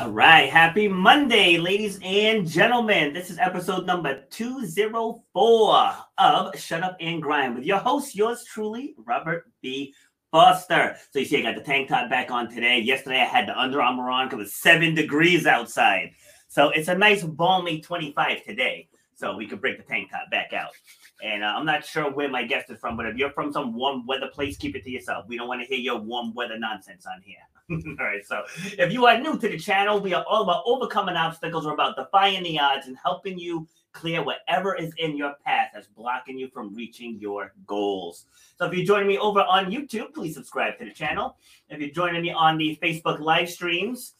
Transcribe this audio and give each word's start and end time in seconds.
All 0.00 0.10
right. 0.10 0.48
Happy 0.48 0.86
Monday, 0.86 1.56
ladies 1.56 1.98
and 2.04 2.46
gentlemen. 2.46 3.12
This 3.12 3.30
is 3.30 3.38
episode 3.38 3.84
number 3.84 4.22
204 4.30 5.92
of 6.18 6.56
Shut 6.56 6.84
Up 6.84 6.96
and 7.00 7.20
Grind 7.20 7.56
with 7.56 7.64
your 7.64 7.78
host, 7.78 8.14
yours 8.14 8.44
truly, 8.44 8.94
Robert 8.96 9.50
B. 9.60 9.92
Foster. 10.30 10.96
So 11.10 11.18
you 11.18 11.24
see, 11.24 11.38
I 11.38 11.42
got 11.42 11.56
the 11.56 11.64
tank 11.64 11.88
top 11.88 12.08
back 12.08 12.30
on 12.30 12.48
today. 12.48 12.78
Yesterday, 12.78 13.20
I 13.22 13.24
had 13.24 13.48
the 13.48 13.58
Under 13.58 13.82
Armour 13.82 14.08
on 14.08 14.26
because 14.26 14.38
it 14.38 14.42
was 14.42 14.54
seven 14.54 14.94
degrees 14.94 15.46
outside. 15.46 16.12
So 16.46 16.68
it's 16.68 16.86
a 16.86 16.94
nice 16.96 17.24
balmy 17.24 17.80
25 17.80 18.44
today. 18.44 18.88
So 19.16 19.36
we 19.36 19.48
could 19.48 19.60
break 19.60 19.78
the 19.78 19.82
tank 19.82 20.12
top 20.12 20.30
back 20.30 20.52
out. 20.52 20.70
And 21.24 21.42
uh, 21.42 21.54
I'm 21.56 21.66
not 21.66 21.84
sure 21.84 22.08
where 22.12 22.28
my 22.28 22.44
guest 22.44 22.70
is 22.70 22.78
from, 22.78 22.96
but 22.96 23.06
if 23.06 23.16
you're 23.16 23.32
from 23.32 23.52
some 23.52 23.74
warm 23.74 24.06
weather 24.06 24.28
place, 24.32 24.56
keep 24.56 24.76
it 24.76 24.84
to 24.84 24.90
yourself. 24.92 25.24
We 25.26 25.36
don't 25.36 25.48
want 25.48 25.60
to 25.60 25.66
hear 25.66 25.78
your 25.78 25.98
warm 25.98 26.34
weather 26.34 26.56
nonsense 26.56 27.04
on 27.04 27.20
here. 27.22 27.38
all 27.70 27.94
right. 27.98 28.24
So 28.24 28.44
if 28.78 28.92
you 28.92 29.06
are 29.06 29.18
new 29.18 29.38
to 29.38 29.48
the 29.48 29.58
channel, 29.58 30.00
we 30.00 30.14
are 30.14 30.24
all 30.24 30.42
about 30.42 30.62
overcoming 30.64 31.16
obstacles. 31.16 31.66
We're 31.66 31.74
about 31.74 31.96
defying 31.96 32.42
the 32.42 32.58
odds 32.58 32.86
and 32.86 32.96
helping 32.96 33.38
you 33.38 33.68
clear 33.92 34.22
whatever 34.22 34.74
is 34.74 34.92
in 34.98 35.16
your 35.16 35.34
path 35.44 35.70
that's 35.74 35.86
blocking 35.88 36.38
you 36.38 36.48
from 36.48 36.74
reaching 36.74 37.18
your 37.18 37.52
goals. 37.66 38.26
So 38.58 38.66
if 38.66 38.74
you're 38.74 38.86
joining 38.86 39.08
me 39.08 39.18
over 39.18 39.40
on 39.40 39.70
YouTube, 39.70 40.14
please 40.14 40.34
subscribe 40.34 40.78
to 40.78 40.84
the 40.84 40.92
channel. 40.92 41.36
If 41.68 41.80
you're 41.80 41.90
joining 41.90 42.22
me 42.22 42.32
on 42.32 42.56
the 42.56 42.78
Facebook 42.82 43.20
live 43.20 43.50
streams, 43.50 44.14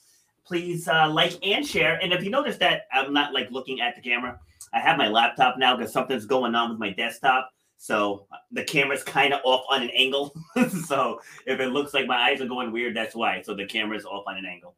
please 0.44 0.88
uh, 0.88 1.08
like 1.08 1.38
and 1.42 1.66
share. 1.66 1.98
And 2.02 2.12
if 2.12 2.24
you 2.24 2.30
notice 2.30 2.58
that 2.58 2.82
I'm 2.92 3.12
not 3.12 3.32
like 3.32 3.50
looking 3.50 3.80
at 3.80 3.94
the 3.94 4.02
camera, 4.02 4.38
I 4.74 4.80
have 4.80 4.98
my 4.98 5.08
laptop 5.08 5.58
now 5.58 5.76
because 5.76 5.92
something's 5.92 6.26
going 6.26 6.54
on 6.54 6.70
with 6.70 6.78
my 6.78 6.91
desktop. 6.91 7.50
So 7.79 8.27
the 8.51 8.65
camera's 8.65 9.05
kind 9.05 9.33
of 9.33 9.41
off 9.45 9.65
on 9.71 9.83
an 9.83 9.91
angle. 9.97 10.34
so 10.87 11.21
if 11.47 11.61
it 11.61 11.69
looks 11.69 11.95
like 11.95 12.07
my 12.07 12.17
eyes 12.17 12.41
are 12.41 12.47
going 12.47 12.73
weird, 12.73 12.95
that's 12.95 13.15
why. 13.15 13.41
So 13.43 13.55
the 13.55 13.67
camera's 13.67 14.05
off 14.05 14.25
on 14.27 14.37
an 14.37 14.45
angle. 14.45 14.75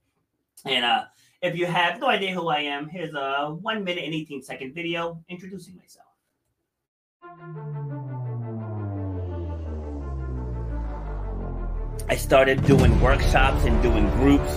And 0.66 0.84
uh, 0.84 1.04
if 1.40 1.56
you 1.56 1.64
have 1.64 1.98
no 1.98 2.08
idea 2.08 2.32
who 2.32 2.48
I 2.48 2.60
am, 2.60 2.88
here's 2.88 3.14
a 3.14 3.56
one 3.60 3.82
minute 3.84 4.04
and 4.04 4.14
18 4.14 4.42
second 4.42 4.74
video 4.74 5.18
introducing 5.28 5.76
myself. 5.76 6.06
I 12.08 12.16
started 12.16 12.64
doing 12.66 13.00
workshops 13.00 13.64
and 13.64 13.82
doing 13.82 14.10
groups 14.10 14.56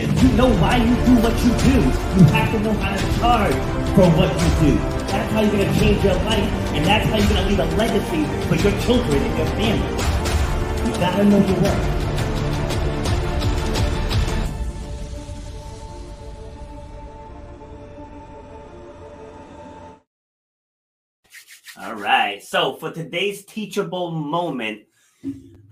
You 0.00 0.06
know 0.32 0.50
why 0.56 0.76
you 0.78 0.92
do 1.06 1.14
what 1.22 1.32
you 1.44 1.50
do, 1.70 1.78
you 2.18 2.24
have 2.32 2.50
to 2.50 2.58
know 2.58 2.72
how 2.72 2.96
to 2.96 3.18
charge 3.20 3.54
for 3.94 4.10
what 4.18 4.32
you 4.32 4.48
do. 4.66 4.78
That's 5.06 5.32
how 5.32 5.40
you're 5.42 5.52
going 5.52 5.72
to 5.72 5.78
change 5.78 6.02
your 6.02 6.14
life, 6.14 6.50
and 6.74 6.84
that's 6.84 7.08
how 7.08 7.16
you're 7.16 7.28
going 7.28 7.42
to 7.44 7.48
leave 7.48 7.60
a 7.60 7.76
legacy 7.76 8.24
for 8.48 8.56
your 8.56 8.80
children 8.82 9.22
and 9.22 9.38
your 9.38 9.46
family. 9.46 9.92
You 10.84 10.98
got 10.98 11.16
to 11.16 11.24
know 11.24 11.38
your 11.46 11.60
worth. 11.60 12.04
All 21.78 21.94
right. 21.94 22.42
So 22.42 22.74
for 22.74 22.90
today's 22.90 23.44
teachable 23.44 24.10
moment, 24.10 24.86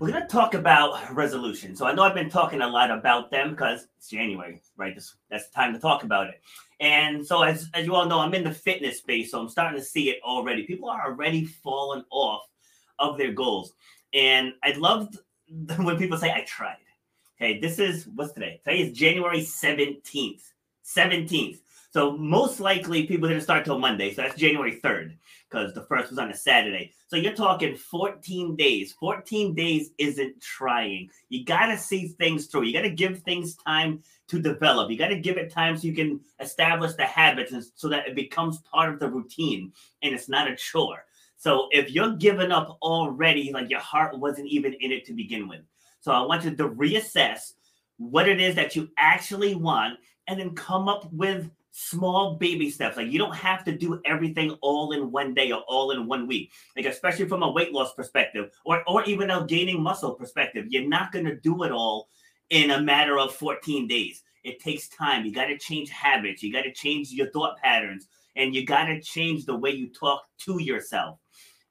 we're 0.03 0.11
going 0.11 0.21
to 0.21 0.27
talk 0.27 0.53
about 0.53 1.15
resolution. 1.15 1.77
So 1.77 1.85
I 1.85 1.93
know 1.93 2.03
I've 2.03 2.13
been 2.13 2.29
talking 2.29 2.59
a 2.59 2.67
lot 2.67 2.91
about 2.91 3.31
them 3.31 3.51
because 3.51 3.87
it's 3.97 4.09
January, 4.09 4.61
right? 4.75 4.93
This, 4.93 5.15
that's 5.31 5.47
the 5.47 5.55
time 5.55 5.71
to 5.71 5.79
talk 5.79 6.03
about 6.03 6.27
it. 6.27 6.41
And 6.81 7.25
so, 7.25 7.43
as, 7.43 7.69
as 7.73 7.85
you 7.85 7.95
all 7.95 8.05
know, 8.05 8.19
I'm 8.19 8.33
in 8.33 8.43
the 8.43 8.51
fitness 8.51 8.97
space, 8.97 9.31
so 9.31 9.39
I'm 9.39 9.47
starting 9.47 9.79
to 9.79 9.85
see 9.85 10.09
it 10.09 10.17
already. 10.21 10.63
People 10.63 10.89
are 10.89 11.09
already 11.09 11.45
falling 11.45 12.03
off 12.09 12.41
of 12.99 13.17
their 13.17 13.31
goals. 13.31 13.75
And 14.13 14.51
I 14.61 14.73
love 14.73 15.07
when 15.77 15.97
people 15.97 16.17
say, 16.17 16.33
I 16.33 16.41
tried. 16.41 16.75
Okay, 17.37 17.61
this 17.61 17.79
is 17.79 18.05
what's 18.13 18.33
today? 18.33 18.59
Today 18.65 18.81
is 18.81 18.91
January 18.91 19.39
17th. 19.39 20.41
17th. 20.85 21.59
So 21.91 22.17
most 22.17 22.59
likely 22.59 23.05
people 23.05 23.29
didn't 23.29 23.43
start 23.43 23.63
till 23.63 23.79
Monday. 23.79 24.13
So 24.13 24.23
that's 24.23 24.35
January 24.35 24.81
3rd 24.83 25.13
because 25.49 25.73
the 25.73 25.83
first 25.83 26.09
was 26.09 26.19
on 26.19 26.29
a 26.29 26.35
Saturday. 26.35 26.91
So 27.13 27.19
you're 27.19 27.33
talking 27.33 27.75
14 27.75 28.55
days. 28.55 28.93
14 28.93 29.53
days 29.53 29.91
isn't 29.99 30.41
trying. 30.41 31.11
You 31.29 31.45
got 31.45 31.67
to 31.67 31.77
see 31.77 32.07
things 32.07 32.47
through. 32.47 32.63
You 32.63 32.73
got 32.73 32.81
to 32.81 32.89
give 32.89 33.19
things 33.19 33.53
time 33.53 34.01
to 34.29 34.39
develop. 34.39 34.89
You 34.89 34.97
got 34.97 35.09
to 35.09 35.19
give 35.19 35.37
it 35.37 35.51
time 35.51 35.77
so 35.77 35.85
you 35.85 35.93
can 35.93 36.21
establish 36.39 36.93
the 36.93 37.05
habits 37.05 37.51
and 37.51 37.63
so 37.75 37.87
that 37.89 38.07
it 38.07 38.15
becomes 38.15 38.61
part 38.61 38.91
of 38.91 38.99
the 38.99 39.11
routine 39.11 39.71
and 40.01 40.15
it's 40.15 40.27
not 40.27 40.49
a 40.49 40.55
chore. 40.55 41.05
So 41.37 41.67
if 41.69 41.91
you're 41.91 42.15
giving 42.15 42.51
up 42.51 42.79
already, 42.81 43.53
like 43.53 43.69
your 43.69 43.79
heart 43.79 44.17
wasn't 44.17 44.47
even 44.47 44.73
in 44.73 44.91
it 44.91 45.05
to 45.05 45.13
begin 45.13 45.47
with. 45.47 45.61
So 45.99 46.11
I 46.11 46.21
want 46.21 46.45
you 46.45 46.55
to 46.55 46.69
reassess 46.69 47.53
what 47.97 48.27
it 48.27 48.41
is 48.41 48.55
that 48.55 48.75
you 48.75 48.89
actually 48.97 49.53
want 49.53 49.99
and 50.25 50.39
then 50.39 50.55
come 50.55 50.89
up 50.89 51.13
with 51.13 51.51
small 51.75 52.35
baby 52.35 52.69
steps. 52.69 52.97
Like 52.97 53.11
you 53.11 53.17
don't 53.17 53.35
have 53.35 53.63
to 53.65 53.75
do 53.75 53.99
everything 54.05 54.51
all 54.61 54.91
in 54.91 55.11
one 55.11 55.33
day 55.33 55.51
or 55.51 55.61
all 55.67 55.91
in 55.91 56.07
one 56.07 56.27
week. 56.27 56.51
Like 56.77 56.85
especially 56.85 57.27
from 57.27 57.41
a 57.43 57.51
weight 57.51 57.73
loss 57.73 57.93
perspective 57.93 58.51
or 58.63 58.83
or 58.87 59.03
even 59.05 59.31
a 59.31 59.45
gaining 59.45 59.81
muscle 59.81 60.13
perspective, 60.13 60.67
you're 60.69 60.87
not 60.87 61.11
going 61.11 61.25
to 61.25 61.35
do 61.35 61.63
it 61.63 61.71
all 61.71 62.09
in 62.51 62.71
a 62.71 62.81
matter 62.81 63.17
of 63.17 63.33
14 63.35 63.87
days. 63.87 64.21
It 64.43 64.59
takes 64.59 64.87
time. 64.89 65.25
You 65.25 65.33
got 65.33 65.45
to 65.45 65.57
change 65.57 65.89
habits. 65.89 66.43
You 66.43 66.53
got 66.53 66.63
to 66.63 66.71
change 66.71 67.11
your 67.11 67.31
thought 67.31 67.57
patterns 67.57 68.07
and 68.35 68.53
you 68.53 68.65
got 68.65 68.85
to 68.85 69.01
change 69.01 69.45
the 69.45 69.57
way 69.57 69.71
you 69.71 69.89
talk 69.89 70.23
to 70.39 70.61
yourself. 70.61 71.17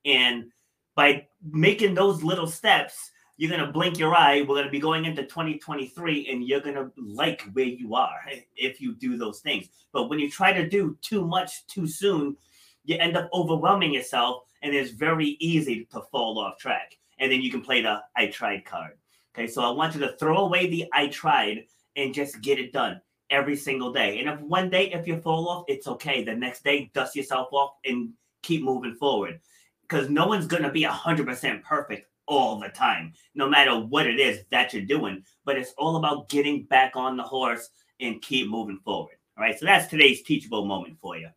And 0.04 0.50
by 0.96 1.28
making 1.49 1.94
those 1.94 2.25
little 2.25 2.49
steps, 2.49 3.12
you're 3.37 3.50
going 3.50 3.64
to 3.64 3.73
blink 3.73 3.99
your 3.99 4.14
eye. 4.14 4.40
We're 4.40 4.56
going 4.56 4.64
to 4.64 4.70
be 4.70 4.81
going 4.81 5.05
into 5.05 5.23
2023 5.23 6.29
and 6.31 6.46
you're 6.46 6.61
going 6.61 6.75
to 6.75 6.93
like 6.96 7.43
where 7.52 7.64
you 7.64 7.94
are 7.94 8.20
if 8.56 8.81
you 8.81 8.94
do 8.94 9.17
those 9.17 9.40
things. 9.40 9.69
But 9.93 10.08
when 10.08 10.19
you 10.19 10.31
try 10.31 10.52
to 10.52 10.69
do 10.69 10.96
too 11.00 11.26
much 11.26 11.67
too 11.67 11.87
soon, 11.87 12.37
you 12.84 12.96
end 12.99 13.17
up 13.17 13.31
overwhelming 13.32 13.94
yourself 13.94 14.44
and 14.62 14.75
it's 14.75 14.90
very 14.90 15.37
easy 15.40 15.87
to 15.93 16.02
fall 16.11 16.38
off 16.38 16.58
track. 16.58 16.96
And 17.19 17.31
then 17.31 17.40
you 17.40 17.50
can 17.50 17.62
play 17.62 17.82
the 17.82 18.00
I 18.17 18.26
tried 18.26 18.64
card. 18.64 18.93
Okay, 19.35 19.46
so 19.46 19.62
I 19.62 19.70
want 19.70 19.94
you 19.94 20.00
to 20.00 20.17
throw 20.19 20.38
away 20.38 20.69
the 20.69 20.87
I 20.93 21.08
tried 21.08 21.64
and 21.96 22.12
just 22.12 22.40
get 22.43 22.58
it 22.58 22.73
done 22.73 23.00
every 23.31 23.56
single 23.56 23.93
day. 23.93 24.19
And 24.19 24.28
if 24.28 24.40
one 24.40 24.69
day, 24.69 24.93
if 24.93 25.06
you 25.06 25.20
fall 25.20 25.49
off, 25.49 25.64
it's 25.69 25.87
okay. 25.87 26.23
The 26.23 26.35
next 26.35 26.64
day, 26.64 26.90
dust 26.93 27.17
yourself 27.17 27.49
off 27.52 27.73
and 27.85 28.11
keep 28.43 28.62
moving 28.62 28.94
forward. 28.94 29.40
Because 29.82 30.11
no 30.11 30.26
one's 30.26 30.46
going 30.46 30.62
to 30.62 30.70
be 30.70 30.85
100% 30.85 31.62
perfect 31.62 32.06
all 32.26 32.58
the 32.58 32.69
time, 32.69 33.12
no 33.34 33.48
matter 33.48 33.78
what 33.78 34.06
it 34.06 34.20
is 34.20 34.44
that 34.50 34.72
you're 34.72 34.82
doing. 34.82 35.24
But 35.44 35.56
it's 35.58 35.74
all 35.78 35.96
about 35.96 36.28
getting 36.28 36.64
back 36.64 36.96
on 36.96 37.16
the 37.16 37.22
horse 37.22 37.70
and 38.00 38.22
keep 38.22 38.48
moving 38.48 38.80
forward. 38.84 39.16
All 39.36 39.44
right. 39.44 39.58
So 39.58 39.66
that's 39.66 39.88
today's 39.88 40.22
teachable 40.22 40.66
moment 40.66 40.98
for 41.00 41.16
you. 41.16 41.28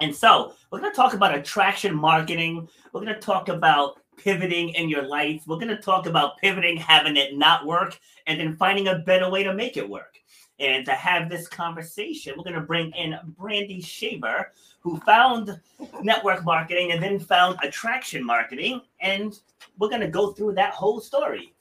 And 0.00 0.14
so 0.14 0.54
we're 0.70 0.80
going 0.80 0.92
to 0.92 0.96
talk 0.96 1.14
about 1.14 1.34
attraction 1.34 1.94
marketing. 1.94 2.68
We're 2.92 3.00
going 3.00 3.14
to 3.14 3.20
talk 3.20 3.48
about 3.48 3.98
pivoting 4.16 4.70
in 4.70 4.88
your 4.88 5.02
life. 5.02 5.42
We're 5.46 5.56
going 5.56 5.68
to 5.68 5.82
talk 5.82 6.06
about 6.06 6.38
pivoting, 6.38 6.76
having 6.76 7.16
it 7.16 7.36
not 7.36 7.66
work, 7.66 7.98
and 8.26 8.38
then 8.38 8.56
finding 8.56 8.88
a 8.88 8.98
better 9.00 9.28
way 9.28 9.42
to 9.42 9.54
make 9.54 9.76
it 9.76 9.88
work. 9.88 10.18
And 10.60 10.84
to 10.86 10.92
have 10.92 11.28
this 11.28 11.46
conversation, 11.46 12.34
we're 12.36 12.44
going 12.44 12.54
to 12.54 12.60
bring 12.60 12.90
in 12.92 13.16
Brandy 13.38 13.80
Shaver, 13.80 14.52
who 14.80 14.98
found 15.00 15.60
network 16.02 16.44
marketing 16.44 16.92
and 16.92 17.02
then 17.02 17.20
found 17.20 17.58
attraction 17.62 18.24
marketing. 18.24 18.80
And 19.00 19.38
we're 19.78 19.88
going 19.88 20.00
to 20.00 20.08
go 20.08 20.32
through 20.32 20.54
that 20.54 20.74
whole 20.74 21.00
story. 21.00 21.54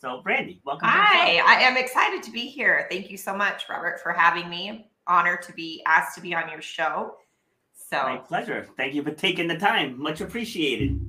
So, 0.00 0.22
Brandy, 0.22 0.60
welcome. 0.64 0.88
Hi, 0.88 1.38
I 1.46 1.60
am 1.60 1.76
excited 1.76 2.22
to 2.22 2.30
be 2.32 2.46
here. 2.46 2.86
Thank 2.90 3.10
you 3.10 3.18
so 3.18 3.34
much, 3.34 3.64
Robert, 3.68 4.00
for 4.00 4.12
having 4.12 4.48
me. 4.48 4.88
Honored 5.06 5.42
to 5.42 5.52
be 5.52 5.82
asked 5.86 6.14
to 6.14 6.20
be 6.20 6.34
on 6.34 6.48
your 6.48 6.62
show. 6.62 7.16
So, 7.74 8.02
my 8.04 8.16
pleasure. 8.16 8.66
Thank 8.76 8.94
you 8.94 9.02
for 9.02 9.10
taking 9.10 9.46
the 9.46 9.58
time. 9.58 10.00
Much 10.00 10.20
appreciated. 10.20 11.00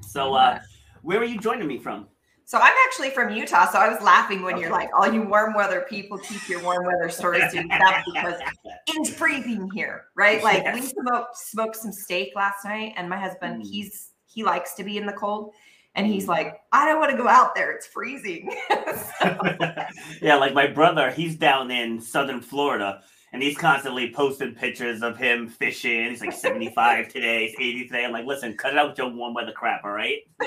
So, 0.00 0.34
uh, 0.34 0.60
where 1.02 1.20
are 1.20 1.24
you 1.24 1.38
joining 1.38 1.68
me 1.68 1.78
from? 1.78 2.08
So 2.46 2.58
I'm 2.58 2.74
actually 2.86 3.10
from 3.10 3.34
Utah. 3.34 3.70
So 3.70 3.78
I 3.78 3.88
was 3.88 4.00
laughing 4.02 4.42
when 4.42 4.54
okay. 4.54 4.62
you're 4.62 4.72
like, 4.72 4.90
all 4.96 5.10
you 5.10 5.22
warm 5.22 5.54
weather 5.54 5.86
people 5.88 6.18
keep 6.18 6.46
your 6.48 6.62
warm 6.62 6.84
weather 6.84 7.08
stories 7.08 7.50
to 7.52 7.62
yourself 7.62 8.04
because 8.12 8.40
it's 8.86 9.10
freezing 9.10 9.70
here, 9.72 10.06
right? 10.14 10.42
Like 10.42 10.62
yes. 10.62 10.74
we 10.74 10.86
smoked 10.86 11.36
smoked 11.36 11.76
some 11.76 11.92
steak 11.92 12.32
last 12.36 12.64
night, 12.64 12.94
and 12.96 13.08
my 13.08 13.18
husband, 13.18 13.62
mm. 13.62 13.66
he's 13.66 14.10
he 14.26 14.44
likes 14.44 14.74
to 14.74 14.84
be 14.84 14.98
in 14.98 15.06
the 15.06 15.12
cold. 15.12 15.52
And 15.96 16.08
he's 16.08 16.26
like, 16.26 16.60
I 16.72 16.86
don't 16.86 16.98
want 16.98 17.12
to 17.12 17.16
go 17.16 17.28
out 17.28 17.54
there. 17.54 17.70
It's 17.70 17.86
freezing. 17.86 18.52
yeah, 20.20 20.34
like 20.34 20.52
my 20.52 20.66
brother, 20.66 21.12
he's 21.12 21.36
down 21.36 21.70
in 21.70 22.00
southern 22.00 22.40
Florida 22.40 23.00
and 23.34 23.42
he's 23.42 23.58
constantly 23.58 24.12
posting 24.12 24.54
pictures 24.54 25.02
of 25.02 25.18
him 25.18 25.48
fishing. 25.48 26.08
He's 26.08 26.20
like 26.20 26.32
75 26.32 27.08
today, 27.08 27.48
he's 27.48 27.56
80 27.58 27.86
today. 27.88 28.04
I'm 28.04 28.12
like, 28.12 28.26
listen, 28.26 28.56
cut 28.56 28.74
it 28.74 28.78
out 28.78 28.90
with 28.90 28.98
your 28.98 29.08
warm 29.08 29.34
weather 29.34 29.50
crap, 29.50 29.84
all 29.84 29.90
right? 29.90 30.18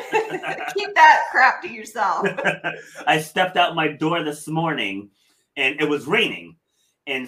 Keep 0.74 0.96
that 0.96 1.24
crap 1.30 1.62
to 1.64 1.68
yourself. 1.70 2.26
I 3.06 3.20
stepped 3.20 3.58
out 3.58 3.76
my 3.76 3.90
door 3.90 4.24
this 4.24 4.48
morning 4.48 5.10
and 5.58 5.82
it 5.82 5.90
was 5.90 6.08
raining. 6.08 6.56
And 7.06 7.28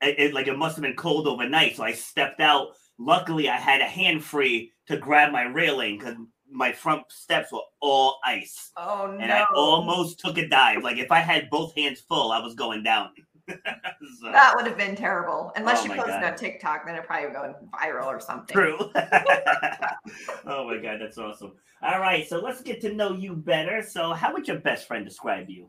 it, 0.00 0.18
it, 0.18 0.34
like 0.34 0.46
it 0.46 0.56
must 0.56 0.76
have 0.76 0.82
been 0.82 0.96
cold 0.96 1.28
overnight. 1.28 1.76
So 1.76 1.82
I 1.82 1.92
stepped 1.92 2.40
out. 2.40 2.68
Luckily, 2.98 3.50
I 3.50 3.56
had 3.58 3.82
a 3.82 3.86
hand 3.86 4.24
free 4.24 4.72
to 4.86 4.96
grab 4.96 5.32
my 5.32 5.42
railing 5.42 5.98
because 5.98 6.14
my 6.50 6.72
front 6.72 7.02
steps 7.10 7.52
were 7.52 7.60
all 7.80 8.20
ice. 8.24 8.70
Oh 8.78 9.12
no! 9.12 9.18
And 9.22 9.30
I 9.30 9.44
almost 9.54 10.20
took 10.20 10.38
a 10.38 10.48
dive. 10.48 10.82
Like 10.82 10.96
if 10.96 11.10
I 11.10 11.18
had 11.18 11.50
both 11.50 11.74
hands 11.74 12.00
full, 12.00 12.32
I 12.32 12.38
was 12.38 12.54
going 12.54 12.84
down. 12.84 13.10
so, 13.48 14.32
that 14.32 14.54
would 14.56 14.66
have 14.66 14.78
been 14.78 14.96
terrible. 14.96 15.52
Unless 15.56 15.82
oh 15.82 15.84
you 15.84 16.00
posted 16.00 16.22
on 16.22 16.36
TikTok, 16.36 16.86
then 16.86 16.94
it 16.94 17.04
probably 17.04 17.26
would 17.26 17.34
go 17.34 17.54
viral 17.72 18.06
or 18.06 18.20
something. 18.20 18.54
True. 18.54 18.78
oh 20.46 20.66
my 20.66 20.78
god, 20.82 20.98
that's 21.00 21.18
awesome. 21.18 21.52
All 21.82 22.00
right, 22.00 22.26
so 22.26 22.38
let's 22.38 22.62
get 22.62 22.80
to 22.82 22.94
know 22.94 23.12
you 23.12 23.34
better. 23.34 23.82
So, 23.82 24.12
how 24.12 24.32
would 24.32 24.48
your 24.48 24.60
best 24.60 24.88
friend 24.88 25.04
describe 25.04 25.50
you? 25.50 25.68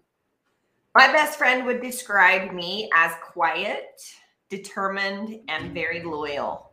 My 0.95 1.11
best 1.11 1.37
friend 1.37 1.65
would 1.65 1.81
describe 1.81 2.53
me 2.53 2.89
as 2.95 3.11
quiet, 3.21 4.01
determined, 4.49 5.41
and 5.49 5.73
very 5.73 6.01
loyal. 6.01 6.71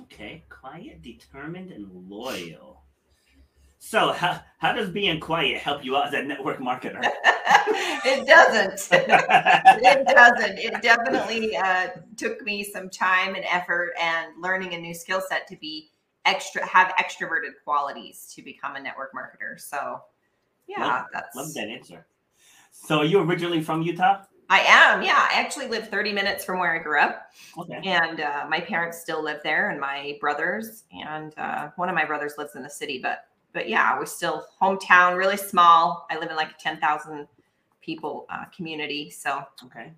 Okay, 0.00 0.44
quiet, 0.48 1.02
determined, 1.02 1.70
and 1.70 1.88
loyal. 2.08 2.75
So, 3.88 4.10
how, 4.10 4.40
how 4.58 4.72
does 4.72 4.90
being 4.90 5.20
quiet 5.20 5.58
help 5.58 5.84
you 5.84 5.96
out 5.96 6.08
as 6.08 6.14
a 6.14 6.22
network 6.24 6.58
marketer? 6.58 6.98
it 8.04 8.26
doesn't. 8.26 8.88
it 8.90 10.06
doesn't. 10.08 10.58
It 10.58 10.82
definitely 10.82 11.56
uh, 11.56 11.90
took 12.16 12.42
me 12.42 12.64
some 12.64 12.90
time 12.90 13.36
and 13.36 13.44
effort 13.44 13.92
and 14.00 14.32
learning 14.42 14.74
a 14.74 14.80
new 14.80 14.92
skill 14.92 15.22
set 15.28 15.46
to 15.46 15.56
be 15.58 15.90
extra, 16.24 16.66
have 16.66 16.96
extroverted 16.96 17.52
qualities 17.62 18.32
to 18.34 18.42
become 18.42 18.74
a 18.74 18.80
network 18.80 19.12
marketer. 19.14 19.60
So, 19.60 20.00
yeah, 20.66 20.84
love, 20.84 21.06
that's 21.12 21.36
love 21.36 21.54
that 21.54 21.68
answer. 21.68 22.08
So, 22.72 22.98
are 22.98 23.04
you 23.04 23.20
originally 23.20 23.62
from 23.62 23.82
Utah? 23.82 24.24
I 24.50 24.62
am. 24.62 25.02
Yeah, 25.02 25.28
I 25.30 25.38
actually 25.38 25.68
live 25.68 25.88
30 25.90 26.12
minutes 26.12 26.44
from 26.44 26.58
where 26.58 26.74
I 26.74 26.82
grew 26.82 27.00
up. 27.00 27.30
Okay. 27.56 27.80
And 27.84 28.20
uh, 28.20 28.46
my 28.50 28.60
parents 28.60 29.00
still 29.00 29.22
live 29.22 29.42
there, 29.44 29.70
and 29.70 29.80
my 29.80 30.18
brothers, 30.20 30.82
and 30.90 31.32
uh, 31.38 31.68
one 31.76 31.88
of 31.88 31.94
my 31.94 32.04
brothers 32.04 32.34
lives 32.36 32.56
in 32.56 32.64
the 32.64 32.70
city, 32.70 32.98
but 33.00 33.26
but 33.56 33.70
yeah, 33.70 33.98
we're 33.98 34.04
still 34.04 34.44
hometown, 34.60 35.16
really 35.16 35.38
small. 35.38 36.06
I 36.10 36.18
live 36.18 36.28
in 36.28 36.36
like 36.36 36.50
a 36.50 36.62
10,000 36.62 37.26
people 37.80 38.26
uh, 38.28 38.44
community. 38.54 39.08
So, 39.08 39.42
okay. 39.64 39.94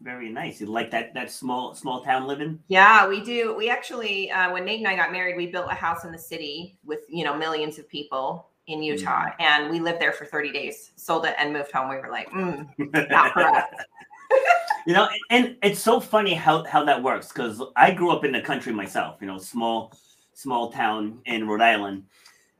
Very 0.00 0.30
nice. 0.30 0.58
You 0.58 0.68
like 0.68 0.90
that 0.90 1.12
that 1.12 1.30
small 1.30 1.74
small 1.74 2.02
town 2.02 2.26
living? 2.26 2.58
Yeah, 2.68 3.06
we 3.06 3.22
do. 3.22 3.54
We 3.54 3.68
actually, 3.68 4.30
uh, 4.30 4.52
when 4.52 4.64
Nate 4.64 4.78
and 4.78 4.88
I 4.88 4.96
got 4.96 5.12
married, 5.12 5.36
we 5.36 5.46
built 5.46 5.70
a 5.70 5.74
house 5.74 6.04
in 6.04 6.12
the 6.12 6.18
city 6.18 6.78
with 6.84 7.00
you 7.08 7.24
know 7.24 7.36
millions 7.36 7.78
of 7.78 7.88
people 7.88 8.48
in 8.66 8.82
Utah, 8.82 9.26
mm. 9.26 9.34
and 9.38 9.70
we 9.70 9.80
lived 9.80 10.00
there 10.00 10.12
for 10.12 10.24
30 10.24 10.50
days. 10.50 10.92
Sold 10.96 11.26
it 11.26 11.34
and 11.38 11.52
moved 11.52 11.70
home. 11.72 11.88
We 11.88 11.96
were 11.96 12.10
like, 12.10 12.28
mm, 12.30 12.66
not 13.10 13.32
for 13.32 13.42
us. 13.42 13.64
you 14.86 14.94
know, 14.94 15.08
and 15.30 15.56
it's 15.62 15.80
so 15.80 16.00
funny 16.00 16.34
how 16.34 16.64
how 16.64 16.84
that 16.84 17.02
works 17.02 17.28
because 17.28 17.62
I 17.76 17.92
grew 17.92 18.10
up 18.10 18.24
in 18.24 18.32
the 18.32 18.40
country 18.40 18.72
myself. 18.72 19.18
You 19.20 19.26
know, 19.26 19.38
small 19.38 19.92
small 20.34 20.70
town 20.70 21.20
in 21.26 21.46
Rhode 21.46 21.62
Island, 21.62 22.04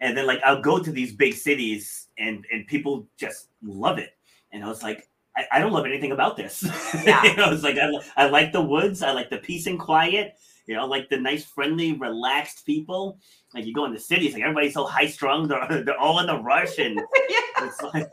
and 0.05 0.17
then 0.17 0.27
like 0.27 0.41
I'll 0.45 0.61
go 0.61 0.79
to 0.79 0.93
these 0.93 1.15
big 1.15 1.33
cities 1.33 2.09
and 2.19 2.45
and 2.53 2.67
people 2.67 3.09
just 3.17 3.49
love 3.63 3.99
it. 3.99 4.11
And 4.53 4.63
I 4.63 4.69
was 4.69 4.83
like 4.83 5.09
I, 5.37 5.45
I 5.53 5.59
don't 5.59 5.73
love 5.73 5.87
anything 5.87 6.13
about 6.13 6.37
this. 6.37 6.63
Yeah. 7.05 7.25
you 7.25 7.37
know 7.37 7.53
it's 7.53 7.65
like 7.65 7.79
I, 7.79 7.91
I 8.17 8.29
like 8.29 8.53
the 8.53 8.61
woods. 8.61 9.03
I 9.03 9.13
like 9.13 9.31
the 9.31 9.39
peace 9.39 9.67
and 9.67 9.81
quiet. 9.81 10.35
You 10.67 10.77
know 10.77 10.87
like 10.87 11.09
the 11.09 11.19
nice 11.19 11.45
friendly 11.45 11.95
relaxed 11.95 12.67
people. 12.67 13.19
Like 13.55 13.65
you 13.65 13.73
go 13.73 13.87
in 13.87 13.95
the 13.95 13.99
cities 13.99 14.35
like 14.35 14.43
everybody's 14.43 14.75
so 14.75 14.85
high 14.85 15.07
strung. 15.07 15.49
They're, 15.49 15.83
they're 15.85 15.99
all 15.99 16.21
in 16.21 16.27
the 16.27 16.39
rush. 16.39 16.79
And 16.79 17.01
it's 17.15 17.83
like 17.83 18.13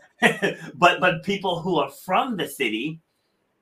but 0.75 1.01
but 1.01 1.23
people 1.23 1.61
who 1.61 1.77
are 1.77 1.91
from 1.91 2.37
the 2.37 2.47
city 2.47 3.01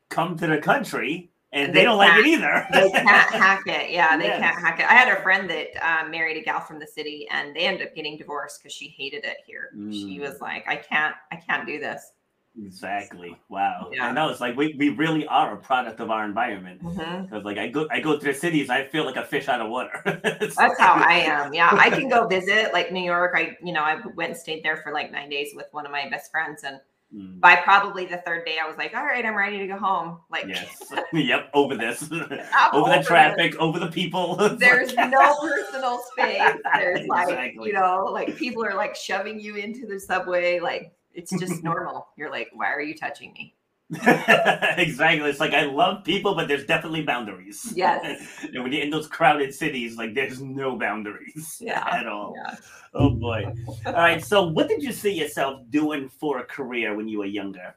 come 0.09 0.37
to 0.37 0.45
the 0.45 0.59
country 0.59 1.31
and 1.51 1.73
they, 1.73 1.79
they 1.79 1.83
don't 1.83 1.97
like 1.97 2.17
it 2.19 2.27
either. 2.27 2.67
they 2.71 2.91
can't 2.91 3.07
hack 3.07 3.63
it. 3.65 3.91
Yeah, 3.91 4.17
they 4.17 4.25
yes. 4.25 4.39
can't 4.39 4.59
hack 4.59 4.79
it. 4.79 4.85
I 4.85 4.93
had 4.93 5.17
a 5.17 5.21
friend 5.21 5.49
that 5.49 5.67
um, 5.81 6.11
married 6.11 6.37
a 6.37 6.43
gal 6.43 6.61
from 6.61 6.79
the 6.79 6.87
city, 6.87 7.27
and 7.31 7.55
they 7.55 7.61
ended 7.61 7.87
up 7.87 7.95
getting 7.95 8.17
divorced 8.17 8.61
because 8.61 8.73
she 8.73 8.89
hated 8.89 9.25
it 9.25 9.37
here. 9.45 9.71
Mm. 9.75 9.91
She 9.91 10.19
was 10.19 10.41
like, 10.41 10.67
"I 10.67 10.75
can't, 10.75 11.15
I 11.31 11.37
can't 11.37 11.65
do 11.65 11.79
this." 11.79 12.11
Exactly. 12.57 13.37
Wow. 13.47 13.89
Yeah. 13.93 14.07
I 14.07 14.11
know 14.11 14.29
it's 14.29 14.41
like 14.41 14.57
we, 14.57 14.75
we 14.77 14.89
really 14.89 15.25
are 15.27 15.53
a 15.53 15.57
product 15.57 15.99
of 15.99 16.09
our 16.09 16.25
environment. 16.25 16.79
Because 16.79 16.97
mm-hmm. 16.97 17.45
like 17.45 17.57
I 17.57 17.67
go 17.67 17.87
I 17.91 17.99
go 17.99 18.17
to 18.17 18.25
the 18.25 18.33
cities, 18.33 18.69
I 18.69 18.85
feel 18.85 19.05
like 19.05 19.15
a 19.15 19.23
fish 19.23 19.47
out 19.47 19.61
of 19.61 19.69
water. 19.69 20.01
That's 20.23 20.57
how 20.57 20.95
I 20.95 21.23
am. 21.25 21.53
Yeah. 21.53 21.69
I 21.71 21.89
can 21.89 22.09
go 22.09 22.27
visit 22.27 22.73
like 22.73 22.91
New 22.91 23.03
York. 23.03 23.33
I 23.35 23.55
you 23.63 23.71
know, 23.71 23.83
I 23.83 24.01
went 24.15 24.31
and 24.31 24.39
stayed 24.39 24.63
there 24.63 24.77
for 24.77 24.91
like 24.91 25.11
nine 25.11 25.29
days 25.29 25.51
with 25.55 25.67
one 25.71 25.85
of 25.85 25.91
my 25.91 26.09
best 26.09 26.31
friends 26.31 26.63
and 26.63 26.79
Mm. 27.15 27.39
By 27.39 27.55
probably 27.55 28.05
the 28.05 28.17
third 28.17 28.45
day, 28.45 28.57
I 28.63 28.67
was 28.67 28.77
like, 28.77 28.93
"All 28.93 29.03
right, 29.03 29.25
I'm 29.25 29.35
ready 29.35 29.57
to 29.57 29.67
go 29.67 29.77
home." 29.77 30.19
Like, 30.29 30.45
yes, 30.47 30.93
yep, 31.13 31.49
over 31.55 31.75
this, 31.75 32.03
over, 32.03 32.47
over 32.73 32.97
the 32.97 33.03
traffic, 33.03 33.53
this. 33.53 33.59
over 33.59 33.79
the 33.79 33.87
people. 33.87 34.35
There's 34.35 34.93
no 34.95 35.35
personal 35.41 35.99
space. 36.11 36.53
There's 36.75 37.07
like, 37.07 37.29
exactly. 37.29 37.67
you 37.67 37.73
know, 37.73 38.09
like 38.11 38.35
people 38.35 38.63
are 38.63 38.75
like 38.75 38.95
shoving 38.95 39.39
you 39.39 39.55
into 39.55 39.87
the 39.87 39.99
subway. 39.99 40.59
Like, 40.59 40.93
it's 41.15 41.31
just 41.39 41.63
normal. 41.63 42.09
You're 42.15 42.29
like, 42.29 42.49
"Why 42.53 42.71
are 42.71 42.81
you 42.81 42.95
touching 42.95 43.33
me?" 43.33 43.55
exactly. 44.77 45.27
It's 45.29 45.39
like 45.39 45.53
I 45.53 45.63
love 45.63 46.03
people, 46.03 46.35
but 46.35 46.47
there's 46.47 46.65
definitely 46.65 47.01
boundaries. 47.01 47.73
Yes. 47.75 48.21
and 48.53 48.61
when 48.61 48.71
you're 48.71 48.83
in 48.83 48.91
those 48.91 49.07
crowded 49.07 49.53
cities, 49.53 49.97
like 49.97 50.13
there's 50.13 50.41
no 50.41 50.77
boundaries 50.77 51.57
yeah. 51.59 51.87
at 51.91 52.05
all. 52.05 52.35
Yeah. 52.35 52.55
Oh 52.93 53.09
boy. 53.09 53.51
All 53.87 53.93
right. 53.93 54.23
So 54.23 54.45
what 54.45 54.67
did 54.67 54.83
you 54.83 54.91
see 54.91 55.13
yourself 55.13 55.61
doing 55.71 56.07
for 56.07 56.37
a 56.39 56.45
career 56.45 56.95
when 56.95 57.07
you 57.07 57.19
were 57.19 57.25
younger? 57.25 57.75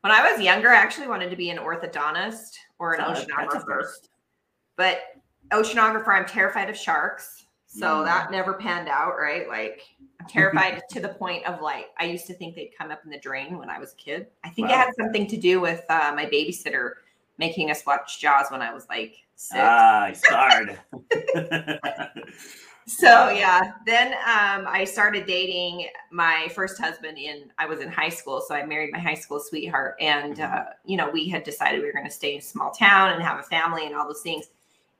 When 0.00 0.12
I 0.12 0.32
was 0.32 0.40
younger, 0.40 0.70
I 0.70 0.76
actually 0.76 1.08
wanted 1.08 1.30
to 1.30 1.36
be 1.36 1.50
an 1.50 1.58
orthodontist 1.58 2.56
or 2.78 2.94
an 2.94 3.00
oh, 3.06 3.12
oceanographer. 3.12 3.82
But 4.76 5.00
oceanographer, 5.50 6.08
I'm 6.08 6.26
terrified 6.26 6.70
of 6.70 6.76
sharks. 6.76 7.44
So 7.66 7.86
mm. 7.86 8.04
that 8.04 8.30
never 8.30 8.54
panned 8.54 8.88
out, 8.88 9.16
right? 9.18 9.48
Like 9.48 9.82
I'm 10.24 10.30
terrified 10.30 10.82
to 10.90 11.00
the 11.00 11.08
point 11.08 11.46
of 11.46 11.60
like 11.60 11.90
I 11.98 12.04
used 12.04 12.26
to 12.28 12.34
think 12.34 12.54
they'd 12.54 12.72
come 12.76 12.90
up 12.90 13.02
in 13.04 13.10
the 13.10 13.18
drain 13.18 13.58
when 13.58 13.68
I 13.68 13.78
was 13.78 13.92
a 13.92 13.96
kid. 13.96 14.26
I 14.42 14.48
think 14.48 14.68
wow. 14.68 14.74
it 14.74 14.76
had 14.78 14.94
something 14.98 15.26
to 15.26 15.36
do 15.36 15.60
with 15.60 15.84
uh, 15.90 16.12
my 16.14 16.26
babysitter 16.26 16.92
making 17.38 17.70
us 17.70 17.84
watch 17.84 18.20
Jaws 18.20 18.46
when 18.50 18.62
I 18.62 18.72
was 18.72 18.86
like 18.88 19.16
six. 19.34 19.60
Ah, 19.60 20.10
scarred. 20.14 20.78
so 22.86 23.28
yeah, 23.30 23.72
then 23.86 24.12
um, 24.12 24.66
I 24.66 24.84
started 24.84 25.26
dating 25.26 25.88
my 26.10 26.48
first 26.54 26.80
husband 26.80 27.18
in 27.18 27.50
I 27.58 27.66
was 27.66 27.80
in 27.80 27.90
high 27.90 28.08
school, 28.08 28.42
so 28.46 28.54
I 28.54 28.64
married 28.64 28.92
my 28.92 29.00
high 29.00 29.14
school 29.14 29.40
sweetheart, 29.40 29.96
and 30.00 30.36
Mm-hmm. 30.36 30.56
uh, 30.56 30.64
you 30.84 30.96
know 30.96 31.10
we 31.10 31.28
had 31.28 31.42
decided 31.42 31.80
we 31.80 31.86
were 31.86 31.92
going 31.92 32.06
to 32.06 32.10
stay 32.10 32.32
in 32.32 32.38
a 32.38 32.42
small 32.42 32.70
town 32.70 33.12
and 33.12 33.22
have 33.22 33.38
a 33.38 33.42
family 33.42 33.86
and 33.86 33.94
all 33.94 34.06
those 34.06 34.22
things. 34.22 34.46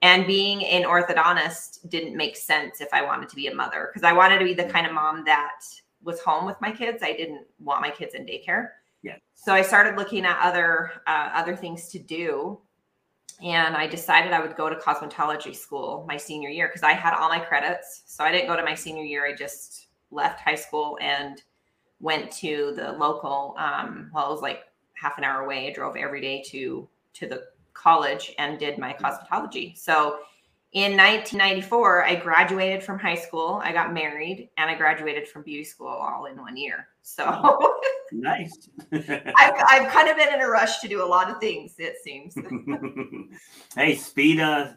And 0.04 0.26
being 0.26 0.62
an 0.66 0.82
orthodontist 0.82 1.88
didn't 1.88 2.14
make 2.14 2.36
sense 2.36 2.82
if 2.82 2.88
I 2.92 3.00
wanted 3.02 3.30
to 3.30 3.36
be 3.36 3.46
a 3.46 3.54
mother 3.54 3.88
because 3.90 4.06
I 4.06 4.12
wanted 4.12 4.38
to 4.38 4.44
be 4.44 4.52
the 4.52 4.64
kind 4.64 4.86
of 4.86 4.92
mom 4.92 5.24
that 5.24 5.62
was 6.02 6.20
home 6.20 6.44
with 6.44 6.60
my 6.60 6.70
kids. 6.70 7.02
I 7.02 7.14
didn't 7.14 7.46
want 7.58 7.80
my 7.80 7.88
kids 7.88 8.14
in 8.14 8.26
daycare. 8.26 8.68
Yeah. 9.02 9.16
So 9.32 9.54
I 9.54 9.62
started 9.62 9.96
looking 9.96 10.26
at 10.26 10.38
other 10.42 10.90
uh, 11.06 11.30
other 11.32 11.56
things 11.56 11.88
to 11.88 11.98
do 11.98 12.60
and 13.42 13.74
I 13.74 13.86
decided 13.86 14.34
I 14.34 14.40
would 14.40 14.56
go 14.56 14.68
to 14.68 14.76
cosmetology 14.76 15.56
school 15.56 16.04
my 16.06 16.18
senior 16.18 16.50
year 16.50 16.68
because 16.68 16.82
I 16.82 16.92
had 16.92 17.14
all 17.14 17.30
my 17.30 17.40
credits. 17.40 18.02
So 18.04 18.24
I 18.24 18.30
didn't 18.30 18.48
go 18.48 18.56
to 18.56 18.62
my 18.62 18.74
senior 18.74 19.04
year. 19.04 19.24
I 19.26 19.34
just 19.34 19.86
left 20.10 20.38
high 20.38 20.54
school 20.54 20.98
and 21.00 21.42
went 22.00 22.30
to 22.32 22.74
the 22.76 22.92
local. 22.92 23.54
Um, 23.56 24.10
well, 24.12 24.28
it 24.28 24.32
was 24.32 24.42
like 24.42 24.64
half 24.92 25.16
an 25.16 25.24
hour 25.24 25.44
away. 25.44 25.66
I 25.66 25.72
drove 25.72 25.96
every 25.96 26.20
day 26.20 26.42
to 26.48 26.86
to 27.14 27.26
the 27.26 27.44
college 27.74 28.34
and 28.38 28.58
did 28.58 28.78
my 28.78 28.94
cosmetology. 28.94 29.76
So 29.76 30.18
in 30.72 30.96
1994, 30.96 32.04
I 32.04 32.14
graduated 32.16 32.82
from 32.82 32.98
high 32.98 33.14
school. 33.14 33.60
I 33.62 33.72
got 33.72 33.92
married 33.94 34.48
and 34.58 34.68
I 34.68 34.74
graduated 34.74 35.28
from 35.28 35.42
beauty 35.42 35.62
school 35.62 35.86
all 35.86 36.26
in 36.26 36.36
one 36.36 36.56
year. 36.56 36.88
So 37.02 37.76
nice. 38.12 38.68
I've, 38.92 39.54
I've 39.68 39.88
kind 39.92 40.08
of 40.08 40.16
been 40.16 40.34
in 40.34 40.40
a 40.40 40.48
rush 40.48 40.80
to 40.80 40.88
do 40.88 41.04
a 41.04 41.06
lot 41.06 41.30
of 41.30 41.38
things. 41.38 41.74
It 41.78 41.96
seems. 42.02 42.34
hey, 43.76 43.94
speed. 43.94 44.40
Uh, 44.40 44.72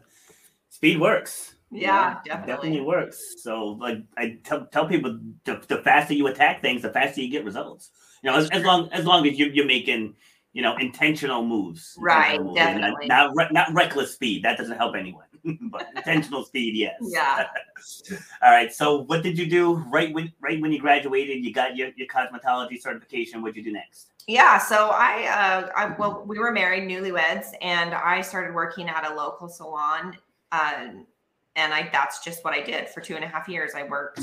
speed 0.68 1.00
works. 1.00 1.56
you 1.72 1.80
Yeah, 1.80 2.18
definitely. 2.24 2.52
definitely 2.52 2.80
works. 2.82 3.42
So, 3.42 3.78
like, 3.80 3.98
I 4.16 4.38
tell 4.44 4.66
tell 4.66 4.86
people, 4.86 5.18
the, 5.44 5.60
the 5.66 5.78
faster 5.78 6.14
you 6.14 6.28
attack 6.28 6.62
things, 6.62 6.82
the 6.82 6.92
faster 6.92 7.20
you 7.20 7.30
get 7.30 7.44
results. 7.44 7.90
You 8.22 8.30
know, 8.30 8.36
as, 8.36 8.50
as 8.50 8.64
long 8.64 8.88
as 8.92 9.04
long 9.04 9.26
as 9.26 9.36
you, 9.38 9.46
you're 9.46 9.66
making, 9.66 10.14
you 10.58 10.62
know, 10.62 10.76
intentional 10.78 11.46
moves. 11.46 11.94
Right, 12.00 12.34
Intentional 12.34 12.46
moves, 12.46 12.58
definitely. 12.58 13.06
Not 13.06 13.36
not, 13.36 13.52
not 13.52 13.72
reckless 13.72 14.14
speed. 14.14 14.42
That 14.42 14.58
doesn't 14.58 14.76
help 14.76 14.96
anyone. 14.96 15.26
but 15.70 15.86
intentional 15.94 16.44
speed, 16.44 16.74
yes. 16.74 16.96
Yeah. 17.00 17.46
All 18.42 18.50
right. 18.50 18.72
So, 18.72 19.02
what 19.02 19.22
did 19.22 19.38
you 19.38 19.48
do 19.48 19.74
right 19.88 20.12
when 20.12 20.32
right 20.40 20.60
when 20.60 20.72
you 20.72 20.80
graduated? 20.80 21.44
You 21.44 21.52
got 21.54 21.76
your, 21.76 21.90
your 21.96 22.08
cosmetology 22.08 22.82
certification. 22.82 23.40
What 23.40 23.54
did 23.54 23.64
you 23.64 23.70
do 23.70 23.72
next? 23.74 24.08
Yeah, 24.26 24.58
so 24.58 24.90
I, 24.92 25.28
uh, 25.28 25.70
I 25.76 25.94
well, 25.96 26.24
we 26.26 26.40
were 26.40 26.50
married, 26.50 26.90
newlyweds, 26.90 27.52
and 27.62 27.94
I 27.94 28.20
started 28.20 28.52
working 28.52 28.88
at 28.88 29.08
a 29.08 29.14
local 29.14 29.48
salon, 29.48 30.16
uh, 30.50 30.88
and 31.54 31.72
I 31.72 31.88
that's 31.92 32.24
just 32.24 32.44
what 32.44 32.52
I 32.52 32.62
did 32.62 32.88
for 32.88 33.00
two 33.00 33.14
and 33.14 33.24
a 33.24 33.28
half 33.28 33.48
years. 33.48 33.74
I 33.76 33.84
worked, 33.84 34.22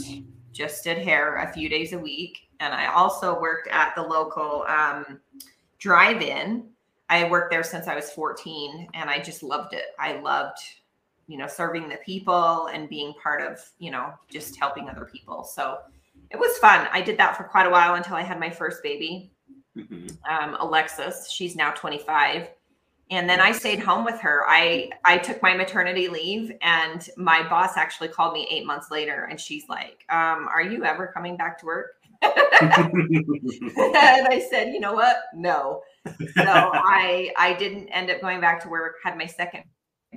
just 0.52 0.84
did 0.84 0.98
hair 0.98 1.38
a 1.38 1.54
few 1.54 1.70
days 1.70 1.94
a 1.94 1.98
week, 1.98 2.50
and 2.60 2.74
I 2.74 2.88
also 2.88 3.40
worked 3.40 3.70
at 3.70 3.96
the 3.96 4.02
local 4.02 4.66
um, 4.68 5.22
drive-in. 5.86 6.68
I 7.10 7.30
worked 7.30 7.52
there 7.52 7.64
since 7.64 7.88
I 7.88 7.94
was 7.94 8.10
14, 8.12 8.88
and 8.96 9.08
I 9.08 9.20
just 9.20 9.44
loved 9.44 9.74
it. 9.74 9.86
I 10.00 10.14
loved, 10.20 10.58
you 11.28 11.38
know, 11.38 11.46
serving 11.46 11.88
the 11.90 11.98
people 11.98 12.68
and 12.74 12.90
being 12.90 13.14
part 13.22 13.42
of, 13.44 13.60
you 13.78 13.92
know, 13.92 14.12
just 14.28 14.58
helping 14.58 14.90
other 14.90 15.06
people. 15.06 15.44
So 15.44 15.78
it 16.32 16.40
was 16.40 16.58
fun. 16.58 16.88
I 16.92 17.02
did 17.02 17.20
that 17.20 17.38
for 17.38 17.44
quite 17.44 17.68
a 17.68 17.70
while 17.70 17.94
until 17.94 18.16
I 18.16 18.24
had 18.24 18.40
my 18.40 18.50
first 18.50 18.82
baby 18.82 19.32
Mhm. 19.78 20.18
um, 20.28 20.58
Alexis. 20.60 21.30
She's 21.30 21.56
now 21.56 21.72
25. 21.72 22.50
And 23.12 23.30
then 23.30 23.40
I 23.40 23.52
stayed 23.52 23.80
home 23.80 24.04
with 24.04 24.20
her. 24.22 24.44
I 24.48 24.90
I 25.04 25.20
took 25.20 25.40
my 25.44 25.54
maternity 25.54 26.08
leave, 26.08 26.52
and 26.64 27.08
my 27.18 27.48
boss 27.48 27.78
actually 27.78 28.08
called 28.08 28.34
me 28.34 28.48
eight 28.50 28.66
months 28.66 28.90
later, 28.90 29.26
and 29.30 29.40
she's 29.40 29.70
like, 29.70 30.04
um, 30.10 30.48
"Are 30.52 30.64
you 30.64 30.84
ever 30.84 31.06
coming 31.06 31.38
back 31.38 31.60
to 31.60 31.68
work?" 31.68 31.98
And 32.62 34.28
I 34.28 34.46
said, 34.50 34.74
"You 34.74 34.80
know 34.80 34.94
what? 34.94 35.18
No." 35.34 35.82
So 36.06 36.44
I 36.46 37.32
I 37.38 37.54
didn't 37.58 37.90
end 37.90 38.10
up 38.10 38.22
going 38.22 38.40
back 38.42 38.62
to 38.64 38.70
work. 38.70 38.96
Had 39.04 39.18
my 39.18 39.26
second 39.26 39.64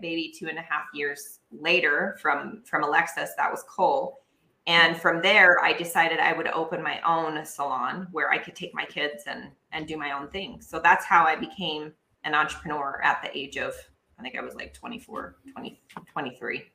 baby 0.00 0.32
two 0.36 0.48
and 0.48 0.58
a 0.58 0.62
half 0.62 0.84
years 0.94 1.40
later 1.50 2.16
from 2.20 2.62
from 2.64 2.84
Alexis. 2.84 3.30
That 3.36 3.50
was 3.50 3.64
Cole. 3.64 4.20
And 4.66 4.98
from 4.98 5.22
there, 5.22 5.64
I 5.64 5.72
decided 5.72 6.18
I 6.18 6.34
would 6.34 6.48
open 6.48 6.82
my 6.82 7.00
own 7.00 7.42
salon 7.46 8.06
where 8.12 8.30
I 8.30 8.36
could 8.36 8.54
take 8.54 8.74
my 8.74 8.84
kids 8.84 9.24
and 9.26 9.50
and 9.72 9.86
do 9.86 9.96
my 9.96 10.12
own 10.12 10.28
thing. 10.28 10.60
So 10.60 10.78
that's 10.78 11.04
how 11.04 11.24
I 11.24 11.36
became 11.36 11.92
an 12.24 12.34
entrepreneur 12.34 13.00
at 13.02 13.22
the 13.22 13.36
age 13.36 13.56
of 13.56 13.74
I 14.18 14.22
think 14.22 14.36
I 14.36 14.42
was 14.42 14.54
like 14.54 14.74
24, 14.74 15.36
20, 15.52 15.80
23, 16.12 16.72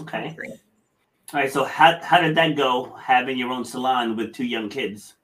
okay. 0.00 0.10
23. 0.10 0.48
All 1.32 1.40
right. 1.40 1.50
So, 1.50 1.64
how 1.64 1.98
how 2.02 2.20
did 2.20 2.34
that 2.36 2.56
go? 2.56 2.94
Having 3.00 3.38
your 3.38 3.50
own 3.50 3.64
salon 3.64 4.16
with 4.16 4.34
two 4.34 4.44
young 4.44 4.68
kids. 4.68 5.14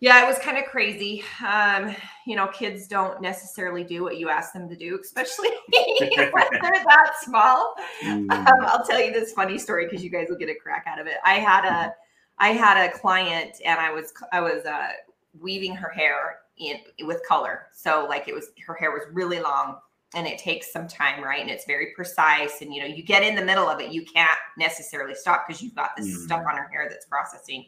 Yeah, 0.00 0.22
it 0.22 0.26
was 0.26 0.38
kind 0.38 0.56
of 0.56 0.64
crazy. 0.64 1.24
Um, 1.44 1.94
you 2.24 2.36
know, 2.36 2.46
kids 2.46 2.86
don't 2.86 3.20
necessarily 3.20 3.82
do 3.82 4.02
what 4.02 4.16
you 4.16 4.30
ask 4.30 4.52
them 4.52 4.68
to 4.68 4.76
do, 4.76 4.98
especially 5.02 5.48
when 5.68 6.30
they're 6.30 6.84
that 6.84 7.12
small. 7.20 7.74
Mm. 8.02 8.30
Um, 8.30 8.64
I'll 8.66 8.86
tell 8.86 9.02
you 9.02 9.12
this 9.12 9.32
funny 9.32 9.58
story 9.58 9.86
because 9.86 10.04
you 10.04 10.08
guys 10.08 10.28
will 10.30 10.38
get 10.38 10.48
a 10.48 10.54
crack 10.54 10.84
out 10.86 11.00
of 11.00 11.08
it. 11.08 11.16
I 11.24 11.34
had 11.34 11.64
a, 11.64 11.92
I 12.38 12.50
had 12.50 12.76
a 12.88 12.96
client 12.96 13.56
and 13.64 13.80
I 13.80 13.90
was, 13.90 14.12
I 14.32 14.40
was 14.40 14.64
uh, 14.64 14.90
weaving 15.38 15.74
her 15.74 15.90
hair 15.90 16.38
in 16.58 16.76
with 17.04 17.20
color. 17.26 17.66
So 17.72 18.06
like 18.08 18.28
it 18.28 18.34
was, 18.34 18.52
her 18.68 18.74
hair 18.74 18.92
was 18.92 19.02
really 19.12 19.40
long 19.40 19.78
and 20.14 20.26
it 20.26 20.38
takes 20.38 20.72
some 20.72 20.88
time, 20.88 21.22
right? 21.22 21.40
And 21.40 21.50
it's 21.50 21.66
very 21.66 21.92
precise. 21.94 22.62
And 22.62 22.72
you 22.72 22.80
know, 22.80 22.86
you 22.86 23.02
get 23.02 23.22
in 23.22 23.34
the 23.34 23.44
middle 23.44 23.68
of 23.68 23.80
it, 23.80 23.92
you 23.92 24.04
can't 24.04 24.38
necessarily 24.56 25.14
stop 25.14 25.46
because 25.46 25.62
you've 25.62 25.74
got 25.74 25.90
this 25.96 26.06
Mm. 26.06 26.24
stuff 26.24 26.44
on 26.48 26.56
her 26.56 26.68
hair 26.68 26.88
that's 26.88 27.06
processing. 27.06 27.66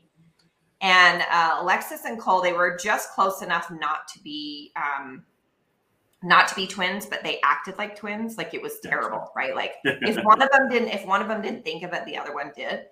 And 0.80 1.22
uh, 1.30 1.56
Alexis 1.60 2.06
and 2.06 2.18
Cole, 2.18 2.40
they 2.40 2.54
were 2.54 2.78
just 2.82 3.10
close 3.10 3.42
enough 3.42 3.70
not 3.70 4.08
to 4.14 4.22
be, 4.22 4.72
um, 4.76 5.24
not 6.22 6.48
to 6.48 6.54
be 6.54 6.66
twins, 6.66 7.04
but 7.04 7.22
they 7.22 7.38
acted 7.44 7.76
like 7.76 7.96
twins. 7.96 8.38
Like 8.38 8.54
it 8.54 8.62
was 8.62 8.80
terrible, 8.80 9.30
right? 9.36 9.54
Like 9.54 9.74
if 9.84 10.16
one 10.24 10.40
of 10.40 10.50
them 10.50 10.68
didn't 10.70 10.88
if 10.88 11.06
one 11.06 11.20
of 11.20 11.28
them 11.28 11.42
didn't 11.42 11.64
think 11.64 11.82
of 11.82 11.92
it 11.92 12.04
the 12.06 12.16
other 12.16 12.34
one 12.34 12.52
did 12.56 12.86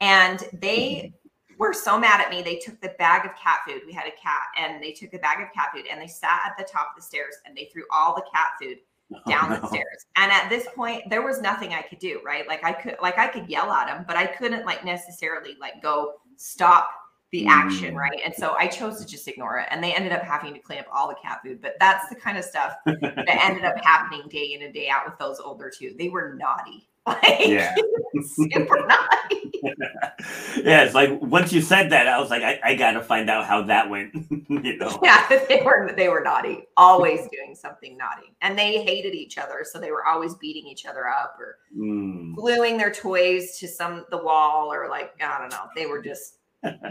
and 0.00 0.44
they 0.54 1.12
were 1.58 1.72
so 1.72 1.98
mad 1.98 2.20
at 2.20 2.30
me 2.30 2.42
they 2.42 2.56
took 2.56 2.80
the 2.80 2.94
bag 2.98 3.24
of 3.24 3.36
cat 3.36 3.60
food 3.66 3.82
we 3.86 3.92
had 3.92 4.06
a 4.06 4.10
cat 4.10 4.46
and 4.58 4.82
they 4.82 4.90
took 4.92 5.12
a 5.14 5.18
bag 5.18 5.40
of 5.40 5.52
cat 5.52 5.68
food 5.74 5.84
and 5.90 6.00
they 6.00 6.06
sat 6.06 6.40
at 6.46 6.56
the 6.58 6.64
top 6.64 6.88
of 6.90 6.96
the 6.96 7.02
stairs 7.02 7.34
and 7.46 7.56
they 7.56 7.68
threw 7.72 7.84
all 7.92 8.14
the 8.14 8.24
cat 8.34 8.50
food 8.60 8.78
down 9.28 9.52
Oh, 9.52 9.60
the 9.60 9.66
stairs 9.68 10.06
and 10.16 10.30
at 10.32 10.48
this 10.48 10.66
point 10.74 11.02
there 11.10 11.22
was 11.22 11.40
nothing 11.40 11.72
i 11.74 11.82
could 11.82 11.98
do 11.98 12.20
right 12.24 12.46
like 12.48 12.64
i 12.64 12.72
could 12.72 12.96
like 13.02 13.18
i 13.18 13.26
could 13.26 13.48
yell 13.48 13.70
at 13.72 13.88
him, 13.88 14.04
but 14.06 14.16
i 14.16 14.26
couldn't 14.26 14.64
like 14.66 14.84
necessarily 14.84 15.56
like 15.60 15.82
go 15.82 16.14
stop 16.36 16.88
the 17.30 17.46
action 17.46 17.94
Mm. 17.94 17.98
right 17.98 18.20
and 18.24 18.34
so 18.34 18.54
i 18.58 18.66
chose 18.66 19.00
to 19.00 19.06
just 19.06 19.26
ignore 19.26 19.58
it 19.58 19.66
and 19.70 19.82
they 19.82 19.94
ended 19.94 20.12
up 20.12 20.20
having 20.22 20.52
to 20.52 20.60
clean 20.60 20.78
up 20.80 20.86
all 20.92 21.08
the 21.08 21.14
cat 21.22 21.40
food 21.42 21.62
but 21.62 21.74
that's 21.80 22.08
the 22.10 22.14
kind 22.14 22.36
of 22.36 22.44
stuff 22.44 22.74
that 22.84 23.38
ended 23.42 23.64
up 23.64 23.74
happening 23.82 24.28
day 24.28 24.52
in 24.54 24.62
and 24.62 24.74
day 24.74 24.88
out 24.90 25.06
with 25.06 25.18
those 25.18 25.40
older 25.40 25.70
two. 25.74 25.94
They 25.98 26.08
were 26.10 26.34
naughty. 26.34 26.88
Like 27.06 27.48
Yeah. 27.48 27.74
super 28.22 28.86
naughty. 28.86 29.51
yeah, 30.64 30.82
it's 30.82 30.94
like 30.94 31.20
once 31.20 31.52
you 31.52 31.60
said 31.60 31.90
that, 31.90 32.08
I 32.08 32.18
was 32.20 32.30
like, 32.30 32.42
I, 32.42 32.58
I 32.64 32.74
gotta 32.74 33.02
find 33.02 33.30
out 33.30 33.46
how 33.46 33.62
that 33.62 33.88
went. 33.88 34.12
you 34.48 34.76
know. 34.76 34.98
Yeah, 35.02 35.26
they 35.48 35.62
were 35.64 35.92
they 35.96 36.08
were 36.08 36.20
naughty. 36.22 36.64
Always 36.76 37.20
doing 37.30 37.54
something 37.54 37.96
naughty. 37.96 38.34
And 38.40 38.58
they 38.58 38.82
hated 38.82 39.14
each 39.14 39.38
other. 39.38 39.64
So 39.64 39.78
they 39.78 39.92
were 39.92 40.04
always 40.06 40.34
beating 40.34 40.66
each 40.66 40.86
other 40.86 41.08
up 41.08 41.36
or 41.38 41.58
Mm. 41.76 42.34
gluing 42.34 42.76
their 42.76 42.92
toys 42.92 43.56
to 43.58 43.66
some 43.66 44.04
the 44.10 44.18
wall 44.18 44.70
or 44.70 44.88
like, 44.90 45.12
I 45.22 45.38
don't 45.38 45.50
know. 45.50 45.68
They 45.74 45.86
were 45.86 46.02
just 46.02 46.36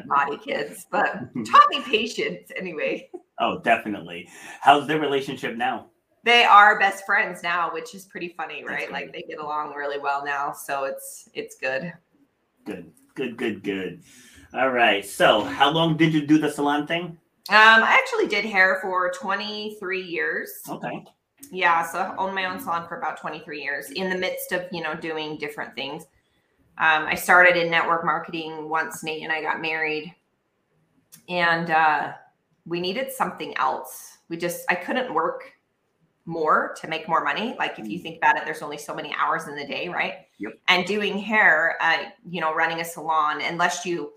naughty 0.06 0.38
kids. 0.38 0.88
But 0.90 1.14
taught 1.46 1.70
me 1.70 1.82
patience 1.82 2.52
anyway. 2.58 3.12
Oh, 3.40 3.60
definitely. 3.60 4.28
How's 4.62 4.88
their 4.88 5.00
relationship 5.00 5.56
now? 5.56 5.88
They 6.24 6.44
are 6.44 6.80
best 6.80 7.06
friends 7.06 7.42
now, 7.42 7.72
which 7.74 7.96
is 7.96 8.06
pretty 8.06 8.30
funny, 8.30 8.64
right? 8.64 8.92
Like 8.92 9.12
they 9.12 9.24
get 9.24 9.40
along 9.40 9.74
really 9.74 10.00
well 10.00 10.24
now. 10.24 10.52
So 10.54 10.84
it's 10.84 11.30
it's 11.34 11.56
good. 11.56 11.92
Good, 12.66 12.92
good, 13.16 13.38
good, 13.38 13.64
good. 13.64 14.04
All 14.54 14.70
right. 14.70 15.06
So, 15.06 15.44
how 15.44 15.72
long 15.72 15.98
did 15.98 16.14
you 16.14 16.26
do 16.26 16.38
the 16.38 16.50
salon 16.50 16.86
thing? 16.86 17.18
Um, 17.50 17.84
I 17.84 18.00
actually 18.02 18.28
did 18.28 18.46
hair 18.46 18.80
for 18.82 19.12
23 19.12 20.02
years. 20.02 20.52
Okay. 20.70 21.04
Yeah, 21.52 21.86
so 21.86 22.00
I 22.00 22.16
owned 22.18 22.36
my 22.36 22.46
own 22.46 22.60
salon 22.60 22.88
for 22.88 22.98
about 22.98 23.20
23 23.20 23.62
years 23.62 23.90
in 23.92 24.10
the 24.10 24.18
midst 24.18 24.52
of, 24.52 24.68
you 24.72 24.82
know, 24.82 24.96
doing 24.96 25.38
different 25.38 25.76
things. 25.76 26.04
Um, 26.78 27.06
I 27.06 27.16
started 27.16 27.58
in 27.58 27.70
network 27.70 28.06
marketing 28.06 28.70
once 28.70 29.04
Nate 29.04 29.24
and 29.24 29.32
I 29.32 29.42
got 29.42 29.62
married. 29.62 30.14
And 31.28 31.72
uh, 31.72 32.14
we 32.66 32.80
needed 32.80 33.12
something 33.12 33.56
else. 33.58 34.20
We 34.30 34.38
just, 34.38 34.66
I 34.70 34.76
couldn't 34.76 35.14
work 35.14 35.52
more 36.26 36.76
to 36.80 36.88
make 36.88 37.08
more 37.08 37.24
money. 37.24 37.56
Like 37.58 37.80
if 37.80 37.88
you 37.88 38.00
think 38.00 38.18
about 38.18 38.38
it, 38.38 38.44
there's 38.46 38.62
only 38.62 38.78
so 38.78 38.94
many 38.94 39.14
hours 39.18 39.48
in 39.48 39.56
the 39.56 39.66
day, 39.66 39.90
right? 39.90 40.14
Yep. 40.40 40.54
And 40.68 40.86
doing 40.86 41.18
hair, 41.18 41.78
uh, 41.82 42.04
you 42.30 42.42
know, 42.42 42.54
running 42.54 42.80
a 42.80 42.86
salon, 42.86 43.42
unless 43.42 43.86
you 43.86 44.14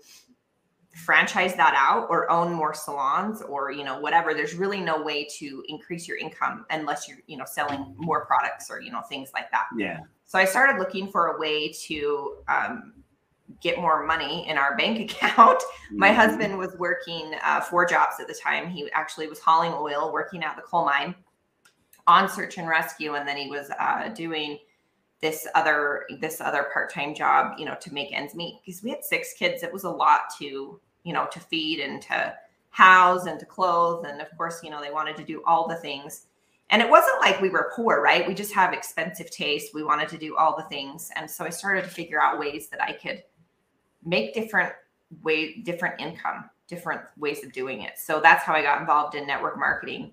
franchise 0.95 1.55
that 1.55 1.73
out 1.75 2.07
or 2.09 2.31
own 2.31 2.53
more 2.53 2.73
salons 2.73 3.41
or 3.41 3.69
you 3.69 3.83
know 3.83 3.99
whatever 3.99 4.33
there's 4.33 4.55
really 4.55 4.79
no 4.79 5.01
way 5.01 5.27
to 5.29 5.61
increase 5.67 6.07
your 6.07 6.15
income 6.15 6.65
unless 6.69 7.05
you're 7.05 7.17
you 7.27 7.35
know 7.35 7.43
selling 7.45 7.93
more 7.97 8.25
products 8.25 8.71
or 8.71 8.79
you 8.79 8.89
know 8.89 9.01
things 9.01 9.29
like 9.33 9.51
that 9.51 9.65
Yeah. 9.75 9.99
so 10.23 10.39
i 10.39 10.45
started 10.45 10.79
looking 10.79 11.11
for 11.11 11.35
a 11.35 11.37
way 11.37 11.69
to 11.87 12.37
um, 12.47 12.93
get 13.61 13.77
more 13.77 14.05
money 14.05 14.47
in 14.47 14.57
our 14.57 14.75
bank 14.77 14.99
account. 15.11 15.61
My 15.91 16.09
mm-hmm. 16.09 16.17
husband 16.17 16.57
was 16.57 16.75
working 16.77 17.33
uh, 17.43 17.61
four 17.61 17.85
jobs 17.85 18.15
at 18.19 18.27
the 18.27 18.33
time. 18.33 18.69
He 18.69 18.89
actually 18.91 19.27
was 19.27 19.39
hauling 19.39 19.71
oil, 19.73 20.11
working 20.11 20.43
at 20.43 20.55
the 20.55 20.63
coal 20.63 20.85
mine 20.85 21.13
on 22.07 22.29
search 22.29 22.57
and 22.57 22.67
rescue, 22.67 23.15
and 23.15 23.27
then 23.27 23.37
he 23.37 23.49
was 23.49 23.69
uh, 23.79 24.09
doing 24.09 24.59
this 25.21 25.47
other 25.55 26.05
this 26.19 26.41
other 26.41 26.67
part-time 26.73 27.15
job, 27.15 27.57
you 27.57 27.65
know, 27.65 27.75
to 27.81 27.93
make 27.93 28.11
ends 28.11 28.35
meet. 28.35 28.59
Because 28.65 28.83
we 28.83 28.91
had 28.91 29.03
six 29.03 29.33
kids, 29.33 29.63
it 29.63 29.73
was 29.73 29.83
a 29.83 29.89
lot 29.89 30.21
to 30.39 30.79
you 31.03 31.13
know 31.13 31.27
to 31.31 31.39
feed 31.39 31.79
and 31.79 32.01
to 32.03 32.33
house 32.69 33.25
and 33.25 33.39
to 33.39 33.45
clothe, 33.45 34.05
and 34.05 34.21
of 34.21 34.27
course, 34.37 34.61
you 34.63 34.69
know, 34.69 34.81
they 34.81 34.91
wanted 34.91 35.15
to 35.17 35.23
do 35.23 35.41
all 35.45 35.67
the 35.67 35.75
things. 35.75 36.27
And 36.71 36.81
it 36.81 36.89
wasn't 36.89 37.21
like 37.21 37.39
we 37.39 37.49
were 37.49 37.71
poor, 37.75 38.01
right? 38.01 38.27
We 38.27 38.33
just 38.33 38.51
have 38.53 38.73
expensive 38.73 39.29
taste. 39.29 39.75
We 39.75 39.83
wanted 39.83 40.09
to 40.09 40.17
do 40.17 40.35
all 40.35 40.57
the 40.57 40.63
things, 40.63 41.11
and 41.15 41.29
so 41.29 41.45
I 41.45 41.49
started 41.49 41.83
to 41.83 41.89
figure 41.89 42.21
out 42.21 42.39
ways 42.39 42.69
that 42.69 42.81
I 42.81 42.93
could 42.93 43.23
make 44.03 44.33
different 44.33 44.73
way 45.23 45.61
different 45.61 45.99
income 45.99 46.49
different 46.67 47.01
ways 47.17 47.43
of 47.43 47.51
doing 47.51 47.81
it 47.81 47.97
so 47.97 48.19
that's 48.19 48.43
how 48.43 48.53
i 48.53 48.61
got 48.61 48.79
involved 48.79 49.15
in 49.15 49.25
network 49.27 49.57
marketing 49.57 50.11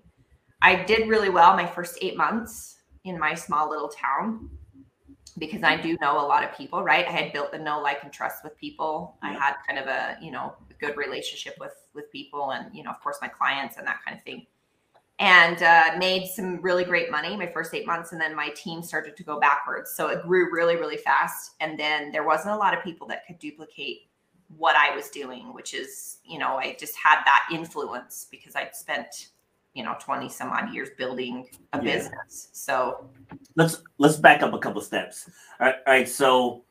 i 0.63 0.83
did 0.83 1.07
really 1.07 1.29
well 1.29 1.55
my 1.55 1.65
first 1.65 1.97
eight 2.01 2.17
months 2.17 2.77
in 3.03 3.19
my 3.19 3.35
small 3.35 3.69
little 3.69 3.89
town 3.89 4.49
because 5.37 5.63
i 5.63 5.75
do 5.75 5.97
know 6.01 6.13
a 6.19 6.25
lot 6.25 6.43
of 6.43 6.55
people 6.57 6.83
right? 6.83 7.07
I 7.07 7.11
had 7.11 7.33
built 7.33 7.51
the 7.51 7.57
know 7.57 7.81
like 7.81 8.03
and 8.03 8.11
trust 8.11 8.43
with 8.43 8.57
people. 8.57 9.17
I 9.21 9.33
had 9.33 9.55
kind 9.67 9.79
of 9.79 9.87
a 9.87 10.17
you 10.21 10.31
know 10.31 10.55
good 10.79 10.97
relationship 10.97 11.55
with 11.59 11.73
with 11.93 12.11
people 12.11 12.51
and 12.51 12.73
you 12.75 12.83
know 12.83 12.91
of 12.91 12.99
course 13.01 13.17
my 13.21 13.27
clients 13.27 13.77
and 13.77 13.87
that 13.87 13.99
kind 14.05 14.17
of 14.17 14.23
thing. 14.23 14.45
And 15.19 15.61
uh, 15.61 15.91
made 15.97 16.27
some 16.27 16.59
really 16.61 16.83
great 16.83 17.11
money 17.11 17.37
my 17.37 17.47
first 17.47 17.73
eight 17.73 17.85
months 17.85 18.11
and 18.11 18.19
then 18.19 18.35
my 18.35 18.49
team 18.49 18.81
started 18.81 19.15
to 19.15 19.23
go 19.23 19.39
backwards. 19.39 19.91
So 19.95 20.07
it 20.07 20.23
grew 20.23 20.51
really 20.51 20.75
really 20.75 20.97
fast. 20.97 21.51
And 21.59 21.79
then 21.79 22.11
there 22.11 22.25
wasn't 22.25 22.53
a 22.53 22.57
lot 22.57 22.77
of 22.77 22.83
people 22.83 23.07
that 23.07 23.25
could 23.25 23.39
duplicate 23.39 24.09
what 24.57 24.75
i 24.75 24.95
was 24.95 25.09
doing 25.09 25.51
which 25.51 25.73
is 25.73 26.17
you 26.23 26.37
know 26.37 26.57
i 26.57 26.75
just 26.79 26.95
had 26.95 27.23
that 27.25 27.43
influence 27.51 28.27
because 28.29 28.55
i'd 28.55 28.75
spent 28.75 29.29
you 29.73 29.83
know 29.83 29.95
20 29.99 30.29
some 30.29 30.49
odd 30.49 30.73
years 30.73 30.89
building 30.97 31.47
a 31.73 31.77
yeah. 31.77 31.95
business 31.95 32.49
so 32.51 33.09
let's 33.55 33.83
let's 33.97 34.17
back 34.17 34.43
up 34.43 34.53
a 34.53 34.59
couple 34.59 34.81
steps 34.81 35.29
all 35.59 35.67
right, 35.67 35.75
all 35.87 35.93
right 35.93 36.07
so 36.07 36.63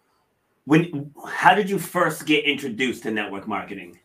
when 0.65 1.13
how 1.27 1.55
did 1.55 1.69
you 1.69 1.79
first 1.79 2.27
get 2.27 2.45
introduced 2.45 3.03
to 3.03 3.11
network 3.11 3.49
marketing 3.49 3.99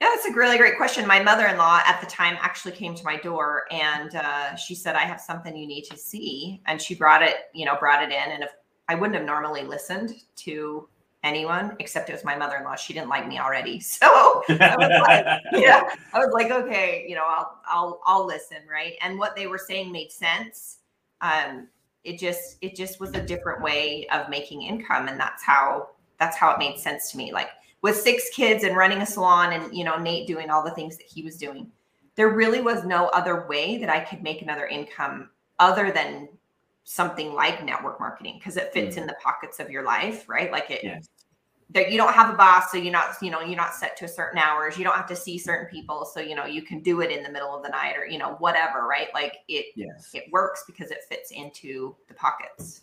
yeah, 0.00 0.08
that's 0.14 0.24
a 0.24 0.32
really 0.32 0.56
great 0.56 0.78
question. 0.78 1.06
My 1.06 1.22
mother 1.22 1.46
in 1.46 1.58
law 1.58 1.82
at 1.84 2.00
the 2.00 2.06
time 2.06 2.38
actually 2.40 2.72
came 2.72 2.94
to 2.94 3.04
my 3.04 3.18
door 3.18 3.64
and 3.70 4.14
uh, 4.14 4.56
she 4.56 4.74
said, 4.74 4.96
I 4.96 5.00
have 5.00 5.20
something 5.20 5.54
you 5.54 5.66
need 5.66 5.82
to 5.90 5.96
see. 5.98 6.62
And 6.64 6.80
she 6.80 6.94
brought 6.94 7.22
it, 7.22 7.50
you 7.52 7.66
know, 7.66 7.76
brought 7.78 8.02
it 8.02 8.10
in. 8.10 8.32
And 8.32 8.42
if 8.42 8.50
I 8.88 8.94
wouldn't 8.94 9.14
have 9.14 9.26
normally 9.26 9.62
listened 9.62 10.14
to 10.36 10.88
anyone 11.22 11.76
except 11.78 12.08
it 12.08 12.12
was 12.12 12.24
my 12.24 12.36
mother 12.36 12.56
in 12.56 12.64
law, 12.64 12.76
she 12.76 12.92
didn't 12.92 13.08
like 13.08 13.28
me 13.28 13.38
already. 13.38 13.80
So 14.00 14.06
I 14.48 14.76
was 14.76 15.00
like, 15.02 15.40
yeah, 15.52 15.94
I 16.12 16.18
was 16.18 16.30
like, 16.32 16.50
okay, 16.50 17.04
you 17.08 17.14
know, 17.14 17.24
I'll, 17.26 17.60
I'll, 17.66 18.00
I'll 18.06 18.26
listen. 18.26 18.58
Right. 18.70 18.94
And 19.02 19.18
what 19.18 19.36
they 19.36 19.46
were 19.46 19.58
saying 19.58 19.92
made 19.92 20.10
sense. 20.12 20.78
Um, 21.20 21.68
it 22.02 22.18
just, 22.18 22.56
it 22.62 22.74
just 22.74 22.98
was 22.98 23.10
a 23.10 23.20
different 23.20 23.62
way 23.62 24.06
of 24.08 24.30
making 24.30 24.62
income. 24.62 25.08
And 25.08 25.20
that's 25.20 25.42
how, 25.42 25.90
that's 26.18 26.36
how 26.36 26.50
it 26.52 26.58
made 26.58 26.78
sense 26.78 27.10
to 27.12 27.18
me. 27.18 27.32
Like, 27.32 27.50
with 27.82 27.96
six 27.96 28.28
kids 28.30 28.64
and 28.64 28.76
running 28.76 29.00
a 29.02 29.06
salon 29.06 29.52
and 29.52 29.74
you 29.74 29.84
know 29.84 29.96
Nate 29.96 30.26
doing 30.26 30.50
all 30.50 30.62
the 30.62 30.70
things 30.70 30.98
that 30.98 31.06
he 31.06 31.22
was 31.22 31.36
doing 31.36 31.70
there 32.16 32.28
really 32.28 32.60
was 32.60 32.84
no 32.84 33.06
other 33.08 33.46
way 33.46 33.78
that 33.78 33.88
I 33.88 34.00
could 34.00 34.22
make 34.22 34.42
another 34.42 34.66
income 34.66 35.30
other 35.58 35.90
than 35.90 36.28
something 36.84 37.34
like 37.34 37.64
network 37.64 38.00
marketing 38.00 38.36
because 38.38 38.56
it 38.56 38.72
fits 38.72 38.96
mm 38.96 39.00
in 39.00 39.06
the 39.06 39.16
pockets 39.22 39.60
of 39.60 39.70
your 39.70 39.84
life 39.84 40.28
right 40.28 40.50
like 40.50 40.70
it 40.70 40.80
yes. 40.82 41.08
that 41.70 41.92
you 41.92 41.96
don't 41.96 42.12
have 42.12 42.34
a 42.34 42.36
boss 42.36 42.72
so 42.72 42.76
you're 42.76 42.92
not 42.92 43.14
you 43.22 43.30
know 43.30 43.40
you're 43.40 43.56
not 43.56 43.72
set 43.72 43.96
to 43.96 44.04
a 44.04 44.08
certain 44.08 44.38
hours 44.38 44.76
you 44.76 44.82
don't 44.82 44.96
have 44.96 45.06
to 45.06 45.14
see 45.14 45.38
certain 45.38 45.66
people 45.70 46.04
so 46.04 46.18
you 46.20 46.34
know 46.34 46.44
you 46.44 46.60
can 46.60 46.80
do 46.80 47.00
it 47.00 47.10
in 47.10 47.22
the 47.22 47.30
middle 47.30 47.54
of 47.56 47.62
the 47.62 47.68
night 47.68 47.94
or 47.96 48.04
you 48.06 48.18
know 48.18 48.34
whatever 48.40 48.86
right 48.86 49.08
like 49.14 49.36
it 49.48 49.66
yes. 49.76 50.10
it 50.12 50.24
works 50.32 50.64
because 50.66 50.90
it 50.90 50.98
fits 51.08 51.30
into 51.30 51.94
the 52.08 52.14
pockets 52.14 52.82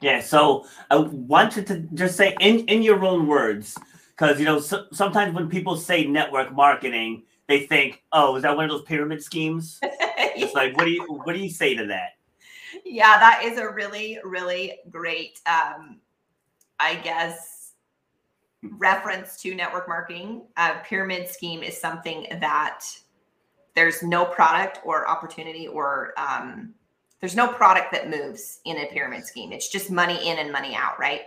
yeah 0.00 0.20
so 0.20 0.64
i 0.90 0.96
wanted 0.96 1.66
to 1.66 1.80
just 1.94 2.16
say 2.16 2.36
in 2.40 2.60
in 2.66 2.82
your 2.82 3.04
own 3.04 3.26
words 3.26 3.76
because 4.18 4.38
you 4.38 4.44
know 4.44 4.58
so, 4.58 4.86
sometimes 4.92 5.34
when 5.34 5.48
people 5.48 5.76
say 5.76 6.04
network 6.04 6.52
marketing, 6.52 7.22
they 7.46 7.60
think, 7.66 8.02
"Oh, 8.12 8.36
is 8.36 8.42
that 8.42 8.56
one 8.56 8.64
of 8.64 8.70
those 8.70 8.82
pyramid 8.82 9.22
schemes?" 9.22 9.78
it's 9.82 10.54
like, 10.54 10.76
what 10.76 10.84
do 10.84 10.90
you 10.90 11.04
what 11.04 11.34
do 11.34 11.38
you 11.38 11.50
say 11.50 11.74
to 11.74 11.86
that? 11.86 12.10
Yeah, 12.88 13.18
that 13.18 13.42
is 13.44 13.58
a 13.58 13.68
really 13.68 14.18
really 14.24 14.78
great, 14.90 15.40
um, 15.46 16.00
I 16.80 16.96
guess, 16.96 17.72
reference 18.62 19.40
to 19.42 19.54
network 19.54 19.88
marketing. 19.88 20.46
A 20.56 20.76
pyramid 20.84 21.28
scheme 21.28 21.62
is 21.62 21.78
something 21.78 22.26
that 22.40 22.84
there's 23.74 24.02
no 24.02 24.24
product 24.24 24.80
or 24.84 25.08
opportunity 25.08 25.68
or 25.68 26.12
um, 26.16 26.74
there's 27.20 27.36
no 27.36 27.48
product 27.48 27.92
that 27.92 28.10
moves 28.10 28.60
in 28.64 28.78
a 28.78 28.86
pyramid 28.86 29.24
scheme. 29.24 29.52
It's 29.52 29.68
just 29.68 29.90
money 29.90 30.28
in 30.28 30.38
and 30.38 30.50
money 30.50 30.74
out, 30.74 30.98
right? 30.98 31.22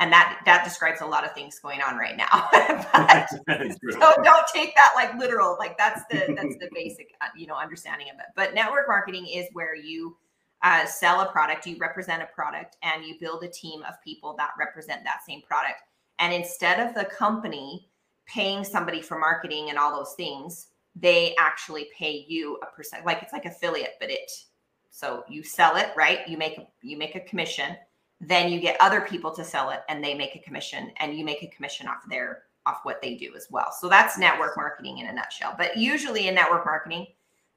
and 0.00 0.12
that 0.12 0.40
that 0.44 0.64
describes 0.64 1.00
a 1.00 1.06
lot 1.06 1.24
of 1.24 1.32
things 1.32 1.58
going 1.58 1.80
on 1.80 1.96
right 1.96 2.16
now 2.16 2.48
but, 2.92 3.28
so 3.92 4.22
don't 4.22 4.46
take 4.52 4.74
that 4.74 4.92
like 4.94 5.14
literal 5.18 5.56
like 5.58 5.78
that's 5.78 6.02
the 6.10 6.34
that's 6.36 6.56
the 6.56 6.68
basic 6.74 7.14
uh, 7.20 7.26
you 7.36 7.46
know 7.46 7.54
understanding 7.54 8.08
of 8.12 8.18
it 8.18 8.26
but 8.34 8.54
network 8.54 8.88
marketing 8.88 9.26
is 9.26 9.46
where 9.52 9.76
you 9.76 10.16
uh, 10.64 10.84
sell 10.86 11.20
a 11.20 11.30
product 11.30 11.66
you 11.66 11.76
represent 11.78 12.22
a 12.22 12.26
product 12.34 12.76
and 12.82 13.04
you 13.04 13.14
build 13.20 13.44
a 13.44 13.48
team 13.48 13.82
of 13.88 13.94
people 14.02 14.34
that 14.36 14.50
represent 14.58 15.04
that 15.04 15.24
same 15.26 15.42
product 15.42 15.82
and 16.18 16.32
instead 16.32 16.84
of 16.84 16.94
the 16.94 17.04
company 17.04 17.88
paying 18.26 18.64
somebody 18.64 19.00
for 19.00 19.18
marketing 19.18 19.70
and 19.70 19.78
all 19.78 19.96
those 19.96 20.14
things 20.14 20.68
they 20.96 21.34
actually 21.38 21.88
pay 21.96 22.24
you 22.28 22.58
a 22.62 22.66
percent 22.74 23.04
like 23.04 23.22
it's 23.22 23.32
like 23.32 23.44
affiliate 23.44 23.94
but 24.00 24.10
it 24.10 24.30
so 24.90 25.22
you 25.28 25.42
sell 25.42 25.76
it 25.76 25.90
right 25.96 26.26
you 26.26 26.36
make 26.36 26.58
you 26.82 26.96
make 26.96 27.14
a 27.14 27.20
commission 27.20 27.76
then 28.20 28.50
you 28.50 28.60
get 28.60 28.76
other 28.80 29.02
people 29.02 29.30
to 29.30 29.44
sell 29.44 29.70
it 29.70 29.80
and 29.88 30.02
they 30.02 30.14
make 30.14 30.34
a 30.34 30.38
commission 30.38 30.90
and 31.00 31.16
you 31.16 31.24
make 31.24 31.42
a 31.42 31.48
commission 31.48 31.86
off 31.86 32.02
their 32.08 32.44
off 32.66 32.80
what 32.84 33.02
they 33.02 33.14
do 33.14 33.34
as 33.36 33.46
well. 33.50 33.72
So 33.78 33.88
that's 33.88 34.18
network 34.18 34.56
marketing 34.56 34.98
in 34.98 35.06
a 35.06 35.12
nutshell. 35.12 35.54
But 35.56 35.76
usually 35.76 36.28
in 36.28 36.34
network 36.34 36.64
marketing, 36.64 37.06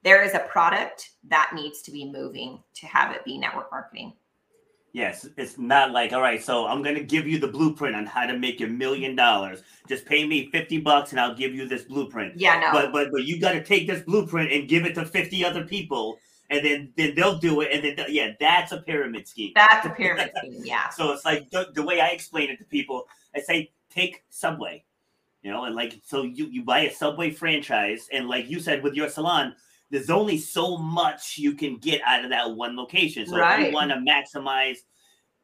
there 0.07 0.23
is 0.23 0.33
a 0.33 0.39
product 0.39 1.11
that 1.27 1.51
needs 1.53 1.81
to 1.81 1.91
be 1.91 2.09
moving 2.09 2.63
to 2.75 2.87
have 2.87 3.13
it 3.13 3.25
be 3.25 3.37
network 3.37 3.69
marketing. 3.69 4.13
Yes, 4.93 5.27
it's 5.35 5.57
not 5.57 5.91
like, 5.91 6.13
all 6.13 6.21
right, 6.21 6.41
so 6.41 6.65
I'm 6.65 6.81
going 6.81 6.95
to 6.95 7.03
give 7.03 7.27
you 7.27 7.39
the 7.39 7.49
blueprint 7.49 7.93
on 7.93 8.05
how 8.05 8.25
to 8.25 8.39
make 8.39 8.61
a 8.61 8.67
million 8.67 9.17
dollars. 9.17 9.63
Just 9.85 10.05
pay 10.05 10.25
me 10.25 10.49
50 10.49 10.79
bucks 10.79 11.11
and 11.11 11.19
I'll 11.19 11.35
give 11.35 11.53
you 11.53 11.67
this 11.67 11.83
blueprint. 11.83 12.39
Yeah, 12.39 12.57
no. 12.57 12.71
But 12.71 12.93
but 12.93 13.11
but 13.11 13.25
you 13.25 13.37
got 13.37 13.51
to 13.51 13.61
take 13.61 13.85
this 13.85 14.01
blueprint 14.01 14.49
and 14.53 14.69
give 14.69 14.85
it 14.85 14.95
to 14.95 15.05
50 15.05 15.43
other 15.43 15.65
people 15.65 16.17
and 16.49 16.65
then 16.65 16.93
then 16.95 17.13
they'll 17.13 17.37
do 17.37 17.59
it, 17.59 17.71
and 17.73 17.83
then 17.83 18.05
yeah, 18.07 18.31
that's 18.39 18.71
a 18.71 18.77
pyramid 18.77 19.27
scheme. 19.27 19.51
That's 19.55 19.85
a 19.85 19.89
pyramid 19.97 20.31
scheme, 20.37 20.61
yeah. 20.63 20.87
so 20.87 21.11
it's 21.11 21.25
like 21.25 21.49
the, 21.49 21.67
the 21.73 21.83
way 21.83 21.99
I 21.99 22.07
explain 22.07 22.49
it 22.49 22.57
to 22.59 22.63
people, 22.63 23.03
I 23.35 23.41
say 23.41 23.71
take 23.89 24.23
Subway, 24.29 24.85
you 25.43 25.51
know, 25.51 25.65
and 25.65 25.75
like 25.75 25.99
so 26.05 26.23
you 26.23 26.45
you 26.45 26.63
buy 26.63 26.79
a 26.79 26.93
Subway 26.93 27.31
franchise, 27.31 28.07
and 28.13 28.29
like 28.29 28.49
you 28.49 28.61
said 28.61 28.81
with 28.81 28.93
your 28.93 29.09
salon, 29.09 29.55
there's 29.89 30.09
only 30.09 30.37
so 30.37 30.77
much 30.77 31.37
you 31.37 31.53
can 31.53 31.77
get 31.77 32.01
out 32.05 32.23
of 32.23 32.29
that 32.31 32.55
one 32.55 32.75
location. 32.75 33.25
So 33.25 33.37
right. 33.37 33.59
if 33.59 33.67
you 33.67 33.73
want 33.73 33.91
to 33.91 33.97
maximize 33.97 34.77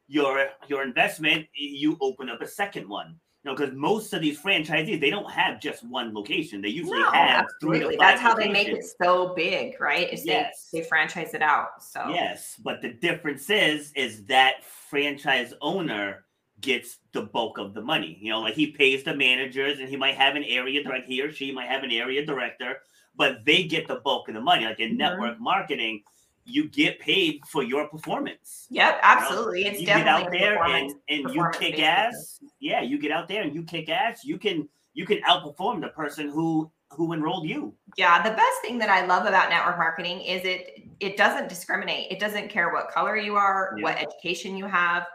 your 0.06 0.48
your 0.68 0.82
investment, 0.82 1.46
you 1.54 1.96
open 2.00 2.28
up 2.28 2.42
a 2.42 2.46
second 2.46 2.88
one 2.88 3.18
You 3.42 3.50
know, 3.50 3.56
because 3.56 3.74
most 3.74 4.12
of 4.12 4.20
these 4.20 4.38
franchisees 4.38 5.00
they 5.00 5.10
don't 5.10 5.30
have 5.30 5.60
just 5.60 5.82
one 5.88 6.12
location. 6.12 6.60
They 6.60 6.68
usually 6.68 7.00
no, 7.00 7.10
have 7.10 7.46
absolutely. 7.46 7.96
That's 7.96 8.20
how 8.20 8.34
locations. 8.34 8.54
they 8.54 8.64
make 8.64 8.68
it 8.68 8.84
so 9.02 9.34
big, 9.34 9.80
right? 9.80 10.12
Is 10.12 10.26
yes. 10.26 10.68
they, 10.72 10.80
they 10.80 10.86
franchise 10.86 11.32
it 11.32 11.42
out. 11.42 11.82
So 11.82 12.08
yes, 12.08 12.60
but 12.62 12.82
the 12.82 12.92
difference 12.92 13.48
is 13.48 13.92
is 13.96 14.24
that 14.26 14.64
franchise 14.64 15.54
owner 15.62 16.24
gets 16.60 16.98
the 17.12 17.22
bulk 17.22 17.58
of 17.58 17.74
the 17.74 17.82
money. 17.82 18.18
You 18.20 18.30
know, 18.30 18.40
like 18.40 18.54
he 18.54 18.68
pays 18.68 19.04
the 19.04 19.14
managers 19.14 19.78
and 19.78 19.88
he 19.88 19.96
might 19.96 20.16
have 20.16 20.36
an 20.36 20.44
area 20.44 20.82
director, 20.82 21.06
he 21.06 21.22
or 21.22 21.32
she 21.32 21.50
might 21.50 21.68
have 21.68 21.82
an 21.82 21.90
area 21.90 22.24
director, 22.24 22.78
but 23.16 23.44
they 23.44 23.64
get 23.64 23.88
the 23.88 23.96
bulk 23.96 24.28
of 24.28 24.34
the 24.34 24.40
money. 24.40 24.64
Like 24.64 24.80
in 24.80 24.90
mm-hmm. 24.90 24.98
network 24.98 25.40
marketing, 25.40 26.02
you 26.44 26.68
get 26.68 27.00
paid 27.00 27.40
for 27.46 27.62
your 27.62 27.88
performance. 27.88 28.66
Yep, 28.70 29.00
absolutely. 29.02 29.60
You 29.60 29.64
know? 29.64 29.70
It's 29.70 29.80
you 29.80 29.86
definitely 29.86 30.38
get 30.38 30.52
out 30.52 30.58
there 30.58 30.64
and, 30.64 30.94
and 31.08 31.34
you 31.34 31.48
kick 31.52 31.78
ass. 31.78 32.40
Yeah, 32.60 32.82
you 32.82 32.98
get 32.98 33.10
out 33.10 33.28
there 33.28 33.42
and 33.42 33.54
you 33.54 33.62
kick 33.62 33.88
ass. 33.88 34.24
You 34.24 34.38
can 34.38 34.68
you 34.92 35.06
can 35.06 35.20
outperform 35.22 35.80
the 35.80 35.88
person 35.88 36.28
who 36.28 36.70
who 36.90 37.12
enrolled 37.12 37.48
you. 37.48 37.74
Yeah, 37.96 38.22
the 38.22 38.34
best 38.34 38.60
thing 38.62 38.78
that 38.78 38.88
I 38.88 39.04
love 39.06 39.26
about 39.26 39.50
network 39.50 39.78
marketing 39.78 40.20
is 40.20 40.44
it 40.44 40.84
it 41.00 41.16
doesn't 41.16 41.48
discriminate. 41.48 42.10
It 42.10 42.20
doesn't 42.20 42.48
care 42.48 42.72
what 42.72 42.90
color 42.90 43.16
you 43.16 43.36
are, 43.36 43.74
yeah. 43.76 43.82
what 43.82 43.96
education 43.96 44.56
you 44.56 44.66
have, 44.66 45.06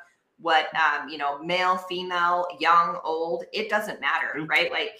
what 0.41 0.67
um, 0.75 1.09
you 1.09 1.17
know, 1.17 1.43
male, 1.43 1.77
female, 1.77 2.45
young, 2.59 2.99
old. 3.03 3.43
It 3.53 3.69
doesn't 3.69 3.99
matter, 3.99 4.45
right? 4.47 4.71
Like 4.71 4.91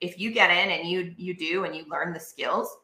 if 0.00 0.18
you 0.18 0.32
get 0.32 0.50
in 0.50 0.70
and 0.70 0.88
you 0.88 1.14
you 1.16 1.34
do 1.34 1.64
and 1.64 1.74
you 1.74 1.84
learn 1.88 2.12
the 2.12 2.20
skills, 2.20 2.76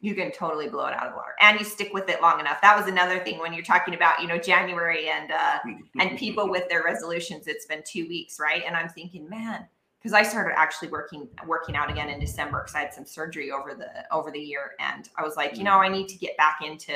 you 0.00 0.14
can 0.14 0.30
totally 0.30 0.68
blow 0.68 0.86
it 0.86 0.94
out 0.94 1.06
of 1.06 1.12
the 1.12 1.16
water 1.16 1.34
and 1.40 1.58
you 1.58 1.64
stick 1.64 1.92
with 1.92 2.08
it 2.08 2.22
long 2.22 2.38
enough 2.38 2.60
that 2.60 2.76
was 2.76 2.86
another 2.86 3.18
thing 3.18 3.38
when 3.38 3.52
you're 3.52 3.64
talking 3.64 3.94
about 3.94 4.20
you 4.20 4.28
know 4.28 4.38
january 4.38 5.08
and 5.08 5.32
uh 5.32 5.58
and 5.98 6.16
people 6.18 6.48
with 6.48 6.68
their 6.68 6.82
resolutions 6.84 7.46
it's 7.46 7.66
been 7.66 7.82
two 7.84 8.06
weeks 8.08 8.38
right 8.38 8.62
and 8.66 8.76
i'm 8.76 8.88
thinking 8.88 9.28
man 9.28 9.66
because 9.98 10.12
i 10.12 10.22
started 10.22 10.56
actually 10.56 10.88
working 10.88 11.28
working 11.46 11.74
out 11.74 11.90
again 11.90 12.08
in 12.08 12.20
december 12.20 12.62
because 12.62 12.74
i 12.74 12.80
had 12.80 12.94
some 12.94 13.04
surgery 13.04 13.50
over 13.50 13.74
the 13.74 13.88
over 14.14 14.30
the 14.30 14.38
year 14.38 14.72
and 14.78 15.08
i 15.16 15.22
was 15.22 15.36
like 15.36 15.56
you 15.56 15.64
know 15.64 15.78
i 15.78 15.88
need 15.88 16.08
to 16.08 16.16
get 16.16 16.36
back 16.36 16.60
into 16.64 16.92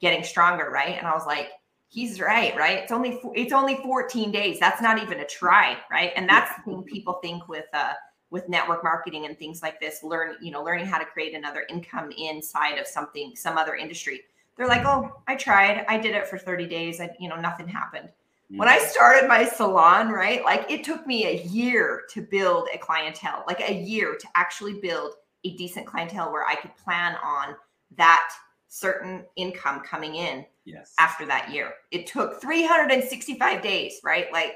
getting 0.00 0.24
stronger 0.24 0.70
right 0.70 0.98
and 0.98 1.06
i 1.06 1.14
was 1.14 1.26
like 1.26 1.52
he's 1.90 2.20
right 2.20 2.56
right? 2.56 2.78
It's 2.78 2.92
only 2.92 3.20
it's 3.34 3.52
only 3.52 3.76
14 3.76 4.30
days. 4.30 4.58
That's 4.58 4.80
not 4.80 5.02
even 5.02 5.20
a 5.20 5.26
try 5.26 5.76
right? 5.90 6.12
And 6.16 6.28
that's 6.28 6.56
the 6.56 6.62
thing 6.62 6.82
people 6.84 7.14
think 7.14 7.48
with 7.48 7.66
uh 7.74 7.92
with 8.30 8.48
network 8.48 8.84
marketing 8.84 9.26
and 9.26 9.36
things 9.38 9.60
like 9.60 9.80
this 9.80 10.04
learn 10.04 10.36
you 10.40 10.52
know 10.52 10.62
learning 10.62 10.86
how 10.86 10.98
to 10.98 11.04
create 11.04 11.34
another 11.34 11.66
income 11.68 12.12
inside 12.16 12.78
of 12.78 12.86
something 12.86 13.34
some 13.36 13.58
other 13.58 13.74
industry. 13.74 14.22
They're 14.56 14.68
like 14.68 14.86
oh 14.86 15.10
i 15.28 15.34
tried. 15.34 15.84
I 15.88 15.98
did 15.98 16.14
it 16.14 16.26
for 16.28 16.38
30 16.38 16.66
days. 16.66 17.00
And 17.00 17.10
you 17.18 17.28
know 17.28 17.36
nothing 17.36 17.68
happened. 17.68 18.08
When 18.48 18.68
i 18.68 18.78
started 18.78 19.28
my 19.28 19.44
salon 19.44 20.08
right 20.10 20.42
like 20.44 20.70
it 20.70 20.82
took 20.84 21.06
me 21.06 21.26
a 21.26 21.42
year 21.42 22.02
to 22.10 22.22
build 22.22 22.68
a 22.74 22.78
clientele 22.78 23.44
like 23.46 23.60
a 23.60 23.72
year 23.72 24.16
to 24.18 24.26
actually 24.34 24.74
build 24.80 25.14
a 25.44 25.56
decent 25.56 25.86
clientele 25.86 26.32
where 26.32 26.44
i 26.46 26.56
could 26.56 26.76
plan 26.76 27.16
on 27.24 27.54
that 27.96 28.28
certain 28.72 29.24
income 29.36 29.80
coming 29.80 30.14
in 30.14 30.44
yes. 30.64 30.94
after 30.98 31.26
that 31.26 31.50
year 31.52 31.74
it 31.90 32.06
took 32.06 32.40
365 32.40 33.60
days 33.62 34.00
right 34.02 34.32
like 34.32 34.54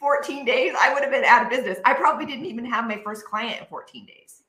14 0.00 0.46
days, 0.46 0.72
I 0.80 0.92
would 0.92 1.02
have 1.02 1.12
been 1.12 1.24
out 1.24 1.44
of 1.44 1.50
business. 1.50 1.78
I 1.84 1.92
probably 1.92 2.24
didn't 2.24 2.46
even 2.46 2.64
have 2.64 2.88
my 2.88 3.00
first 3.04 3.24
client 3.26 3.60
in 3.60 3.66
14 3.66 4.06
days. 4.06 4.42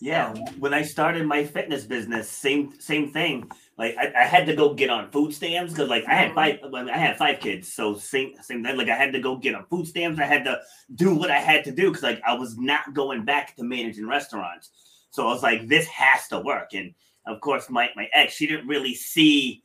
Yeah, 0.00 0.32
when 0.60 0.72
I 0.72 0.82
started 0.82 1.26
my 1.26 1.44
fitness 1.44 1.84
business, 1.84 2.28
same 2.28 2.78
same 2.78 3.10
thing. 3.10 3.50
Like 3.76 3.96
I, 3.98 4.12
I 4.16 4.24
had 4.26 4.46
to 4.46 4.54
go 4.54 4.72
get 4.72 4.90
on 4.90 5.10
food 5.10 5.34
stamps 5.34 5.72
because 5.72 5.88
like 5.88 6.04
I 6.06 6.14
had 6.14 6.30
mm-hmm. 6.30 6.72
five 6.72 6.88
I 6.88 6.96
had 6.96 7.16
five 7.16 7.40
kids, 7.40 7.72
so 7.72 7.96
same 7.96 8.34
same 8.40 8.62
thing. 8.62 8.76
Like 8.76 8.90
I 8.90 8.94
had 8.94 9.12
to 9.14 9.18
go 9.18 9.36
get 9.36 9.56
on 9.56 9.66
food 9.66 9.88
stamps. 9.88 10.20
I 10.20 10.26
had 10.26 10.44
to 10.44 10.60
do 10.94 11.16
what 11.16 11.32
I 11.32 11.40
had 11.40 11.64
to 11.64 11.72
do 11.72 11.88
because 11.88 12.04
like 12.04 12.22
I 12.24 12.34
was 12.34 12.56
not 12.56 12.94
going 12.94 13.24
back 13.24 13.56
to 13.56 13.64
managing 13.64 14.06
restaurants. 14.06 14.70
So 15.10 15.26
I 15.26 15.32
was 15.32 15.42
like, 15.42 15.66
this 15.66 15.88
has 15.88 16.28
to 16.28 16.38
work. 16.38 16.74
And 16.74 16.94
of 17.28 17.40
course, 17.40 17.68
my 17.70 17.90
my 17.94 18.08
ex, 18.12 18.34
she 18.34 18.46
didn't 18.46 18.66
really 18.66 18.94
see 18.94 19.62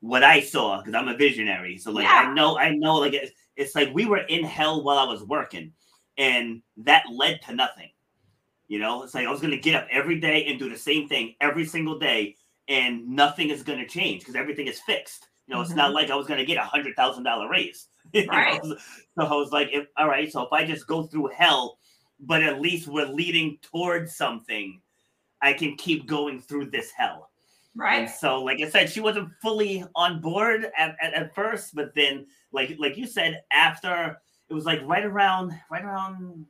what 0.00 0.22
I 0.22 0.40
saw 0.40 0.78
because 0.78 0.94
I'm 0.94 1.08
a 1.08 1.16
visionary. 1.16 1.78
So 1.78 1.90
like 1.90 2.04
yeah. 2.04 2.26
I 2.26 2.34
know 2.34 2.58
I 2.58 2.70
know 2.70 2.96
like 2.96 3.14
it's 3.56 3.74
like 3.74 3.94
we 3.94 4.06
were 4.06 4.18
in 4.18 4.44
hell 4.44 4.84
while 4.84 4.98
I 4.98 5.04
was 5.04 5.22
working, 5.24 5.72
and 6.18 6.62
that 6.78 7.04
led 7.10 7.40
to 7.42 7.54
nothing. 7.54 7.90
You 8.68 8.78
know, 8.78 9.02
it's 9.02 9.14
like 9.14 9.26
I 9.26 9.30
was 9.30 9.40
going 9.40 9.52
to 9.52 9.58
get 9.58 9.76
up 9.76 9.86
every 9.90 10.18
day 10.18 10.46
and 10.46 10.58
do 10.58 10.68
the 10.68 10.76
same 10.76 11.08
thing 11.08 11.34
every 11.40 11.64
single 11.64 11.98
day, 11.98 12.36
and 12.68 13.08
nothing 13.08 13.50
is 13.50 13.62
going 13.62 13.78
to 13.78 13.86
change 13.86 14.20
because 14.20 14.34
everything 14.34 14.66
is 14.66 14.80
fixed. 14.80 15.28
You 15.46 15.54
know, 15.54 15.60
mm-hmm. 15.60 15.70
it's 15.70 15.76
not 15.76 15.86
mm-hmm. 15.86 15.94
like 15.94 16.10
I 16.10 16.16
was 16.16 16.26
going 16.26 16.40
to 16.40 16.46
get 16.46 16.58
a 16.58 16.62
hundred 16.62 16.96
thousand 16.96 17.24
dollar 17.24 17.48
raise. 17.48 17.88
Right. 18.14 18.60
so 18.62 18.76
I 19.18 19.34
was 19.34 19.50
like, 19.50 19.70
if, 19.72 19.86
all 19.96 20.08
right, 20.08 20.30
so 20.30 20.42
if 20.42 20.52
I 20.52 20.64
just 20.64 20.86
go 20.86 21.02
through 21.02 21.30
hell, 21.36 21.78
but 22.20 22.42
at 22.42 22.60
least 22.60 22.86
we're 22.86 23.06
leading 23.06 23.58
towards 23.62 24.16
something, 24.16 24.80
I 25.46 25.52
can 25.52 25.76
keep 25.76 26.06
going 26.06 26.40
through 26.40 26.70
this 26.70 26.90
hell. 26.90 27.30
Right. 27.74 28.02
And 28.02 28.10
so, 28.10 28.42
like 28.42 28.60
I 28.60 28.68
said, 28.68 28.90
she 28.90 29.00
wasn't 29.00 29.30
fully 29.40 29.84
on 29.94 30.20
board 30.20 30.70
at, 30.76 30.96
at, 31.00 31.14
at 31.14 31.34
first, 31.34 31.74
but 31.74 31.94
then 31.94 32.26
like 32.52 32.76
like 32.78 32.96
you 32.96 33.06
said 33.06 33.42
after 33.52 34.20
it 34.48 34.54
was 34.54 34.64
like 34.64 34.80
right 34.84 35.04
around 35.04 35.52
right 35.70 35.84
around 35.84 36.46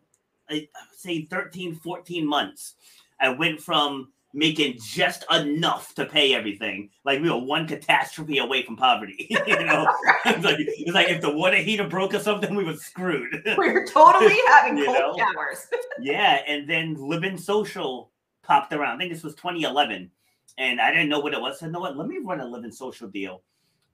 I 0.48 0.68
say 0.96 1.24
13 1.24 1.74
14 1.74 2.26
months 2.26 2.74
I 3.20 3.30
went 3.30 3.60
from 3.60 4.12
making 4.32 4.78
just 4.82 5.24
enough 5.32 5.94
to 5.94 6.04
pay 6.04 6.34
everything 6.34 6.90
like 7.04 7.20
we 7.20 7.30
were 7.30 7.38
one 7.38 7.66
catastrophe 7.66 8.38
away 8.38 8.62
from 8.62 8.76
poverty 8.76 9.26
you 9.46 9.64
know 9.64 9.88
it's 10.26 10.44
like 10.44 10.56
it's 10.58 10.92
like 10.92 11.08
if 11.08 11.20
the 11.22 11.30
water 11.30 11.56
heater 11.56 11.88
broke 11.88 12.14
or 12.14 12.20
something 12.20 12.54
we 12.54 12.64
were 12.64 12.76
screwed 12.76 13.42
we 13.58 13.72
were 13.72 13.86
totally 13.86 14.38
having 14.48 14.84
cold 14.84 14.96
know? 14.96 15.16
showers 15.16 15.66
yeah 16.00 16.42
and 16.46 16.68
then 16.68 16.94
living 16.94 17.36
social 17.36 18.10
popped 18.46 18.72
around 18.72 18.96
I 18.96 18.98
think 18.98 19.12
this 19.12 19.22
was 19.22 19.34
2011 19.34 20.10
and 20.58 20.80
I 20.80 20.90
didn't 20.90 21.08
know 21.08 21.20
what 21.20 21.34
it 21.34 21.40
was. 21.40 21.56
I 21.56 21.58
said, 21.58 21.66
you 21.66 21.72
know 21.72 21.80
what? 21.80 21.96
Let 21.96 22.08
me 22.08 22.18
run 22.24 22.40
a 22.40 22.46
living 22.46 22.72
social 22.72 23.08
deal 23.08 23.42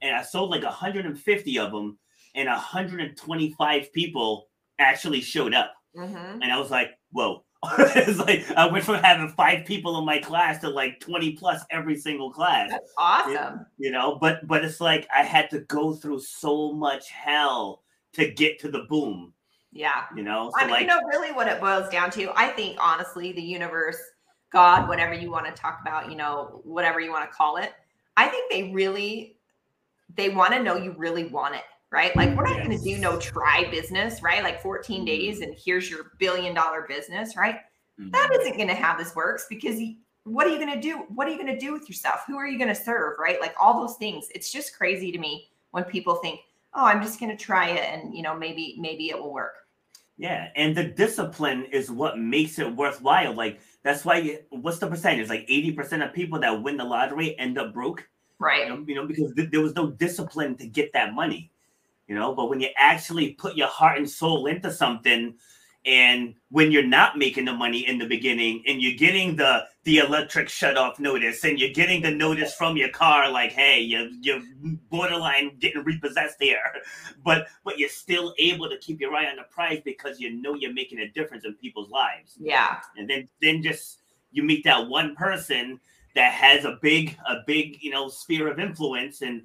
and 0.02 0.14
I 0.14 0.22
sold 0.22 0.50
like 0.50 0.64
150 0.64 1.58
of 1.58 1.70
them, 1.70 1.98
and 2.34 2.48
125 2.48 3.92
people 3.92 4.48
actually 4.78 5.20
showed 5.20 5.54
up. 5.54 5.72
Mm-hmm. 5.96 6.42
And 6.42 6.52
I 6.52 6.58
was 6.58 6.70
like, 6.70 6.90
whoa. 7.12 7.44
it's 7.78 8.18
like 8.18 8.44
I 8.56 8.66
went 8.66 8.84
from 8.84 8.96
having 8.96 9.28
five 9.28 9.64
people 9.64 9.96
in 9.96 10.04
my 10.04 10.18
class 10.18 10.60
to 10.62 10.68
like 10.68 10.98
20 10.98 11.34
plus 11.34 11.62
every 11.70 11.96
single 11.96 12.32
class. 12.32 12.70
That's 12.70 12.92
awesome. 12.98 13.66
You, 13.78 13.86
you 13.86 13.92
know, 13.92 14.18
but 14.20 14.48
but 14.48 14.64
it's 14.64 14.80
like 14.80 15.06
I 15.14 15.22
had 15.22 15.48
to 15.50 15.60
go 15.60 15.94
through 15.94 16.18
so 16.22 16.72
much 16.72 17.08
hell 17.08 17.84
to 18.14 18.28
get 18.32 18.58
to 18.60 18.68
the 18.68 18.80
boom. 18.88 19.32
Yeah. 19.70 20.06
You 20.16 20.24
know, 20.24 20.50
so 20.50 20.60
I 20.60 20.64
mean, 20.64 20.72
like, 20.72 20.80
you 20.80 20.86
know, 20.88 21.02
really 21.06 21.30
what 21.30 21.46
it 21.46 21.60
boils 21.60 21.88
down 21.88 22.10
to, 22.12 22.32
I 22.36 22.48
think 22.48 22.78
honestly, 22.80 23.30
the 23.30 23.40
universe, 23.40 23.98
God, 24.52 24.88
whatever 24.88 25.14
you 25.14 25.30
want 25.30 25.46
to 25.46 25.52
talk 25.52 25.80
about, 25.80 26.10
you 26.10 26.16
know, 26.16 26.60
whatever 26.64 27.00
you 27.00 27.10
want 27.10 27.28
to 27.28 27.34
call 27.34 27.56
it, 27.56 27.72
I 28.16 28.28
think 28.28 28.50
they 28.50 28.72
really 28.72 29.36
they 30.14 30.28
want 30.28 30.52
to 30.52 30.62
know 30.62 30.76
you 30.76 30.94
really 30.98 31.24
want 31.24 31.54
it, 31.54 31.62
right? 31.90 32.14
Like 32.14 32.36
we're 32.36 32.44
not 32.44 32.56
yes. 32.56 32.66
going 32.66 32.78
to 32.78 32.84
do 32.84 32.98
no 32.98 33.18
try 33.18 33.66
business, 33.70 34.22
right? 34.22 34.42
Like 34.42 34.60
14 34.62 34.98
mm-hmm. 34.98 35.06
days 35.06 35.40
and 35.40 35.54
here's 35.56 35.90
your 35.90 36.12
billion 36.18 36.54
dollar 36.54 36.84
business, 36.86 37.36
right? 37.36 37.56
Mm-hmm. 37.98 38.10
That 38.10 38.30
isn't 38.40 38.56
going 38.56 38.68
to 38.68 38.74
have 38.74 38.98
this 38.98 39.14
works 39.14 39.46
because 39.48 39.80
what 40.24 40.46
are 40.46 40.50
you 40.50 40.58
going 40.58 40.74
to 40.74 40.80
do? 40.80 41.04
What 41.08 41.26
are 41.26 41.30
you 41.30 41.36
going 41.36 41.52
to 41.52 41.58
do 41.58 41.72
with 41.72 41.88
yourself? 41.88 42.24
Who 42.26 42.36
are 42.36 42.46
you 42.46 42.58
going 42.58 42.74
to 42.74 42.80
serve, 42.80 43.14
right? 43.18 43.40
Like 43.40 43.54
all 43.60 43.80
those 43.80 43.96
things. 43.96 44.28
It's 44.34 44.52
just 44.52 44.76
crazy 44.76 45.10
to 45.12 45.18
me 45.18 45.48
when 45.72 45.84
people 45.84 46.16
think, 46.16 46.40
"Oh, 46.74 46.84
I'm 46.84 47.02
just 47.02 47.18
going 47.18 47.36
to 47.36 47.42
try 47.42 47.70
it 47.70 47.84
and, 47.90 48.14
you 48.14 48.22
know, 48.22 48.36
maybe 48.36 48.76
maybe 48.78 49.08
it 49.08 49.18
will 49.18 49.32
work." 49.32 49.54
Yeah, 50.18 50.50
and 50.54 50.76
the 50.76 50.84
discipline 50.84 51.64
is 51.72 51.90
what 51.90 52.18
makes 52.18 52.58
it 52.58 52.76
worthwhile. 52.76 53.34
Like 53.34 53.60
that's 53.82 54.04
why 54.04 54.18
you, 54.18 54.38
what's 54.50 54.78
the 54.78 54.86
percentage? 54.86 55.28
Like 55.28 55.46
80% 55.48 56.06
of 56.06 56.12
people 56.12 56.38
that 56.40 56.62
win 56.62 56.76
the 56.76 56.84
lottery 56.84 57.38
end 57.38 57.58
up 57.58 57.74
broke. 57.74 58.08
Right. 58.38 58.66
You 58.66 58.68
know, 58.68 58.84
you 58.86 58.94
know 58.94 59.06
because 59.06 59.32
th- 59.34 59.50
there 59.50 59.60
was 59.60 59.74
no 59.74 59.90
discipline 59.90 60.56
to 60.56 60.66
get 60.66 60.92
that 60.92 61.14
money, 61.14 61.50
you 62.08 62.14
know. 62.14 62.34
But 62.34 62.48
when 62.48 62.60
you 62.60 62.68
actually 62.76 63.32
put 63.32 63.56
your 63.56 63.68
heart 63.68 63.98
and 63.98 64.08
soul 64.08 64.46
into 64.46 64.72
something, 64.72 65.34
and 65.84 66.34
when 66.50 66.70
you're 66.70 66.86
not 66.86 67.18
making 67.18 67.44
the 67.44 67.52
money 67.52 67.86
in 67.86 67.98
the 67.98 68.06
beginning 68.06 68.62
and 68.66 68.80
you're 68.80 68.96
getting 68.96 69.36
the 69.36 69.64
the 69.84 69.98
electric 69.98 70.48
shut 70.48 70.76
off 70.76 71.00
notice 71.00 71.42
and 71.44 71.58
you're 71.58 71.72
getting 71.72 72.00
the 72.00 72.10
notice 72.10 72.54
from 72.54 72.76
your 72.76 72.88
car 72.90 73.28
like 73.28 73.50
hey 73.50 73.80
you're, 73.80 74.08
you're 74.20 74.40
borderline 74.90 75.56
getting 75.58 75.82
repossessed 75.82 76.36
here 76.38 76.60
but 77.24 77.46
but 77.64 77.78
you're 77.78 77.88
still 77.88 78.34
able 78.38 78.68
to 78.68 78.78
keep 78.78 79.00
your 79.00 79.14
eye 79.14 79.26
on 79.26 79.36
the 79.36 79.42
prize 79.50 79.80
because 79.84 80.20
you 80.20 80.30
know 80.40 80.54
you're 80.54 80.72
making 80.72 81.00
a 81.00 81.08
difference 81.08 81.44
in 81.44 81.54
people's 81.54 81.90
lives. 81.90 82.36
Yeah. 82.38 82.80
And 82.96 83.08
then 83.08 83.28
then 83.40 83.62
just 83.62 83.98
you 84.30 84.42
meet 84.42 84.64
that 84.64 84.88
one 84.88 85.14
person 85.14 85.80
that 86.14 86.32
has 86.32 86.64
a 86.64 86.78
big 86.82 87.16
a 87.28 87.36
big 87.46 87.82
you 87.82 87.90
know 87.90 88.08
sphere 88.08 88.48
of 88.48 88.58
influence 88.58 89.22
and 89.22 89.42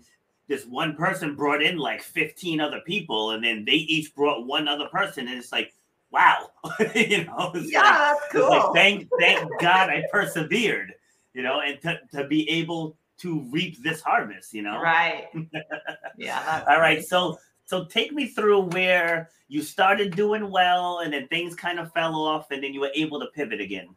this 0.48 0.66
one 0.66 0.96
person 0.96 1.36
brought 1.36 1.62
in 1.62 1.78
like 1.78 2.02
15 2.02 2.62
other 2.62 2.80
people 2.86 3.32
and 3.32 3.44
then 3.44 3.66
they 3.66 3.74
each 3.74 4.16
brought 4.16 4.48
one 4.48 4.68
other 4.68 4.88
person 4.88 5.28
and 5.28 5.38
it's 5.38 5.52
like 5.52 5.74
wow. 6.12 6.50
You 6.96 7.26
know 7.26 7.52
yeah 7.56 7.82
like, 7.82 7.94
that's 7.94 8.32
cool 8.32 8.50
like, 8.50 8.74
thank 8.74 9.10
thank 9.20 9.50
god 9.62 9.90
i 9.90 10.04
persevered 10.12 10.94
you 11.34 11.42
know 11.42 11.62
and 11.62 11.82
to, 11.82 12.00
to 12.14 12.28
be 12.28 12.50
able 12.50 12.98
to 13.20 13.42
reap 13.52 13.82
this 13.84 14.02
harvest 14.02 14.54
you 14.54 14.62
know? 14.62 14.82
Right. 14.82 15.28
Yeah 16.18 16.64
all 16.68 16.80
right 16.80 17.04
so 17.06 17.38
so 17.66 17.86
take 17.86 18.14
me 18.14 18.28
through 18.28 18.62
where 18.68 19.30
you 19.50 19.62
started 19.62 20.16
doing 20.16 20.50
well 20.50 21.00
and 21.00 21.14
then 21.14 21.28
things 21.28 21.56
kind 21.56 21.80
of 21.80 21.92
fell 21.94 22.16
off 22.16 22.52
and 22.52 22.64
then 22.64 22.74
you 22.74 22.80
were 22.82 22.92
able 22.96 23.20
to 23.20 23.28
pivot 23.28 23.62
again. 23.62 23.88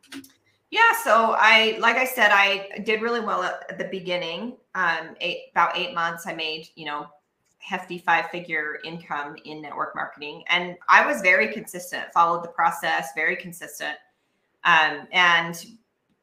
Yeah, 0.71 0.93
so 1.03 1.35
I 1.37 1.77
like 1.81 1.97
I 1.97 2.05
said, 2.05 2.31
I 2.33 2.81
did 2.85 3.03
really 3.03 3.21
well 3.21 3.43
at, 3.43 3.77
the 3.77 3.85
beginning. 3.85 4.57
Um, 4.77 5.17
eight, 5.21 5.47
about 5.51 5.77
eight 5.77 5.95
months, 5.95 6.27
I 6.29 6.35
made 6.35 6.69
you 6.77 6.87
know 6.87 7.09
hefty 7.61 7.99
five 7.99 8.31
figure 8.31 8.79
income 8.85 9.37
in 9.45 9.63
network 9.63 9.95
marketing, 9.95 10.45
and 10.49 10.77
I 10.89 11.07
was 11.07 11.21
very 11.21 11.53
consistent. 11.53 12.13
Followed 12.13 12.45
the 12.45 12.49
process, 12.49 13.11
very 13.15 13.37
consistent, 13.37 13.97
um, 14.65 15.07
and 15.13 15.65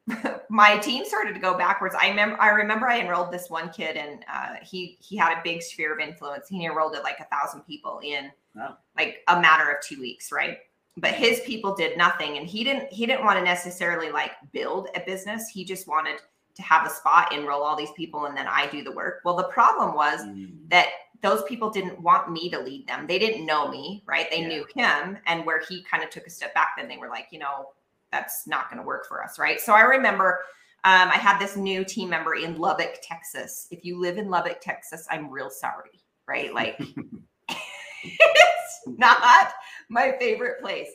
my 0.49 0.77
team 0.77 1.05
started 1.05 1.33
to 1.33 1.39
go 1.39 1.57
backwards. 1.57 1.95
I 1.99 2.09
remember 2.09 2.41
I 2.41 2.49
remember 2.49 2.87
I 2.87 2.99
enrolled 2.99 3.31
this 3.31 3.49
one 3.49 3.69
kid, 3.69 3.97
and 3.97 4.25
uh, 4.31 4.55
he 4.63 4.97
he 4.99 5.15
had 5.15 5.37
a 5.37 5.41
big 5.43 5.61
sphere 5.61 5.93
of 5.93 5.99
influence. 5.99 6.47
He 6.47 6.65
enrolled 6.65 6.95
at 6.95 7.03
like 7.03 7.19
a 7.19 7.25
thousand 7.25 7.61
people 7.61 7.99
in 8.03 8.31
wow. 8.55 8.77
like 8.95 9.23
a 9.27 9.39
matter 9.39 9.71
of 9.71 9.81
two 9.81 9.99
weeks, 9.99 10.31
right? 10.31 10.57
but 10.97 11.13
his 11.13 11.39
people 11.41 11.75
did 11.75 11.97
nothing 11.97 12.37
and 12.37 12.47
he 12.47 12.63
didn't 12.63 12.91
he 12.91 13.05
didn't 13.05 13.23
want 13.23 13.37
to 13.37 13.45
necessarily 13.45 14.11
like 14.11 14.31
build 14.51 14.89
a 14.95 14.99
business 15.01 15.47
he 15.47 15.63
just 15.63 15.87
wanted 15.87 16.17
to 16.55 16.61
have 16.63 16.85
a 16.87 16.89
spot 16.89 17.31
enroll 17.31 17.61
all 17.61 17.75
these 17.75 17.91
people 17.91 18.25
and 18.25 18.35
then 18.35 18.47
i 18.47 18.67
do 18.67 18.83
the 18.83 18.91
work 18.91 19.21
well 19.23 19.35
the 19.35 19.43
problem 19.45 19.95
was 19.95 20.21
mm. 20.21 20.49
that 20.69 20.87
those 21.21 21.43
people 21.43 21.69
didn't 21.69 21.99
want 22.01 22.31
me 22.31 22.49
to 22.49 22.59
lead 22.59 22.87
them 22.87 23.07
they 23.07 23.19
didn't 23.19 23.45
know 23.45 23.67
me 23.67 24.03
right 24.07 24.29
they 24.29 24.41
yeah. 24.41 24.47
knew 24.47 24.65
him 24.75 25.17
and 25.25 25.45
where 25.45 25.61
he 25.67 25.83
kind 25.83 26.03
of 26.03 26.09
took 26.09 26.27
a 26.27 26.29
step 26.29 26.53
back 26.53 26.71
then 26.77 26.87
they 26.87 26.97
were 26.97 27.09
like 27.09 27.27
you 27.31 27.39
know 27.39 27.69
that's 28.11 28.47
not 28.47 28.69
going 28.69 28.81
to 28.81 28.85
work 28.85 29.07
for 29.07 29.23
us 29.23 29.39
right 29.39 29.59
so 29.59 29.73
i 29.73 29.81
remember 29.81 30.39
Um, 30.83 31.09
I 31.09 31.15
had 31.17 31.39
this 31.39 31.57
new 31.57 31.83
team 31.83 32.09
member 32.09 32.35
in 32.35 32.55
Lubbock, 32.55 32.99
Texas. 33.01 33.67
If 33.71 33.83
you 33.83 33.99
live 33.99 34.17
in 34.17 34.29
Lubbock, 34.29 34.61
Texas, 34.61 35.05
I'm 35.09 35.29
real 35.29 35.49
sorry, 35.49 35.99
right? 36.27 36.53
Like, 36.53 36.79
it's 37.49 38.81
not 38.85 39.53
my 39.89 40.15
favorite 40.19 40.61
place. 40.61 40.87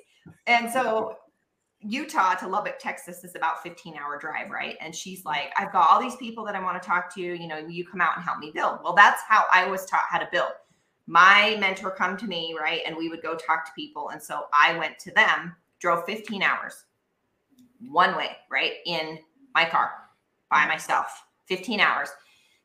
And 0.47 0.71
so, 0.73 1.17
Utah 1.83 2.35
to 2.35 2.49
Lubbock, 2.49 2.79
Texas 2.79 3.25
is 3.25 3.35
about 3.35 3.63
15 3.63 3.97
hour 3.97 4.19
drive, 4.19 4.51
right? 4.51 4.77
And 4.81 4.95
she's 4.95 5.25
like, 5.25 5.53
I've 5.57 5.73
got 5.73 5.91
all 5.91 6.01
these 6.01 6.17
people 6.17 6.45
that 6.45 6.55
I 6.55 6.63
want 6.63 6.81
to 6.81 6.87
talk 6.87 7.15
to. 7.15 7.21
You 7.21 7.47
know, 7.49 7.59
you 7.59 7.87
come 7.87 8.01
out 8.01 8.17
and 8.17 8.25
help 8.25 8.39
me 8.39 8.51
build. 8.55 8.79
Well, 8.83 8.95
that's 8.95 9.23
how 9.29 9.45
I 9.53 9.69
was 9.69 9.87
taught 9.87 10.05
how 10.09 10.19
to 10.19 10.29
build. 10.31 10.53
My 11.07 11.57
mentor 11.59 11.91
come 11.91 12.17
to 12.19 12.27
me, 12.27 12.55
right? 12.59 12.83
And 12.87 12.97
we 12.97 13.09
would 13.09 13.23
go 13.23 13.35
talk 13.35 13.65
to 13.67 13.73
people. 13.75 14.11
And 14.11 14.23
so 14.23 14.47
I 14.53 14.79
went 14.79 14.99
to 15.01 15.11
them, 15.13 15.55
drove 15.81 16.05
15 16.07 16.43
hours 16.43 16.85
one 17.89 18.17
way, 18.17 18.37
right? 18.51 18.75
In 18.87 19.19
my 19.55 19.65
car 19.65 19.91
by 20.51 20.67
myself, 20.67 21.25
15 21.47 21.81
hours. 21.81 22.11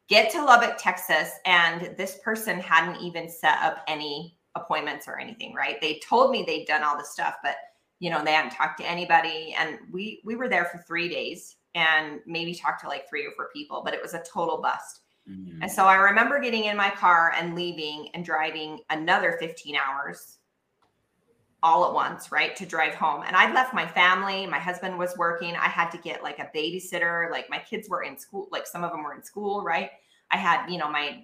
Get 0.07 0.31
to 0.31 0.43
Lubbock, 0.43 0.77
Texas, 0.77 1.31
and 1.45 1.93
this 1.97 2.19
person 2.23 2.59
hadn't 2.59 3.01
even 3.01 3.27
set 3.29 3.57
up 3.61 3.83
any 3.87 4.37
appointments 4.55 5.07
or 5.07 5.19
anything, 5.19 5.53
right? 5.53 5.81
They 5.81 5.99
told 6.07 6.31
me 6.31 6.43
they'd 6.45 6.65
done 6.65 6.83
all 6.83 6.97
this 6.97 7.11
stuff, 7.11 7.35
but 7.43 7.55
you 7.99 8.09
know, 8.09 8.23
they 8.23 8.33
hadn't 8.33 8.51
talked 8.51 8.79
to 8.79 8.89
anybody. 8.89 9.55
And 9.57 9.79
we 9.91 10.21
we 10.23 10.35
were 10.35 10.49
there 10.49 10.65
for 10.65 10.77
three 10.79 11.09
days 11.09 11.55
and 11.75 12.19
maybe 12.25 12.53
talked 12.53 12.81
to 12.81 12.87
like 12.87 13.09
three 13.09 13.25
or 13.25 13.31
four 13.35 13.49
people, 13.53 13.81
but 13.83 13.93
it 13.93 14.01
was 14.01 14.13
a 14.13 14.23
total 14.23 14.61
bust. 14.61 15.01
Mm-hmm. 15.29 15.61
And 15.61 15.71
so 15.71 15.85
I 15.85 15.95
remember 15.95 16.39
getting 16.39 16.65
in 16.65 16.77
my 16.77 16.89
car 16.89 17.33
and 17.37 17.55
leaving 17.55 18.09
and 18.13 18.23
driving 18.23 18.79
another 18.89 19.37
15 19.39 19.75
hours 19.75 20.37
all 21.63 21.85
at 21.85 21.93
once, 21.93 22.31
right? 22.31 22.55
To 22.55 22.65
drive 22.65 22.93
home. 22.93 23.23
And 23.25 23.35
I'd 23.35 23.53
left 23.53 23.73
my 23.73 23.85
family. 23.85 24.45
My 24.45 24.59
husband 24.59 24.97
was 24.97 25.17
working. 25.17 25.55
I 25.55 25.67
had 25.67 25.89
to 25.89 25.97
get 25.97 26.23
like 26.23 26.39
a 26.39 26.49
babysitter. 26.55 27.29
Like 27.31 27.49
my 27.49 27.59
kids 27.59 27.89
were 27.89 28.03
in 28.03 28.17
school, 28.17 28.47
like 28.51 28.67
some 28.67 28.83
of 28.83 28.91
them 28.91 29.03
were 29.03 29.13
in 29.13 29.23
school, 29.23 29.63
right? 29.63 29.89
I 30.31 30.37
had, 30.37 30.69
you 30.69 30.77
know, 30.77 30.89
my 30.89 31.23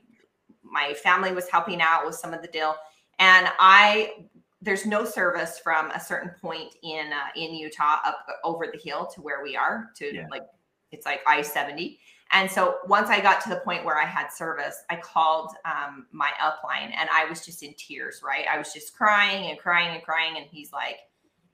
my 0.64 0.94
family 0.94 1.34
was 1.34 1.50
helping 1.50 1.82
out 1.82 2.06
with 2.06 2.16
some 2.16 2.34
of 2.34 2.42
the 2.42 2.48
deal. 2.48 2.76
And 3.20 3.48
I 3.60 4.26
there's 4.64 4.86
no 4.86 5.06
service 5.06 5.60
from 5.60 5.92
a 5.92 6.00
certain 6.00 6.32
point 6.42 6.76
in 6.84 7.12
uh, 7.12 7.28
in 7.36 7.54
Utah 7.54 7.98
up 8.06 8.26
over 8.44 8.68
the 8.72 8.80
hill 8.80 9.06
to 9.14 9.22
where 9.22 9.44
we 9.44 9.56
are 9.56 9.92
to 9.98 10.16
yeah. 10.16 10.26
like 10.32 10.44
it's 10.92 11.06
like 11.06 11.22
I-70. 11.28 11.98
And 12.32 12.50
so 12.50 12.78
once 12.88 13.10
I 13.10 13.20
got 13.20 13.42
to 13.42 13.50
the 13.50 13.58
point 13.58 13.86
where 13.86 13.98
I 13.98 14.06
had 14.06 14.30
service, 14.30 14.84
I 14.90 14.96
called 14.96 15.52
um, 15.66 16.08
my 16.12 16.32
upline 16.42 16.92
and 16.96 17.10
I 17.12 17.26
was 17.26 17.46
just 17.46 17.62
in 17.62 17.74
tears, 17.78 18.22
right? 18.24 18.46
I 18.52 18.58
was 18.58 18.74
just 18.74 18.96
crying 18.96 19.52
and 19.52 19.60
crying 19.60 19.94
and 19.94 20.04
crying. 20.04 20.38
And 20.38 20.48
he's 20.50 20.72
like, 20.72 20.98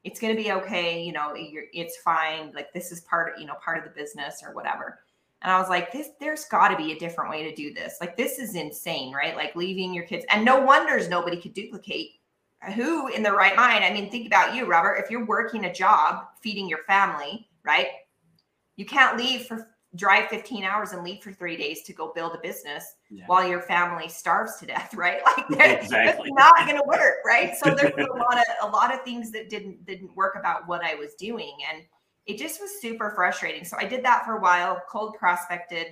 it's 0.03 0.19
going 0.19 0.35
to 0.35 0.41
be 0.41 0.51
okay. 0.53 1.03
You 1.03 1.11
know, 1.11 1.33
it's 1.35 1.97
fine. 1.97 2.53
Like 2.53 2.71
this 2.73 2.91
is 2.91 3.01
part 3.01 3.33
of, 3.33 3.41
you 3.41 3.45
know, 3.45 3.55
part 3.63 3.77
of 3.77 3.83
the 3.83 3.89
business 3.89 4.41
or 4.45 4.53
whatever. 4.53 4.99
And 5.41 5.51
I 5.51 5.59
was 5.59 5.69
like, 5.69 5.91
this, 5.91 6.09
there's 6.19 6.45
got 6.45 6.69
to 6.69 6.77
be 6.77 6.91
a 6.91 6.99
different 6.99 7.29
way 7.29 7.43
to 7.43 7.55
do 7.55 7.73
this. 7.73 7.97
Like, 8.01 8.17
this 8.17 8.39
is 8.39 8.55
insane, 8.55 9.13
right? 9.13 9.35
Like 9.37 9.55
leaving 9.55 9.93
your 9.93 10.03
kids. 10.03 10.25
And 10.29 10.43
no 10.43 10.59
wonders 10.59 11.07
nobody 11.07 11.41
could 11.41 11.53
duplicate. 11.53 12.18
Who 12.75 13.07
in 13.07 13.23
the 13.23 13.31
right 13.31 13.55
mind? 13.55 13.83
I 13.83 13.93
mean, 13.93 14.11
think 14.11 14.27
about 14.27 14.53
you, 14.53 14.65
Robert. 14.65 14.95
If 14.95 15.09
you're 15.09 15.25
working 15.25 15.65
a 15.65 15.73
job, 15.73 16.25
feeding 16.41 16.67
your 16.67 16.83
family, 16.87 17.47
right? 17.63 17.87
You 18.75 18.85
can't 18.85 19.17
leave 19.17 19.45
for 19.45 19.69
drive 19.95 20.29
15 20.29 20.63
hours 20.63 20.91
and 20.91 21.03
leave 21.03 21.23
for 21.23 21.31
three 21.33 21.57
days 21.57 21.81
to 21.81 21.93
go 21.93 22.11
build 22.13 22.35
a 22.35 22.37
business 22.39 22.95
yeah. 23.09 23.23
while 23.25 23.47
your 23.47 23.61
family 23.61 24.07
starves 24.07 24.57
to 24.57 24.65
death 24.67 24.93
right 24.95 25.21
like 25.25 25.49
exactly. 25.81 26.31
not 26.31 26.53
gonna 26.67 26.83
work 26.85 27.15
right 27.25 27.55
so 27.55 27.73
there's 27.73 27.93
a 27.93 28.13
lot 28.17 28.37
of 28.37 28.43
a 28.61 28.67
lot 28.67 28.93
of 28.93 29.01
things 29.01 29.31
that 29.31 29.49
didn't 29.49 29.83
didn't 29.85 30.15
work 30.15 30.35
about 30.37 30.67
what 30.67 30.83
i 30.83 30.93
was 30.93 31.15
doing 31.15 31.53
and 31.71 31.83
it 32.27 32.37
just 32.37 32.61
was 32.61 32.69
super 32.79 33.11
frustrating 33.15 33.65
so 33.65 33.75
i 33.79 33.85
did 33.85 34.05
that 34.05 34.23
for 34.25 34.37
a 34.37 34.41
while 34.41 34.79
cold 34.87 35.15
prospected 35.15 35.87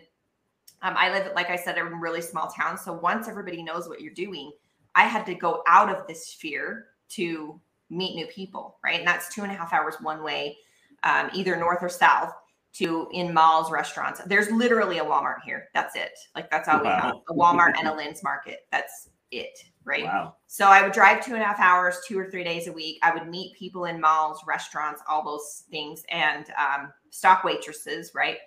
um, 0.83 0.93
i 0.95 1.11
live 1.11 1.31
like 1.33 1.49
i 1.49 1.55
said 1.55 1.75
in 1.75 1.87
a 1.87 1.95
really 1.95 2.21
small 2.21 2.47
town 2.47 2.77
so 2.77 2.93
once 2.93 3.27
everybody 3.27 3.63
knows 3.63 3.89
what 3.89 3.99
you're 3.99 4.13
doing 4.13 4.51
i 4.97 5.03
had 5.03 5.25
to 5.25 5.33
go 5.33 5.63
out 5.67 5.89
of 5.89 6.05
this 6.07 6.27
sphere 6.27 6.87
to 7.07 7.59
meet 7.89 8.15
new 8.15 8.27
people 8.27 8.77
right 8.83 8.99
and 8.99 9.07
that's 9.07 9.33
two 9.33 9.43
and 9.43 9.51
a 9.51 9.55
half 9.55 9.71
hours 9.71 9.95
one 10.01 10.21
way 10.21 10.57
um, 11.03 11.29
either 11.33 11.55
north 11.55 11.79
or 11.81 11.89
south 11.89 12.33
to 12.77 13.07
in 13.11 13.33
malls, 13.33 13.71
restaurants. 13.71 14.21
There's 14.25 14.51
literally 14.51 14.99
a 14.99 15.03
Walmart 15.03 15.41
here. 15.43 15.69
That's 15.73 15.95
it. 15.95 16.11
Like 16.35 16.49
that's 16.51 16.67
all 16.67 16.83
wow. 16.83 16.83
we 16.83 16.89
have. 16.89 17.15
A 17.29 17.33
Walmart 17.33 17.77
and 17.77 17.87
a 17.87 17.95
Lin's 17.95 18.23
Market. 18.23 18.67
That's 18.71 19.09
it. 19.31 19.59
Right. 19.83 20.03
Wow. 20.03 20.35
So 20.47 20.67
I 20.67 20.83
would 20.83 20.91
drive 20.91 21.25
two 21.25 21.33
and 21.33 21.41
a 21.41 21.45
half 21.45 21.59
hours, 21.59 22.01
two 22.07 22.19
or 22.19 22.29
three 22.29 22.43
days 22.43 22.67
a 22.67 22.71
week. 22.71 22.99
I 23.01 23.13
would 23.13 23.27
meet 23.27 23.55
people 23.55 23.85
in 23.85 23.99
malls, 23.99 24.41
restaurants, 24.45 25.01
all 25.07 25.23
those 25.23 25.63
things, 25.71 26.03
and 26.09 26.45
um, 26.51 26.91
stock 27.09 27.43
waitresses. 27.43 28.11
Right. 28.13 28.37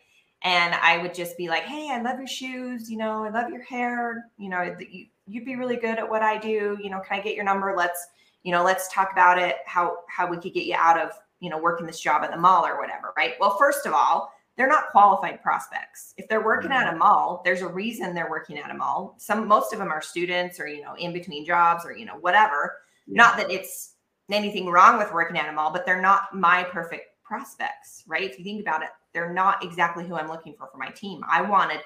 And 0.42 0.74
I 0.74 0.98
would 0.98 1.12
just 1.12 1.36
be 1.36 1.48
like, 1.48 1.64
"Hey, 1.64 1.90
I 1.90 2.00
love 2.00 2.18
your 2.18 2.28
shoes. 2.28 2.90
You 2.90 2.98
know, 2.98 3.24
I 3.24 3.30
love 3.30 3.50
your 3.50 3.62
hair. 3.62 4.26
You 4.38 4.48
know, 4.48 4.76
you, 4.78 5.06
you'd 5.31 5.45
be 5.45 5.57
really 5.57 5.77
good 5.77 5.99
at 5.99 6.09
what 6.09 6.23
I 6.23 6.38
do. 6.38 6.79
You 6.83 6.90
know, 6.90 7.01
can 7.01 7.19
I 7.19 7.23
get 7.23 7.35
your 7.35 7.45
number? 7.45 7.75
Let's, 7.77 8.07
you 8.43 8.53
know, 8.53 8.62
let's 8.62 8.93
talk 8.93 9.11
about 9.12 9.38
it. 9.38 9.57
How 9.66 9.99
how 10.09 10.29
we 10.29 10.38
could 10.38 10.55
get 10.55 10.66
you 10.66 10.75
out 10.77 10.99
of 10.99 11.12
you 11.40 11.49
know, 11.49 11.59
working 11.59 11.87
this 11.87 12.01
job 12.01 12.23
at 12.23 12.31
the 12.31 12.37
mall 12.37 12.66
or 12.66 12.79
whatever, 12.79 13.12
right? 13.16 13.35
Well, 13.40 13.57
first 13.59 13.87
of 13.87 13.93
all, 13.93 14.33
they're 14.57 14.69
not 14.69 14.90
qualified 14.90 15.43
prospects. 15.43 16.14
If 16.19 16.29
they're 16.29 16.45
working 16.45 16.71
at 16.71 16.87
a 16.87 16.90
mm-hmm. 16.90 16.99
mall, 16.99 17.43
there's 17.45 17.62
a 17.62 17.69
reason 17.69 18.14
they're 18.14 18.31
working 18.31 18.59
at 18.59 18.71
a 18.71 18.75
mall. 18.75 19.14
Some 19.19 19.49
most 19.49 19.73
of 19.73 19.79
them 19.79 19.88
are 19.88 20.03
students 20.03 20.61
or 20.61 20.69
you 20.69 20.83
know 20.83 20.95
in 20.97 21.12
between 21.12 21.47
jobs 21.47 21.85
or 21.85 21.97
you 21.97 22.05
know 22.05 22.16
whatever. 22.21 22.77
Yeah. 23.07 23.23
Not 23.23 23.37
that 23.38 23.51
it's 23.51 23.95
anything 24.31 24.66
wrong 24.66 24.99
with 24.99 25.12
working 25.12 25.38
at 25.38 25.49
a 25.49 25.53
mall, 25.53 25.73
but 25.73 25.87
they're 25.87 26.03
not 26.03 26.35
my 26.35 26.62
perfect 26.64 27.07
prospects, 27.25 28.05
right? 28.07 28.31
If 28.31 28.38
you 28.38 28.45
think 28.45 28.61
about 28.61 28.83
it, 28.83 28.90
they're 29.14 29.33
not 29.33 29.64
exactly 29.64 30.07
who 30.07 30.14
I'm 30.14 30.29
looking 30.29 30.55
for 30.59 30.69
for 30.71 30.77
my 30.77 30.90
team. 30.90 31.23
I 31.29 31.40
wanted 31.40 31.81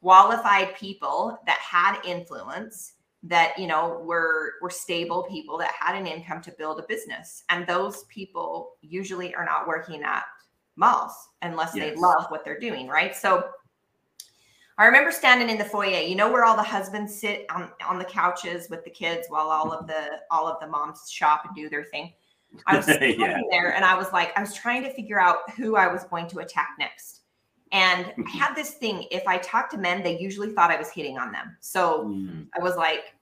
qualified 0.00 0.74
people 0.76 1.38
that 1.46 1.58
had 1.58 2.00
influence 2.04 2.94
that 3.22 3.58
you 3.58 3.66
know 3.66 4.00
were 4.04 4.54
were 4.62 4.70
stable 4.70 5.24
people 5.24 5.58
that 5.58 5.72
had 5.72 5.94
an 5.94 6.06
income 6.06 6.40
to 6.40 6.50
build 6.52 6.80
a 6.80 6.84
business 6.88 7.44
and 7.50 7.66
those 7.66 8.04
people 8.04 8.72
usually 8.80 9.34
are 9.34 9.44
not 9.44 9.68
working 9.68 10.02
at 10.02 10.24
malls 10.76 11.12
unless 11.42 11.74
yes. 11.74 11.90
they 11.90 12.00
love 12.00 12.24
what 12.28 12.44
they're 12.44 12.58
doing 12.58 12.88
right 12.88 13.14
so 13.14 13.50
i 14.78 14.86
remember 14.86 15.12
standing 15.12 15.50
in 15.50 15.58
the 15.58 15.64
foyer 15.64 16.00
you 16.00 16.14
know 16.14 16.32
where 16.32 16.46
all 16.46 16.56
the 16.56 16.62
husbands 16.62 17.14
sit 17.14 17.44
on, 17.54 17.70
on 17.86 17.98
the 17.98 18.04
couches 18.04 18.70
with 18.70 18.82
the 18.84 18.90
kids 18.90 19.26
while 19.28 19.48
all 19.48 19.70
of 19.70 19.86
the 19.86 20.20
all 20.30 20.48
of 20.48 20.58
the 20.60 20.66
moms 20.66 21.10
shop 21.10 21.42
and 21.44 21.54
do 21.54 21.68
their 21.68 21.84
thing 21.84 22.10
i 22.66 22.74
was 22.74 22.88
yeah. 23.00 23.38
there 23.50 23.74
and 23.74 23.84
i 23.84 23.94
was 23.94 24.10
like 24.14 24.32
i 24.38 24.40
was 24.40 24.54
trying 24.54 24.82
to 24.82 24.90
figure 24.94 25.20
out 25.20 25.50
who 25.58 25.76
i 25.76 25.86
was 25.86 26.04
going 26.04 26.26
to 26.26 26.38
attack 26.38 26.70
next 26.78 27.19
and 27.72 28.06
I 28.06 28.10
mm-hmm. 28.10 28.22
had 28.24 28.54
this 28.54 28.72
thing 28.72 29.06
if 29.10 29.26
I 29.28 29.38
talked 29.38 29.72
to 29.72 29.78
men, 29.78 30.02
they 30.02 30.18
usually 30.18 30.52
thought 30.52 30.70
I 30.70 30.78
was 30.78 30.90
hitting 30.90 31.18
on 31.18 31.30
them. 31.30 31.56
So 31.60 32.04
mm. 32.04 32.46
I 32.58 32.62
was 32.62 32.76
like, 32.76 33.14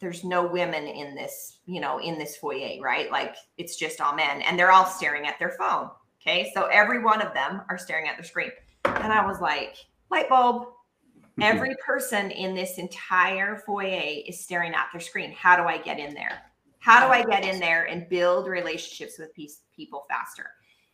there's 0.00 0.24
no 0.24 0.46
women 0.46 0.86
in 0.86 1.14
this, 1.14 1.58
you 1.66 1.80
know, 1.80 1.98
in 1.98 2.18
this 2.18 2.36
foyer, 2.36 2.80
right? 2.80 3.10
Like 3.10 3.36
it's 3.58 3.76
just 3.76 4.00
all 4.00 4.14
men 4.14 4.42
and 4.42 4.58
they're 4.58 4.72
all 4.72 4.86
staring 4.86 5.26
at 5.26 5.38
their 5.38 5.50
phone. 5.50 5.90
Okay. 6.20 6.50
So 6.54 6.66
every 6.66 7.02
one 7.02 7.22
of 7.22 7.32
them 7.32 7.62
are 7.68 7.78
staring 7.78 8.08
at 8.08 8.16
their 8.16 8.24
screen. 8.24 8.50
And 8.84 9.12
I 9.12 9.26
was 9.26 9.40
like, 9.40 9.76
light 10.10 10.28
bulb. 10.28 10.68
Every 11.40 11.74
person 11.76 12.30
in 12.32 12.54
this 12.54 12.76
entire 12.76 13.56
foyer 13.64 14.22
is 14.26 14.40
staring 14.40 14.74
at 14.74 14.88
their 14.92 15.00
screen. 15.00 15.32
How 15.32 15.56
do 15.56 15.62
I 15.62 15.78
get 15.78 15.98
in 15.98 16.12
there? 16.12 16.42
How 16.80 17.06
do 17.06 17.12
I 17.12 17.22
get 17.22 17.46
in 17.46 17.58
there 17.58 17.84
and 17.84 18.06
build 18.10 18.46
relationships 18.46 19.18
with 19.18 19.30
people 19.34 20.04
faster? 20.10 20.50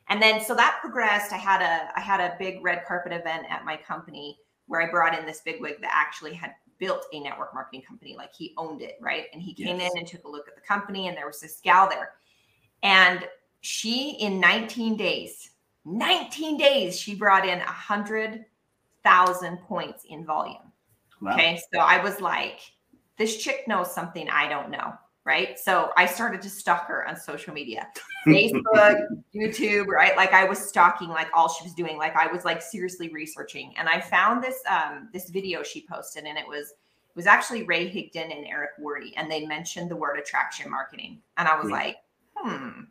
And 0.09 0.23
then 0.23 0.41
so 0.41 0.55
that 0.55 0.79
progressed. 0.81 1.33
I 1.33 1.37
had 1.37 1.63
a 1.63 1.91
I 1.97 2.01
had 2.01 2.21
a 2.21 2.37
big 2.39 2.63
red 2.63 2.85
carpet 2.87 3.13
event 3.13 3.47
at 3.51 3.65
my 3.65 3.77
company 3.77 4.39
where 4.67 4.81
I 4.81 4.91
brought 4.91 5.19
in 5.19 5.27
this 5.27 5.41
big 5.41 5.61
wig 5.61 5.81
that 5.81 5.91
actually 5.93 6.35
had 6.35 6.53
built 6.79 7.07
a 7.13 7.21
network 7.21 7.55
marketing 7.55 7.83
company. 7.83 8.15
Like 8.17 8.33
he 8.33 8.55
owned 8.57 8.83
it, 8.83 8.99
right? 9.01 9.27
And 9.33 9.43
he 9.43 9.55
came 9.55 9.81
yes. 9.81 9.93
in 9.93 9.99
and 9.99 10.07
took 10.07 10.25
a 10.25 10.29
look 10.29 10.49
at 10.49 10.55
the 10.55 10.61
company, 10.61 11.09
and 11.09 11.17
there 11.17 11.27
was 11.27 11.41
this 11.41 11.61
gal 11.63 11.89
there. 11.89 12.13
And 12.83 13.27
she, 13.63 14.11
in 14.21 14.39
19 14.39 14.97
days, 14.97 15.51
19 15.85 16.57
days, 16.57 16.99
she 16.99 17.15
brought 17.15 17.47
in 17.47 17.59
a 17.59 17.65
hundred 17.65 18.45
thousand 19.03 19.59
points 19.63 20.05
in 20.09 20.25
volume. 20.25 20.73
Wow. 21.21 21.33
Okay. 21.33 21.61
So 21.73 21.81
I 21.81 22.03
was 22.03 22.21
like, 22.21 22.61
this 23.19 23.37
chick 23.39 23.65
knows 23.67 23.93
something 23.93 24.29
I 24.29 24.49
don't 24.49 24.71
know 24.71 24.93
right? 25.27 25.59
So 25.59 25.91
I 25.97 26.07
started 26.07 26.41
to 26.43 26.49
stalk 26.49 26.87
her 26.87 27.07
on 27.07 27.17
social 27.17 27.53
media, 27.53 27.89
Facebook, 28.27 29.23
YouTube, 29.35 29.89
right? 29.89 30.17
Like 30.17 30.33
I 30.33 30.45
was 30.45 30.59
stalking 30.59 31.09
like 31.09 31.27
all 31.35 31.49
she 31.49 31.65
was 31.65 31.75
doing. 31.75 31.99
Like 31.99 32.15
I 32.17 32.29
was 32.29 32.45
like 32.45 32.63
seriously 32.63 33.09
researching, 33.09 33.75
and 33.77 33.89
I 33.89 34.01
found 34.01 34.43
this 34.43 34.63
um 34.71 35.11
this 35.13 35.29
video 35.29 35.63
she 35.63 35.85
posted, 35.91 36.25
and 36.25 36.39
it 36.39 36.47
was 36.47 36.71
it 36.71 37.17
was 37.17 37.27
actually 37.27 37.65
Ray 37.65 37.91
Higdon 37.91 38.35
and 38.35 38.47
Eric 38.47 38.71
Worre, 38.81 39.13
and 39.17 39.31
they 39.31 39.45
mentioned 39.45 39.91
the 39.91 39.97
word 39.97 40.17
attraction 40.19 40.71
marketing, 40.71 41.21
and 41.37 41.49
I 41.49 41.59
was 41.59 41.69
yeah. 41.69 41.75
like, 41.75 41.97
hmm, 42.37 42.83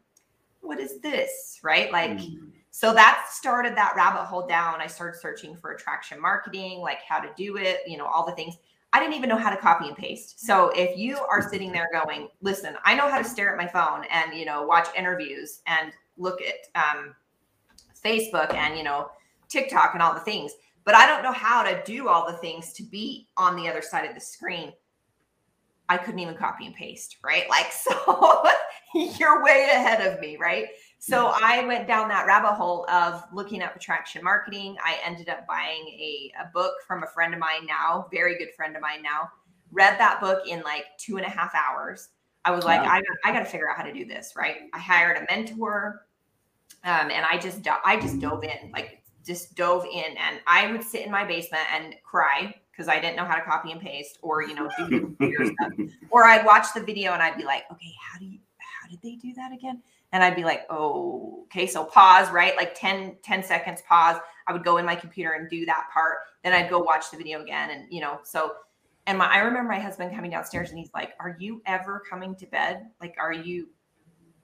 what 0.62 0.80
is 0.80 1.00
this, 1.00 1.60
right? 1.64 1.92
Like. 1.92 2.20
Mm. 2.20 2.52
So 2.72 2.94
that 2.94 3.28
started 3.32 3.74
that 3.78 3.94
rabbit 3.96 4.26
hole 4.26 4.46
down. 4.46 4.82
I 4.82 4.88
started 4.88 5.18
searching 5.18 5.56
for 5.56 5.72
attraction 5.72 6.20
marketing, 6.20 6.82
like 6.82 7.00
how 7.08 7.22
to 7.22 7.30
do 7.38 7.56
it, 7.56 7.80
you 7.88 7.98
know, 7.98 8.06
all 8.06 8.26
the 8.26 8.34
things 8.34 8.56
I 8.96 9.00
didn't 9.02 9.16
even 9.16 9.28
know 9.28 9.36
how 9.36 9.50
to 9.50 9.58
copy 9.58 9.90
and 9.90 9.98
paste. 9.98 10.46
So 10.46 10.70
if 10.70 10.98
you 10.98 11.18
are 11.18 11.50
sitting 11.50 11.74
there 11.74 11.90
going, 11.92 12.30
listen, 12.40 12.78
I 12.86 12.96
know 12.96 13.10
how 13.10 13.18
to 13.18 13.26
stare 13.26 13.52
at 13.52 13.58
my 13.58 13.68
phone 13.68 14.06
and, 14.10 14.34
you 14.34 14.46
know, 14.46 14.64
watch 14.64 14.88
interviews 14.98 15.60
and 15.68 15.92
look 16.16 16.40
at 16.42 16.82
um, 16.82 17.14
Facebook 18.02 18.54
and, 18.54 18.78
you 18.78 18.86
know, 18.86 19.10
TikTok 19.50 19.96
and 19.96 20.02
all 20.02 20.14
the 20.14 20.22
things, 20.22 20.54
but 20.86 20.96
I 20.96 21.08
don't 21.08 21.24
know 21.24 21.34
how 21.34 21.62
to 21.62 21.84
do 21.84 22.08
all 22.08 22.26
the 22.26 22.38
things 22.38 22.72
to 22.72 22.84
be 22.84 23.28
on 23.36 23.58
the 23.58 23.68
other 23.68 23.82
side 23.82 24.08
of 24.08 24.16
the 24.16 24.22
screen. 24.22 24.72
I 25.90 25.98
couldn't 25.98 26.20
even 26.20 26.36
copy 26.36 26.66
and 26.66 26.74
paste, 26.74 27.18
right? 27.22 27.50
Like, 27.50 27.72
so 27.74 28.48
you're 29.20 29.44
way 29.44 29.68
ahead 29.74 30.08
of 30.08 30.22
me, 30.22 30.38
right? 30.38 30.68
So 31.00 31.34
I 31.36 31.64
went 31.66 31.88
down 31.88 32.08
that 32.10 32.26
rabbit 32.26 32.54
hole 32.56 32.90
of 32.90 33.24
looking 33.32 33.62
up 33.62 33.76
attraction 33.76 34.24
marketing. 34.24 34.76
I 34.84 34.98
ended 35.06 35.30
up 35.30 35.46
buying 35.48 35.86
a, 35.88 36.32
a 36.42 36.52
book 36.52 36.74
from 36.88 37.04
a 37.04 37.08
friend 37.08 37.34
of 37.34 37.40
mine 37.40 37.68
now, 37.68 38.08
very 38.12 38.38
good 38.38 38.50
friend 38.56 38.76
of 38.76 38.82
mine 38.82 39.04
now. 39.04 39.30
Read 39.72 40.00
that 40.00 40.20
book 40.20 40.48
in 40.48 40.62
like 40.64 40.86
two 40.98 41.18
and 41.18 41.26
a 41.26 41.30
half 41.30 41.54
hours. 41.54 42.10
I 42.44 42.52
was 42.52 42.64
like, 42.64 42.82
wow. 42.82 43.00
I, 43.24 43.30
I 43.30 43.34
got 43.34 43.40
to 43.40 43.46
figure 43.46 43.70
out 43.70 43.78
how 43.78 43.84
to 43.84 43.94
do 43.94 44.06
this, 44.06 44.34
right? 44.36 44.70
I 44.74 44.80
hired 44.80 45.18
a 45.18 45.26
mentor, 45.30 46.06
um, 46.84 47.10
and 47.12 47.26
I 47.26 47.40
just 47.40 47.68
I 47.84 48.00
just 48.00 48.20
dove 48.20 48.44
in, 48.44 48.72
like 48.72 49.02
just 49.26 49.56
dove 49.56 49.86
in, 49.86 50.16
and 50.18 50.40
I 50.46 50.72
would 50.72 50.84
sit 50.84 51.04
in 51.04 51.12
my 51.12 51.26
basement 51.26 51.64
and 51.74 51.96
cry 52.04 52.56
because 52.72 52.88
I 52.88 53.00
didn't 53.00 53.16
know 53.16 53.26
how 53.26 53.36
to 53.36 53.42
copy 53.42 53.72
and 53.72 53.82
paste, 53.82 54.20
or 54.22 54.44
you 54.44 54.54
know, 54.54 54.70
do 54.78 55.16
stuff. 55.60 55.74
Or 56.12 56.26
I'd 56.26 56.46
watch 56.46 56.68
the 56.76 56.82
video 56.82 57.14
and 57.14 57.22
I'd 57.24 57.38
be 57.38 57.44
like, 57.44 57.64
okay, 57.72 57.94
how 58.00 58.20
do 58.20 58.26
you 58.26 58.40
how 58.60 58.90
did 58.90 59.02
they 59.02 59.16
do 59.16 59.34
that 59.34 59.52
again? 59.52 59.82
And 60.16 60.24
I'd 60.24 60.34
be 60.34 60.46
like, 60.46 60.62
oh, 60.70 61.44
okay. 61.44 61.68
So 61.68 61.84
pause, 61.84 62.32
right? 62.32 62.56
Like 62.56 62.74
10, 62.74 63.18
10 63.22 63.44
seconds, 63.44 63.84
pause. 63.86 64.16
I 64.48 64.54
would 64.54 64.64
go 64.64 64.78
in 64.78 64.86
my 64.86 64.96
computer 64.96 65.34
and 65.34 65.50
do 65.50 65.66
that 65.66 65.88
part. 65.94 66.20
Then 66.42 66.54
I'd 66.54 66.70
go 66.70 66.80
watch 66.80 67.12
the 67.12 67.18
video 67.18 67.42
again. 67.42 67.70
And, 67.70 67.92
you 67.92 68.00
know, 68.00 68.20
so, 68.24 68.54
and 69.08 69.18
my, 69.18 69.26
I 69.26 69.40
remember 69.40 69.74
my 69.74 69.80
husband 69.80 70.16
coming 70.16 70.32
downstairs 70.32 70.70
and 70.70 70.80
he's 70.80 70.94
like, 70.94 71.16
are 71.20 71.36
you 71.38 71.62
ever 71.66 72.02
coming 72.10 72.34
to 72.38 72.46
bed? 72.46 72.86
Like, 73.02 73.18
are 73.20 73.34
you, 73.34 73.68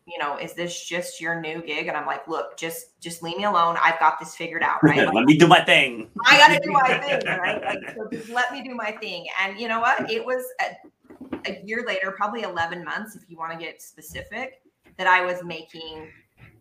you 0.06 0.20
know, 0.20 0.36
is 0.36 0.56
this 0.56 0.84
just 0.84 1.22
your 1.22 1.40
new 1.40 1.62
gig? 1.62 1.88
And 1.88 1.96
I'm 1.96 2.06
like, 2.06 2.28
look, 2.28 2.58
just, 2.58 3.00
just 3.00 3.24
leave 3.24 3.38
me 3.38 3.46
alone. 3.46 3.78
I've 3.82 3.98
got 3.98 4.20
this 4.20 4.36
figured 4.36 4.64
out, 4.64 4.84
right? 4.84 5.06
Like, 5.06 5.14
let 5.14 5.24
me 5.24 5.38
do 5.38 5.48
my 5.48 5.64
thing. 5.64 6.10
I 6.26 6.38
got 6.38 6.50
to 6.50 6.60
do 6.62 6.72
my 6.74 6.98
thing, 6.98 7.22
right? 7.40 7.64
Like, 7.64 7.96
so 7.96 8.10
just 8.12 8.30
let 8.30 8.52
me 8.52 8.62
do 8.62 8.76
my 8.76 8.92
thing. 8.92 9.26
And 9.42 9.58
you 9.58 9.70
know 9.70 9.80
what? 9.80 10.12
It 10.12 10.26
was 10.26 10.44
a, 10.60 11.50
a 11.50 11.64
year 11.64 11.86
later, 11.88 12.12
probably 12.12 12.42
11 12.42 12.84
months, 12.84 13.16
if 13.16 13.22
you 13.30 13.38
want 13.38 13.54
to 13.54 13.58
get 13.58 13.82
specific 13.82 14.56
that 14.98 15.08
I 15.08 15.26
was 15.26 15.44
making 15.44 16.10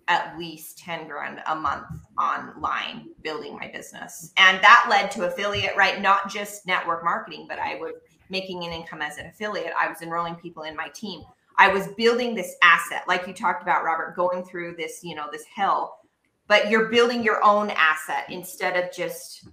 at 0.08 0.36
least 0.36 0.78
10 0.78 1.06
grand 1.06 1.40
a 1.46 1.54
month 1.54 1.86
online 2.18 3.10
building 3.22 3.56
my 3.56 3.68
business. 3.68 4.32
And 4.36 4.60
that 4.60 4.86
led 4.90 5.10
to 5.12 5.28
affiliate, 5.28 5.76
right? 5.76 6.00
Not 6.00 6.28
just 6.28 6.66
network 6.66 7.04
marketing, 7.04 7.46
but 7.48 7.60
I 7.60 7.76
was 7.76 7.92
making 8.28 8.64
an 8.64 8.72
income 8.72 9.02
as 9.02 9.18
an 9.18 9.26
affiliate. 9.26 9.72
I 9.80 9.88
was 9.88 10.02
enrolling 10.02 10.34
people 10.34 10.64
in 10.64 10.74
my 10.74 10.88
team. 10.88 11.22
I 11.58 11.68
was 11.68 11.88
building 11.96 12.34
this 12.34 12.56
asset, 12.62 13.02
like 13.06 13.26
you 13.26 13.34
talked 13.34 13.62
about, 13.62 13.84
Robert, 13.84 14.16
going 14.16 14.44
through 14.44 14.76
this, 14.76 15.00
you 15.04 15.14
know, 15.14 15.26
this 15.30 15.44
hell. 15.44 16.00
But 16.48 16.70
you're 16.70 16.88
building 16.88 17.22
your 17.22 17.44
own 17.44 17.70
asset 17.70 18.24
instead 18.30 18.82
of 18.82 18.92
just 18.92 19.48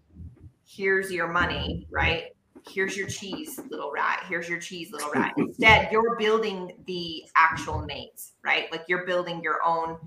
here's 0.66 1.12
your 1.12 1.28
money, 1.28 1.86
right? 1.92 2.26
Here's 2.68 2.96
your 2.96 3.08
cheese, 3.08 3.60
little 3.70 3.92
rat. 3.92 4.26
Here's 4.28 4.48
your 4.48 4.60
cheese, 4.60 4.92
little 4.92 5.12
rat. 5.12 5.34
Instead, 5.38 5.92
you're 5.92 6.16
building 6.18 6.74
the 6.86 7.24
actual 7.36 7.82
mates, 7.82 8.34
right? 8.44 8.72
Like 8.72 8.84
you're 8.88 9.06
building 9.06 9.42
your 9.42 9.64
own 9.64 9.98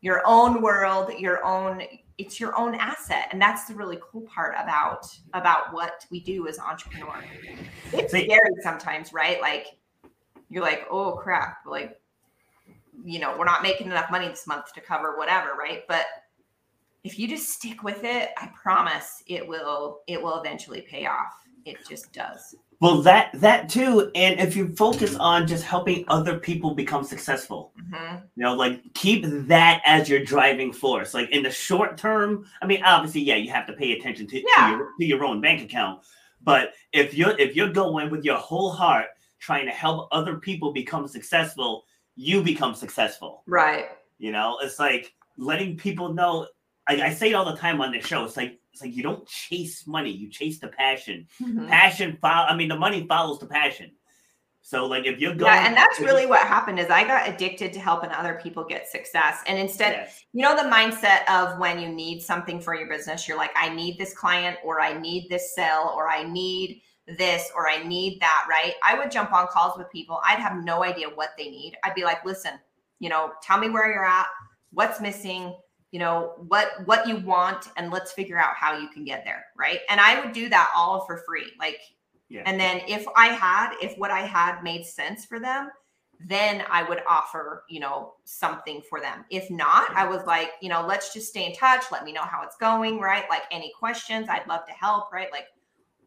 your 0.00 0.22
own 0.24 0.62
world, 0.62 1.12
your 1.18 1.44
own 1.44 1.82
it's 2.18 2.40
your 2.40 2.58
own 2.58 2.74
asset. 2.74 3.28
And 3.30 3.40
that's 3.40 3.66
the 3.66 3.74
really 3.74 3.98
cool 4.02 4.22
part 4.22 4.54
about 4.58 5.06
about 5.34 5.72
what 5.72 6.06
we 6.10 6.20
do 6.20 6.48
as 6.48 6.58
entrepreneurs. 6.58 7.24
It's 7.92 8.10
scary 8.10 8.38
sometimes, 8.62 9.12
right? 9.12 9.40
Like 9.40 9.66
you're 10.50 10.62
like, 10.62 10.86
oh 10.90 11.12
crap, 11.12 11.58
like 11.66 12.00
you 13.04 13.20
know, 13.20 13.36
we're 13.38 13.44
not 13.44 13.62
making 13.62 13.86
enough 13.86 14.10
money 14.10 14.28
this 14.28 14.46
month 14.46 14.72
to 14.74 14.80
cover 14.80 15.16
whatever, 15.16 15.50
right? 15.58 15.82
But 15.88 16.06
if 17.04 17.18
you 17.18 17.28
just 17.28 17.48
stick 17.48 17.82
with 17.84 18.02
it, 18.02 18.30
I 18.36 18.50
promise 18.60 19.22
it 19.26 19.46
will 19.46 20.00
it 20.06 20.20
will 20.20 20.40
eventually 20.40 20.82
pay 20.82 21.06
off 21.06 21.34
it 21.64 21.78
just 21.88 22.12
does. 22.12 22.54
Well, 22.80 23.02
that 23.02 23.30
that 23.34 23.68
too, 23.68 24.10
and 24.14 24.38
if 24.38 24.54
you 24.54 24.68
focus 24.76 25.16
on 25.16 25.48
just 25.48 25.64
helping 25.64 26.04
other 26.06 26.38
people 26.38 26.74
become 26.74 27.02
successful, 27.02 27.72
mm-hmm. 27.80 28.18
you 28.36 28.44
know, 28.44 28.54
like 28.54 28.82
keep 28.94 29.24
that 29.26 29.82
as 29.84 30.08
your 30.08 30.24
driving 30.24 30.72
force. 30.72 31.12
Like 31.12 31.30
in 31.30 31.42
the 31.42 31.50
short 31.50 31.98
term, 31.98 32.46
I 32.62 32.66
mean, 32.66 32.82
obviously, 32.84 33.22
yeah, 33.22 33.34
you 33.34 33.50
have 33.50 33.66
to 33.66 33.72
pay 33.72 33.92
attention 33.92 34.28
to, 34.28 34.36
yeah. 34.36 34.70
to, 34.70 34.76
your, 34.76 34.88
to 35.00 35.04
your 35.04 35.24
own 35.24 35.40
bank 35.40 35.62
account. 35.62 36.02
But 36.42 36.74
if 36.92 37.14
you're 37.14 37.36
if 37.38 37.56
you're 37.56 37.72
going 37.72 38.10
with 38.10 38.24
your 38.24 38.36
whole 38.36 38.70
heart, 38.70 39.06
trying 39.40 39.66
to 39.66 39.72
help 39.72 40.08
other 40.12 40.36
people 40.36 40.72
become 40.72 41.08
successful, 41.08 41.84
you 42.14 42.42
become 42.42 42.74
successful. 42.74 43.42
Right. 43.46 43.86
You 44.18 44.30
know, 44.30 44.58
it's 44.62 44.78
like 44.78 45.14
letting 45.36 45.76
people 45.76 46.14
know. 46.14 46.46
I, 46.88 47.02
I 47.02 47.14
say 47.14 47.30
it 47.30 47.34
all 47.34 47.44
the 47.44 47.56
time 47.56 47.80
on 47.80 47.92
the 47.92 48.00
show. 48.00 48.24
It's 48.24 48.36
like 48.36 48.58
it's 48.78 48.84
like 48.84 48.96
you 48.96 49.02
don't 49.02 49.26
chase 49.26 49.86
money, 49.86 50.10
you 50.10 50.30
chase 50.30 50.60
the 50.60 50.68
passion. 50.68 51.26
Mm-hmm. 51.42 51.66
Passion 51.66 52.18
follow 52.20 52.46
I 52.46 52.54
mean 52.54 52.68
the 52.68 52.78
money 52.78 53.06
follows 53.08 53.40
the 53.40 53.46
passion. 53.46 53.90
So 54.62 54.86
like 54.86 55.06
if 55.06 55.18
you're 55.18 55.34
going 55.34 55.52
Yeah, 55.52 55.66
and 55.66 55.76
that's 55.76 55.98
really 55.98 56.26
what 56.26 56.46
happened 56.46 56.78
is 56.78 56.88
I 56.90 57.04
got 57.04 57.28
addicted 57.28 57.72
to 57.72 57.80
helping 57.80 58.10
other 58.10 58.38
people 58.42 58.64
get 58.64 58.88
success. 58.88 59.42
And 59.46 59.58
instead, 59.58 59.92
yes. 59.92 60.24
you 60.32 60.42
know 60.42 60.54
the 60.54 60.68
mindset 60.68 61.28
of 61.28 61.58
when 61.58 61.80
you 61.80 61.88
need 61.88 62.20
something 62.20 62.60
for 62.60 62.74
your 62.74 62.88
business, 62.88 63.26
you're 63.26 63.36
like 63.36 63.50
I 63.56 63.68
need 63.68 63.98
this 63.98 64.14
client 64.14 64.58
or 64.64 64.80
I 64.80 64.98
need 64.98 65.28
this 65.28 65.54
sale 65.54 65.92
or 65.96 66.08
I 66.08 66.22
need 66.22 66.82
this 67.18 67.50
or 67.56 67.68
I 67.68 67.82
need 67.82 68.20
that, 68.20 68.46
right? 68.48 68.74
I 68.84 68.96
would 68.96 69.10
jump 69.10 69.32
on 69.32 69.48
calls 69.48 69.76
with 69.76 69.90
people. 69.90 70.20
I'd 70.24 70.38
have 70.38 70.62
no 70.62 70.84
idea 70.84 71.08
what 71.08 71.30
they 71.36 71.50
need. 71.50 71.74
I'd 71.82 71.94
be 71.94 72.04
like, 72.04 72.24
"Listen, 72.24 72.52
you 73.00 73.08
know, 73.08 73.32
tell 73.42 73.58
me 73.58 73.70
where 73.70 73.90
you're 73.90 74.04
at, 74.04 74.26
what's 74.70 75.00
missing, 75.00 75.54
you 75.90 75.98
know 75.98 76.34
what 76.48 76.68
what 76.84 77.06
you 77.06 77.16
want 77.18 77.68
and 77.76 77.90
let's 77.90 78.12
figure 78.12 78.38
out 78.38 78.54
how 78.54 78.78
you 78.78 78.88
can 78.88 79.04
get 79.04 79.24
there 79.24 79.44
right? 79.56 79.80
And 79.88 80.00
i 80.00 80.20
would 80.20 80.32
do 80.32 80.48
that 80.48 80.70
all 80.74 81.04
for 81.06 81.22
free 81.26 81.52
like 81.58 81.80
yeah. 82.28 82.42
and 82.46 82.60
then 82.60 82.82
if 82.86 83.06
i 83.16 83.26
had 83.28 83.74
if 83.80 83.96
what 83.98 84.10
i 84.10 84.20
had 84.20 84.62
made 84.62 84.84
sense 84.84 85.24
for 85.24 85.40
them 85.40 85.70
then 86.26 86.64
i 86.70 86.82
would 86.82 87.00
offer 87.08 87.64
you 87.68 87.80
know 87.80 88.14
something 88.24 88.82
for 88.88 89.00
them. 89.00 89.24
If 89.30 89.50
not 89.50 89.94
i 89.94 90.06
was 90.06 90.24
like 90.26 90.50
you 90.60 90.68
know 90.68 90.84
let's 90.86 91.12
just 91.12 91.28
stay 91.28 91.46
in 91.46 91.54
touch 91.54 91.84
let 91.90 92.04
me 92.04 92.12
know 92.12 92.22
how 92.22 92.42
it's 92.42 92.56
going 92.56 93.00
right? 93.00 93.24
Like 93.30 93.42
any 93.50 93.72
questions 93.78 94.28
i'd 94.28 94.46
love 94.46 94.66
to 94.66 94.72
help 94.72 95.12
right? 95.12 95.32
Like 95.32 95.46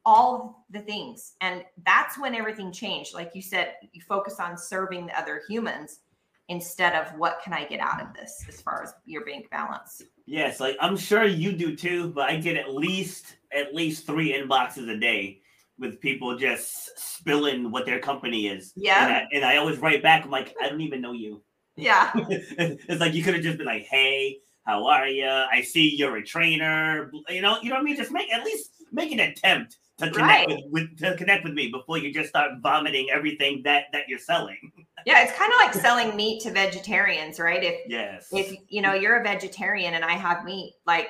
all 0.06 0.66
the 0.70 0.80
things. 0.80 1.34
And 1.42 1.64
that's 1.86 2.18
when 2.18 2.36
everything 2.36 2.72
changed. 2.72 3.14
Like 3.14 3.32
you 3.36 3.42
said 3.42 3.76
you 3.92 4.02
focus 4.02 4.40
on 4.40 4.58
serving 4.58 5.08
the 5.08 5.20
other 5.20 5.44
humans 5.48 6.00
instead 6.50 6.94
of 6.96 7.18
what 7.18 7.40
can 7.44 7.54
I 7.54 7.66
get 7.66 7.80
out 7.80 8.02
of 8.02 8.14
this 8.14 8.46
as 8.48 8.62
far 8.62 8.84
as 8.84 8.94
your 9.06 9.24
bank 9.26 9.50
balance. 9.50 10.02
Yes, 10.26 10.60
like 10.60 10.78
I'm 10.80 10.98
sure 10.98 11.24
you 11.24 11.52
do 11.54 11.76
too, 11.76 12.10
but 12.10 12.30
I 12.30 12.38
get 12.38 12.58
at 12.58 12.74
least 12.74 13.38
at 13.54 13.74
least 13.74 14.06
three 14.06 14.34
inboxes 14.34 14.90
a 14.90 15.00
day 15.00 15.42
with 15.80 16.00
people 16.00 16.38
just 16.38 16.98
spilling 16.98 17.72
what 17.72 17.86
their 17.86 18.00
company 18.00 18.48
is. 18.48 18.72
Yeah. 18.76 19.04
And 19.04 19.14
I, 19.14 19.28
and 19.34 19.46
I 19.46 19.58
always 19.58 19.80
write 19.80 20.04
back, 20.04 20.24
I'm 20.24 20.32
like, 20.32 20.54
I 20.62 20.70
don't 20.70 20.82
even 20.82 21.02
know 21.02 21.12
you. 21.12 21.42
Yeah. 21.76 22.12
it's 22.16 23.02
like 23.02 23.14
you 23.14 23.24
could 23.24 23.34
have 23.34 23.44
just 23.44 23.58
been 23.58 23.66
like, 23.66 23.84
hey, 23.84 24.38
how 24.64 24.86
are 24.88 25.08
you? 25.08 25.28
I 25.28 25.62
see 25.62 25.96
you're 25.96 26.18
a 26.18 26.24
trainer. 26.24 27.12
You 27.28 27.42
know, 27.42 27.58
you 27.62 27.70
know 27.70 27.76
what 27.76 27.82
I 27.82 27.84
mean? 27.84 27.98
Just 27.98 28.12
make 28.12 28.32
at 28.32 28.46
least 28.46 28.72
make 28.92 29.12
an 29.12 29.20
attempt 29.20 29.78
to 30.02 30.12
connect 30.12 30.50
right. 30.50 30.64
with, 30.70 30.90
with, 30.90 30.98
to 31.00 31.16
connect 31.16 31.44
with 31.44 31.54
me 31.54 31.70
before 31.70 31.98
you 31.98 32.14
just 32.14 32.30
start 32.30 32.52
vomiting 32.62 33.08
everything 33.12 33.62
that 33.64 33.86
that 33.94 34.08
you're 34.08 34.20
selling. 34.20 34.72
Yeah, 35.04 35.24
it's 35.24 35.36
kind 35.36 35.52
of 35.52 35.58
like 35.58 35.74
selling 35.74 36.16
meat 36.16 36.44
to 36.44 36.52
vegetarians, 36.52 37.40
right? 37.40 37.64
If 37.64 37.90
yes, 37.90 38.28
if 38.32 38.56
you 38.70 38.84
know 38.84 38.94
you're 38.94 39.20
a 39.20 39.24
vegetarian 39.24 39.96
and 39.96 40.06
I 40.06 40.12
have 40.12 40.46
meat, 40.46 40.76
like 40.86 41.08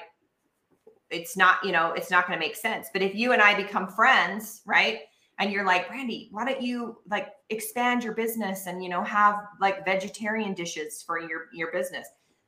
it's 1.12 1.38
not, 1.38 1.64
you 1.64 1.72
know, 1.72 1.92
it's 1.92 2.10
not 2.10 2.26
going 2.26 2.40
to 2.40 2.46
make 2.46 2.56
sense. 2.56 2.88
But 2.92 3.02
if 3.02 3.14
you 3.14 3.34
and 3.34 3.42
I 3.42 3.54
become 3.54 3.88
friends, 3.88 4.62
right? 4.66 5.02
And 5.40 5.52
you're 5.52 5.66
like, 5.66 5.88
Brandy, 5.88 6.30
why 6.32 6.46
don't 6.46 6.62
you 6.62 6.98
like 7.10 7.30
expand 7.50 8.04
your 8.04 8.14
business 8.14 8.68
and 8.68 8.84
you 8.84 8.90
know 8.90 9.04
have 9.04 9.36
like 9.60 9.84
vegetarian 9.86 10.54
dishes 10.54 11.04
for 11.06 11.20
your 11.20 11.48
your 11.54 11.72
business? 11.72 12.08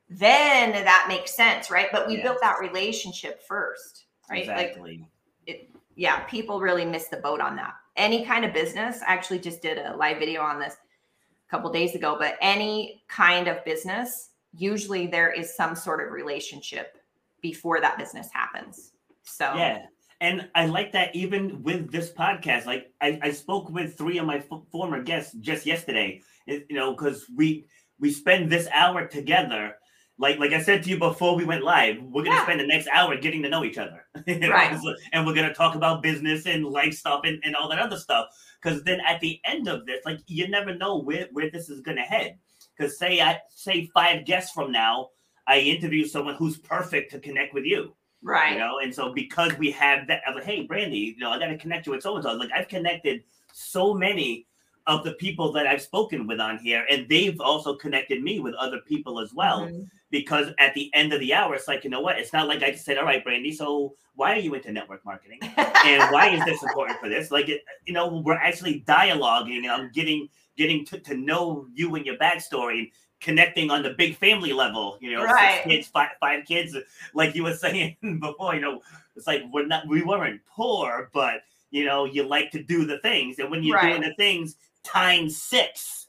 Then 0.09 0.71
that 0.71 1.05
makes 1.07 1.35
sense, 1.35 1.71
right? 1.71 1.87
But 1.91 2.07
we 2.07 2.15
yes. 2.15 2.23
built 2.23 2.37
that 2.41 2.59
relationship 2.59 3.41
first, 3.47 4.05
right? 4.29 4.41
Exactly. 4.41 4.99
Like 4.99 5.07
it, 5.47 5.72
yeah, 5.95 6.21
people 6.21 6.59
really 6.59 6.85
miss 6.85 7.07
the 7.07 7.17
boat 7.17 7.41
on 7.41 7.55
that. 7.57 7.73
Any 7.95 8.25
kind 8.25 8.43
of 8.45 8.53
business, 8.53 9.01
I 9.07 9.13
actually 9.13 9.39
just 9.39 9.61
did 9.61 9.77
a 9.77 9.95
live 9.95 10.17
video 10.17 10.41
on 10.41 10.59
this 10.59 10.73
a 10.73 11.51
couple 11.51 11.71
days 11.71 11.95
ago, 11.95 12.15
but 12.17 12.35
any 12.41 13.03
kind 13.07 13.47
of 13.47 13.63
business, 13.65 14.31
usually 14.55 15.07
there 15.07 15.31
is 15.31 15.55
some 15.55 15.75
sort 15.75 16.05
of 16.05 16.11
relationship 16.11 16.97
before 17.41 17.81
that 17.81 17.97
business 17.97 18.29
happens. 18.33 18.93
So, 19.23 19.53
yeah. 19.55 19.85
And 20.21 20.49
I 20.55 20.67
like 20.67 20.93
that 20.93 21.13
even 21.15 21.61
with 21.63 21.91
this 21.91 22.11
podcast. 22.11 22.65
Like, 22.65 22.91
I, 23.01 23.19
I 23.21 23.31
spoke 23.31 23.69
with 23.69 23.97
three 23.97 24.17
of 24.19 24.25
my 24.25 24.37
f- 24.37 24.61
former 24.71 25.03
guests 25.03 25.33
just 25.41 25.65
yesterday, 25.65 26.21
you 26.47 26.65
know, 26.71 26.93
because 26.93 27.25
we, 27.35 27.65
we 27.99 28.11
spend 28.11 28.49
this 28.49 28.67
hour 28.73 29.05
together 29.05 29.75
like 30.17 30.37
like 30.37 30.51
I 30.51 30.61
said 30.61 30.83
to 30.83 30.89
you 30.89 30.99
before 30.99 31.35
we 31.35 31.45
went 31.45 31.63
live, 31.63 31.97
we're 32.01 32.23
gonna 32.23 32.35
yeah. 32.35 32.43
spend 32.43 32.59
the 32.59 32.67
next 32.67 32.87
hour 32.87 33.17
getting 33.17 33.41
to 33.43 33.49
know 33.49 33.63
each 33.63 33.77
other. 33.77 34.05
right. 34.27 34.79
and 35.11 35.25
we're 35.25 35.33
gonna 35.33 35.53
talk 35.53 35.75
about 35.75 36.03
business 36.03 36.45
and 36.45 36.65
life 36.65 36.93
stuff 36.93 37.21
and, 37.23 37.39
and 37.43 37.55
all 37.55 37.69
that 37.69 37.79
other 37.79 37.97
stuff. 37.97 38.27
Because 38.61 38.83
then 38.83 38.99
at 39.07 39.19
the 39.21 39.39
end 39.43 39.67
of 39.67 39.85
this, 39.85 40.05
like 40.05 40.19
you 40.27 40.47
never 40.47 40.75
know 40.75 40.97
where, 40.97 41.27
where 41.31 41.49
this 41.49 41.69
is 41.69 41.81
gonna 41.81 42.01
head. 42.01 42.37
Because 42.77 42.97
say 42.97 43.21
I 43.21 43.39
say 43.49 43.89
five 43.93 44.25
guests 44.25 44.51
from 44.51 44.71
now, 44.71 45.09
I 45.47 45.59
interview 45.59 46.05
someone 46.05 46.35
who's 46.35 46.57
perfect 46.57 47.11
to 47.11 47.19
connect 47.19 47.53
with 47.53 47.65
you. 47.65 47.95
Right. 48.21 48.53
You 48.53 48.59
know, 48.59 48.79
and 48.81 48.93
so 48.93 49.13
because 49.13 49.57
we 49.57 49.71
have 49.71 50.07
that, 50.07 50.21
I'm 50.25 50.35
like, 50.35 50.45
hey, 50.45 50.63
Brandy, 50.63 50.97
you 50.97 51.17
know, 51.17 51.31
I 51.31 51.39
got 51.39 51.47
to 51.47 51.57
connect 51.57 51.85
you 51.85 51.91
with 51.91 52.01
so 52.01 52.15
and 52.15 52.23
so. 52.23 52.33
Like 52.33 52.51
I've 52.55 52.69
connected 52.69 53.23
so 53.51 53.93
many 53.93 54.47
of 54.87 55.03
the 55.03 55.13
people 55.13 55.51
that 55.53 55.67
I've 55.67 55.81
spoken 55.81 56.27
with 56.27 56.39
on 56.39 56.57
here, 56.57 56.85
and 56.89 57.07
they've 57.09 57.39
also 57.39 57.75
connected 57.75 58.23
me 58.23 58.39
with 58.39 58.53
other 58.55 58.79
people 58.87 59.19
as 59.19 59.33
well. 59.33 59.67
Mhm. 59.67 59.89
Because 60.13 60.49
at 60.59 60.75
the 60.75 60.91
end 60.93 61.11
of 61.11 61.19
the 61.19 61.33
hour, 61.33 61.55
it's 61.55 61.67
like, 61.67 61.83
you 61.83 61.89
know 61.89 61.99
what? 61.99 62.19
It's 62.19 62.31
not 62.33 62.47
like 62.47 62.61
I 62.61 62.69
just 62.69 62.85
said, 62.85 62.99
all 62.99 63.03
right, 63.03 63.23
Brandy, 63.23 63.51
so 63.51 63.95
why 64.13 64.33
are 64.35 64.39
you 64.39 64.53
into 64.53 64.71
network 64.71 65.03
marketing? 65.03 65.39
and 65.41 66.11
why 66.11 66.29
is 66.29 66.45
this 66.45 66.61
important 66.61 66.99
for 66.99 67.09
this? 67.09 67.31
Like, 67.31 67.49
it, 67.49 67.63
you 67.87 67.93
know, 67.95 68.21
we're 68.23 68.35
actually 68.35 68.81
dialoguing 68.87 69.63
and 69.63 69.71
I'm 69.71 69.91
getting 69.91 70.29
getting 70.55 70.85
to, 70.85 70.99
to 70.99 71.17
know 71.17 71.65
you 71.73 71.95
and 71.95 72.05
your 72.05 72.15
backstory 72.17 72.77
and 72.77 72.87
connecting 73.21 73.71
on 73.71 73.81
the 73.81 73.89
big 73.97 74.15
family 74.15 74.53
level. 74.53 74.99
You 75.01 75.13
know, 75.13 75.23
Right. 75.23 75.63
six 75.63 75.63
kids, 75.75 75.87
five, 75.87 76.11
five 76.19 76.45
kids, 76.45 76.77
like 77.15 77.33
you 77.33 77.41
were 77.41 77.55
saying 77.65 77.97
before. 78.21 78.53
You 78.53 78.61
know, 78.61 78.81
it's 79.15 79.25
like 79.25 79.41
we're 79.51 79.65
not 79.65 79.87
we 79.87 80.03
weren't 80.03 80.41
poor, 80.45 81.09
but 81.11 81.41
you 81.71 81.85
know, 81.85 82.05
you 82.05 82.21
like 82.21 82.51
to 82.51 82.61
do 82.61 82.85
the 82.85 82.99
things, 82.99 83.39
and 83.39 83.49
when 83.49 83.63
you're 83.63 83.77
Right. 83.77 83.89
doing 83.97 84.01
the 84.07 84.13
things 84.13 84.57
times 84.83 85.41
six. 85.41 86.05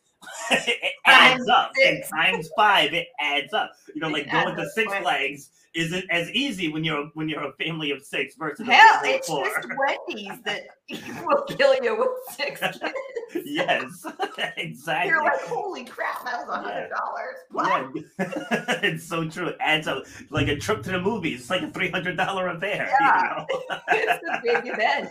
It 0.50 0.92
adds 1.06 1.48
up 1.48 1.70
and 1.86 2.02
times 2.10 2.48
five 2.56 2.92
it 2.92 3.08
adds 3.20 3.52
up 3.52 3.72
you 3.94 4.00
know 4.00 4.08
like 4.08 4.30
going 4.30 4.56
to 4.56 4.68
six 4.70 4.92
flags 4.96 5.50
isn't 5.74 6.04
as 6.10 6.30
easy 6.30 6.68
when 6.68 6.84
you're 6.84 7.06
when 7.14 7.28
you're 7.28 7.42
a 7.48 7.52
family 7.54 7.90
of 7.90 8.00
six 8.04 8.36
versus 8.36 8.66
a 8.68 8.72
Hell, 8.72 8.94
family 8.94 9.10
of 9.10 9.16
it's 9.16 9.26
four. 9.28 9.44
just 9.44 9.66
Wendy's 9.76 10.40
that 10.44 10.62
will 11.26 11.42
kill 11.44 11.74
you 11.82 11.98
with 11.98 12.08
six 12.36 12.60
kids. 12.78 13.44
yes, 13.44 14.06
exactly. 14.56 15.08
You're 15.10 15.24
like, 15.24 15.40
holy 15.40 15.84
crap, 15.84 16.24
that 16.24 16.46
was 16.46 16.48
a 16.48 16.62
hundred 16.62 16.90
dollars. 16.90 17.96
Yeah. 18.16 18.78
it's 18.82 19.04
so 19.04 19.28
true. 19.28 19.48
It 19.48 19.56
adds 19.60 19.88
up 19.88 20.04
like 20.30 20.46
a 20.46 20.56
trip 20.56 20.84
to 20.84 20.92
the 20.92 21.00
movies. 21.00 21.40
It's 21.40 21.50
like 21.50 21.62
a 21.62 21.70
three 21.72 21.90
hundred 21.90 22.16
dollar 22.16 22.48
affair. 22.48 22.86
you 23.00 23.06
Yeah. 23.06 23.44
know? 23.48 23.76
it's 23.88 24.22
a 24.32 24.40
big 24.44 24.72
event. 24.72 25.10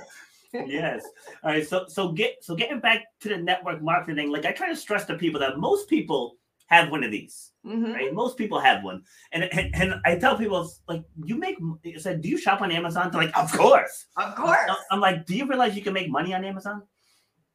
Yes. 0.54 1.04
All 1.44 1.52
right. 1.52 1.68
So 1.68 1.86
so 1.88 2.12
get 2.12 2.44
so 2.44 2.56
getting 2.56 2.80
back 2.80 3.06
to 3.22 3.30
the 3.30 3.38
network 3.38 3.82
marketing, 3.82 4.32
like 4.32 4.46
I 4.46 4.52
try 4.52 4.70
to 4.70 4.76
stress 4.76 5.06
to 5.06 5.16
people 5.16 5.40
that 5.40 5.58
most 5.58 5.90
people 5.90 6.38
have 6.68 6.90
one 6.90 7.04
of 7.04 7.12
these. 7.12 7.52
Mhm. 7.66 7.94
Right? 7.94 8.14
Most 8.14 8.38
people 8.38 8.60
have 8.60 8.84
one, 8.84 9.04
and 9.32 9.44
and, 9.44 9.76
and 9.76 9.96
I 10.06 10.18
tell 10.18 10.38
people 10.38 10.70
like 10.88 11.04
you 11.24 11.38
make. 11.38 11.58
I 11.86 11.98
said, 11.98 12.22
do 12.22 12.30
you 12.30 12.38
shop 12.38 12.62
on 12.62 12.72
Amazon? 12.72 13.10
They're 13.12 13.24
like, 13.24 13.38
of 13.38 13.52
course. 13.52 14.06
Of 14.18 14.36
course. 14.36 14.72
I'm 14.92 15.00
like, 15.00 15.26
do 15.26 15.36
you 15.36 15.48
realize 15.48 15.76
you 15.76 15.82
can 15.82 15.94
make 15.94 16.10
money 16.10 16.34
on 16.34 16.44
Amazon? 16.44 16.84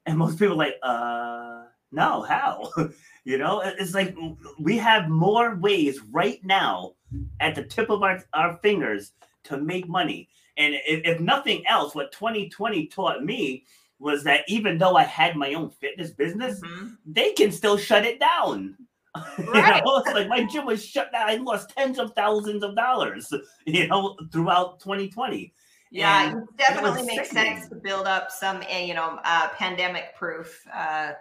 And 0.07 0.17
most 0.17 0.39
people 0.39 0.55
are 0.55 0.57
like, 0.57 0.77
uh, 0.83 1.65
no, 1.93 2.23
how? 2.23 2.71
you 3.25 3.39
know, 3.39 3.61
it's 3.61 3.95
like 3.95 4.17
we 4.59 4.79
have 4.79 5.09
more 5.09 5.57
ways 5.57 6.01
right 6.11 6.41
now 6.45 6.93
at 7.41 7.55
the 7.55 7.65
tip 7.65 7.91
of 7.91 8.03
our, 8.03 8.23
our 8.35 8.59
fingers 8.63 9.13
to 9.45 9.59
make 9.59 9.89
money. 9.89 10.29
And 10.59 10.75
if, 10.87 11.01
if 11.05 11.21
nothing 11.21 11.67
else, 11.67 11.95
what 11.95 12.13
2020 12.13 12.89
taught 12.89 13.25
me 13.25 13.65
was 13.99 14.23
that 14.25 14.45
even 14.49 14.79
though 14.79 14.97
I 14.97 15.05
had 15.05 15.37
my 15.37 15.55
own 15.55 15.71
fitness 15.71 16.11
business, 16.11 16.61
Mhm. 16.61 16.97
they 17.07 17.33
can 17.33 17.51
still 17.51 17.77
shut 17.79 18.05
it 18.05 18.21
down. 18.21 18.77
you 19.39 19.45
Right. 19.45 19.83
know, 19.83 19.97
it's 19.99 20.15
like 20.15 20.29
my 20.29 20.45
gym 20.45 20.67
was 20.67 20.85
shut 20.85 21.11
down. 21.13 21.29
I 21.29 21.37
lost 21.37 21.71
tens 21.71 21.99
of 21.99 22.13
thousands 22.15 22.63
of 22.63 22.77
dollars, 22.77 23.33
you 23.67 23.87
know, 23.89 24.17
throughout 24.33 24.81
2020. 24.81 25.53
Yeah, 25.91 26.31
And 26.31 26.43
it 26.43 26.49
definitely 26.59 26.91
was 27.03 27.07
makes 27.07 27.29
sickening. 27.31 27.57
sense 27.57 27.69
to 27.71 27.77
build 27.77 28.07
up 28.07 28.31
some, 28.31 28.63
eh, 28.69 28.85
you 28.85 28.95
know, 28.95 29.19
uh, 29.25 29.49
pandemic-proof 29.57 30.67
uh, 30.73 31.13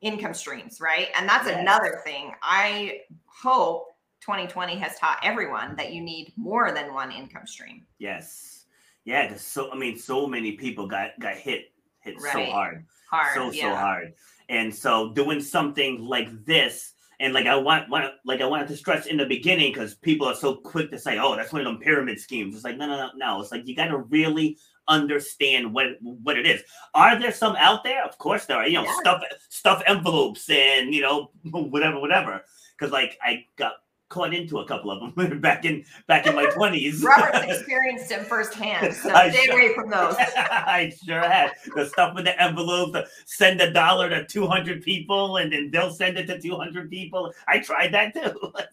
income 0.00 0.32
streams, 0.34 0.80
right? 0.80 1.08
And 1.14 1.28
that's 1.28 1.46
Yes. 1.46 1.60
another 1.60 2.00
thing. 2.04 2.32
I 2.42 3.02
hope 3.26 3.88
2020 4.22 4.76
has 4.78 4.98
taught 4.98 5.18
everyone 5.22 5.76
that 5.76 5.92
you 5.92 6.00
need 6.00 6.32
more 6.36 6.72
than 6.72 6.94
one 6.94 7.12
income 7.12 7.46
stream. 7.46 7.86
Yes. 7.98 8.59
Yeah, 9.04 9.28
'cause 9.28 9.40
so 9.40 9.70
I 9.72 9.76
mean, 9.76 9.98
so 9.98 10.26
many 10.26 10.52
people 10.52 10.86
got 10.86 11.18
got 11.20 11.36
hit 11.36 11.72
hit 12.00 12.20
so 12.20 12.44
hard, 12.44 12.86
Hard, 13.10 13.34
so 13.34 13.50
yeah. 13.50 13.70
so 13.72 13.76
hard, 13.76 14.14
and 14.48 14.74
so 14.74 15.12
doing 15.14 15.40
something 15.40 16.00
like 16.04 16.44
this, 16.44 16.92
and 17.18 17.32
like 17.32 17.46
I 17.46 17.56
want 17.56 17.88
want 17.88 18.12
like 18.24 18.40
I 18.40 18.46
wanted 18.46 18.68
to 18.68 18.76
stress 18.76 19.06
in 19.06 19.16
the 19.16 19.26
beginning 19.26 19.72
because 19.72 19.94
people 19.94 20.26
are 20.28 20.34
so 20.34 20.54
quick 20.56 20.90
to 20.90 20.98
say, 20.98 21.18
"Oh, 21.18 21.34
that's 21.36 21.52
one 21.52 21.62
of 21.62 21.66
them 21.66 21.78
pyramid 21.80 22.20
schemes." 22.20 22.54
It's 22.54 22.64
like 22.64 22.76
no, 22.76 22.86
no, 22.86 22.96
no, 22.96 23.10
no. 23.16 23.40
It's 23.40 23.50
like 23.52 23.66
you 23.66 23.74
got 23.74 23.88
to 23.88 23.98
really 23.98 24.58
understand 24.88 25.72
what 25.72 25.86
what 26.00 26.38
it 26.38 26.46
is. 26.46 26.62
Are 26.94 27.18
there 27.18 27.32
some 27.32 27.56
out 27.56 27.84
there? 27.84 28.04
Of 28.04 28.18
course 28.18 28.46
there 28.46 28.58
are. 28.58 28.66
You 28.66 28.82
know, 28.82 28.86
stuff 29.00 29.22
stuff 29.48 29.82
envelopes 29.86 30.48
and 30.50 30.94
you 30.94 31.00
know 31.02 31.30
whatever, 31.50 32.00
whatever. 32.00 32.42
Because 32.78 32.92
like 32.92 33.18
I 33.22 33.44
got 33.56 33.74
caught 34.10 34.34
into 34.34 34.58
a 34.58 34.66
couple 34.66 34.90
of 34.90 35.14
them 35.16 35.40
back 35.40 35.64
in 35.64 35.82
back 36.06 36.26
in 36.26 36.34
my 36.34 36.44
twenties. 36.54 37.02
Robert's 37.02 37.50
experienced 37.58 38.10
them 38.10 38.24
firsthand, 38.26 38.94
so 38.94 39.10
I 39.14 39.30
stay 39.30 39.44
sure- 39.46 39.54
away 39.58 39.74
from 39.74 39.88
those. 39.88 40.14
I 40.36 40.92
sure 41.02 41.20
had 41.20 41.52
the 41.74 41.86
stuff 41.86 42.14
with 42.14 42.26
the 42.26 42.38
envelope, 42.42 42.92
the 42.92 43.08
send 43.24 43.60
a 43.62 43.72
dollar 43.72 44.10
to 44.10 44.26
200 44.26 44.82
people 44.82 45.38
and 45.38 45.50
then 45.52 45.70
they'll 45.72 45.92
send 45.92 46.18
it 46.18 46.26
to 46.26 46.38
200 46.38 46.90
people. 46.90 47.32
I 47.48 47.60
tried 47.60 47.94
that 47.94 48.12
too. 48.12 48.52
Like- 48.52 48.68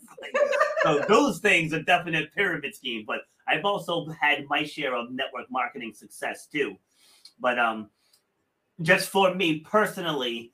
so 0.84 1.04
those 1.08 1.40
things 1.40 1.74
are 1.74 1.82
definite 1.82 2.34
pyramid 2.36 2.76
scheme, 2.76 3.06
but 3.08 3.22
I've 3.48 3.64
also 3.66 4.08
had 4.20 4.46
my 4.50 4.64
share 4.64 4.96
of 4.96 5.12
network 5.12 5.50
marketing 5.50 5.94
success 5.94 6.48
too. 6.52 6.76
But 7.40 7.58
um 7.60 7.90
just 8.82 9.10
for 9.10 9.34
me 9.34 9.60
personally, 9.60 10.52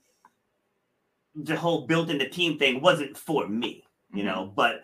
the 1.36 1.56
whole 1.56 1.88
building 1.88 2.18
the 2.20 2.28
team 2.30 2.60
thing 2.60 2.80
wasn't 2.82 3.18
for 3.18 3.48
me, 3.48 3.84
you 4.14 4.24
know, 4.24 4.46
mm-hmm. 4.46 4.56
but 4.56 4.84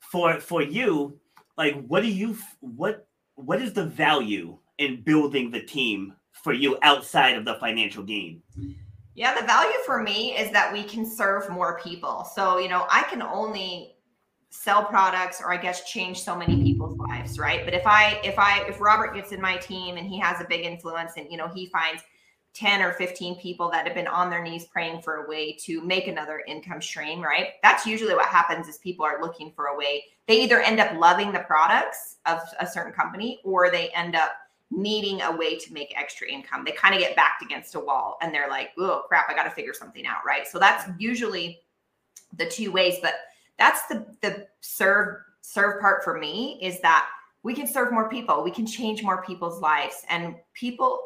for 0.00 0.40
for 0.40 0.62
you, 0.62 1.18
like 1.56 1.84
what 1.86 2.02
do 2.02 2.08
you 2.08 2.36
what 2.60 3.06
what 3.34 3.60
is 3.60 3.72
the 3.72 3.84
value 3.84 4.58
in 4.78 5.02
building 5.02 5.50
the 5.50 5.62
team 5.62 6.14
for 6.32 6.52
you 6.52 6.78
outside 6.82 7.36
of 7.36 7.44
the 7.44 7.54
financial 7.54 8.02
gain? 8.02 8.42
Yeah, 9.14 9.38
the 9.38 9.46
value 9.46 9.78
for 9.86 10.02
me 10.02 10.36
is 10.36 10.50
that 10.52 10.72
we 10.72 10.82
can 10.82 11.06
serve 11.06 11.48
more 11.48 11.80
people. 11.82 12.28
So, 12.34 12.58
you 12.58 12.68
know, 12.68 12.86
I 12.90 13.02
can 13.04 13.22
only 13.22 13.96
sell 14.50 14.84
products 14.84 15.40
or 15.40 15.52
I 15.52 15.56
guess 15.56 15.90
change 15.90 16.20
so 16.22 16.36
many 16.36 16.62
people's 16.62 16.98
lives, 16.98 17.38
right? 17.38 17.64
But 17.64 17.72
if 17.72 17.86
I 17.86 18.20
if 18.22 18.38
I 18.38 18.64
if 18.68 18.80
Robert 18.80 19.14
gets 19.14 19.32
in 19.32 19.40
my 19.40 19.56
team 19.56 19.96
and 19.96 20.06
he 20.06 20.18
has 20.18 20.40
a 20.40 20.44
big 20.44 20.64
influence 20.64 21.12
and 21.16 21.30
you 21.30 21.36
know, 21.36 21.48
he 21.48 21.68
finds 21.68 22.02
10 22.56 22.80
or 22.80 22.92
15 22.94 23.36
people 23.36 23.70
that 23.70 23.86
have 23.86 23.94
been 23.94 24.06
on 24.06 24.30
their 24.30 24.42
knees 24.42 24.64
praying 24.64 25.02
for 25.02 25.16
a 25.16 25.28
way 25.28 25.52
to 25.52 25.82
make 25.82 26.08
another 26.08 26.42
income 26.46 26.80
stream, 26.80 27.20
right? 27.20 27.48
That's 27.62 27.84
usually 27.84 28.14
what 28.14 28.26
happens 28.26 28.66
is 28.66 28.78
people 28.78 29.04
are 29.04 29.20
looking 29.20 29.52
for 29.54 29.66
a 29.66 29.76
way. 29.76 30.04
They 30.26 30.42
either 30.42 30.60
end 30.60 30.80
up 30.80 30.96
loving 30.96 31.32
the 31.32 31.40
products 31.40 32.16
of 32.24 32.40
a 32.58 32.66
certain 32.66 32.94
company 32.94 33.40
or 33.44 33.70
they 33.70 33.90
end 33.90 34.16
up 34.16 34.32
needing 34.70 35.20
a 35.22 35.36
way 35.36 35.58
to 35.58 35.72
make 35.72 35.92
extra 35.96 36.28
income. 36.28 36.64
They 36.64 36.72
kind 36.72 36.94
of 36.94 37.00
get 37.00 37.14
backed 37.14 37.42
against 37.42 37.74
a 37.74 37.80
wall 37.80 38.16
and 38.22 38.34
they're 38.34 38.48
like, 38.48 38.70
oh 38.78 39.02
crap, 39.06 39.28
I 39.28 39.34
got 39.34 39.44
to 39.44 39.50
figure 39.50 39.74
something 39.74 40.06
out, 40.06 40.24
right? 40.26 40.46
So 40.46 40.58
that's 40.58 40.88
usually 40.98 41.60
the 42.36 42.46
two 42.46 42.72
ways, 42.72 42.96
but 43.02 43.14
that's 43.58 43.86
the 43.86 44.06
the 44.22 44.46
serve 44.60 45.18
serve 45.42 45.80
part 45.80 46.02
for 46.02 46.18
me 46.18 46.58
is 46.62 46.80
that 46.80 47.08
we 47.42 47.54
can 47.54 47.66
serve 47.66 47.92
more 47.92 48.08
people. 48.08 48.42
We 48.42 48.50
can 48.50 48.66
change 48.66 49.02
more 49.02 49.22
people's 49.22 49.60
lives 49.60 50.04
and 50.08 50.34
people 50.52 51.00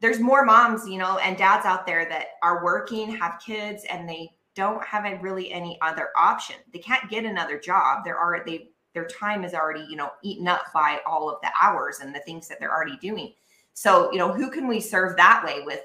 there's 0.00 0.18
more 0.18 0.44
moms, 0.44 0.88
you 0.88 0.98
know, 0.98 1.18
and 1.18 1.36
dads 1.36 1.66
out 1.66 1.86
there 1.86 2.08
that 2.08 2.28
are 2.42 2.64
working, 2.64 3.14
have 3.16 3.40
kids 3.44 3.84
and 3.90 4.08
they 4.08 4.32
don't 4.54 4.84
have 4.84 5.04
really 5.22 5.52
any 5.52 5.78
other 5.82 6.08
option. 6.16 6.56
They 6.72 6.78
can't 6.78 7.08
get 7.10 7.24
another 7.24 7.58
job. 7.58 8.00
They're 8.04 8.20
already 8.20 8.70
their 8.92 9.06
time 9.06 9.44
is 9.44 9.54
already, 9.54 9.86
you 9.88 9.96
know, 9.96 10.10
eaten 10.22 10.48
up 10.48 10.62
by 10.74 11.00
all 11.06 11.30
of 11.30 11.40
the 11.42 11.50
hours 11.60 12.00
and 12.00 12.12
the 12.12 12.18
things 12.20 12.48
that 12.48 12.58
they're 12.58 12.74
already 12.74 12.96
doing. 12.96 13.32
So, 13.72 14.10
you 14.10 14.18
know, 14.18 14.32
who 14.32 14.50
can 14.50 14.66
we 14.66 14.80
serve 14.80 15.16
that 15.16 15.44
way 15.44 15.62
with, 15.64 15.80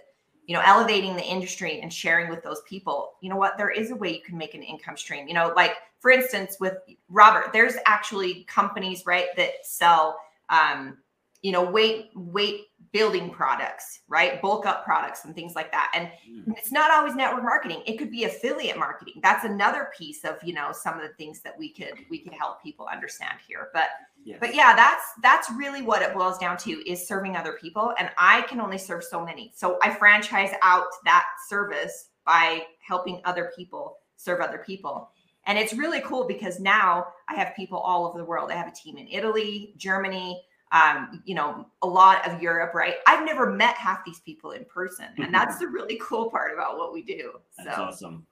you 0.48 0.56
know, 0.56 0.62
elevating 0.66 1.16
the 1.16 1.24
industry 1.24 1.82
and 1.82 1.94
sharing 1.94 2.30
with 2.30 2.42
those 2.42 2.62
people? 2.68 3.14
You 3.22 3.30
know 3.30 3.36
what? 3.36 3.60
There 3.60 3.70
is 3.70 3.92
a 3.92 3.96
way 3.96 4.12
you 4.12 4.22
can 4.22 4.38
make 4.38 4.56
an 4.56 4.64
income 4.64 4.98
stream. 4.98 5.28
You 5.28 5.36
know, 5.36 5.54
like 5.56 5.76
for 6.00 6.10
instance, 6.10 6.58
with 6.60 6.78
Robert, 7.10 7.54
there's 7.54 7.76
actually 7.86 8.44
companies, 8.46 9.06
right, 9.06 9.28
that 9.38 9.64
sell 9.64 10.20
um, 10.50 10.98
you 11.46 11.52
know, 11.52 11.64
weight 11.64 12.10
weight 12.16 12.62
building 12.92 13.30
products, 13.30 14.00
right? 14.08 14.42
Bulk 14.42 14.66
up 14.66 14.84
products 14.84 15.26
and 15.26 15.36
things 15.36 15.54
like 15.54 15.72
that. 15.72 15.92
And 15.94 16.10
hmm. 16.28 16.54
it's 16.58 16.72
not 16.72 16.90
always 16.90 17.14
network 17.14 17.44
marketing. 17.44 17.84
It 17.86 18.00
could 18.00 18.10
be 18.10 18.24
affiliate 18.24 18.80
marketing. 18.80 19.16
That's 19.22 19.46
another 19.46 19.92
piece 19.96 20.26
of, 20.26 20.38
you 20.44 20.56
know, 20.56 20.72
some 20.72 20.96
of 20.96 21.04
the 21.04 21.14
things 21.20 21.42
that 21.42 21.56
we 21.56 21.72
could 21.72 21.94
we 22.10 22.18
could 22.18 22.34
help 22.34 22.64
people 22.64 22.88
understand 22.92 23.38
here. 23.48 23.70
But 23.74 23.90
Yes. 24.24 24.40
but 24.40 24.56
yeah, 24.56 24.76
that's 24.76 25.04
that's 25.22 25.52
really 25.52 25.84
what 25.84 26.02
it 26.02 26.16
boils 26.16 26.40
down 26.40 26.58
to 26.58 26.72
is 26.90 27.08
serving 27.08 27.38
other 27.38 27.54
people. 27.62 27.94
And 28.00 28.10
I 28.18 28.42
can 28.50 28.60
only 28.60 28.80
serve 28.80 29.04
so 29.04 29.24
many. 29.24 29.52
So 29.56 29.78
I 29.84 29.94
franchise 29.94 30.50
out 30.64 30.88
that 31.04 31.26
service 31.48 32.10
by 32.26 32.64
helping 32.80 33.22
other 33.24 33.52
people 33.56 34.00
serve 34.16 34.42
other 34.42 34.64
people. 34.66 35.12
And 35.46 35.60
it's 35.60 35.74
really 35.74 36.02
cool 36.02 36.26
because 36.26 36.60
now 36.60 37.06
I 37.30 37.36
have 37.36 37.56
people 37.56 37.78
all 37.78 38.08
over 38.08 38.18
the 38.18 38.26
world. 38.26 38.50
I 38.50 38.56
have 38.56 38.68
a 38.68 38.72
team 38.72 38.98
in 38.98 39.08
Italy, 39.10 39.76
Germany, 39.78 40.44
um, 40.76 41.22
you 41.24 41.36
know, 41.36 41.68
a 41.82 41.88
lot 41.88 42.30
of 42.30 42.42
Europe, 42.42 42.74
right? 42.74 42.96
I've 43.08 43.26
never 43.26 43.50
met 43.50 43.76
half 43.76 44.04
these 44.06 44.20
people 44.20 44.52
in 44.52 44.66
person. 44.66 45.06
And 45.18 45.34
that's 45.34 45.58
the 45.58 45.68
really 45.68 45.98
cool 46.02 46.30
part 46.30 46.54
about 46.54 46.78
what 46.78 46.94
we 46.94 47.02
do. 47.02 47.40
That's 47.58 47.76
So 47.78 47.84
awesome. 47.84 48.28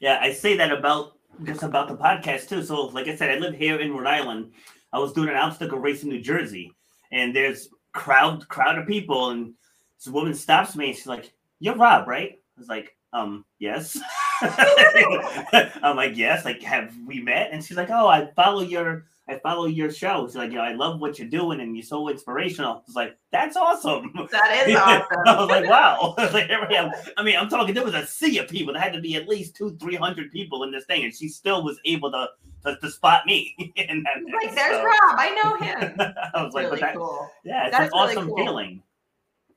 Yeah, 0.00 0.18
I 0.20 0.32
say 0.32 0.56
that 0.56 0.70
about 0.70 1.14
just 1.44 1.62
about 1.62 1.88
the 1.88 1.96
podcast 1.96 2.48
too. 2.48 2.62
So, 2.62 2.86
like 2.86 3.08
I 3.08 3.16
said, 3.16 3.30
I 3.30 3.38
live 3.38 3.54
here 3.54 3.80
in 3.80 3.92
Rhode 3.92 4.06
Island. 4.06 4.52
I 4.92 4.98
was 4.98 5.12
doing 5.12 5.28
an 5.28 5.36
obstacle 5.36 5.78
race 5.78 6.02
in 6.02 6.08
New 6.08 6.20
Jersey, 6.20 6.72
and 7.10 7.34
there's 7.34 7.70
crowd 7.92 8.46
crowd 8.48 8.78
of 8.78 8.86
people, 8.86 9.30
and 9.30 9.54
this 9.98 10.12
woman 10.12 10.34
stops 10.34 10.76
me, 10.76 10.88
and 10.88 10.96
she's 10.96 11.06
like, 11.06 11.32
"You're 11.58 11.74
Rob, 11.74 12.06
right?" 12.06 12.38
I 12.56 12.60
was 12.60 12.68
like, 12.68 12.96
"Um, 13.12 13.44
yes." 13.58 13.98
I'm 15.82 15.96
like, 15.96 16.16
"Yes." 16.16 16.44
Like, 16.44 16.62
have 16.62 16.94
we 17.04 17.20
met? 17.20 17.50
And 17.50 17.64
she's 17.64 17.76
like, 17.76 17.90
"Oh, 17.90 18.06
I 18.06 18.30
follow 18.36 18.62
your." 18.62 19.06
I 19.28 19.38
follow 19.38 19.66
your 19.66 19.90
show. 19.90 20.26
She's 20.26 20.36
like, 20.36 20.50
you 20.50 20.56
know, 20.56 20.62
I 20.62 20.72
love 20.72 21.00
what 21.00 21.18
you're 21.18 21.28
doing 21.28 21.60
and 21.60 21.76
you're 21.76 21.84
so 21.84 22.08
inspirational. 22.08 22.82
It's 22.86 22.96
like, 22.96 23.18
that's 23.30 23.56
awesome. 23.56 24.12
That 24.32 24.66
is 24.66 24.74
awesome. 24.74 25.06
I 25.26 25.38
was 25.38 25.48
like, 25.48 25.68
wow. 25.68 26.14
like, 26.32 26.50
I 27.16 27.22
mean, 27.22 27.36
I'm 27.36 27.48
talking, 27.48 27.74
there 27.74 27.84
was 27.84 27.94
a 27.94 28.06
sea 28.06 28.38
of 28.38 28.48
people. 28.48 28.72
There 28.72 28.82
had 28.82 28.94
to 28.94 29.00
be 29.00 29.16
at 29.16 29.28
least 29.28 29.54
two, 29.54 29.76
300 29.76 30.32
people 30.32 30.62
in 30.62 30.72
this 30.72 30.86
thing. 30.86 31.04
And 31.04 31.14
she 31.14 31.28
still 31.28 31.62
was 31.62 31.78
able 31.84 32.10
to 32.12 32.28
to, 32.64 32.76
to 32.76 32.90
spot 32.90 33.26
me. 33.26 33.54
in 33.76 34.02
that 34.02 34.16
like, 34.42 34.54
there's 34.54 34.76
so, 34.76 34.84
Rob. 34.84 35.16
I 35.18 35.40
know 35.42 35.56
him. 35.56 35.96
I 36.34 36.42
was 36.42 36.54
like, 36.54 36.66
really 36.66 36.80
that, 36.80 36.96
cool. 36.96 37.30
Yeah, 37.44 37.66
it's 37.66 37.76
that's 37.76 37.92
an 37.92 37.98
awesome 37.98 38.26
cool. 38.28 38.36
feeling. 38.36 38.82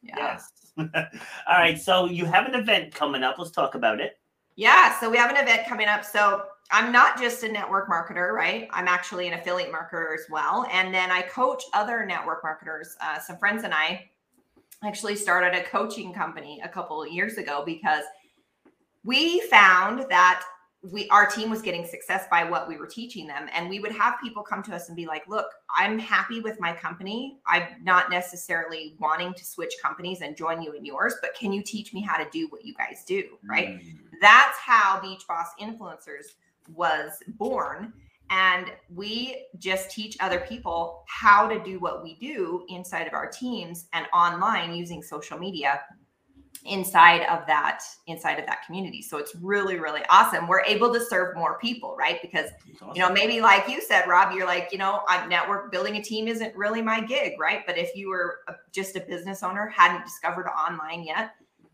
Yeah. 0.01 0.15
Yes. 0.17 0.51
All 0.77 1.57
right. 1.57 1.79
So 1.79 2.05
you 2.05 2.25
have 2.25 2.47
an 2.47 2.55
event 2.55 2.93
coming 2.93 3.23
up. 3.23 3.37
Let's 3.37 3.51
talk 3.51 3.75
about 3.75 3.99
it. 3.99 4.19
Yeah. 4.55 4.99
So 4.99 5.09
we 5.09 5.17
have 5.17 5.31
an 5.31 5.37
event 5.37 5.67
coming 5.67 5.87
up. 5.87 6.03
So 6.03 6.43
I'm 6.71 6.91
not 6.91 7.19
just 7.19 7.43
a 7.43 7.51
network 7.51 7.89
marketer, 7.89 8.31
right? 8.31 8.67
I'm 8.71 8.87
actually 8.87 9.27
an 9.27 9.33
affiliate 9.33 9.71
marketer 9.71 10.13
as 10.13 10.25
well. 10.29 10.65
And 10.71 10.93
then 10.93 11.11
I 11.11 11.21
coach 11.23 11.63
other 11.73 12.05
network 12.05 12.43
marketers. 12.43 12.95
Uh, 13.01 13.19
some 13.19 13.37
friends 13.37 13.63
and 13.63 13.73
I 13.73 14.09
actually 14.83 15.15
started 15.15 15.53
a 15.53 15.63
coaching 15.63 16.13
company 16.13 16.61
a 16.63 16.69
couple 16.69 17.03
of 17.03 17.11
years 17.11 17.37
ago 17.37 17.63
because 17.65 18.03
we 19.03 19.41
found 19.41 20.05
that 20.09 20.43
we 20.91 21.07
our 21.09 21.27
team 21.27 21.51
was 21.51 21.61
getting 21.61 21.85
success 21.85 22.25
by 22.31 22.43
what 22.43 22.67
we 22.67 22.75
were 22.75 22.87
teaching 22.87 23.27
them 23.27 23.47
and 23.53 23.69
we 23.69 23.79
would 23.79 23.91
have 23.91 24.15
people 24.21 24.41
come 24.41 24.63
to 24.63 24.73
us 24.73 24.87
and 24.87 24.95
be 24.95 25.05
like 25.05 25.21
look 25.27 25.45
i'm 25.77 25.99
happy 25.99 26.41
with 26.41 26.59
my 26.59 26.73
company 26.73 27.37
i'm 27.45 27.63
not 27.83 28.09
necessarily 28.09 28.95
wanting 28.99 29.31
to 29.35 29.45
switch 29.45 29.73
companies 29.79 30.21
and 30.21 30.35
join 30.35 30.59
you 30.59 30.71
in 30.71 30.83
yours 30.83 31.13
but 31.21 31.35
can 31.35 31.53
you 31.53 31.61
teach 31.61 31.93
me 31.93 32.01
how 32.01 32.17
to 32.17 32.27
do 32.31 32.47
what 32.49 32.65
you 32.65 32.73
guys 32.73 33.03
do 33.05 33.23
right 33.47 33.79
mm. 33.79 33.95
That's 34.21 34.57
how 34.59 35.01
beach 35.01 35.23
boss 35.27 35.47
influencers 35.59 36.25
was 36.73 37.11
born. 37.27 37.93
And 38.29 38.67
we 38.93 39.47
just 39.57 39.91
teach 39.91 40.15
other 40.21 40.39
people 40.39 41.03
how 41.07 41.49
to 41.49 41.61
do 41.61 41.79
what 41.79 42.01
we 42.01 42.15
do 42.15 42.65
inside 42.69 43.07
of 43.07 43.13
our 43.13 43.27
teams 43.27 43.87
and 43.91 44.05
online 44.13 44.73
using 44.73 45.03
social 45.03 45.37
media 45.37 45.81
inside 46.65 47.23
of 47.23 47.45
that 47.47 47.81
inside 48.07 48.39
of 48.39 48.45
that 48.45 48.63
community. 48.65 49.01
So 49.01 49.17
it's 49.17 49.35
really 49.35 49.77
really 49.79 50.01
awesome. 50.09 50.47
We're 50.47 50.63
able 50.63 50.93
to 50.93 51.03
serve 51.03 51.35
more 51.35 51.57
people 51.59 51.95
right? 51.97 52.21
Because 52.21 52.51
awesome. 52.75 52.95
you 52.95 53.01
know 53.01 53.11
maybe 53.11 53.41
like 53.41 53.67
you 53.67 53.81
said 53.81 54.07
rob 54.07 54.33
you're 54.33 54.45
like 54.45 54.69
you 54.71 54.77
know 54.77 55.01
i'm 55.07 55.27
network 55.27 55.71
building 55.71 55.97
a 55.97 56.03
team 56.03 56.27
isn't 56.27 56.55
really 56.55 56.81
my 56.81 57.01
gig 57.01 57.33
right? 57.39 57.63
But 57.65 57.77
if 57.77 57.95
you 57.95 58.09
were 58.09 58.39
a, 58.47 58.53
just 58.71 58.95
a 58.95 59.01
business 59.01 59.43
owner 59.43 59.67
hadn't 59.67 60.05
discovered 60.05 60.47
online 60.47 61.03
yet 61.03 61.31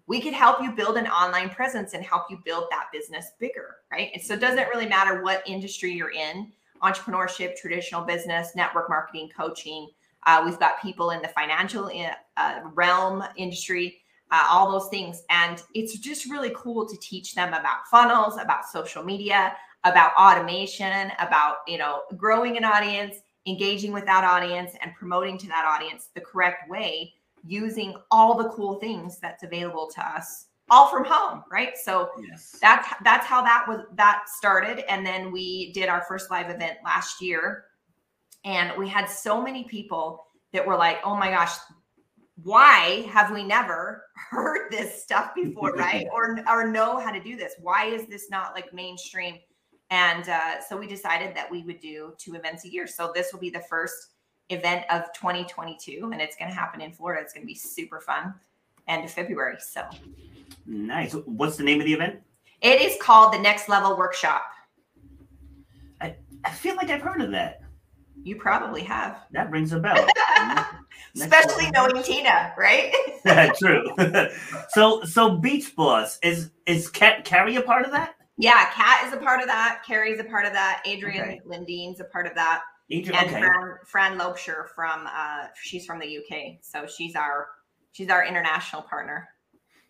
we 0.07 0.21
could 0.21 0.33
help 0.33 0.61
you 0.61 0.71
build 0.71 0.97
an 0.97 1.07
online 1.07 1.49
presence 1.49 1.93
and 1.93 2.03
help 2.03 2.23
you 2.29 2.39
build 2.45 2.65
that 2.71 2.87
business 2.91 3.31
bigger 3.39 3.77
right 3.91 4.09
and 4.13 4.21
so 4.21 4.33
it 4.33 4.39
doesn't 4.39 4.69
really 4.69 4.87
matter 4.87 5.21
what 5.21 5.47
industry 5.47 5.91
you're 5.91 6.11
in 6.11 6.51
entrepreneurship 6.83 7.55
traditional 7.55 8.01
business 8.01 8.55
network 8.55 8.89
marketing 8.89 9.29
coaching 9.35 9.89
uh, 10.25 10.41
we've 10.45 10.59
got 10.59 10.81
people 10.81 11.11
in 11.11 11.21
the 11.21 11.27
financial 11.29 11.89
uh, 12.37 12.59
realm 12.73 13.23
industry 13.37 14.01
uh, 14.31 14.45
all 14.49 14.71
those 14.71 14.89
things. 14.89 15.23
And 15.29 15.61
it's 15.73 15.97
just 15.97 16.29
really 16.29 16.51
cool 16.55 16.87
to 16.87 16.97
teach 16.97 17.35
them 17.35 17.49
about 17.49 17.87
funnels, 17.89 18.37
about 18.37 18.65
social 18.65 19.03
media, 19.03 19.55
about 19.83 20.11
automation, 20.17 21.11
about, 21.19 21.57
you 21.67 21.77
know, 21.77 22.01
growing 22.17 22.57
an 22.57 22.65
audience, 22.65 23.15
engaging 23.45 23.93
with 23.93 24.05
that 24.05 24.23
audience 24.23 24.71
and 24.81 24.93
promoting 24.95 25.37
to 25.37 25.47
that 25.47 25.65
audience 25.65 26.09
the 26.13 26.21
correct 26.21 26.69
way 26.69 27.13
using 27.47 27.95
all 28.11 28.35
the 28.35 28.49
cool 28.49 28.75
things 28.75 29.19
that's 29.19 29.43
available 29.43 29.89
to 29.93 30.01
us 30.01 30.47
all 30.69 30.89
from 30.89 31.05
home 31.05 31.43
right 31.51 31.77
so 31.77 32.09
yes. 32.29 32.57
that's 32.61 32.87
that's 33.03 33.25
how 33.25 33.41
that 33.41 33.65
was 33.67 33.81
that 33.95 34.23
started 34.27 34.83
and 34.91 35.05
then 35.05 35.31
we 35.31 35.71
did 35.71 35.87
our 35.87 36.03
first 36.07 36.29
live 36.29 36.49
event 36.49 36.77
last 36.83 37.21
year 37.21 37.65
and 38.43 38.77
we 38.77 38.87
had 38.87 39.05
so 39.05 39.41
many 39.41 39.63
people 39.63 40.25
that 40.51 40.65
were 40.65 40.75
like 40.75 40.99
oh 41.05 41.15
my 41.15 41.29
gosh 41.29 41.55
why 42.43 43.07
have 43.09 43.31
we 43.31 43.43
never 43.43 44.03
heard 44.29 44.71
this 44.71 45.01
stuff 45.01 45.33
before, 45.35 45.71
right? 45.75 46.07
or 46.13 46.39
or 46.47 46.67
know 46.67 46.99
how 46.99 47.11
to 47.11 47.21
do 47.21 47.35
this? 47.35 47.55
Why 47.59 47.85
is 47.85 48.07
this 48.07 48.29
not 48.29 48.53
like 48.53 48.73
mainstream? 48.73 49.37
And 49.89 50.27
uh, 50.27 50.61
so 50.67 50.77
we 50.77 50.85
decided 50.85 51.35
that 51.35 51.49
we 51.49 51.63
would 51.63 51.79
do 51.79 52.13
two 52.17 52.35
events 52.35 52.65
a 52.65 52.69
year. 52.69 52.87
So 52.87 53.11
this 53.15 53.31
will 53.31 53.39
be 53.39 53.49
the 53.49 53.63
first 53.69 53.95
event 54.49 54.85
of 54.89 55.11
2022, 55.13 56.09
and 56.11 56.21
it's 56.21 56.35
going 56.35 56.49
to 56.49 56.55
happen 56.55 56.81
in 56.81 56.91
Florida. 56.91 57.21
It's 57.21 57.33
going 57.33 57.43
to 57.43 57.47
be 57.47 57.55
super 57.55 57.99
fun, 57.99 58.33
end 58.87 59.03
of 59.03 59.11
February. 59.11 59.57
So 59.59 59.83
nice. 60.65 61.13
What's 61.13 61.57
the 61.57 61.63
name 61.63 61.79
of 61.79 61.85
the 61.85 61.93
event? 61.93 62.21
It 62.61 62.81
is 62.81 62.97
called 63.01 63.33
the 63.33 63.39
Next 63.39 63.69
Level 63.69 63.97
Workshop. 63.97 64.43
I, 66.01 66.15
I 66.43 66.51
feel 66.51 66.75
like 66.75 66.89
I've 66.89 67.01
heard 67.01 67.21
of 67.21 67.31
that. 67.31 67.61
You 68.23 68.35
probably 68.35 68.81
have. 68.83 69.19
That 69.31 69.51
rings 69.51 69.73
a 69.73 69.79
bell. 69.79 70.07
Mm-hmm. 71.15 71.21
Especially 71.21 71.71
knowing 71.71 72.03
Tina, 72.03 72.53
right? 72.57 72.93
true. 73.57 73.89
so 74.69 75.03
so 75.03 75.37
Beach 75.37 75.75
Boss 75.75 76.19
is 76.21 76.51
is 76.65 76.89
Kat 76.89 77.25
Carrie 77.25 77.55
a 77.55 77.61
part 77.61 77.85
of 77.85 77.91
that? 77.91 78.15
Yeah, 78.37 78.69
Kat 78.71 79.07
is 79.07 79.13
a 79.13 79.17
part 79.17 79.41
of 79.41 79.47
that. 79.47 79.81
Carrie's 79.85 80.19
a 80.19 80.23
part 80.23 80.45
of 80.45 80.53
that. 80.53 80.83
Adrian 80.85 81.23
okay. 81.23 81.41
Lindine's 81.45 81.99
a 81.99 82.03
part 82.03 82.27
of 82.27 82.35
that. 82.35 82.61
Adrian, 82.89 83.19
and 83.19 83.29
okay. 83.29 83.39
Fran, 83.39 83.77
Fran 83.85 84.19
Lobsher 84.19 84.67
from 84.69 85.07
uh 85.07 85.47
she's 85.61 85.85
from 85.85 85.99
the 85.99 86.17
UK. 86.17 86.57
So 86.61 86.85
she's 86.87 87.15
our 87.15 87.47
she's 87.91 88.09
our 88.09 88.25
international 88.25 88.83
partner. 88.83 89.27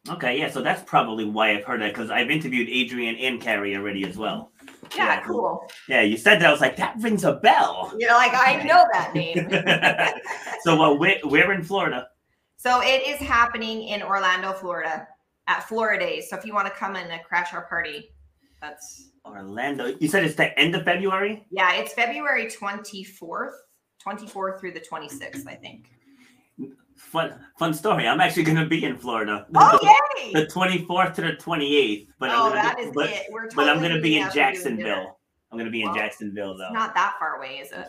Okay, 0.10 0.40
yeah, 0.40 0.50
so 0.50 0.62
that's 0.62 0.82
probably 0.84 1.26
why 1.26 1.52
I've 1.52 1.66
heard 1.66 1.82
that 1.82 1.94
because 1.94 2.10
I've 2.10 2.30
interviewed 2.30 2.70
Adrian 2.70 3.18
and 3.18 3.42
Carrie 3.42 3.76
already 3.76 4.06
as 4.06 4.16
well. 4.16 4.52
Yeah, 4.96 5.16
yeah, 5.16 5.24
cool. 5.24 5.68
Yeah, 5.90 6.02
you 6.02 6.16
said 6.16 6.40
that. 6.40 6.48
I 6.48 6.52
was 6.52 6.62
like, 6.62 6.78
that 6.78 6.96
rings 7.00 7.26
a 7.26 7.34
bell. 7.34 7.94
You're 7.98 8.14
like, 8.14 8.32
I 8.34 8.64
know 8.66 8.86
that 8.94 9.14
name. 9.14 9.50
so, 10.62 10.82
uh, 10.82 10.96
we're, 10.96 11.20
we're 11.26 11.52
in 11.52 11.62
Florida. 11.62 12.08
So, 12.56 12.82
it 12.82 13.06
is 13.06 13.20
happening 13.20 13.90
in 13.90 14.02
Orlando, 14.02 14.54
Florida 14.54 15.08
at 15.48 15.68
Floridays. 15.68 16.30
So, 16.30 16.38
if 16.38 16.46
you 16.46 16.54
want 16.54 16.68
to 16.68 16.74
come 16.74 16.96
and 16.96 17.12
crash 17.24 17.54
our 17.54 17.68
party, 17.68 18.12
that's 18.62 19.10
Orlando. 19.36 19.96
You 20.00 20.08
said 20.08 20.24
it's 20.24 20.36
the 20.36 20.58
end 20.60 20.76
of 20.76 20.84
February? 20.84 21.46
Yeah, 21.50 21.76
it's 21.76 21.94
February 21.94 22.46
24th, 22.46 23.52
24th 24.06 24.60
through 24.60 24.72
the 24.72 24.82
26th, 24.82 25.48
I 25.48 25.56
think 25.56 25.90
fun 26.98 27.40
fun 27.58 27.74
story. 27.74 28.08
I'm 28.08 28.20
actually 28.20 28.44
going 28.44 28.58
to 28.58 28.66
be 28.66 28.84
in 28.84 28.98
Florida. 28.98 29.46
Oh 29.56 29.98
yay! 30.18 30.34
The 30.34 30.46
24th 30.48 31.14
to 31.16 31.22
the 31.22 31.34
28th. 31.34 32.08
But 32.20 32.30
oh, 32.32 32.34
I'm 32.34 32.50
gonna 32.50 32.56
that 32.56 32.78
be, 32.78 32.84
is 32.84 32.92
but, 32.94 33.10
it. 33.10 33.26
We're 33.32 33.44
totally 33.44 33.66
but 33.66 33.70
I'm 33.70 33.82
going 33.82 33.96
to 33.96 34.02
be 34.02 34.18
in 34.18 34.30
Jacksonville. 34.32 35.20
I'm 35.52 35.58
going 35.58 35.66
to 35.66 35.72
be 35.72 35.82
in 35.82 35.88
well, 35.88 35.96
Jacksonville 35.96 36.58
though. 36.58 36.72
not 36.72 36.94
that 36.96 37.16
far 37.20 37.38
away, 37.38 37.60
is 37.60 37.72
it? 37.72 37.88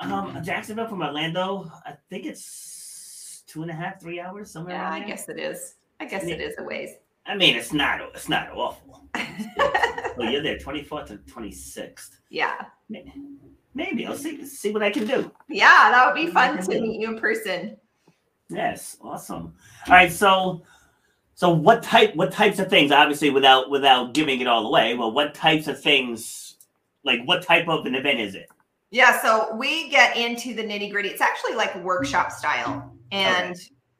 Um, 0.00 0.42
Jacksonville 0.42 0.88
from 0.88 1.02
Orlando. 1.02 1.70
I 1.86 1.94
think 2.10 2.24
it's 2.26 3.42
two 3.46 3.62
and 3.62 3.70
a 3.70 3.74
half, 3.74 4.00
three 4.00 4.20
hours 4.20 4.50
somewhere. 4.50 4.74
Yeah, 4.74 4.90
I 4.90 5.00
guess 5.00 5.28
it 5.28 5.38
is. 5.38 5.74
I 6.00 6.04
guess 6.06 6.24
it 6.24 6.40
is 6.40 6.54
a 6.58 6.62
ways. 6.62 6.90
I 7.26 7.36
mean, 7.36 7.56
it's 7.56 7.72
not. 7.72 8.00
It's 8.14 8.28
not 8.28 8.50
awful. 8.52 9.08
well, 10.18 10.30
you're 10.30 10.42
there, 10.42 10.58
24th 10.58 11.06
to 11.06 11.16
26th. 11.32 12.16
Yeah. 12.30 12.66
Maybe 13.74 14.06
I'll 14.06 14.16
see 14.16 14.44
see 14.44 14.72
what 14.72 14.82
I 14.82 14.90
can 14.90 15.06
do. 15.06 15.30
Yeah, 15.48 15.90
that 15.90 16.06
would 16.06 16.14
be 16.14 16.30
fun 16.32 16.58
to 16.58 16.80
meet 16.80 17.00
you 17.00 17.10
in 17.10 17.20
person. 17.20 17.76
Yes, 18.48 18.96
awesome. 19.02 19.54
All 19.86 19.94
right, 19.94 20.10
so 20.10 20.62
so 21.34 21.50
what 21.50 21.82
type 21.82 22.16
what 22.16 22.32
types 22.32 22.58
of 22.58 22.68
things 22.68 22.90
obviously 22.90 23.30
without 23.30 23.70
without 23.70 24.14
giving 24.14 24.40
it 24.40 24.46
all 24.46 24.66
away, 24.66 24.94
well 24.94 25.12
what 25.12 25.34
types 25.34 25.68
of 25.68 25.80
things 25.80 26.56
like 27.04 27.20
what 27.24 27.42
type 27.42 27.68
of 27.68 27.86
an 27.86 27.94
event 27.94 28.20
is 28.20 28.34
it? 28.34 28.48
Yeah, 28.90 29.20
so 29.20 29.54
we 29.54 29.90
get 29.90 30.16
into 30.16 30.54
the 30.54 30.62
nitty-gritty. 30.62 31.10
It's 31.10 31.20
actually 31.20 31.54
like 31.54 31.76
workshop 31.84 32.32
style. 32.32 32.90
And 33.12 33.52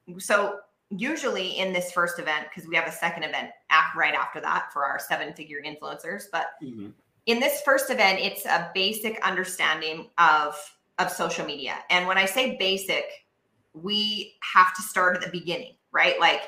okay. 0.09 0.19
so 0.19 0.61
usually 0.91 1.59
in 1.59 1.73
this 1.73 1.93
first 1.93 2.19
event 2.19 2.47
because 2.49 2.69
we 2.69 2.75
have 2.75 2.89
a 2.89 2.93
second 2.93 3.25
event 3.25 3.51
right 3.97 4.15
after 4.15 4.41
that 4.41 4.73
for 4.73 4.85
our 4.85 4.99
seven-figure 4.99 5.63
influencers, 5.65 6.25
but 6.33 6.47
mm-hmm. 6.63 6.89
in 7.27 7.41
this 7.41 7.61
first 7.63 7.91
event 7.91 8.19
it's 8.21 8.47
a 8.47 8.71
basic 8.75 9.21
understanding 9.27 10.09
of 10.19 10.57
of 10.99 11.11
social 11.11 11.47
media. 11.47 11.77
And 11.91 12.09
when 12.09 12.19
I 12.19 12.25
say 12.25 12.57
basic, 12.57 13.05
we 13.73 14.35
have 14.41 14.75
to 14.75 14.83
start 14.83 15.17
at 15.17 15.23
the 15.23 15.31
beginning, 15.31 15.75
right? 15.93 16.19
Like 16.19 16.43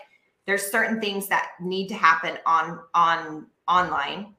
there's 0.46 0.70
certain 0.70 1.00
things 1.00 1.28
that 1.28 1.50
need 1.60 1.88
to 1.88 1.94
happen 1.94 2.38
on 2.46 2.80
on 2.94 3.46
online 3.68 4.34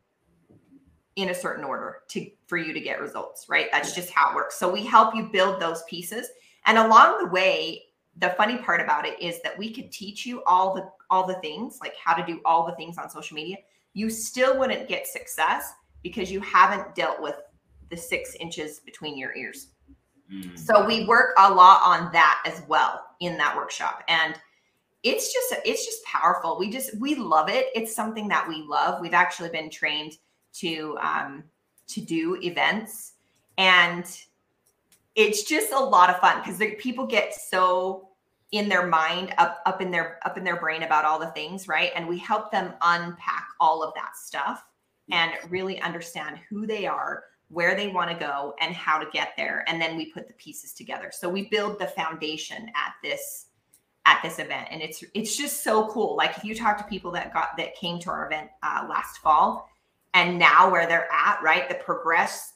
in 1.15 1.29
a 1.29 1.35
certain 1.35 1.63
order 1.63 1.99
to 2.09 2.29
for 2.47 2.57
you 2.57 2.73
to 2.73 2.79
get 2.79 2.99
results, 2.99 3.47
right? 3.47 3.67
That's 3.71 3.93
just 3.95 4.09
how 4.09 4.31
it 4.31 4.35
works. 4.35 4.57
So 4.57 4.71
we 4.71 4.85
help 4.85 5.15
you 5.15 5.29
build 5.31 5.61
those 5.61 5.83
pieces. 5.83 6.29
And 6.65 6.77
along 6.77 7.19
the 7.19 7.27
way, 7.27 7.83
the 8.21 8.29
funny 8.37 8.57
part 8.57 8.79
about 8.79 9.05
it 9.05 9.21
is 9.21 9.41
that 9.41 9.57
we 9.57 9.73
could 9.73 9.91
teach 9.91 10.25
you 10.25 10.43
all 10.45 10.73
the 10.73 10.89
all 11.09 11.27
the 11.27 11.35
things, 11.35 11.79
like 11.81 11.95
how 11.97 12.13
to 12.13 12.25
do 12.25 12.39
all 12.45 12.65
the 12.65 12.75
things 12.75 12.97
on 12.97 13.09
social 13.09 13.35
media. 13.35 13.57
You 13.93 14.09
still 14.09 14.57
wouldn't 14.57 14.87
get 14.87 15.05
success 15.07 15.73
because 16.01 16.31
you 16.31 16.39
haven't 16.39 16.95
dealt 16.95 17.21
with 17.21 17.35
the 17.89 17.97
six 17.97 18.35
inches 18.35 18.79
between 18.79 19.17
your 19.17 19.35
ears 19.35 19.67
Mm. 20.31 20.57
So 20.57 20.85
we 20.85 21.05
work 21.05 21.33
a 21.37 21.53
lot 21.53 21.81
on 21.83 22.11
that 22.13 22.41
as 22.45 22.61
well 22.67 23.05
in 23.19 23.37
that 23.37 23.55
workshop. 23.55 24.03
And 24.07 24.35
it's 25.03 25.33
just 25.33 25.55
it's 25.65 25.85
just 25.85 26.03
powerful. 26.05 26.57
We 26.57 26.69
just 26.69 26.99
we 26.99 27.15
love 27.15 27.49
it. 27.49 27.67
It's 27.75 27.95
something 27.95 28.27
that 28.29 28.47
we 28.47 28.63
love. 28.63 29.01
We've 29.01 29.13
actually 29.13 29.49
been 29.49 29.69
trained 29.69 30.13
to 30.53 30.97
um 31.01 31.43
to 31.87 32.01
do 32.01 32.37
events 32.41 33.13
and 33.57 34.05
it's 35.15 35.43
just 35.43 35.73
a 35.73 35.79
lot 35.79 36.09
of 36.09 36.19
fun 36.19 36.41
because 36.41 36.61
people 36.79 37.05
get 37.05 37.33
so 37.33 38.09
in 38.51 38.67
their 38.67 38.87
mind 38.87 39.33
up 39.37 39.61
up 39.65 39.81
in 39.81 39.91
their 39.91 40.19
up 40.25 40.37
in 40.37 40.43
their 40.43 40.59
brain 40.59 40.83
about 40.83 41.05
all 41.05 41.19
the 41.19 41.31
things 41.31 41.67
right? 41.67 41.91
And 41.95 42.07
we 42.07 42.17
help 42.17 42.51
them 42.51 42.73
unpack 42.81 43.47
all 43.59 43.83
of 43.83 43.93
that 43.95 44.15
stuff 44.15 44.63
and 45.11 45.31
really 45.49 45.79
understand 45.81 46.39
who 46.49 46.65
they 46.65 46.85
are 46.85 47.23
where 47.51 47.75
they 47.75 47.89
want 47.89 48.09
to 48.09 48.15
go 48.15 48.55
and 48.61 48.73
how 48.73 48.97
to 48.97 49.09
get 49.11 49.33
there. 49.35 49.65
And 49.67 49.81
then 49.81 49.97
we 49.97 50.09
put 50.11 50.27
the 50.27 50.33
pieces 50.35 50.73
together. 50.73 51.11
So 51.13 51.27
we 51.27 51.49
build 51.49 51.79
the 51.79 51.87
foundation 51.87 52.71
at 52.75 52.93
this 53.03 53.47
at 54.05 54.21
this 54.23 54.39
event. 54.39 54.67
And 54.71 54.81
it's 54.81 55.03
it's 55.13 55.35
just 55.35 55.63
so 55.63 55.87
cool. 55.87 56.15
Like 56.15 56.37
if 56.37 56.43
you 56.43 56.55
talk 56.55 56.77
to 56.77 56.83
people 56.85 57.11
that 57.11 57.33
got 57.33 57.57
that 57.57 57.75
came 57.75 57.99
to 57.99 58.09
our 58.09 58.25
event 58.25 58.49
uh, 58.63 58.87
last 58.89 59.17
fall 59.17 59.69
and 60.13 60.39
now 60.39 60.71
where 60.71 60.87
they're 60.87 61.11
at 61.11 61.41
right 61.43 61.69
the 61.69 61.75
progress 61.75 62.53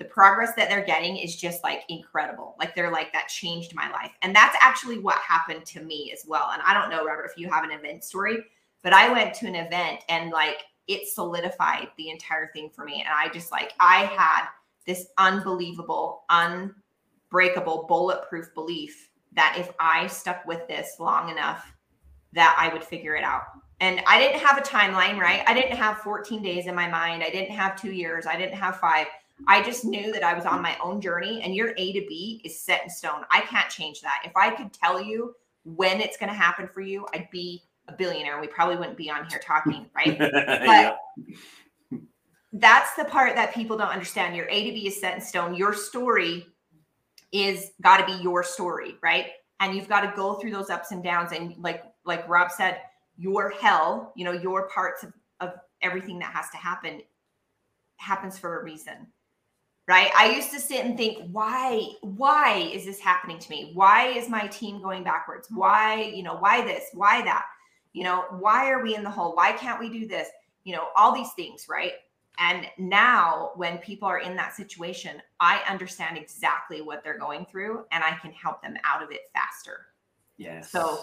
the 0.00 0.04
progress 0.06 0.54
that 0.56 0.68
they're 0.68 0.84
getting 0.84 1.16
is 1.16 1.36
just 1.36 1.62
like 1.62 1.82
incredible 1.88 2.56
like 2.58 2.74
they're 2.74 2.90
like 2.90 3.12
that 3.12 3.28
changed 3.28 3.74
my 3.74 3.88
life 3.92 4.10
and 4.22 4.34
that's 4.34 4.56
actually 4.60 4.98
what 4.98 5.18
happened 5.18 5.64
to 5.64 5.80
me 5.82 6.10
as 6.12 6.24
well 6.26 6.50
and 6.52 6.62
i 6.66 6.74
don't 6.74 6.90
know 6.90 7.04
robert 7.04 7.30
if 7.30 7.38
you 7.38 7.48
have 7.48 7.62
an 7.62 7.70
event 7.70 8.02
story 8.02 8.38
but 8.82 8.92
i 8.92 9.12
went 9.12 9.32
to 9.32 9.46
an 9.46 9.54
event 9.54 10.00
and 10.08 10.30
like 10.30 10.64
it 10.88 11.06
solidified 11.06 11.86
the 11.96 12.10
entire 12.10 12.50
thing 12.52 12.68
for 12.68 12.84
me 12.84 13.04
and 13.04 13.08
i 13.08 13.32
just 13.32 13.52
like 13.52 13.72
i 13.78 14.04
had 14.06 14.46
this 14.86 15.06
unbelievable 15.18 16.24
unbreakable 16.30 17.84
bulletproof 17.86 18.52
belief 18.54 19.10
that 19.32 19.56
if 19.58 19.72
I 19.78 20.06
stuck 20.06 20.44
with 20.46 20.66
this 20.68 20.96
long 20.98 21.30
enough, 21.30 21.72
that 22.32 22.56
I 22.58 22.72
would 22.72 22.84
figure 22.84 23.14
it 23.14 23.24
out. 23.24 23.42
And 23.80 24.02
I 24.06 24.18
didn't 24.18 24.40
have 24.40 24.58
a 24.58 24.60
timeline, 24.60 25.18
right? 25.18 25.42
I 25.46 25.54
didn't 25.54 25.76
have 25.76 25.98
14 25.98 26.42
days 26.42 26.66
in 26.66 26.74
my 26.74 26.88
mind. 26.88 27.22
I 27.22 27.30
didn't 27.30 27.54
have 27.54 27.80
two 27.80 27.92
years. 27.92 28.26
I 28.26 28.36
didn't 28.36 28.54
have 28.54 28.78
five. 28.78 29.06
I 29.46 29.62
just 29.62 29.84
knew 29.84 30.12
that 30.12 30.22
I 30.22 30.34
was 30.34 30.44
on 30.44 30.62
my 30.62 30.76
own 30.82 31.00
journey 31.00 31.42
and 31.42 31.54
your 31.54 31.72
A 31.76 31.92
to 31.92 32.06
B 32.08 32.40
is 32.44 32.60
set 32.60 32.82
in 32.84 32.90
stone. 32.90 33.24
I 33.30 33.40
can't 33.42 33.70
change 33.70 34.00
that. 34.02 34.22
If 34.24 34.36
I 34.36 34.50
could 34.50 34.72
tell 34.72 35.00
you 35.00 35.34
when 35.64 36.00
it's 36.00 36.16
going 36.16 36.30
to 36.30 36.36
happen 36.36 36.68
for 36.68 36.80
you, 36.80 37.06
I'd 37.14 37.30
be 37.30 37.62
a 37.88 37.92
billionaire. 37.92 38.40
We 38.40 38.46
probably 38.46 38.76
wouldn't 38.76 38.96
be 38.96 39.10
on 39.10 39.28
here 39.28 39.38
talking, 39.38 39.86
right? 39.96 40.18
But 40.18 40.32
yeah. 40.34 40.96
that's 42.52 42.94
the 42.94 43.04
part 43.04 43.34
that 43.34 43.54
people 43.54 43.76
don't 43.76 43.88
understand. 43.88 44.36
Your 44.36 44.48
A 44.48 44.64
to 44.64 44.72
B 44.72 44.86
is 44.86 45.00
set 45.00 45.14
in 45.14 45.20
stone. 45.20 45.54
Your 45.54 45.74
story 45.74 46.46
is 47.32 47.72
got 47.80 47.98
to 47.98 48.06
be 48.06 48.20
your 48.22 48.42
story, 48.42 48.96
right? 49.02 49.26
And 49.60 49.74
you've 49.74 49.88
got 49.88 50.00
to 50.00 50.12
go 50.16 50.34
through 50.34 50.52
those 50.52 50.70
ups 50.70 50.90
and 50.90 51.02
downs. 51.02 51.32
And 51.32 51.54
like 51.58 51.84
like 52.04 52.26
Rob 52.28 52.50
said, 52.50 52.80
your 53.16 53.50
hell, 53.50 54.12
you 54.16 54.24
know, 54.24 54.32
your 54.32 54.68
parts 54.68 55.02
of, 55.02 55.12
of 55.40 55.52
everything 55.82 56.18
that 56.20 56.32
has 56.32 56.48
to 56.50 56.56
happen 56.56 57.02
happens 57.98 58.38
for 58.38 58.58
a 58.58 58.64
reason. 58.64 59.06
Right. 59.90 60.12
I 60.16 60.30
used 60.30 60.52
to 60.52 60.60
sit 60.60 60.84
and 60.84 60.96
think, 60.96 61.18
why, 61.32 61.84
why 62.02 62.70
is 62.72 62.84
this 62.84 63.00
happening 63.00 63.40
to 63.40 63.50
me? 63.50 63.72
Why 63.74 64.06
is 64.06 64.28
my 64.28 64.46
team 64.46 64.80
going 64.80 65.02
backwards? 65.02 65.48
Why, 65.50 66.12
you 66.14 66.22
know, 66.22 66.36
why 66.36 66.64
this? 66.64 66.84
Why 66.92 67.22
that? 67.22 67.44
You 67.92 68.04
know, 68.04 68.26
why 68.38 68.70
are 68.70 68.84
we 68.84 68.94
in 68.94 69.02
the 69.02 69.10
hole? 69.10 69.34
Why 69.34 69.50
can't 69.50 69.80
we 69.80 69.88
do 69.88 70.06
this? 70.06 70.28
You 70.62 70.76
know, 70.76 70.90
all 70.96 71.12
these 71.12 71.32
things, 71.32 71.66
right? 71.68 71.94
And 72.38 72.68
now, 72.78 73.50
when 73.56 73.78
people 73.78 74.06
are 74.06 74.20
in 74.20 74.36
that 74.36 74.54
situation, 74.54 75.20
I 75.40 75.60
understand 75.68 76.16
exactly 76.16 76.82
what 76.82 77.02
they're 77.02 77.18
going 77.18 77.44
through 77.46 77.84
and 77.90 78.04
I 78.04 78.12
can 78.22 78.30
help 78.30 78.62
them 78.62 78.76
out 78.84 79.02
of 79.02 79.10
it 79.10 79.22
faster. 79.34 79.86
Yes. 80.36 80.70
So 80.70 81.00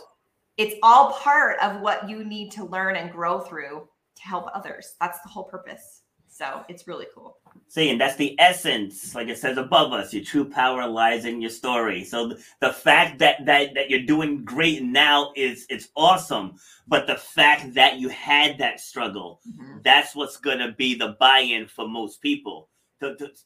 it's 0.55 0.75
all 0.81 1.11
part 1.11 1.59
of 1.61 1.81
what 1.81 2.09
you 2.09 2.23
need 2.23 2.53
to 2.53 2.63
learn 2.63 2.95
and 2.95 3.11
grow 3.11 3.41
through 3.41 3.89
to 4.15 4.21
help 4.23 4.47
others. 4.53 4.95
That's 5.01 5.19
the 5.23 5.27
whole 5.27 5.43
purpose. 5.43 5.96
So 6.38 6.63
it's 6.69 6.88
really 6.88 7.07
cool. 7.15 7.38
See, 7.67 7.89
and 7.89 7.99
that's 7.99 8.15
the 8.15 8.39
essence, 8.39 9.15
like 9.15 9.27
it 9.27 9.39
says 9.39 9.57
above 9.57 9.91
us. 9.91 10.13
Your 10.13 10.23
true 10.23 10.45
power 10.45 10.88
lies 10.88 11.25
in 11.25 11.41
your 11.41 11.49
story. 11.49 12.03
So 12.03 12.27
the, 12.27 12.43
the 12.61 12.73
fact 12.73 13.17
that 13.19 13.43
that 13.47 13.73
that 13.73 13.89
you're 13.89 14.03
doing 14.03 14.45
great 14.45 14.83
now 14.83 15.31
is 15.35 15.65
it's 15.67 15.89
awesome. 15.95 16.53
But 16.88 17.07
the 17.07 17.15
fact 17.15 17.73
that 17.73 17.97
you 17.97 18.09
had 18.09 18.59
that 18.59 18.79
struggle, 18.79 19.41
mm-hmm. 19.49 19.79
that's 19.83 20.15
what's 20.15 20.38
gonna 20.38 20.73
be 20.77 20.93
the 20.93 21.17
buy-in 21.19 21.65
for 21.67 21.88
most 21.88 22.21
people. 22.21 22.69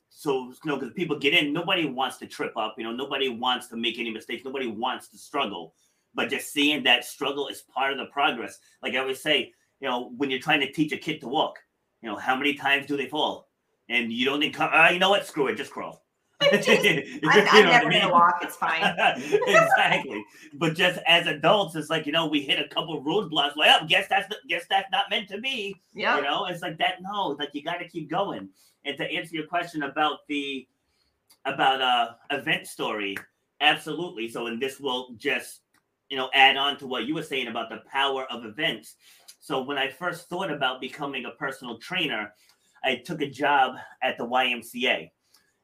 So 0.10 0.52
you 0.52 0.56
know, 0.66 0.78
because 0.78 0.94
people 0.94 1.18
get 1.18 1.34
in, 1.34 1.54
nobody 1.54 1.86
wants 1.86 2.18
to 2.18 2.28
trip 2.28 2.58
up. 2.58 2.76
You 2.78 2.84
know, 2.84 2.92
nobody 2.92 3.30
wants 3.30 3.68
to 3.70 3.78
make 3.78 4.00
any 4.00 4.12
mistakes. 4.12 4.44
Nobody 4.44 4.68
wants 4.68 5.08
to 5.10 5.18
struggle. 5.18 5.76
But 6.14 6.30
just 6.30 6.52
seeing 6.52 6.84
that 6.84 7.06
struggle 7.06 7.48
is 7.48 7.62
part 7.74 7.94
of 7.94 7.98
the 7.98 8.06
progress. 8.08 8.60
Like 8.84 8.96
I 8.96 8.98
always 8.98 9.22
say, 9.22 9.54
you 9.80 9.88
know, 9.88 10.12
when 10.18 10.30
you're 10.30 10.42
trying 10.42 10.60
to 10.60 10.72
teach 10.72 10.92
a 10.92 10.98
kid 10.98 11.22
to 11.22 11.30
walk 11.30 11.58
you 12.02 12.10
know, 12.10 12.16
how 12.16 12.36
many 12.36 12.54
times 12.54 12.88
do 12.88 12.98
they 12.98 13.08
fall? 13.08 13.50
And 13.90 14.12
you 14.12 14.26
don't 14.26 14.44
encourage, 14.44 14.74
uh, 14.74 14.94
you 14.94 15.00
know 15.00 15.10
what? 15.10 15.26
Screw 15.26 15.48
it, 15.48 15.56
just 15.56 15.72
crawl. 15.72 16.02
Just, 16.52 16.70
I'm, 16.70 17.04
I'm 17.24 17.66
never 17.66 17.86
I 17.86 17.90
mean? 17.90 18.02
gonna 18.02 18.12
walk. 18.12 18.40
It's 18.42 18.56
fine. 18.56 18.82
exactly. 19.48 20.26
But 20.54 20.74
just 20.74 21.00
as 21.06 21.28
adults, 21.28 21.76
it's 21.76 21.92
like 21.92 22.08
you 22.08 22.12
know 22.12 22.26
we 22.26 22.42
hit 22.42 22.60
a 22.60 22.68
couple 22.68 23.04
roadblocks. 23.04 23.56
Like, 23.56 23.80
oh, 23.80 23.86
guess 23.86 24.08
that's 24.08 24.28
the, 24.28 24.38
guess 24.50 24.66
that's 24.68 24.90
not 24.92 25.06
meant 25.12 25.30
to 25.30 25.40
be. 25.40 25.76
Yeah. 25.94 26.18
You 26.18 26.24
know, 26.24 26.48
it's 26.48 26.64
like 26.64 26.80
that. 26.80 26.96
No, 27.02 27.36
like 27.38 27.50
you 27.54 27.62
got 27.62 27.78
to 27.78 27.88
keep 27.88 28.10
going. 28.10 28.50
And 28.86 28.98
to 28.98 29.04
answer 29.04 29.36
your 29.36 29.46
question 29.46 29.84
about 29.84 30.28
the 30.28 30.68
about 31.46 31.80
uh 31.80 32.14
event 32.32 32.66
story, 32.66 33.18
absolutely. 33.60 34.28
So, 34.28 34.48
and 34.48 34.60
this 34.60 34.80
will 34.80 35.14
just 35.18 35.62
you 36.10 36.18
know 36.18 36.30
add 36.34 36.58
on 36.58 36.78
to 36.78 36.88
what 36.88 37.06
you 37.06 37.14
were 37.14 37.24
saying 37.24 37.50
about 37.50 37.70
the 37.70 37.84
power 37.92 38.26
of 38.32 38.46
events. 38.46 38.96
So 39.42 39.64
when 39.64 39.80
I 39.80 39.90
first 39.90 40.30
thought 40.30 40.52
about 40.52 40.80
becoming 40.80 41.26
a 41.26 41.32
personal 41.32 41.80
trainer, 41.80 42.32
I 42.84 43.02
took 43.04 43.22
a 43.22 43.30
job 43.30 43.76
at 44.04 44.18
the 44.18 44.26
YMCA. 44.26 45.10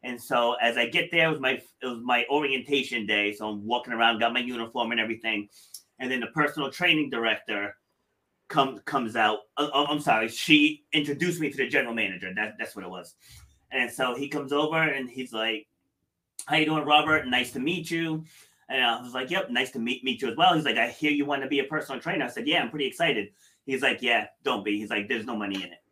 And 0.04 0.22
so 0.22 0.54
as 0.56 0.78
I 0.78 0.88
get 0.88 1.12
there, 1.12 1.28
it 1.28 1.32
was 1.32 1.40
my 1.40 1.62
it 1.82 1.86
was 1.86 2.00
my 2.04 2.26
orientation 2.30 3.06
day. 3.06 3.34
So 3.34 3.48
I'm 3.50 3.66
walking 3.66 3.94
around, 3.94 4.20
got 4.20 4.34
my 4.34 4.40
uniform 4.40 4.92
and 4.92 5.00
everything. 5.00 5.48
And 6.00 6.12
then 6.12 6.22
the 6.22 6.28
personal 6.28 6.72
training 6.72 7.12
director 7.12 7.76
comes 8.48 8.82
comes 8.86 9.16
out. 9.16 9.40
Uh, 9.58 9.70
oh, 9.72 9.86
I'm 9.86 10.00
sorry, 10.00 10.28
she 10.28 10.86
introduced 10.92 11.40
me 11.40 11.52
to 11.52 11.58
the 11.58 11.68
general 11.68 11.94
manager. 11.94 12.32
That, 12.36 12.56
that's 12.58 12.76
what 12.76 12.84
it 12.84 12.90
was. 12.90 13.14
And 13.72 13.92
so 13.92 14.16
he 14.16 14.28
comes 14.28 14.52
over 14.52 14.82
and 14.82 15.08
he's 15.08 15.34
like, 15.34 15.68
"How 16.48 16.56
you 16.56 16.66
doing, 16.66 16.86
Robert? 16.86 17.28
Nice 17.28 17.52
to 17.52 17.60
meet 17.60 17.92
you." 17.92 18.24
And 18.70 18.84
I 18.84 19.02
was 19.02 19.14
like, 19.14 19.30
"Yep, 19.30 19.52
nice 19.52 19.72
to 19.72 19.80
meet 19.80 20.04
meet 20.04 20.22
you 20.22 20.30
as 20.30 20.38
well." 20.38 20.56
He's 20.56 20.66
like, 20.66 20.78
"I 20.78 20.90
hear 20.90 21.12
you 21.12 21.26
want 21.26 21.44
to 21.44 21.48
be 21.48 21.60
a 21.60 21.66
personal 21.66 22.02
trainer." 22.02 22.26
I 22.26 22.30
said, 22.30 22.48
"Yeah, 22.48 22.62
I'm 22.64 22.70
pretty 22.70 22.88
excited." 22.88 23.30
He's 23.68 23.82
like, 23.82 24.02
yeah, 24.02 24.28
don't 24.44 24.64
be. 24.64 24.80
He's 24.80 24.90
like, 24.90 25.10
there's 25.10 25.26
no 25.26 25.36
money 25.36 25.58
in 25.58 25.74
it. 25.74 25.84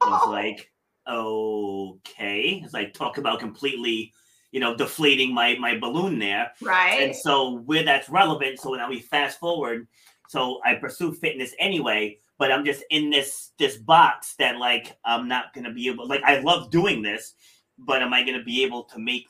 I 0.00 0.08
was 0.08 0.28
like, 0.28 0.70
okay. 1.06 2.62
It's 2.64 2.72
like 2.72 2.94
talk 2.94 3.18
about 3.18 3.40
completely, 3.40 4.14
you 4.52 4.60
know, 4.60 4.76
deflating 4.76 5.34
my 5.34 5.56
my 5.56 5.76
balloon 5.76 6.20
there. 6.20 6.52
Right. 6.62 7.02
And 7.02 7.14
so 7.14 7.58
where 7.58 7.84
that's 7.84 8.08
relevant, 8.08 8.60
so 8.60 8.72
now 8.74 8.88
we 8.88 9.00
fast 9.00 9.40
forward. 9.40 9.88
So 10.28 10.60
I 10.64 10.76
pursue 10.76 11.12
fitness 11.12 11.54
anyway, 11.58 12.18
but 12.38 12.52
I'm 12.52 12.64
just 12.64 12.84
in 12.90 13.10
this 13.10 13.50
this 13.58 13.76
box 13.76 14.36
that 14.38 14.58
like 14.58 14.96
I'm 15.04 15.26
not 15.26 15.52
gonna 15.52 15.72
be 15.72 15.88
able 15.88 16.06
like 16.06 16.22
I 16.22 16.38
love 16.38 16.70
doing 16.70 17.02
this, 17.02 17.34
but 17.78 18.00
am 18.00 18.14
I 18.14 18.22
gonna 18.22 18.44
be 18.44 18.62
able 18.62 18.84
to 18.84 18.98
make 19.00 19.26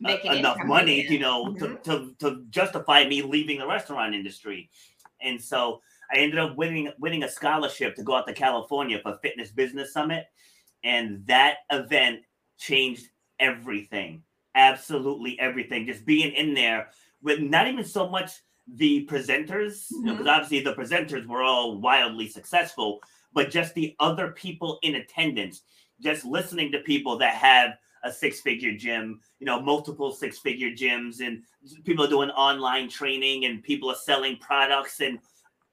enough 0.00 0.56
money, 0.64 1.06
you 1.06 1.18
know, 1.18 1.46
mm-hmm. 1.46 1.82
to, 1.82 2.14
to 2.14 2.14
to 2.20 2.44
justify 2.48 3.06
me 3.06 3.20
leaving 3.20 3.58
the 3.58 3.66
restaurant 3.66 4.14
industry? 4.14 4.70
And 5.20 5.40
so 5.40 5.82
I 6.12 6.18
ended 6.18 6.38
up 6.38 6.56
winning 6.56 6.92
winning 6.98 7.22
a 7.22 7.28
scholarship 7.28 7.94
to 7.96 8.02
go 8.02 8.16
out 8.16 8.26
to 8.26 8.34
California 8.34 9.00
for 9.02 9.18
Fitness 9.22 9.50
Business 9.50 9.92
Summit, 9.92 10.26
and 10.82 11.26
that 11.26 11.58
event 11.70 12.20
changed 12.58 13.08
everything. 13.38 14.22
Absolutely 14.54 15.38
everything. 15.40 15.86
Just 15.86 16.04
being 16.04 16.32
in 16.32 16.54
there 16.54 16.88
with 17.22 17.40
not 17.40 17.66
even 17.66 17.84
so 17.84 18.08
much 18.08 18.32
the 18.66 19.06
presenters, 19.06 19.88
because 19.88 19.92
mm-hmm. 19.92 20.18
you 20.18 20.24
know, 20.24 20.30
obviously 20.30 20.60
the 20.60 20.74
presenters 20.74 21.26
were 21.26 21.42
all 21.42 21.78
wildly 21.80 22.28
successful, 22.28 23.00
but 23.32 23.50
just 23.50 23.74
the 23.74 23.94
other 24.00 24.30
people 24.32 24.78
in 24.82 24.94
attendance, 24.94 25.62
just 26.00 26.24
listening 26.24 26.72
to 26.72 26.78
people 26.80 27.18
that 27.18 27.34
have 27.34 27.76
a 28.04 28.12
six 28.12 28.40
figure 28.40 28.76
gym, 28.76 29.20
you 29.38 29.46
know, 29.46 29.60
multiple 29.60 30.12
six 30.12 30.38
figure 30.38 30.70
gyms, 30.70 31.20
and 31.20 31.42
people 31.84 32.04
are 32.04 32.08
doing 32.08 32.30
online 32.30 32.88
training, 32.88 33.46
and 33.46 33.62
people 33.62 33.90
are 33.90 33.96
selling 33.96 34.36
products 34.36 35.00
and 35.00 35.18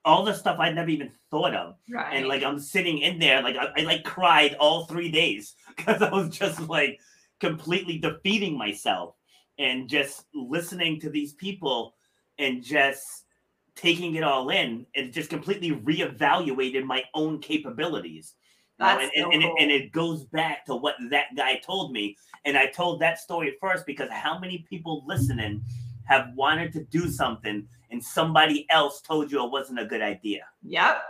all 0.03 0.23
the 0.23 0.33
stuff 0.33 0.59
I'd 0.59 0.75
never 0.75 0.89
even 0.89 1.11
thought 1.29 1.53
of. 1.53 1.75
Right. 1.89 2.17
And 2.17 2.27
like 2.27 2.43
I'm 2.43 2.59
sitting 2.59 2.99
in 2.99 3.19
there, 3.19 3.41
like 3.41 3.55
I, 3.55 3.69
I 3.77 3.83
like 3.83 4.03
cried 4.03 4.55
all 4.59 4.85
three 4.85 5.11
days 5.11 5.55
because 5.75 6.01
I 6.01 6.09
was 6.09 6.29
just 6.29 6.59
like 6.67 6.99
completely 7.39 7.97
defeating 7.97 8.57
myself 8.57 9.15
and 9.59 9.87
just 9.87 10.25
listening 10.33 10.99
to 11.01 11.09
these 11.09 11.33
people 11.33 11.95
and 12.39 12.63
just 12.63 13.03
taking 13.75 14.15
it 14.15 14.23
all 14.23 14.49
in 14.49 14.85
and 14.95 15.13
just 15.13 15.29
completely 15.29 15.71
reevaluated 15.71 16.83
my 16.83 17.03
own 17.13 17.39
capabilities. 17.39 18.35
Uh, 18.79 18.95
That's 18.95 19.11
and, 19.15 19.23
so 19.23 19.31
and, 19.31 19.43
cool. 19.43 19.55
it, 19.57 19.61
and 19.61 19.71
it 19.71 19.91
goes 19.91 20.25
back 20.25 20.65
to 20.65 20.75
what 20.75 20.95
that 21.11 21.27
guy 21.35 21.57
told 21.57 21.91
me. 21.91 22.17
And 22.45 22.57
I 22.57 22.67
told 22.67 22.99
that 22.99 23.19
story 23.19 23.55
first 23.61 23.85
because 23.85 24.09
how 24.09 24.39
many 24.39 24.65
people 24.69 25.03
listening 25.05 25.63
have 26.05 26.29
wanted 26.35 26.73
to 26.73 26.83
do 26.85 27.09
something 27.09 27.67
and 27.89 28.03
somebody 28.03 28.65
else 28.69 29.01
told 29.01 29.31
you 29.31 29.43
it 29.43 29.51
wasn't 29.51 29.79
a 29.79 29.85
good 29.85 30.01
idea? 30.01 30.45
Yep. 30.63 31.01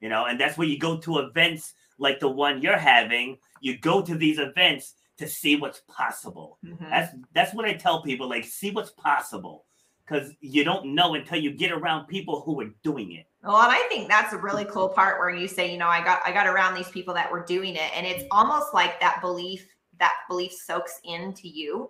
You 0.00 0.08
know, 0.08 0.26
and 0.26 0.38
that's 0.38 0.58
where 0.58 0.68
you 0.68 0.78
go 0.78 0.98
to 0.98 1.18
events 1.18 1.74
like 1.98 2.20
the 2.20 2.28
one 2.28 2.60
you're 2.60 2.76
having. 2.76 3.38
You 3.60 3.78
go 3.78 4.02
to 4.02 4.14
these 4.14 4.38
events 4.38 4.94
to 5.18 5.28
see 5.28 5.56
what's 5.56 5.80
possible. 5.88 6.58
Mm-hmm. 6.64 6.90
That's 6.90 7.14
that's 7.32 7.54
what 7.54 7.64
I 7.64 7.74
tell 7.74 8.02
people. 8.02 8.28
Like, 8.28 8.44
see 8.44 8.70
what's 8.70 8.90
possible 8.90 9.64
because 10.06 10.32
you 10.40 10.64
don't 10.64 10.94
know 10.94 11.14
until 11.14 11.38
you 11.38 11.50
get 11.50 11.72
around 11.72 12.06
people 12.06 12.42
who 12.42 12.60
are 12.60 12.70
doing 12.82 13.12
it. 13.12 13.26
Well, 13.42 13.56
and 13.56 13.72
I 13.72 13.86
think 13.88 14.08
that's 14.08 14.32
a 14.32 14.38
really 14.38 14.64
cool 14.64 14.88
part 14.88 15.18
where 15.18 15.30
you 15.30 15.48
say, 15.48 15.70
you 15.70 15.78
know, 15.78 15.88
I 15.88 16.02
got 16.02 16.20
I 16.24 16.32
got 16.32 16.46
around 16.46 16.74
these 16.74 16.90
people 16.90 17.14
that 17.14 17.30
were 17.30 17.44
doing 17.44 17.74
it, 17.74 17.90
and 17.96 18.06
it's 18.06 18.24
almost 18.30 18.74
like 18.74 19.00
that 19.00 19.20
belief 19.20 19.66
that 19.98 20.12
belief 20.28 20.52
soaks 20.52 21.00
into 21.04 21.48
you, 21.48 21.88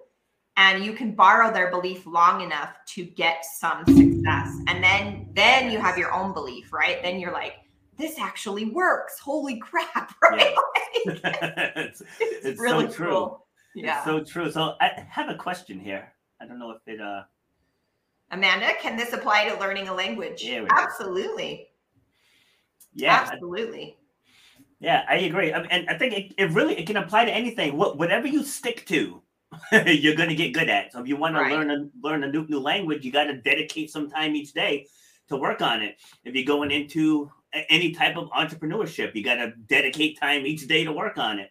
and 0.57 0.85
you 0.85 0.93
can 0.93 1.15
borrow 1.15 1.53
their 1.53 1.71
belief 1.71 2.07
long 2.07 2.41
enough 2.41 2.77
to 2.87 3.05
get 3.05 3.45
some 3.45 3.85
success, 3.87 4.57
and 4.67 4.83
then 4.83 5.29
then 5.35 5.71
you 5.71 5.79
have 5.79 5.99
your 5.99 6.13
own 6.13 6.33
belief, 6.33 6.73
right? 6.73 7.03
Then 7.03 7.19
you're 7.21 7.33
like, 7.33 7.55
this 7.99 8.19
actually 8.19 8.67
works. 8.67 9.19
Holy 9.19 9.59
crap, 9.61 10.15
right? 10.23 10.55
Yeah. 10.55 10.57
it's, 11.77 12.03
it's, 12.21 12.47
it's, 12.47 12.61
really 12.61 12.87
so 12.89 12.93
true. 12.93 13.11
Cool. 13.11 13.47
Yeah, 13.75 13.99
it's 13.99 14.05
so 14.07 14.25
true. 14.25 14.51
So 14.51 14.75
I 14.81 15.07
have 15.09 15.29
a 15.29 15.35
question 15.35 15.79
here. 15.79 16.13
I 16.41 16.47
don't 16.47 16.59
know 16.59 16.71
if 16.71 16.81
it 16.87 17.01
uh 17.01 17.23
Amanda, 18.31 18.73
can 18.81 18.97
this 18.97 19.13
apply 19.13 19.49
to 19.49 19.61
learning 19.61 19.89
a 19.89 19.95
language? 19.95 20.43
Yeah, 20.43 20.67
Absolutely. 20.71 21.69
Yeah. 22.93 23.29
Absolutely. 23.31 23.97
Yeah, 24.81 25.05
I 25.09 25.17
agree. 25.17 25.53
I 25.53 25.61
mean, 25.61 25.69
and 25.71 25.89
I 25.89 25.97
think 25.97 26.13
it, 26.13 26.35
it 26.37 26.51
really 26.51 26.79
it 26.79 26.87
can 26.87 26.97
apply 26.97 27.25
to 27.25 27.33
anything. 27.33 27.77
What 27.77 27.99
whatever 27.99 28.27
you 28.27 28.43
stick 28.43 28.85
to, 28.87 29.23
you're 29.87 30.15
going 30.15 30.29
to 30.29 30.35
get 30.35 30.53
good 30.53 30.69
at. 30.69 30.93
So 30.93 31.01
if 31.01 31.09
you 31.09 31.17
want 31.17 31.35
right. 31.35 31.49
to 31.49 31.55
learn 31.55 31.71
a 31.71 31.89
learn 32.03 32.25
a 32.25 32.31
new 32.31 32.47
new 32.49 32.61
language, 32.61 33.05
you 33.05 33.13
got 33.13 33.25
to 33.25 33.41
dedicate 33.41 33.91
some 33.91 34.11
time 34.11 34.35
each 34.35 34.53
day 34.53 34.87
to 35.29 35.37
work 35.37 35.61
on 35.61 35.83
it. 35.83 35.97
If 36.25 36.35
you're 36.35 36.45
going 36.45 36.71
into 36.71 37.31
any 37.69 37.93
type 37.93 38.17
of 38.17 38.29
entrepreneurship, 38.31 39.15
you 39.15 39.25
got 39.25 39.37
to 39.37 39.53
dedicate 39.67 40.19
time 40.21 40.47
each 40.47 40.67
day 40.67 40.85
to 40.85 40.93
work 40.93 41.19
on 41.19 41.39
it. 41.39 41.51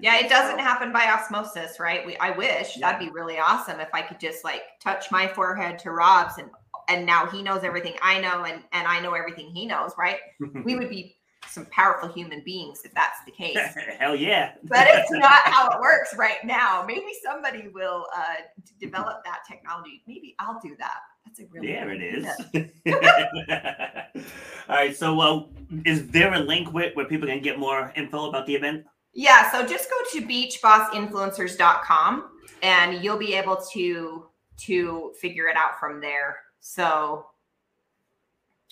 Yeah, 0.00 0.18
it 0.18 0.28
doesn't 0.28 0.60
happen 0.60 0.92
by 0.92 1.10
osmosis, 1.10 1.80
right? 1.80 2.06
We 2.06 2.16
I 2.18 2.30
wish 2.30 2.76
yeah. 2.76 2.92
that'd 2.92 3.04
be 3.04 3.12
really 3.12 3.38
awesome 3.38 3.80
if 3.80 3.88
I 3.92 4.02
could 4.02 4.20
just 4.20 4.44
like 4.44 4.62
touch 4.80 5.10
my 5.10 5.26
forehead 5.26 5.78
to 5.80 5.90
Rob's 5.90 6.38
and 6.38 6.50
and 6.88 7.04
now 7.04 7.26
he 7.26 7.42
knows 7.42 7.64
everything 7.64 7.94
I 8.00 8.20
know 8.20 8.44
and 8.44 8.62
and 8.72 8.86
I 8.86 9.00
know 9.00 9.14
everything 9.14 9.50
he 9.50 9.66
knows, 9.66 9.92
right? 9.98 10.18
we 10.64 10.76
would 10.76 10.88
be 10.88 11.17
some 11.48 11.66
powerful 11.66 12.08
human 12.12 12.42
beings 12.44 12.82
if 12.84 12.92
that's 12.94 13.24
the 13.24 13.32
case. 13.32 13.56
Hell 13.98 14.16
yeah. 14.16 14.52
but 14.64 14.86
it's 14.88 15.10
not 15.10 15.40
how 15.44 15.70
it 15.70 15.80
works 15.80 16.14
right 16.16 16.44
now. 16.44 16.84
Maybe 16.86 17.06
somebody 17.24 17.68
will 17.68 18.06
uh, 18.16 18.36
develop 18.80 19.24
that 19.24 19.40
technology. 19.48 20.02
Maybe 20.06 20.34
I'll 20.38 20.60
do 20.60 20.76
that. 20.78 20.98
That's 21.24 21.40
a 21.40 21.46
really 21.50 21.68
there 21.68 21.90
it 21.92 22.02
is. 22.02 22.26
All 24.68 24.76
right. 24.76 24.94
So, 24.96 25.20
uh, 25.20 25.44
is 25.84 26.08
there 26.08 26.32
a 26.32 26.38
link 26.38 26.72
where, 26.72 26.90
where 26.94 27.06
people 27.06 27.28
can 27.28 27.42
get 27.42 27.58
more 27.58 27.92
info 27.96 28.28
about 28.28 28.46
the 28.46 28.54
event? 28.54 28.86
Yeah, 29.12 29.50
so 29.50 29.66
just 29.66 29.90
go 29.90 29.96
to 30.12 30.22
beachbossinfluencers.com 30.26 32.24
and 32.62 33.02
you'll 33.02 33.18
be 33.18 33.34
able 33.34 33.56
to 33.72 34.28
to 34.58 35.12
figure 35.20 35.48
it 35.48 35.56
out 35.56 35.78
from 35.78 36.00
there. 36.00 36.38
So 36.60 37.26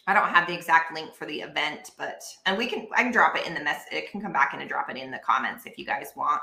I 0.06 0.14
don't 0.14 0.28
have 0.28 0.46
the 0.46 0.54
exact 0.54 0.94
link 0.94 1.14
for 1.14 1.26
the 1.26 1.40
event, 1.40 1.90
but 1.98 2.22
and 2.46 2.56
we 2.56 2.66
can 2.66 2.86
I 2.94 3.02
can 3.02 3.12
drop 3.12 3.36
it 3.36 3.46
in 3.46 3.54
the 3.54 3.60
mess. 3.60 3.84
It 3.90 4.10
can 4.10 4.20
come 4.20 4.32
back 4.32 4.54
in 4.54 4.60
and 4.60 4.68
drop 4.68 4.88
it 4.88 4.96
in 4.96 5.10
the 5.10 5.18
comments 5.18 5.66
if 5.66 5.78
you 5.78 5.84
guys 5.84 6.08
want. 6.16 6.40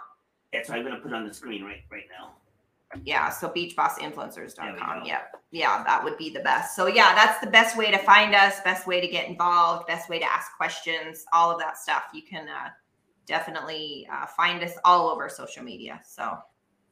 Yeah, 0.51 0.63
so 0.63 0.73
I'm 0.73 0.83
gonna 0.83 0.99
put 0.99 1.11
it 1.11 1.15
on 1.15 1.27
the 1.27 1.33
screen 1.33 1.63
right 1.63 1.83
right 1.91 2.05
now. 2.19 2.33
Yeah, 3.03 3.29
so 3.29 3.49
beachbossinfluencers.com. 3.49 5.05
Yeah, 5.05 5.21
yeah, 5.51 5.83
that 5.83 6.03
would 6.03 6.17
be 6.17 6.29
the 6.29 6.41
best. 6.41 6.75
So 6.75 6.87
yeah, 6.87 7.15
that's 7.15 7.39
the 7.39 7.49
best 7.49 7.77
way 7.77 7.89
to 7.89 7.97
find 7.97 8.35
us, 8.35 8.59
best 8.63 8.85
way 8.85 9.01
to 9.01 9.07
get 9.07 9.27
involved, 9.27 9.87
best 9.87 10.09
way 10.09 10.19
to 10.19 10.25
ask 10.25 10.55
questions, 10.57 11.25
all 11.33 11.51
of 11.51 11.59
that 11.59 11.77
stuff. 11.77 12.03
You 12.13 12.21
can 12.21 12.47
uh, 12.47 12.69
definitely 13.25 14.07
uh, 14.11 14.27
find 14.27 14.63
us 14.63 14.73
all 14.85 15.09
over 15.09 15.27
social 15.29 15.63
media. 15.63 16.01
So 16.05 16.37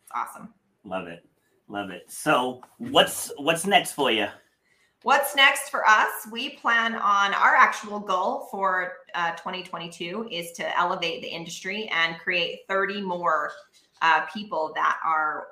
it's 0.04 0.12
awesome. 0.16 0.54
Love 0.84 1.08
it. 1.08 1.24
Love 1.68 1.90
it. 1.92 2.12
So 2.12 2.62
what's 2.78 3.32
what's 3.38 3.66
next 3.66 3.92
for 3.92 4.12
you? 4.12 4.28
What's 5.04 5.36
next 5.36 5.70
for 5.70 5.88
us? 5.88 6.28
We 6.32 6.50
plan 6.58 6.94
on 6.94 7.34
our 7.34 7.56
actual 7.56 8.00
goal 8.00 8.48
for 8.52 8.94
uh, 9.16 9.32
2022 9.32 10.28
is 10.32 10.52
to 10.54 10.78
elevate 10.78 11.24
the 11.24 11.28
industry 11.28 11.90
and 11.92 12.20
create 12.20 12.60
30 12.68 13.02
more 13.02 13.52
uh, 14.04 14.26
people 14.32 14.72
that 14.76 15.00
are 15.04 15.48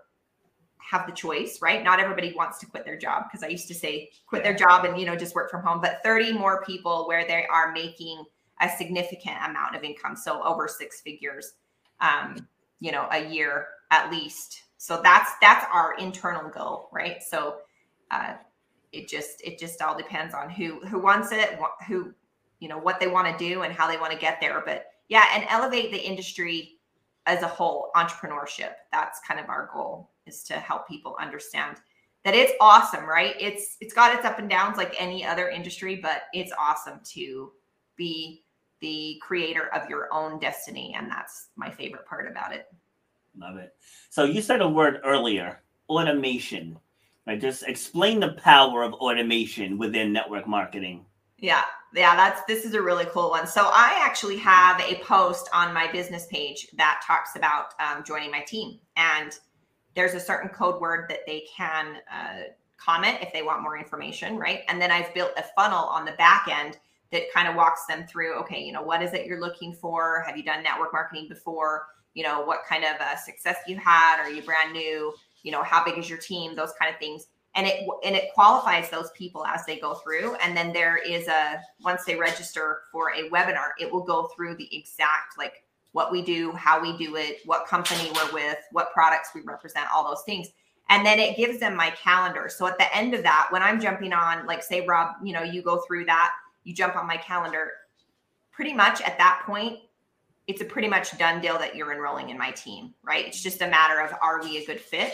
have 0.77 1.07
the 1.07 1.13
choice, 1.13 1.61
right? 1.61 1.83
Not 1.83 1.99
everybody 1.99 2.33
wants 2.35 2.59
to 2.59 2.67
quit 2.67 2.85
their 2.85 2.97
job 2.97 3.25
because 3.27 3.43
I 3.43 3.47
used 3.47 3.67
to 3.69 3.75
say 3.75 4.09
quit 4.27 4.43
their 4.43 4.55
job 4.55 4.85
and 4.85 4.99
you 4.99 5.05
know 5.05 5.15
just 5.15 5.33
work 5.33 5.49
from 5.49 5.63
home, 5.63 5.81
but 5.81 5.99
30 6.03 6.33
more 6.33 6.63
people 6.63 7.07
where 7.07 7.25
they 7.25 7.45
are 7.51 7.71
making 7.71 8.23
a 8.61 8.69
significant 8.69 9.37
amount 9.43 9.75
of 9.75 9.83
income. 9.83 10.15
So 10.15 10.43
over 10.43 10.67
six 10.67 11.01
figures, 11.01 11.53
um, 12.01 12.47
you 12.79 12.91
know, 12.91 13.07
a 13.11 13.27
year 13.27 13.67
at 13.89 14.11
least. 14.11 14.63
So 14.77 15.01
that's 15.03 15.31
that's 15.41 15.65
our 15.73 15.95
internal 15.97 16.49
goal, 16.49 16.89
right? 16.91 17.21
So 17.23 17.57
uh, 18.11 18.33
it 18.91 19.07
just 19.07 19.41
it 19.43 19.59
just 19.59 19.81
all 19.81 19.97
depends 19.97 20.33
on 20.33 20.49
who 20.49 20.79
who 20.87 20.99
wants 20.99 21.31
it, 21.31 21.59
who 21.87 22.13
you 22.59 22.67
know 22.67 22.77
what 22.77 22.99
they 22.99 23.07
want 23.07 23.27
to 23.27 23.43
do 23.43 23.61
and 23.61 23.73
how 23.73 23.87
they 23.87 23.97
want 23.97 24.11
to 24.11 24.17
get 24.17 24.39
there. 24.41 24.61
But 24.65 24.87
yeah, 25.07 25.25
and 25.33 25.45
elevate 25.49 25.91
the 25.91 26.01
industry 26.01 26.79
as 27.25 27.43
a 27.43 27.47
whole, 27.47 27.91
entrepreneurship. 27.95 28.73
That's 28.91 29.19
kind 29.27 29.39
of 29.39 29.49
our 29.49 29.69
goal 29.73 30.09
is 30.25 30.43
to 30.43 30.53
help 30.53 30.87
people 30.87 31.15
understand 31.19 31.77
that 32.23 32.35
it's 32.35 32.53
awesome, 32.59 33.05
right? 33.05 33.35
It's 33.39 33.77
it's 33.79 33.93
got 33.93 34.15
its 34.15 34.25
up 34.25 34.39
and 34.39 34.49
downs 34.49 34.77
like 34.77 34.95
any 34.99 35.25
other 35.25 35.49
industry, 35.49 35.95
but 35.95 36.23
it's 36.33 36.51
awesome 36.59 36.99
to 37.11 37.51
be 37.95 38.43
the 38.81 39.21
creator 39.21 39.73
of 39.73 39.89
your 39.89 40.13
own 40.13 40.39
destiny. 40.39 40.95
And 40.97 41.09
that's 41.09 41.47
my 41.55 41.69
favorite 41.69 42.05
part 42.05 42.29
about 42.29 42.53
it. 42.53 42.67
Love 43.37 43.57
it. 43.57 43.73
So 44.09 44.23
you 44.23 44.41
said 44.41 44.61
a 44.61 44.67
word 44.67 45.01
earlier, 45.03 45.61
automation. 45.87 46.77
Right? 47.27 47.39
Just 47.39 47.63
explain 47.67 48.19
the 48.19 48.33
power 48.33 48.83
of 48.83 48.93
automation 48.93 49.77
within 49.77 50.11
network 50.11 50.47
marketing. 50.47 51.05
Yeah, 51.37 51.63
yeah, 51.93 52.15
that's 52.15 52.41
this 52.47 52.65
is 52.65 52.73
a 52.73 52.81
really 52.81 53.05
cool 53.05 53.29
one. 53.29 53.47
So 53.47 53.63
I 53.65 53.99
actually 54.03 54.37
have 54.37 54.81
a 54.81 54.95
post 54.95 55.49
on 55.53 55.73
my 55.73 55.91
business 55.91 56.25
page 56.27 56.67
that 56.77 57.01
talks 57.05 57.35
about 57.35 57.73
um, 57.79 58.03
joining 58.03 58.31
my 58.31 58.41
team, 58.41 58.79
and 58.97 59.37
there's 59.95 60.13
a 60.13 60.19
certain 60.19 60.49
code 60.49 60.81
word 60.81 61.05
that 61.09 61.19
they 61.25 61.45
can 61.55 61.97
uh, 62.11 62.41
comment 62.77 63.19
if 63.21 63.31
they 63.31 63.41
want 63.41 63.61
more 63.61 63.77
information, 63.77 64.37
right? 64.37 64.61
And 64.67 64.81
then 64.81 64.91
I've 64.91 65.13
built 65.13 65.31
a 65.37 65.43
funnel 65.55 65.85
on 65.85 66.05
the 66.05 66.13
back 66.13 66.47
end 66.49 66.77
that 67.11 67.23
kind 67.33 67.47
of 67.47 67.55
walks 67.55 67.85
them 67.87 68.05
through 68.07 68.39
okay 68.39 68.61
you 68.61 68.71
know 68.71 68.81
what 68.81 69.01
is 69.01 69.13
it 69.13 69.25
you're 69.25 69.39
looking 69.39 69.73
for 69.73 70.23
have 70.25 70.37
you 70.37 70.43
done 70.43 70.63
network 70.63 70.93
marketing 70.93 71.27
before 71.27 71.87
you 72.13 72.23
know 72.23 72.41
what 72.41 72.59
kind 72.67 72.83
of 72.83 72.99
uh, 72.99 73.15
success 73.15 73.57
you 73.67 73.77
had 73.77 74.19
are 74.19 74.29
you 74.29 74.41
brand 74.41 74.73
new 74.73 75.13
you 75.43 75.51
know 75.51 75.63
how 75.63 75.83
big 75.83 75.97
is 75.97 76.09
your 76.09 76.19
team 76.19 76.55
those 76.55 76.73
kind 76.79 76.93
of 76.93 76.99
things. 76.99 77.27
And 77.55 77.65
it 77.65 77.87
and 78.03 78.15
it 78.15 78.33
qualifies 78.33 78.89
those 78.89 79.09
people 79.11 79.45
as 79.45 79.65
they 79.65 79.79
go 79.79 79.95
through. 79.95 80.35
And 80.35 80.55
then 80.55 80.71
there 80.71 80.97
is 80.97 81.27
a 81.27 81.61
once 81.83 82.05
they 82.05 82.15
register 82.15 82.81
for 82.91 83.11
a 83.11 83.29
webinar 83.29 83.69
it 83.79 83.91
will 83.91 84.03
go 84.03 84.29
through 84.35 84.55
the 84.55 84.75
exact 84.75 85.37
like 85.37 85.63
what 85.91 86.11
we 86.11 86.21
do 86.21 86.51
how 86.51 86.79
we 86.79 86.95
do 86.97 87.15
it 87.15 87.39
what 87.45 87.65
company 87.65 88.11
we're 88.13 88.31
with 88.31 88.57
what 88.71 88.93
products 88.93 89.29
we 89.33 89.41
represent 89.41 89.87
all 89.93 90.07
those 90.07 90.23
things. 90.25 90.47
And 90.91 91.05
then 91.05 91.19
it 91.19 91.37
gives 91.37 91.59
them 91.59 91.75
my 91.75 91.91
calendar. 91.91 92.49
So 92.49 92.65
at 92.65 92.77
the 92.77 92.95
end 92.95 93.13
of 93.13 93.23
that 93.23 93.47
when 93.49 93.63
i'm 93.63 93.81
jumping 93.81 94.13
on 94.13 94.45
like 94.45 94.61
say 94.61 94.85
rob 94.85 95.15
you 95.23 95.33
know 95.33 95.43
you 95.43 95.63
go 95.63 95.81
through 95.87 96.05
that 96.05 96.31
you 96.63 96.73
jump 96.73 96.95
on 96.95 97.07
my 97.07 97.17
calendar, 97.17 97.71
pretty 98.51 98.73
much 98.73 99.01
at 99.01 99.17
that 99.17 99.43
point, 99.45 99.79
it's 100.49 100.61
a 100.61 100.65
pretty 100.65 100.87
much 100.87 101.15
done 101.19 101.39
deal 101.39 101.59
that 101.59 101.75
you're 101.75 101.93
enrolling 101.93 102.31
in 102.31 102.37
my 102.37 102.49
team, 102.49 102.95
right? 103.03 103.27
It's 103.27 103.43
just 103.43 103.61
a 103.61 103.67
matter 103.67 104.01
of 104.01 104.11
are 104.19 104.41
we 104.41 104.57
a 104.57 104.65
good 104.65 104.81
fit? 104.81 105.13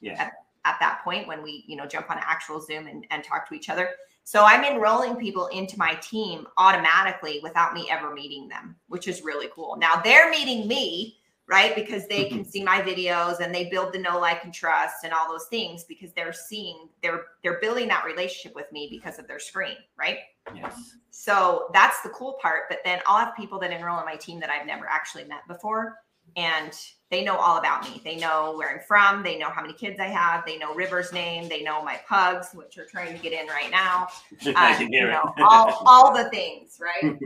Yeah. 0.00 0.12
At, 0.12 0.32
at 0.64 0.76
that 0.78 1.00
point 1.02 1.26
when 1.26 1.42
we, 1.42 1.64
you 1.66 1.74
know, 1.74 1.86
jump 1.86 2.08
on 2.08 2.18
actual 2.20 2.60
Zoom 2.60 2.86
and, 2.86 3.04
and 3.10 3.24
talk 3.24 3.48
to 3.48 3.54
each 3.54 3.68
other. 3.68 3.90
So 4.22 4.44
I'm 4.44 4.62
enrolling 4.62 5.16
people 5.16 5.48
into 5.48 5.76
my 5.76 5.94
team 5.94 6.46
automatically 6.56 7.40
without 7.42 7.74
me 7.74 7.88
ever 7.90 8.14
meeting 8.14 8.46
them, 8.46 8.76
which 8.86 9.08
is 9.08 9.22
really 9.22 9.48
cool. 9.52 9.76
Now 9.76 9.96
they're 9.96 10.30
meeting 10.30 10.68
me 10.68 11.18
right? 11.48 11.76
Because 11.76 12.08
they 12.08 12.24
can 12.24 12.40
mm-hmm. 12.40 12.48
see 12.48 12.64
my 12.64 12.80
videos 12.82 13.38
and 13.38 13.54
they 13.54 13.70
build 13.70 13.92
the 13.92 14.00
know, 14.00 14.18
like, 14.18 14.42
and 14.42 14.52
trust 14.52 15.04
and 15.04 15.12
all 15.12 15.28
those 15.28 15.46
things 15.46 15.84
because 15.84 16.12
they're 16.12 16.32
seeing 16.32 16.88
they're 17.04 17.26
they're 17.44 17.60
building 17.60 17.86
that 17.86 18.04
relationship 18.04 18.52
with 18.56 18.66
me 18.72 18.88
because 18.90 19.20
of 19.20 19.28
their 19.28 19.38
screen, 19.38 19.76
right? 19.96 20.18
Yes. 20.54 20.96
So 21.10 21.68
that's 21.72 22.02
the 22.02 22.10
cool 22.10 22.38
part. 22.40 22.64
But 22.68 22.78
then 22.84 23.00
I'll 23.06 23.18
have 23.18 23.34
people 23.36 23.58
that 23.60 23.70
enroll 23.72 23.98
in 23.98 24.04
my 24.04 24.16
team 24.16 24.38
that 24.40 24.50
I've 24.50 24.66
never 24.66 24.86
actually 24.86 25.24
met 25.24 25.46
before. 25.48 25.96
And 26.36 26.72
they 27.10 27.24
know 27.24 27.36
all 27.36 27.58
about 27.58 27.88
me. 27.88 28.00
They 28.04 28.16
know 28.16 28.54
where 28.56 28.70
I'm 28.70 28.80
from. 28.80 29.22
They 29.22 29.38
know 29.38 29.48
how 29.48 29.62
many 29.62 29.74
kids 29.74 30.00
I 30.00 30.08
have. 30.08 30.44
They 30.44 30.58
know 30.58 30.74
River's 30.74 31.12
name. 31.12 31.48
They 31.48 31.62
know 31.62 31.82
my 31.84 32.00
pugs, 32.08 32.48
which 32.52 32.76
are 32.78 32.84
trying 32.84 33.16
to 33.16 33.22
get 33.22 33.32
in 33.32 33.46
right 33.46 33.70
now. 33.70 34.08
Uh, 34.54 34.78
you 34.78 34.88
know, 35.06 35.34
all, 35.38 35.82
all 35.86 36.14
the 36.14 36.28
things, 36.30 36.80
right? 37.02 37.18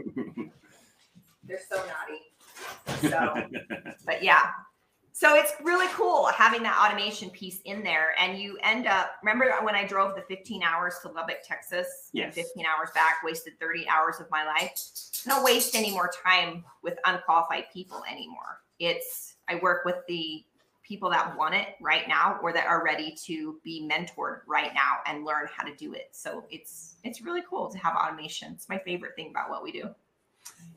They're 1.44 1.60
so 1.68 1.76
naughty. 1.76 3.08
So, 3.08 3.34
but 4.06 4.22
yeah. 4.22 4.50
So 5.20 5.34
it's 5.34 5.52
really 5.62 5.86
cool 5.88 6.28
having 6.28 6.62
that 6.62 6.78
automation 6.82 7.28
piece 7.28 7.60
in 7.66 7.82
there. 7.82 8.14
And 8.18 8.38
you 8.38 8.56
end 8.62 8.86
up, 8.86 9.16
remember 9.22 9.52
when 9.60 9.74
I 9.74 9.84
drove 9.86 10.16
the 10.16 10.22
15 10.22 10.62
hours 10.62 10.94
to 11.02 11.10
Lubbock, 11.10 11.42
Texas? 11.44 12.08
Yes. 12.14 12.34
15 12.34 12.64
hours 12.64 12.88
back, 12.94 13.22
wasted 13.22 13.60
30 13.60 13.86
hours 13.86 14.18
of 14.18 14.30
my 14.30 14.46
life. 14.46 14.72
I 15.26 15.28
don't 15.28 15.44
waste 15.44 15.74
any 15.74 15.90
more 15.90 16.10
time 16.24 16.64
with 16.82 16.98
unqualified 17.04 17.64
people 17.70 18.02
anymore. 18.10 18.62
It's, 18.78 19.34
I 19.46 19.56
work 19.56 19.84
with 19.84 19.96
the 20.08 20.42
people 20.82 21.10
that 21.10 21.36
want 21.36 21.54
it 21.54 21.74
right 21.82 22.08
now 22.08 22.38
or 22.42 22.54
that 22.54 22.66
are 22.66 22.82
ready 22.82 23.14
to 23.26 23.60
be 23.62 23.86
mentored 23.86 24.40
right 24.46 24.72
now 24.72 25.00
and 25.04 25.26
learn 25.26 25.48
how 25.54 25.64
to 25.64 25.76
do 25.76 25.92
it. 25.92 26.08
So 26.12 26.46
it's, 26.48 26.94
it's 27.04 27.20
really 27.20 27.42
cool 27.46 27.70
to 27.70 27.76
have 27.76 27.94
automation. 27.94 28.54
It's 28.54 28.70
my 28.70 28.78
favorite 28.78 29.16
thing 29.16 29.28
about 29.28 29.50
what 29.50 29.62
we 29.62 29.70
do. 29.70 29.94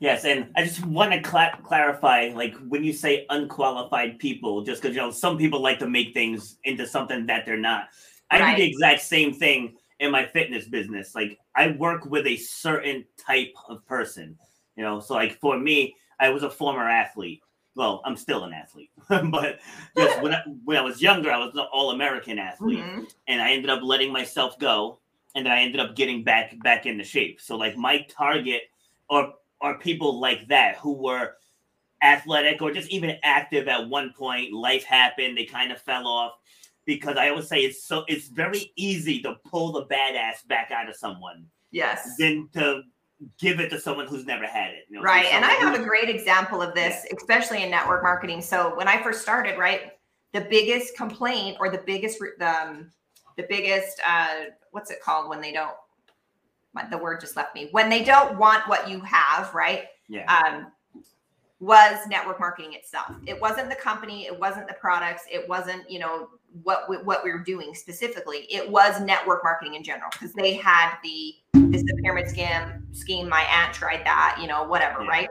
Yes, 0.00 0.24
and 0.24 0.50
I 0.56 0.64
just 0.64 0.84
want 0.84 1.12
to 1.12 1.28
cl- 1.28 1.52
clarify, 1.62 2.30
like 2.34 2.56
when 2.68 2.84
you 2.84 2.92
say 2.92 3.26
unqualified 3.30 4.18
people, 4.18 4.62
just 4.62 4.82
because 4.82 4.94
you 4.94 5.00
know 5.00 5.10
some 5.10 5.38
people 5.38 5.60
like 5.60 5.78
to 5.78 5.88
make 5.88 6.12
things 6.12 6.58
into 6.64 6.86
something 6.86 7.26
that 7.26 7.46
they're 7.46 7.56
not. 7.56 7.88
I 8.30 8.40
Right. 8.40 8.56
do 8.56 8.56
the 8.56 8.64
exact 8.68 9.02
same 9.02 9.32
thing 9.32 9.76
in 10.00 10.10
my 10.10 10.26
fitness 10.26 10.66
business. 10.68 11.14
Like 11.14 11.38
I 11.54 11.68
work 11.78 12.04
with 12.06 12.26
a 12.26 12.36
certain 12.36 13.04
type 13.16 13.54
of 13.68 13.86
person, 13.86 14.36
you 14.76 14.82
know. 14.82 15.00
So 15.00 15.14
like 15.14 15.38
for 15.40 15.58
me, 15.58 15.94
I 16.18 16.28
was 16.30 16.42
a 16.42 16.50
former 16.50 16.88
athlete. 16.88 17.42
Well, 17.76 18.02
I'm 18.04 18.16
still 18.16 18.44
an 18.44 18.52
athlete, 18.52 18.90
but 19.08 19.58
just 19.96 20.20
when 20.20 20.32
I, 20.34 20.42
when 20.64 20.76
I 20.76 20.80
was 20.82 21.02
younger, 21.02 21.32
I 21.32 21.38
was 21.38 21.54
an 21.54 21.66
all 21.72 21.90
American 21.90 22.38
athlete 22.38 22.90
Mhm. 22.90 23.06
and 23.26 23.40
I 23.42 23.50
ended 23.52 23.70
up 23.70 23.82
letting 23.82 24.12
myself 24.12 24.58
go, 24.58 25.00
and 25.34 25.46
then 25.46 25.52
I 25.52 25.60
ended 25.62 25.80
up 25.80 25.96
getting 25.96 26.22
back 26.22 26.54
back 26.62 26.86
into 26.86 27.04
shape. 27.04 27.40
So 27.40 27.56
like 27.56 27.76
my 27.76 28.02
target 28.08 28.62
are 29.10 29.32
are 29.60 29.78
people 29.78 30.20
like 30.20 30.48
that 30.48 30.76
who 30.76 30.92
were 30.92 31.36
athletic 32.02 32.60
or 32.60 32.72
just 32.72 32.90
even 32.90 33.16
active 33.22 33.66
at 33.68 33.88
one 33.88 34.12
point. 34.12 34.52
Life 34.52 34.84
happened, 34.84 35.36
they 35.36 35.44
kind 35.44 35.72
of 35.72 35.80
fell 35.80 36.06
off. 36.06 36.32
Because 36.86 37.16
I 37.16 37.30
always 37.30 37.48
say 37.48 37.60
it's 37.60 37.82
so 37.82 38.04
it's 38.08 38.28
very 38.28 38.70
easy 38.76 39.22
to 39.22 39.36
pull 39.46 39.72
the 39.72 39.86
badass 39.86 40.46
back 40.46 40.70
out 40.70 40.86
of 40.88 40.94
someone 40.96 41.46
Yes. 41.70 42.16
than 42.18 42.50
to 42.52 42.82
give 43.38 43.58
it 43.58 43.70
to 43.70 43.80
someone 43.80 44.06
who's 44.06 44.26
never 44.26 44.46
had 44.46 44.72
it. 44.72 44.84
You 44.90 44.98
know, 44.98 45.02
Right. 45.02 45.24
And 45.32 45.46
I 45.46 45.52
have 45.52 45.80
a 45.80 45.82
great 45.82 46.10
example 46.10 46.60
of 46.60 46.74
this, 46.74 47.06
especially 47.16 47.62
in 47.62 47.70
network 47.70 48.02
marketing. 48.02 48.42
So 48.42 48.76
when 48.76 48.86
I 48.86 49.02
first 49.02 49.22
started, 49.22 49.58
right, 49.58 49.92
the 50.34 50.42
biggest 50.42 50.94
complaint 50.94 51.56
or 51.58 51.70
the 51.70 51.78
biggest—the 51.86 52.46
um, 52.46 52.90
the 53.38 53.46
biggest, 53.48 54.00
uh, 54.06 54.44
what's 54.72 54.90
it 54.90 55.00
called 55.00 55.30
when 55.30 55.40
they 55.40 55.52
don't, 55.52 55.74
the 56.90 56.98
word 56.98 57.20
just 57.20 57.36
left 57.36 57.54
me, 57.54 57.68
when 57.72 57.88
they 57.88 58.04
don't 58.04 58.38
want 58.38 58.68
what 58.68 58.88
you 58.88 59.00
have, 59.00 59.54
right? 59.54 59.84
yeah. 60.08 60.42
um, 60.44 60.66
was 61.60 62.06
network 62.08 62.38
marketing 62.40 62.74
itself. 62.74 63.14
It 63.26 63.40
wasn't 63.40 63.70
the 63.70 63.76
company, 63.76 64.26
it 64.26 64.38
wasn't 64.38 64.68
the 64.68 64.74
products, 64.74 65.24
it 65.30 65.48
wasn't 65.48 65.88
you 65.90 65.98
know 65.98 66.28
what 66.62 66.88
we, 66.88 66.98
what 66.98 67.24
we 67.24 67.32
were 67.32 67.42
doing 67.42 67.74
specifically. 67.74 68.46
It 68.50 68.68
was 68.68 69.00
network 69.00 69.42
marketing 69.42 69.74
in 69.74 69.82
general 69.82 70.10
because 70.12 70.32
they 70.34 70.54
had 70.54 70.96
the 71.02 71.34
this 71.52 71.82
is 71.82 71.90
a 71.90 72.02
pyramid 72.02 72.28
scheme 72.28 72.86
scheme. 72.92 73.28
My 73.28 73.42
aunt 73.42 73.74
tried 73.74 74.04
that, 74.04 74.38
you 74.40 74.46
know, 74.46 74.64
whatever, 74.64 75.02
Yeah. 75.02 75.08
right? 75.08 75.28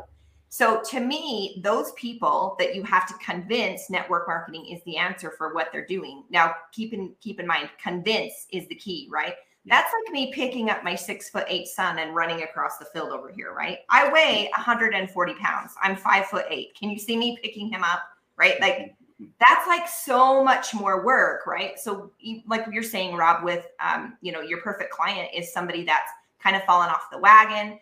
So 0.50 0.82
to 0.92 1.00
me, 1.00 1.60
those 1.64 1.94
people 1.94 2.56
that 2.60 2.76
you 2.76 2.84
have 2.84 3.08
to 3.08 3.14
convince 3.16 3.90
network 3.90 4.28
marketing 4.28 4.68
is 4.68 4.84
the 4.86 4.98
answer 4.98 5.32
for 5.38 5.54
what 5.54 5.70
they're 5.72 5.86
doing. 5.86 6.24
Now, 6.30 6.54
keep 6.72 6.94
in 6.94 7.14
keep 7.22 7.40
in 7.40 7.48
mind, 7.48 7.70
convince 7.82 8.48
is 8.52 8.68
the 8.68 8.76
key, 8.76 9.08
right? 9.12 9.36
That's 9.66 9.92
like 9.94 10.14
me 10.14 10.32
picking 10.34 10.70
up 10.70 10.84
my 10.84 10.96
six 10.96 11.30
foot 11.30 11.46
eight 11.48 11.68
son 11.68 12.00
and 12.00 12.14
running 12.14 12.44
across 12.44 12.78
the 12.78 12.86
field 12.86 13.12
over 13.12 13.32
here, 13.32 13.54
right? 13.54 13.80
I 13.90 14.12
weigh 14.12 14.50
140 14.56 15.34
pounds. 15.36 15.74
I'm 15.82 15.96
five 15.96 16.26
foot 16.26 16.46
eight. 16.50 16.76
Can 16.76 16.90
you 16.90 17.00
see 17.00 17.16
me 17.16 17.38
picking 17.42 17.70
him 17.70 17.84
up? 17.84 18.02
Right? 18.36 18.60
Like 18.60 18.96
that's 19.40 19.68
like 19.68 19.88
so 19.88 20.44
much 20.44 20.74
more 20.74 21.06
work, 21.06 21.46
right? 21.48 21.80
So, 21.80 22.12
like 22.48 22.66
you're 22.72 22.84
saying, 22.84 23.16
Rob, 23.16 23.44
with 23.44 23.66
um, 23.80 24.18
you 24.22 24.32
know, 24.32 24.42
your 24.42 24.62
perfect 24.62 24.92
client 24.92 25.30
is 25.34 25.54
somebody 25.54 25.84
that's 25.84 26.10
kind 26.42 26.56
of 26.56 26.64
fallen 26.64 26.90
off 26.90 27.10
the 27.12 27.18
wagon. 27.18 27.80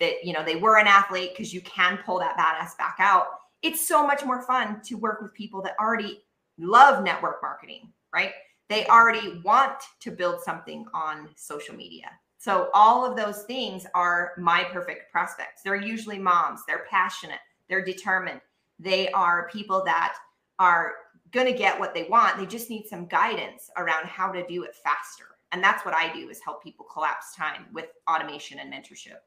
That 0.00 0.24
you 0.24 0.32
know 0.32 0.44
they 0.44 0.56
were 0.56 0.78
an 0.78 0.86
athlete 0.86 1.30
because 1.30 1.54
you 1.54 1.60
can 1.62 1.98
pull 2.04 2.18
that 2.18 2.36
badass 2.36 2.76
back 2.76 2.96
out. 2.98 3.26
It's 3.62 3.86
so 3.86 4.06
much 4.06 4.24
more 4.24 4.42
fun 4.42 4.80
to 4.82 4.96
work 4.96 5.22
with 5.22 5.32
people 5.34 5.62
that 5.62 5.76
already 5.78 6.24
love 6.58 7.04
network 7.04 7.40
marketing, 7.40 7.92
right? 8.12 8.32
They 8.72 8.86
already 8.86 9.38
want 9.44 9.82
to 10.00 10.10
build 10.10 10.40
something 10.40 10.86
on 10.94 11.28
social 11.36 11.74
media. 11.74 12.10
So 12.38 12.70
all 12.72 13.04
of 13.04 13.18
those 13.18 13.42
things 13.42 13.84
are 13.94 14.32
my 14.38 14.64
perfect 14.64 15.12
prospects. 15.12 15.60
They're 15.62 15.76
usually 15.76 16.18
moms. 16.18 16.62
They're 16.66 16.86
passionate. 16.88 17.40
They're 17.68 17.84
determined. 17.84 18.40
They 18.78 19.10
are 19.10 19.50
people 19.52 19.84
that 19.84 20.16
are 20.58 20.92
going 21.32 21.46
to 21.48 21.52
get 21.52 21.78
what 21.78 21.92
they 21.92 22.04
want. 22.04 22.38
They 22.38 22.46
just 22.46 22.70
need 22.70 22.86
some 22.86 23.04
guidance 23.08 23.70
around 23.76 24.06
how 24.06 24.32
to 24.32 24.46
do 24.46 24.62
it 24.62 24.74
faster. 24.82 25.36
And 25.52 25.62
that's 25.62 25.84
what 25.84 25.94
I 25.94 26.10
do 26.10 26.30
is 26.30 26.40
help 26.40 26.64
people 26.64 26.86
collapse 26.90 27.36
time 27.36 27.66
with 27.74 27.88
automation 28.08 28.58
and 28.58 28.72
mentorship. 28.72 29.18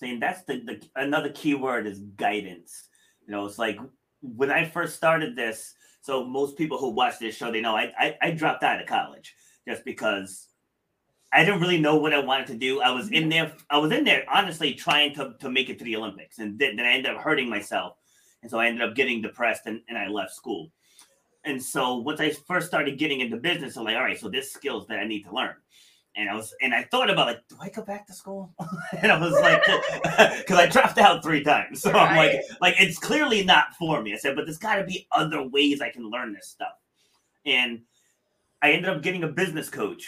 saying 0.00 0.18
that's 0.18 0.42
the, 0.42 0.58
the 0.66 0.82
another 0.96 1.30
key 1.30 1.54
word 1.54 1.86
is 1.86 2.00
guidance. 2.16 2.88
You 3.24 3.30
know, 3.30 3.46
it's 3.46 3.60
like 3.60 3.78
when 4.20 4.50
I 4.50 4.68
first 4.68 4.96
started 4.96 5.36
this. 5.36 5.74
So 6.08 6.24
most 6.24 6.56
people 6.56 6.78
who 6.78 6.88
watch 6.88 7.18
this 7.18 7.36
show, 7.36 7.52
they 7.52 7.60
know 7.60 7.76
I 7.76 7.92
I, 7.98 8.16
I 8.22 8.30
dropped 8.30 8.62
out 8.62 8.80
of 8.80 8.86
college 8.86 9.34
just 9.68 9.84
because 9.84 10.48
I 11.34 11.44
didn't 11.44 11.60
really 11.60 11.78
know 11.78 11.96
what 11.96 12.14
I 12.14 12.18
wanted 12.20 12.46
to 12.46 12.54
do. 12.54 12.80
I 12.80 12.92
was 12.92 13.10
in 13.10 13.28
there. 13.28 13.52
I 13.68 13.76
was 13.76 13.92
in 13.92 14.04
there 14.04 14.24
honestly 14.26 14.72
trying 14.72 15.14
to 15.16 15.34
to 15.38 15.50
make 15.50 15.68
it 15.68 15.78
to 15.80 15.84
the 15.84 15.96
Olympics, 15.96 16.38
and 16.38 16.58
then, 16.58 16.76
then 16.76 16.86
I 16.86 16.92
ended 16.92 17.14
up 17.14 17.20
hurting 17.20 17.50
myself, 17.50 17.98
and 18.40 18.50
so 18.50 18.58
I 18.58 18.68
ended 18.68 18.88
up 18.88 18.94
getting 18.94 19.20
depressed, 19.20 19.66
and, 19.66 19.82
and 19.90 19.98
I 19.98 20.08
left 20.08 20.34
school. 20.34 20.72
And 21.44 21.62
so 21.62 21.96
once 21.96 22.20
I 22.20 22.30
first 22.30 22.68
started 22.68 22.98
getting 22.98 23.20
into 23.20 23.36
business, 23.36 23.76
I'm 23.76 23.84
like, 23.84 23.96
all 23.96 24.02
right, 24.02 24.18
so 24.18 24.30
this 24.30 24.50
skills 24.50 24.86
that 24.86 25.00
I 25.00 25.06
need 25.06 25.24
to 25.24 25.34
learn 25.34 25.56
and 26.18 26.28
I 26.28 26.34
was 26.34 26.52
and 26.60 26.74
I 26.74 26.82
thought 26.82 27.10
about 27.10 27.28
like, 27.28 27.48
do 27.48 27.56
I 27.60 27.68
go 27.68 27.82
back 27.82 28.06
to 28.08 28.12
school? 28.12 28.52
and 29.02 29.12
I 29.12 29.18
was 29.18 29.32
like, 29.34 29.62
because 30.38 30.58
I 30.58 30.66
dropped 30.66 30.98
out 30.98 31.22
three 31.22 31.44
times, 31.44 31.80
so 31.80 31.92
I'm 31.92 32.16
like, 32.16 32.40
like 32.60 32.74
it's 32.78 32.98
clearly 32.98 33.44
not 33.44 33.74
for 33.78 34.02
me. 34.02 34.12
I 34.12 34.16
said, 34.16 34.34
but 34.34 34.44
there's 34.44 34.58
got 34.58 34.76
to 34.76 34.84
be 34.84 35.06
other 35.12 35.46
ways 35.46 35.80
I 35.80 35.90
can 35.90 36.10
learn 36.10 36.32
this 36.32 36.48
stuff. 36.48 36.74
And 37.46 37.82
I 38.60 38.72
ended 38.72 38.90
up 38.90 39.02
getting 39.02 39.22
a 39.22 39.28
business 39.28 39.70
coach, 39.70 40.06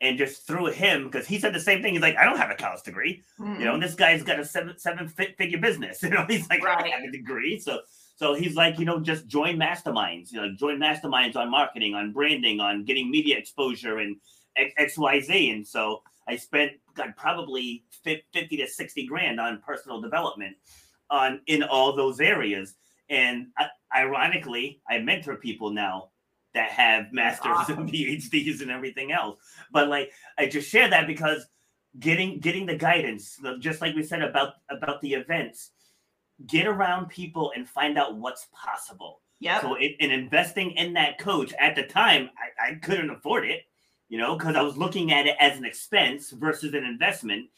and 0.00 0.16
just 0.16 0.46
through 0.46 0.66
him 0.66 1.04
because 1.04 1.26
he 1.26 1.40
said 1.40 1.52
the 1.52 1.60
same 1.60 1.82
thing. 1.82 1.94
He's 1.94 2.02
like, 2.02 2.16
I 2.16 2.24
don't 2.24 2.38
have 2.38 2.50
a 2.50 2.54
college 2.54 2.82
degree, 2.84 3.22
you 3.40 3.64
know. 3.64 3.74
And 3.74 3.82
this 3.82 3.96
guy's 3.96 4.22
got 4.22 4.38
a 4.38 4.44
seven 4.44 4.78
seven 4.78 5.08
figure 5.08 5.58
business, 5.58 6.02
you 6.04 6.10
know. 6.10 6.24
He's 6.28 6.48
like, 6.48 6.64
I 6.64 6.82
don't 6.82 6.92
have 6.92 7.02
a 7.02 7.10
degree, 7.10 7.58
so. 7.58 7.80
So 8.16 8.34
he's 8.34 8.56
like, 8.56 8.80
you 8.80 8.84
know, 8.84 8.98
just 8.98 9.28
join 9.28 9.58
masterminds, 9.58 10.32
you 10.32 10.40
know, 10.40 10.52
join 10.56 10.80
masterminds 10.80 11.36
on 11.36 11.52
marketing, 11.52 11.94
on 11.94 12.10
branding, 12.10 12.58
on 12.58 12.84
getting 12.84 13.12
media 13.12 13.38
exposure 13.38 13.98
and 13.98 14.16
X- 14.58 14.96
XYZ. 14.96 15.54
And 15.54 15.66
so 15.66 16.02
I 16.26 16.36
spent 16.36 16.72
got 16.94 17.16
probably 17.16 17.84
50 18.04 18.56
to 18.56 18.66
60 18.66 19.06
grand 19.06 19.40
on 19.40 19.62
personal 19.64 20.00
development 20.00 20.56
on 21.10 21.40
in 21.46 21.62
all 21.62 21.94
those 21.96 22.20
areas. 22.20 22.74
And 23.08 23.48
I, 23.56 23.68
ironically, 23.96 24.82
I 24.88 24.98
mentor 24.98 25.36
people 25.36 25.70
now 25.70 26.10
that 26.54 26.70
have 26.70 27.12
masters 27.12 27.52
awesome. 27.54 27.80
and 27.80 27.92
PhDs 27.92 28.60
and 28.60 28.70
everything 28.70 29.12
else. 29.12 29.38
But 29.72 29.88
like 29.88 30.12
I 30.38 30.46
just 30.46 30.68
share 30.68 30.90
that 30.90 31.06
because 31.06 31.46
getting 31.98 32.40
getting 32.40 32.66
the 32.66 32.76
guidance, 32.76 33.38
just 33.60 33.80
like 33.80 33.94
we 33.94 34.02
said 34.02 34.22
about 34.22 34.54
about 34.70 35.00
the 35.00 35.14
events, 35.14 35.70
get 36.46 36.66
around 36.66 37.08
people 37.08 37.52
and 37.56 37.68
find 37.68 37.98
out 37.98 38.16
what's 38.16 38.46
possible. 38.52 39.20
Yeah. 39.40 39.60
So 39.60 39.76
in, 39.76 39.94
in 40.00 40.10
investing 40.10 40.72
in 40.72 40.92
that 40.94 41.18
coach 41.18 41.54
at 41.60 41.76
the 41.76 41.84
time, 41.84 42.30
I, 42.36 42.70
I 42.70 42.74
couldn't 42.76 43.10
afford 43.10 43.46
it, 43.46 43.62
you 44.08 44.18
know, 44.18 44.36
because 44.36 44.56
I 44.56 44.62
was 44.62 44.76
looking 44.76 45.12
at 45.12 45.26
it 45.26 45.36
as 45.38 45.58
an 45.58 45.64
expense 45.64 46.30
versus 46.30 46.74
an 46.74 46.84
investment. 46.84 47.48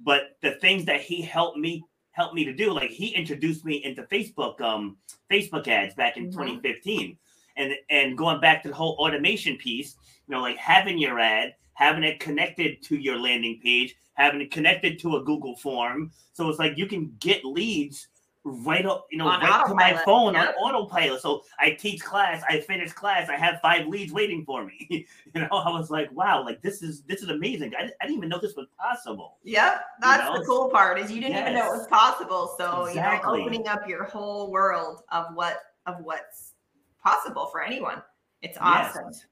But 0.00 0.36
the 0.42 0.52
things 0.52 0.84
that 0.86 1.00
he 1.00 1.20
helped 1.22 1.58
me 1.58 1.84
helped 2.12 2.34
me 2.34 2.44
to 2.44 2.52
do, 2.52 2.72
like 2.72 2.90
he 2.90 3.08
introduced 3.14 3.64
me 3.64 3.84
into 3.84 4.02
Facebook, 4.04 4.60
um, 4.60 4.96
Facebook 5.30 5.68
ads 5.68 5.94
back 5.94 6.16
in 6.16 6.26
Mhm. 6.26 6.32
2015, 6.32 7.16
and 7.56 7.74
and 7.90 8.16
going 8.18 8.40
back 8.40 8.62
to 8.62 8.68
the 8.68 8.74
whole 8.74 8.96
automation 8.98 9.56
piece, 9.56 9.96
you 10.26 10.34
know, 10.34 10.40
like 10.40 10.56
having 10.56 10.98
your 10.98 11.18
ad, 11.20 11.54
having 11.74 12.02
it 12.04 12.18
connected 12.20 12.82
to 12.82 12.96
your 12.96 13.18
landing 13.18 13.60
page, 13.60 13.94
having 14.14 14.40
it 14.40 14.50
connected 14.50 14.98
to 14.98 15.16
a 15.16 15.22
Google 15.24 15.56
form, 15.56 16.10
so 16.32 16.48
it's 16.48 16.58
like 16.58 16.76
you 16.76 16.86
can 16.86 17.14
get 17.20 17.44
leads 17.44 18.08
right 18.44 18.86
up, 18.86 19.06
you 19.10 19.18
know, 19.18 19.28
On 19.28 19.40
right 19.40 19.66
to 19.66 19.74
my 19.74 19.94
phone 20.04 20.34
yep. 20.34 20.54
on 20.60 20.74
autopilot. 20.74 21.20
So 21.20 21.42
I 21.58 21.70
teach 21.70 22.02
class, 22.02 22.42
I 22.48 22.60
finish 22.60 22.92
class, 22.92 23.28
I 23.28 23.36
have 23.36 23.60
five 23.60 23.86
leads 23.86 24.12
waiting 24.12 24.44
for 24.44 24.64
me. 24.64 24.86
you 25.34 25.40
know, 25.40 25.48
I 25.50 25.70
was 25.70 25.90
like, 25.90 26.10
wow, 26.12 26.44
like 26.44 26.62
this 26.62 26.82
is 26.82 27.02
this 27.02 27.22
is 27.22 27.28
amazing. 27.28 27.72
I, 27.78 27.90
I 28.00 28.06
didn't 28.06 28.18
even 28.18 28.28
know 28.28 28.38
this 28.38 28.56
was 28.56 28.66
possible. 28.78 29.38
Yep, 29.44 29.84
that's 30.00 30.24
know? 30.24 30.38
the 30.38 30.44
cool 30.44 30.70
part 30.70 30.98
is 30.98 31.10
you 31.10 31.20
didn't 31.20 31.38
even 31.38 31.54
know 31.54 31.72
it 31.72 31.78
was 31.78 31.86
possible. 31.88 32.54
So 32.58 32.86
Exactly. 32.86 33.38
you 33.40 33.44
know, 33.44 33.46
opening 33.46 33.68
up 33.68 33.88
your 33.88 34.04
whole 34.04 34.50
world 34.50 35.02
of 35.10 35.26
what 35.34 35.58
of 35.86 35.96
what's 36.02 36.54
possible 37.02 37.46
for 37.46 37.62
anyone. 37.62 38.02
It's 38.42 38.58
awesome. 38.60 39.06
Yes. 39.10 39.26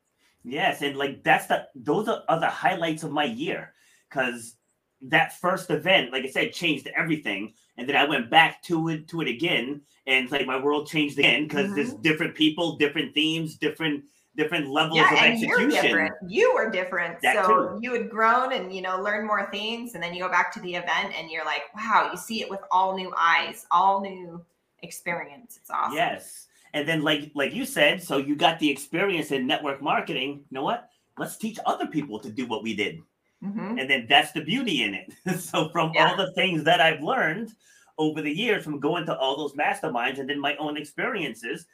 Yes, 0.48 0.82
and 0.82 0.96
like 0.96 1.24
that's 1.24 1.46
the 1.46 1.66
those 1.74 2.06
are, 2.06 2.22
are 2.28 2.38
the 2.38 2.48
highlights 2.48 3.02
of 3.02 3.10
my 3.10 3.24
year 3.24 3.72
because 4.08 4.54
that 5.02 5.38
first 5.38 5.70
event, 5.70 6.12
like 6.12 6.24
I 6.24 6.28
said, 6.30 6.52
changed 6.52 6.88
everything. 6.96 7.54
And 7.76 7.88
then 7.88 7.96
I 7.96 8.04
went 8.04 8.30
back 8.30 8.62
to 8.64 8.88
it 8.88 9.08
to 9.08 9.20
it 9.20 9.28
again, 9.28 9.82
and 10.06 10.24
it's 10.24 10.32
like 10.32 10.46
my 10.46 10.58
world 10.58 10.88
changed 10.88 11.18
again 11.18 11.44
because 11.44 11.66
mm-hmm. 11.66 11.74
there's 11.76 11.94
different 11.94 12.34
people, 12.34 12.76
different 12.76 13.14
themes, 13.14 13.56
different 13.56 14.04
different 14.36 14.68
levels 14.68 14.98
yeah, 14.98 15.12
of 15.12 15.18
and 15.18 15.32
execution. 15.32 15.70
You're 15.70 15.82
different. 15.82 16.14
You 16.28 16.54
were 16.54 16.70
different. 16.70 17.20
That 17.22 17.44
so 17.44 17.48
too. 17.48 17.78
you 17.82 17.92
had 17.92 18.08
grown 18.08 18.52
and 18.52 18.74
you 18.74 18.82
know 18.82 19.00
learned 19.00 19.26
more 19.26 19.48
things, 19.50 19.94
and 19.94 20.02
then 20.02 20.14
you 20.14 20.22
go 20.22 20.30
back 20.30 20.52
to 20.52 20.60
the 20.60 20.74
event 20.74 21.14
and 21.18 21.30
you're 21.30 21.44
like, 21.44 21.62
wow, 21.74 22.08
you 22.12 22.18
see 22.18 22.42
it 22.42 22.50
with 22.50 22.60
all 22.70 22.96
new 22.96 23.12
eyes, 23.16 23.66
all 23.70 24.00
new 24.00 24.44
experience. 24.82 25.58
It's 25.60 25.70
awesome. 25.70 25.96
Yes. 25.96 26.46
And 26.72 26.86
then 26.88 27.02
like 27.02 27.30
like 27.34 27.54
you 27.54 27.64
said, 27.64 28.02
so 28.02 28.18
you 28.18 28.36
got 28.36 28.58
the 28.58 28.70
experience 28.70 29.32
in 29.32 29.46
network 29.46 29.82
marketing. 29.82 30.44
You 30.50 30.54
know 30.54 30.62
what? 30.62 30.88
Let's 31.18 31.36
teach 31.36 31.58
other 31.64 31.86
people 31.86 32.18
to 32.20 32.30
do 32.30 32.46
what 32.46 32.62
we 32.62 32.74
did. 32.74 33.00
Mm-hmm. 33.44 33.78
And 33.78 33.90
then 33.90 34.06
that's 34.08 34.32
the 34.32 34.42
beauty 34.42 34.82
in 34.82 34.94
it. 34.94 35.12
so 35.40 35.68
from 35.68 35.92
yeah. 35.94 36.10
all 36.10 36.16
the 36.16 36.32
things 36.32 36.64
that 36.64 36.80
I've 36.80 37.02
learned 37.02 37.52
over 37.98 38.20
the 38.22 38.30
years 38.30 38.64
from 38.64 38.80
going 38.80 39.06
to 39.06 39.16
all 39.16 39.36
those 39.36 39.54
masterminds 39.54 40.18
and 40.18 40.28
then 40.28 40.40
my 40.40 40.56
own 40.56 40.76
experiences, 40.76 41.66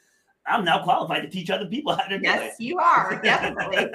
I'm 0.46 0.64
now 0.64 0.82
qualified 0.82 1.22
to 1.22 1.28
teach 1.28 1.50
other 1.50 1.66
people 1.66 1.94
how 1.96 2.04
to 2.04 2.18
do 2.18 2.24
yes, 2.24 2.40
it. 2.40 2.44
Yes, 2.44 2.56
you 2.58 2.78
are 2.78 3.20
definitely. 3.22 3.76
and 3.78 3.92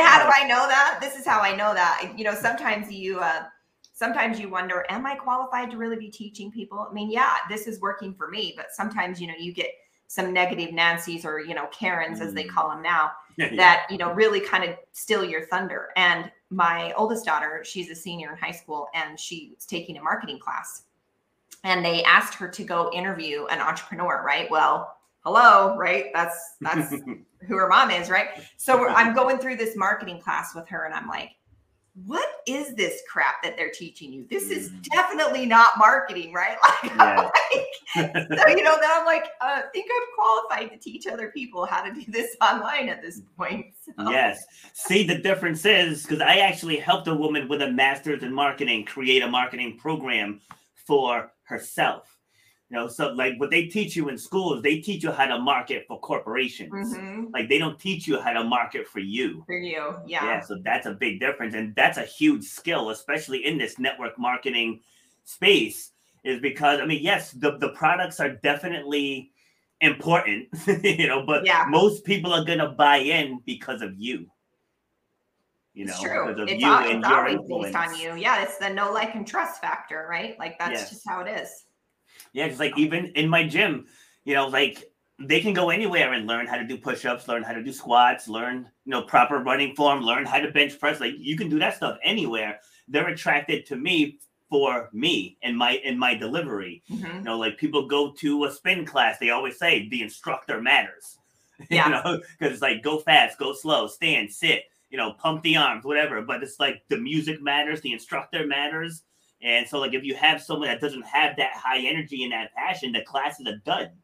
how 0.00 0.24
do 0.24 0.32
I 0.34 0.46
know 0.46 0.66
that? 0.68 0.98
This 1.00 1.16
is 1.16 1.26
how 1.26 1.40
I 1.40 1.54
know 1.54 1.74
that. 1.74 2.12
You 2.16 2.24
know, 2.24 2.34
sometimes 2.34 2.90
you 2.90 3.20
uh, 3.20 3.44
sometimes 3.92 4.38
you 4.40 4.48
wonder, 4.48 4.84
am 4.88 5.06
I 5.06 5.14
qualified 5.14 5.70
to 5.70 5.76
really 5.76 5.96
be 5.96 6.10
teaching 6.10 6.50
people? 6.50 6.86
I 6.88 6.92
mean, 6.92 7.10
yeah, 7.10 7.34
this 7.48 7.66
is 7.66 7.80
working 7.80 8.14
for 8.14 8.28
me, 8.28 8.54
but 8.56 8.66
sometimes 8.72 9.20
you 9.20 9.26
know 9.26 9.34
you 9.38 9.52
get 9.52 9.70
some 10.08 10.32
negative 10.32 10.72
Nancy's 10.72 11.24
or 11.24 11.40
you 11.40 11.54
know 11.54 11.66
Karens 11.66 12.20
as 12.20 12.32
they 12.32 12.44
mm. 12.44 12.50
call 12.50 12.70
them 12.70 12.82
now 12.82 13.12
yeah. 13.36 13.54
that 13.56 13.86
you 13.90 13.98
know 13.98 14.12
really 14.12 14.40
kind 14.40 14.64
of 14.64 14.76
steal 14.92 15.24
your 15.24 15.46
thunder. 15.46 15.88
And 15.96 16.30
my 16.50 16.92
oldest 16.92 17.24
daughter, 17.24 17.62
she's 17.64 17.90
a 17.90 17.94
senior 17.94 18.30
in 18.32 18.38
high 18.38 18.52
school, 18.52 18.88
and 18.94 19.18
she's 19.18 19.66
taking 19.66 19.96
a 19.98 20.02
marketing 20.02 20.38
class 20.38 20.82
and 21.66 21.84
they 21.84 22.04
asked 22.04 22.34
her 22.34 22.48
to 22.48 22.64
go 22.64 22.90
interview 22.92 23.46
an 23.46 23.60
entrepreneur, 23.60 24.22
right? 24.24 24.48
Well, 24.50 24.96
hello, 25.24 25.76
right? 25.76 26.06
That's 26.14 26.54
that's 26.60 26.90
who 27.46 27.56
her 27.56 27.68
mom 27.68 27.90
is, 27.90 28.08
right? 28.08 28.28
So 28.56 28.86
I'm 28.88 29.14
going 29.20 29.38
through 29.38 29.56
this 29.56 29.76
marketing 29.76 30.20
class 30.20 30.54
with 30.54 30.68
her 30.68 30.84
and 30.84 30.94
I'm 30.94 31.08
like, 31.08 31.32
what 32.04 32.28
is 32.46 32.74
this 32.74 33.00
crap 33.10 33.42
that 33.42 33.56
they're 33.56 33.70
teaching 33.70 34.12
you? 34.12 34.26
This 34.28 34.50
is 34.50 34.70
mm. 34.70 34.82
definitely 34.94 35.46
not 35.46 35.78
marketing, 35.78 36.32
right? 36.32 36.56
Like, 36.82 36.92
yeah. 36.94 37.30
like 37.96 38.14
so, 38.14 38.48
you 38.48 38.62
know, 38.62 38.76
then 38.80 38.90
I'm 38.92 39.06
like, 39.06 39.24
uh, 39.40 39.62
think 39.72 39.86
I'm 39.90 40.08
qualified 40.14 40.70
to 40.70 40.78
teach 40.78 41.06
other 41.06 41.30
people 41.30 41.64
how 41.64 41.82
to 41.82 41.92
do 41.92 42.02
this 42.08 42.36
online 42.42 42.88
at 42.88 43.00
this 43.00 43.22
point. 43.36 43.66
So. 43.84 44.10
Yes. 44.10 44.44
See, 44.74 45.06
the 45.06 45.18
difference 45.18 45.64
is 45.64 46.02
because 46.02 46.20
I 46.20 46.38
actually 46.38 46.76
helped 46.76 47.08
a 47.08 47.14
woman 47.14 47.48
with 47.48 47.62
a 47.62 47.70
master's 47.70 48.22
in 48.22 48.32
marketing 48.32 48.84
create 48.84 49.22
a 49.22 49.28
marketing 49.28 49.78
program 49.78 50.40
for 50.86 51.32
herself. 51.44 52.15
You 52.68 52.76
know, 52.76 52.88
so 52.88 53.12
like 53.12 53.38
what 53.38 53.50
they 53.50 53.66
teach 53.66 53.94
you 53.94 54.08
in 54.08 54.18
school 54.18 54.54
is 54.54 54.62
they 54.62 54.80
teach 54.80 55.04
you 55.04 55.12
how 55.12 55.26
to 55.26 55.38
market 55.38 55.84
for 55.86 56.00
corporations. 56.00 56.96
Mm-hmm. 56.96 57.26
Like 57.32 57.48
they 57.48 57.58
don't 57.58 57.78
teach 57.78 58.08
you 58.08 58.20
how 58.20 58.32
to 58.32 58.42
market 58.42 58.88
for 58.88 58.98
you. 58.98 59.44
For 59.46 59.56
you, 59.56 59.94
yeah. 60.04 60.24
Yeah, 60.24 60.40
so 60.40 60.58
that's 60.64 60.86
a 60.86 60.92
big 60.92 61.20
difference, 61.20 61.54
and 61.54 61.74
that's 61.76 61.96
a 61.96 62.04
huge 62.04 62.44
skill, 62.44 62.90
especially 62.90 63.46
in 63.46 63.56
this 63.56 63.78
network 63.78 64.18
marketing 64.18 64.80
space. 65.24 65.92
Is 66.24 66.40
because 66.40 66.80
I 66.80 66.86
mean, 66.86 67.04
yes, 67.04 67.30
the 67.30 67.56
the 67.58 67.68
products 67.68 68.18
are 68.18 68.30
definitely 68.30 69.30
important, 69.80 70.48
you 70.82 71.06
know, 71.06 71.24
but 71.24 71.46
yeah. 71.46 71.66
most 71.68 72.04
people 72.04 72.32
are 72.32 72.44
gonna 72.44 72.70
buy 72.70 72.96
in 72.96 73.40
because 73.46 73.80
of 73.80 73.96
you. 73.96 74.26
You 75.72 75.84
know, 75.84 75.92
it's 75.92 76.02
true. 76.02 76.28
It's, 76.30 76.64
all, 76.64 76.84
it's 76.84 77.06
always 77.06 77.38
based 77.48 77.76
on 77.76 77.96
you. 78.00 78.16
Yeah, 78.16 78.42
it's 78.42 78.56
the 78.58 78.70
no 78.70 78.90
like 78.92 79.14
and 79.14 79.24
trust 79.24 79.60
factor, 79.60 80.08
right? 80.10 80.36
Like 80.36 80.58
that's 80.58 80.72
yes. 80.72 80.90
just 80.90 81.02
how 81.06 81.20
it 81.20 81.28
is. 81.28 81.65
Yeah, 82.36 82.44
because 82.44 82.60
like 82.60 82.76
even 82.76 83.06
in 83.14 83.30
my 83.30 83.46
gym, 83.46 83.86
you 84.24 84.34
know, 84.34 84.46
like 84.48 84.84
they 85.18 85.40
can 85.40 85.54
go 85.54 85.70
anywhere 85.70 86.12
and 86.12 86.26
learn 86.26 86.46
how 86.46 86.58
to 86.58 86.66
do 86.66 86.76
push-ups, 86.76 87.28
learn 87.28 87.42
how 87.42 87.54
to 87.54 87.62
do 87.62 87.72
squats, 87.72 88.28
learn, 88.28 88.68
you 88.84 88.90
know, 88.90 89.00
proper 89.00 89.38
running 89.38 89.74
form, 89.74 90.02
learn 90.02 90.26
how 90.26 90.38
to 90.38 90.50
bench 90.50 90.78
press. 90.78 91.00
Like 91.00 91.14
you 91.16 91.34
can 91.38 91.48
do 91.48 91.58
that 91.60 91.76
stuff 91.76 91.96
anywhere. 92.04 92.60
They're 92.88 93.08
attracted 93.08 93.64
to 93.66 93.76
me 93.76 94.18
for 94.50 94.90
me 94.92 95.38
and 95.42 95.56
my 95.56 95.80
and 95.82 95.98
my 95.98 96.14
delivery. 96.14 96.82
Mm-hmm. 96.90 97.16
You 97.16 97.22
know, 97.22 97.38
like 97.38 97.56
people 97.56 97.88
go 97.88 98.12
to 98.18 98.44
a 98.44 98.50
spin 98.50 98.84
class, 98.84 99.18
they 99.18 99.30
always 99.30 99.58
say 99.58 99.88
the 99.88 100.02
instructor 100.02 100.60
matters. 100.60 101.18
Yeah. 101.70 101.86
you 101.86 101.92
know, 101.92 102.20
because 102.38 102.52
it's 102.52 102.60
like 102.60 102.82
go 102.82 102.98
fast, 102.98 103.38
go 103.38 103.54
slow, 103.54 103.86
stand, 103.86 104.30
sit 104.30 104.64
you 104.90 104.98
know, 104.98 105.12
pump 105.12 105.42
the 105.42 105.56
arms, 105.56 105.84
whatever. 105.84 106.22
But 106.22 106.42
it's 106.42 106.60
like 106.60 106.82
the 106.88 106.96
music 106.96 107.42
matters, 107.42 107.80
the 107.80 107.92
instructor 107.92 108.46
matters. 108.46 109.02
And 109.42 109.68
so, 109.68 109.78
like, 109.78 109.94
if 109.94 110.04
you 110.04 110.14
have 110.14 110.42
someone 110.42 110.68
that 110.68 110.80
doesn't 110.80 111.04
have 111.06 111.36
that 111.36 111.52
high 111.54 111.80
energy 111.80 112.24
and 112.24 112.32
that 112.32 112.54
passion, 112.54 112.92
the 112.92 113.02
class 113.02 113.40
is 113.40 113.46
a 113.46 113.56
dud. 113.64 113.90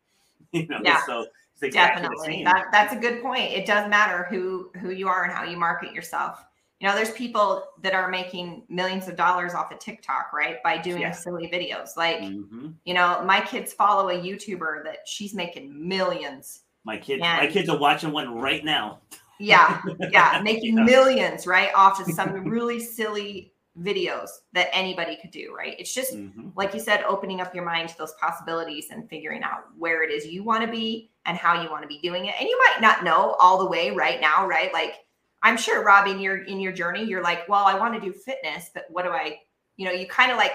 You 0.55 0.67
know, 0.67 0.81
yeah, 0.85 1.01
so 1.07 1.25
exactly 1.63 2.03
definitely. 2.03 2.45
That, 2.45 2.67
that's 2.73 2.93
a 2.93 2.97
good 2.97 3.23
point. 3.23 3.53
It 3.53 3.65
does 3.65 3.89
matter 3.89 4.27
who 4.29 4.71
who 4.79 4.91
you 4.91 5.09
are 5.09 5.25
and 5.25 5.33
how 5.33 5.45
you 5.45 5.57
market 5.57 5.95
yourself. 5.95 6.45
You 6.79 6.89
know, 6.89 6.95
there's 6.95 7.13
people 7.13 7.65
that 7.81 7.95
are 7.95 8.11
making 8.11 8.65
millions 8.69 9.09
of 9.09 9.17
dollars 9.17 9.55
off 9.55 9.73
of 9.73 9.79
TikTok, 9.79 10.33
right? 10.35 10.57
By 10.63 10.77
doing 10.79 11.03
yeah. 11.03 11.13
silly 11.13 11.49
videos. 11.49 11.97
Like, 11.97 12.19
mm-hmm. 12.19 12.71
you 12.85 12.93
know, 12.93 13.23
my 13.25 13.41
kids 13.41 13.73
follow 13.73 14.11
a 14.11 14.15
YouTuber 14.15 14.85
that 14.85 14.99
she's 15.07 15.33
making 15.33 15.89
millions. 15.89 16.63
My 16.85 16.99
kids, 16.99 17.23
and, 17.25 17.47
my 17.47 17.51
kids 17.51 17.69
are 17.69 17.79
watching 17.79 18.11
one 18.11 18.35
right 18.35 18.65
now. 18.65 18.99
Yeah, 19.39 19.81
yeah, 20.11 20.41
making 20.45 20.77
yeah. 20.77 20.85
millions 20.85 21.47
right 21.47 21.71
off 21.75 22.01
of 22.01 22.13
some 22.13 22.45
really 22.49 22.81
silly 22.81 23.52
videos 23.81 24.29
that 24.53 24.69
anybody 24.73 25.17
could 25.21 25.31
do, 25.31 25.55
right? 25.57 25.75
It's 25.79 25.95
just 25.95 26.15
mm-hmm. 26.15 26.49
like 26.57 26.75
you 26.75 26.81
said, 26.81 27.03
opening 27.05 27.41
up 27.41 27.55
your 27.55 27.65
mind 27.65 27.89
to 27.89 27.99
those 27.99 28.13
possibilities 28.21 28.89
and 28.91 29.09
figuring 29.09 29.43
out 29.43 29.65
where 29.79 30.03
it 30.03 30.11
is 30.11 30.27
you 30.27 30.45
want 30.45 30.65
to 30.65 30.71
be 30.71 31.11
and 31.25 31.39
how 31.39 31.63
you 31.63 31.71
want 31.71 31.83
to 31.83 31.89
be 31.89 31.99
doing 32.01 32.27
it. 32.27 32.35
And 32.39 32.49
you 32.49 32.59
might 32.59 32.81
not 32.81 33.05
know 33.05 33.35
all 33.41 33.59
the 33.59 33.67
way 33.67 33.91
right 33.91 34.21
now, 34.21 34.47
right? 34.47 34.73
Like 34.73 34.97
I'm 35.43 35.57
sure 35.57 35.85
Rob 35.85 36.07
in 36.07 36.21
your 36.21 36.45
in 36.45 36.61
your 36.61 36.73
journey, 36.73 37.05
you're 37.05 37.23
like, 37.23 37.49
well, 37.49 37.65
I 37.65 37.79
want 37.79 37.95
to 37.95 38.01
do 38.01 38.13
fitness, 38.13 38.71
but 38.75 38.85
what 38.91 39.05
do 39.05 39.11
I, 39.11 39.39
you 39.77 39.87
know, 39.87 39.93
you 39.93 40.07
kind 40.07 40.31
of 40.31 40.37
like 40.37 40.53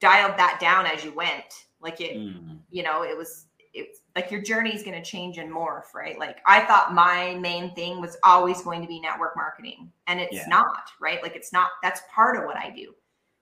dialed 0.00 0.36
that 0.36 0.58
down 0.60 0.86
as 0.86 1.04
you 1.04 1.14
went. 1.14 1.44
Like 1.80 2.00
it, 2.00 2.16
mm. 2.16 2.58
you 2.70 2.82
know, 2.82 3.02
it 3.02 3.16
was 3.16 3.46
it's 3.72 4.00
like 4.16 4.30
your 4.30 4.40
journey 4.40 4.74
is 4.74 4.82
going 4.82 5.00
to 5.00 5.08
change 5.08 5.36
and 5.36 5.52
morph, 5.52 5.92
right? 5.94 6.18
Like 6.18 6.38
I 6.46 6.64
thought 6.64 6.94
my 6.94 7.34
main 7.34 7.74
thing 7.74 8.00
was 8.00 8.16
always 8.24 8.62
going 8.62 8.80
to 8.80 8.88
be 8.88 8.98
network 8.98 9.36
marketing, 9.36 9.92
and 10.06 10.18
it's 10.18 10.32
yeah. 10.32 10.46
not, 10.48 10.90
right? 10.98 11.22
Like 11.22 11.36
it's 11.36 11.52
not. 11.52 11.68
That's 11.82 12.00
part 12.12 12.38
of 12.38 12.44
what 12.44 12.56
I 12.56 12.70
do, 12.70 12.94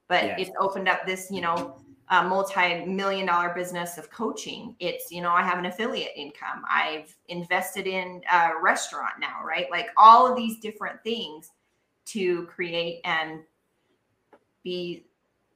but 0.08 0.24
yeah. 0.24 0.36
it's 0.36 0.50
opened 0.58 0.88
up 0.88 1.06
this, 1.06 1.30
you 1.30 1.40
know, 1.40 1.76
multi-million 2.10 3.26
dollar 3.26 3.54
business 3.54 3.98
of 3.98 4.10
coaching. 4.10 4.74
It's 4.80 5.12
you 5.12 5.22
know 5.22 5.30
I 5.30 5.42
have 5.42 5.58
an 5.58 5.66
affiliate 5.66 6.12
income. 6.16 6.64
I've 6.68 7.14
invested 7.28 7.86
in 7.86 8.22
a 8.32 8.50
restaurant 8.60 9.14
now, 9.20 9.44
right? 9.46 9.70
Like 9.70 9.88
all 9.96 10.30
of 10.30 10.36
these 10.36 10.58
different 10.58 11.02
things 11.04 11.52
to 12.06 12.46
create 12.46 13.00
and 13.04 13.40
be 14.64 15.06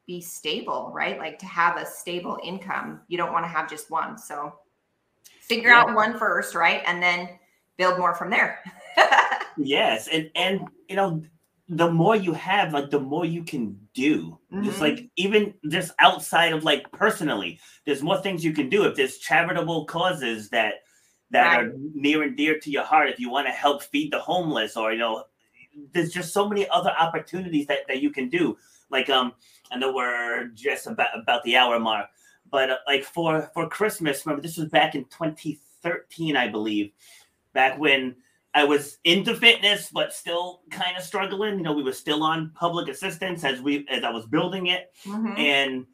be 0.06 0.20
stable, 0.20 0.92
right? 0.94 1.18
Like 1.18 1.40
to 1.40 1.46
have 1.46 1.76
a 1.76 1.84
stable 1.84 2.38
income. 2.44 3.00
You 3.08 3.18
don't 3.18 3.32
want 3.32 3.44
to 3.44 3.48
have 3.48 3.68
just 3.68 3.90
one. 3.90 4.16
So 4.16 4.54
figure 5.48 5.70
yeah. 5.70 5.80
out 5.80 5.94
one 5.94 6.18
first, 6.18 6.54
right? 6.54 6.82
And 6.86 7.02
then 7.02 7.28
build 7.76 7.98
more 7.98 8.14
from 8.14 8.30
there. 8.30 8.60
yes. 9.56 10.08
And 10.08 10.30
and 10.34 10.68
you 10.88 10.96
know, 10.96 11.22
the 11.68 11.90
more 11.90 12.16
you 12.16 12.32
have, 12.32 12.72
like 12.72 12.90
the 12.90 13.00
more 13.00 13.24
you 13.24 13.44
can 13.44 13.78
do. 13.94 14.38
Mm-hmm. 14.52 14.64
Just 14.64 14.80
like 14.80 15.08
even 15.16 15.54
just 15.68 15.92
outside 15.98 16.52
of 16.52 16.64
like 16.64 16.90
personally, 16.92 17.60
there's 17.84 18.02
more 18.02 18.20
things 18.20 18.44
you 18.44 18.52
can 18.52 18.68
do. 18.68 18.84
If 18.84 18.96
there's 18.96 19.18
charitable 19.18 19.86
causes 19.86 20.48
that 20.50 20.74
that 21.30 21.56
right. 21.56 21.66
are 21.66 21.72
near 21.94 22.22
and 22.22 22.36
dear 22.36 22.58
to 22.58 22.70
your 22.70 22.84
heart, 22.84 23.10
if 23.10 23.20
you 23.20 23.30
want 23.30 23.46
to 23.46 23.52
help 23.52 23.82
feed 23.82 24.12
the 24.12 24.18
homeless 24.18 24.76
or 24.76 24.92
you 24.92 24.98
know, 24.98 25.24
there's 25.92 26.12
just 26.12 26.32
so 26.32 26.48
many 26.48 26.68
other 26.70 26.92
opportunities 26.98 27.66
that, 27.66 27.80
that 27.88 28.00
you 28.00 28.10
can 28.10 28.28
do. 28.28 28.56
Like 28.90 29.10
um, 29.10 29.32
I 29.70 29.76
know 29.76 29.92
we're 29.92 30.48
just 30.54 30.86
about 30.86 31.18
about 31.18 31.42
the 31.44 31.56
hour 31.56 31.78
mark, 31.78 32.06
but 32.50 32.70
uh, 32.70 32.76
like 32.86 33.04
for 33.04 33.50
for 33.54 33.68
Christmas, 33.68 34.24
remember 34.24 34.42
this 34.42 34.56
was 34.56 34.68
back 34.68 34.94
in 34.94 35.04
2013, 35.04 36.36
I 36.36 36.48
believe, 36.48 36.92
back 37.52 37.78
when 37.78 38.16
I 38.54 38.64
was 38.64 38.98
into 39.04 39.34
fitness 39.34 39.90
but 39.92 40.12
still 40.12 40.62
kind 40.70 40.96
of 40.96 41.02
struggling. 41.02 41.58
You 41.58 41.62
know, 41.62 41.72
we 41.72 41.82
were 41.82 41.92
still 41.92 42.22
on 42.22 42.52
public 42.54 42.88
assistance 42.88 43.44
as 43.44 43.60
we 43.60 43.86
as 43.88 44.04
I 44.04 44.10
was 44.10 44.26
building 44.26 44.68
it, 44.68 44.92
mm-hmm. 45.06 45.34
and 45.36 45.86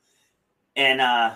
and 0.76 1.00
uh, 1.00 1.34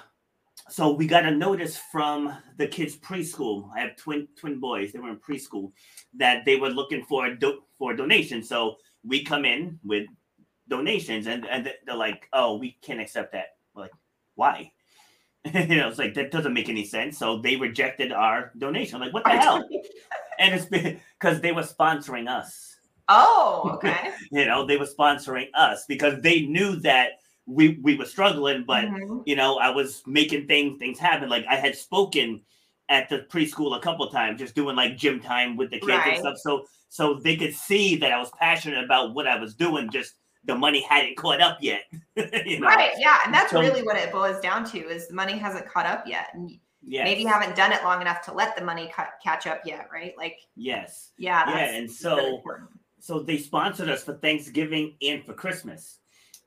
so 0.69 0.93
we 0.93 1.07
got 1.07 1.25
a 1.25 1.31
notice 1.31 1.79
from 1.91 2.37
the 2.57 2.67
kids 2.67 2.97
preschool. 2.97 3.71
I 3.75 3.81
have 3.81 3.97
twin 3.97 4.29
twin 4.37 4.61
boys; 4.61 4.93
they 4.93 4.99
were 4.99 5.11
in 5.11 5.17
preschool 5.19 5.73
that 6.17 6.45
they 6.45 6.57
were 6.57 6.71
looking 6.71 7.05
for 7.05 7.27
a 7.27 7.39
do, 7.39 7.63
for 7.77 7.95
donations. 7.95 8.49
So 8.49 8.77
we 9.05 9.25
come 9.25 9.45
in 9.45 9.79
with 9.85 10.07
donations, 10.69 11.27
and 11.27 11.47
and 11.47 11.73
they're 11.87 11.97
like, 11.97 12.29
"Oh, 12.33 12.57
we 12.57 12.79
can't 12.83 13.01
accept 13.01 13.33
that." 13.33 13.57
We're 13.75 13.83
like, 13.83 13.93
why? 14.35 14.73
You 15.55 15.77
know, 15.77 15.89
it's 15.89 15.99
like 15.99 16.15
that 16.15 16.31
doesn't 16.31 16.53
make 16.55 16.69
any 16.69 16.85
sense. 16.85 17.19
So 17.19 17.39
they 17.39 17.57
rejected 17.57 18.13
our 18.13 18.53
donation. 18.59 18.97
I'm 18.97 19.01
like, 19.03 19.13
what 19.15 19.25
the 19.25 19.31
hell? 19.31 19.69
and 20.39 20.55
it's 20.55 20.67
because 20.67 21.41
they 21.41 21.53
were 21.53 21.63
sponsoring 21.63 22.29
us. 22.29 22.77
Oh, 23.09 23.71
okay. 23.75 24.11
you 24.31 24.45
know, 24.45 24.67
they 24.67 24.77
were 24.77 24.87
sponsoring 24.87 25.49
us 25.55 25.85
because 25.87 26.21
they 26.21 26.43
knew 26.43 26.77
that 26.77 27.13
we 27.47 27.79
we 27.83 27.97
were 27.97 28.05
struggling, 28.05 28.65
but 28.67 28.85
Mhm. 28.85 29.23
you 29.27 29.37
know, 29.37 29.59
I 29.59 29.71
was 29.71 30.03
making 30.07 30.47
things 30.47 30.79
things 30.79 30.99
happen. 30.99 31.29
Like 31.29 31.47
I 31.49 31.57
had 31.57 31.75
spoken 31.77 32.43
at 32.91 33.09
the 33.09 33.21
preschool 33.31 33.77
a 33.77 33.81
couple 33.81 34.09
times, 34.11 34.39
just 34.41 34.55
doing 34.55 34.77
like 34.77 34.97
gym 34.97 35.21
time 35.21 35.57
with 35.57 35.71
the 35.71 35.79
kids 35.81 35.89
Right. 35.89 36.09
and 36.15 36.19
stuff. 36.19 36.37
So 36.39 36.67
so 36.91 37.15
they 37.15 37.37
could 37.37 37.55
see 37.55 37.97
that 37.97 38.13
I 38.13 38.19
was 38.19 38.31
passionate 38.39 38.85
about 38.85 39.15
what 39.15 39.27
I 39.27 39.39
was 39.39 39.55
doing. 39.55 39.91
Just 39.91 40.15
the 40.45 40.55
money 40.55 40.83
hadn't 40.83 41.17
caught 41.17 41.41
up 41.41 41.59
yet. 41.61 41.83
you 42.47 42.61
know? 42.61 42.67
Right. 42.67 42.93
Yeah. 42.99 43.19
And 43.25 43.35
that's 43.35 43.51
So- 43.51 43.61
really 43.61 43.83
what 43.83 43.97
it 43.97 44.11
boils 44.13 44.41
down 44.41 44.65
to 44.71 44.79
is 44.79 45.09
the 45.09 45.15
money 45.15 45.37
hasn't 45.37 45.69
caught 45.69 45.87
up 45.87 46.05
yet. 46.07 46.29
And 46.35 46.51
Yes. 46.81 47.05
maybe 47.05 47.23
you 47.23 47.29
haven't 47.29 47.57
done 47.57 47.73
it 47.73 47.83
long 47.83 48.01
enough 48.01 48.23
to 48.27 48.33
let 48.33 48.57
the 48.57 48.65
money 48.65 48.91
ca- 48.95 49.11
catch 49.23 49.47
up 49.49 49.61
yet. 49.67 49.89
Right. 49.93 50.15
Like, 50.17 50.39
Yes. 50.57 51.11
yeah. 51.19 51.45
Yeah, 51.51 51.65
and 51.75 51.91
so 51.91 52.41
so 53.01 53.21
they 53.21 53.37
sponsored 53.37 53.89
us 53.91 54.05
for 54.05 54.15
Thanksgiving 54.15 54.97
and 55.03 55.25
for 55.25 55.35
Christmas, 55.35 55.99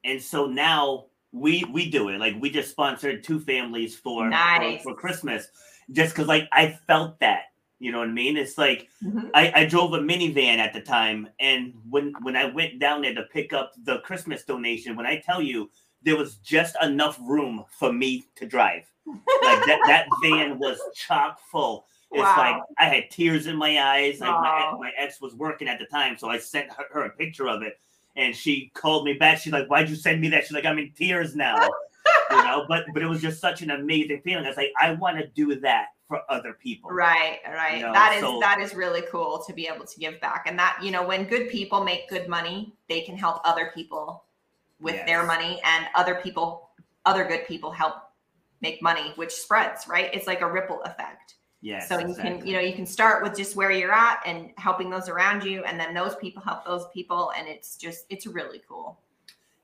and 0.04 0.22
so 0.22 0.46
now 0.48 1.08
we 1.32 1.64
we 1.66 1.89
do 1.92 2.10
it. 2.10 2.18
Like 2.20 2.36
we 2.39 2.50
just 2.50 2.72
sponsored 2.72 3.24
two 3.24 3.39
families 3.42 3.96
for 3.98 4.32
for- 4.32 4.80
for, 4.84 4.96
Christmas, 4.96 5.48
just 5.92 6.14
because 6.16 6.28
like 6.28 6.48
I 6.52 6.80
felt 6.88 7.20
that. 7.20 7.51
You 7.82 7.91
know 7.91 7.99
what 7.99 8.09
I 8.09 8.11
mean? 8.11 8.38
It's 8.38 8.57
like 8.59 8.88
Mhm. 9.03 9.32
I, 9.34 9.51
I 9.61 9.65
drove 9.65 9.93
a 9.93 9.99
minivan 9.99 10.57
at 10.59 10.71
the 10.71 10.82
time, 10.82 11.27
and 11.39 11.73
when 11.89 12.13
when 12.21 12.36
I 12.36 12.45
went 12.45 12.77
down 12.79 13.01
there 13.01 13.15
to 13.15 13.23
pick 13.23 13.53
up 13.53 13.73
the 13.86 13.99
Christmas 13.99 14.43
donation, 14.45 14.95
when 14.95 15.07
I 15.07 15.17
tell 15.19 15.41
you 15.41 15.69
there 16.03 16.15
was 16.15 16.36
just 16.38 16.75
enough 16.82 17.17
room 17.21 17.65
for 17.79 17.91
me 17.91 18.23
to 18.36 18.45
drive, 18.45 18.86
like 19.07 19.65
that 19.65 19.79
that 19.88 20.05
van 20.23 20.59
was 20.59 20.79
chock 20.95 21.39
full. 21.51 21.88
It's 22.11 22.21
Wow. 22.21 22.36
like 22.38 22.61
I 22.77 22.86
had 22.93 23.09
tears 23.09 23.47
in 23.47 23.55
my 23.55 23.82
eyes. 23.82 24.19
Like 24.19 24.29
my, 24.41 24.59
ex- 24.67 24.79
my 24.79 24.91
ex 24.97 25.21
was 25.21 25.34
working 25.34 25.67
at 25.67 25.79
the 25.79 25.86
time, 25.86 26.17
so 26.17 26.29
I 26.29 26.38
sent 26.38 26.69
her, 26.73 26.86
her 26.91 27.03
a 27.05 27.09
picture 27.09 27.47
of 27.49 27.63
it, 27.63 27.79
and 28.15 28.36
she 28.36 28.69
called 28.75 29.05
me 29.05 29.13
back. 29.13 29.39
She's 29.39 29.53
like, 29.53 29.67
"Why'd 29.69 29.89
you 29.89 29.95
send 29.95 30.21
me 30.21 30.27
that?" 30.29 30.43
She's 30.43 30.51
like, 30.51 30.65
"I'm 30.65 30.77
in 30.77 30.91
tears 30.91 31.36
now." 31.36 31.55
you 32.29 32.38
know, 32.43 32.65
but 32.71 32.86
but 32.93 33.01
it 33.01 33.07
was 33.07 33.21
just 33.23 33.39
such 33.41 33.61
an 33.63 33.71
amazing 33.71 34.21
feeling. 34.23 34.45
I 34.45 34.49
was 34.49 34.57
like, 34.57 34.73
I 34.79 34.91
want 34.93 35.17
to 35.17 35.27
do 35.27 35.55
that 35.61 35.88
for 36.12 36.22
other 36.30 36.53
people. 36.53 36.91
Right, 36.91 37.39
right. 37.47 37.78
You 37.78 37.86
know, 37.86 37.93
that 37.93 38.14
is 38.14 38.22
so- 38.22 38.39
that 38.41 38.59
is 38.59 38.76
really 38.76 39.01
cool 39.09 39.41
to 39.47 39.53
be 39.53 39.66
able 39.68 39.86
to 39.86 39.99
give 39.99 40.20
back. 40.20 40.43
And 40.45 40.59
that, 40.59 40.78
you 40.84 40.91
know, 40.91 41.07
when 41.07 41.24
good 41.24 41.49
people 41.49 41.86
make 41.86 42.09
good 42.09 42.28
money, 42.28 42.76
they 42.89 42.99
can 42.99 43.16
help 43.18 43.39
other 43.45 43.72
people 43.74 44.26
with 44.82 45.05
their 45.05 45.26
money 45.26 45.62
and 45.64 45.86
other 45.95 46.16
people 46.16 46.72
other 47.05 47.24
good 47.24 47.47
people 47.47 47.72
help 47.72 47.95
make 48.62 48.82
money, 48.82 49.14
which 49.16 49.32
spreads, 49.32 49.88
right? 49.88 50.14
It's 50.14 50.28
like 50.28 50.41
a 50.41 50.51
ripple 50.51 50.82
effect. 50.84 51.36
Yes. 51.64 51.88
so 51.88 51.99
you 51.99 52.07
exactly. 52.07 52.39
can, 52.39 52.47
you 52.47 52.53
know, 52.53 52.59
you 52.59 52.74
can 52.74 52.88
start 52.88 53.22
with 53.22 53.38
just 53.38 53.55
where 53.55 53.72
you're 53.72 53.93
at 53.93 54.20
and 54.26 54.49
helping 54.57 54.89
those 54.89 55.07
around 55.07 55.43
you 55.43 55.64
and 55.64 55.80
then 55.80 55.93
those 55.93 56.16
people 56.16 56.41
help 56.41 56.66
those 56.66 56.88
people 56.91 57.32
and 57.38 57.47
it's 57.47 57.78
just 57.78 58.05
it's 58.09 58.26
really 58.28 58.62
cool. 58.68 58.99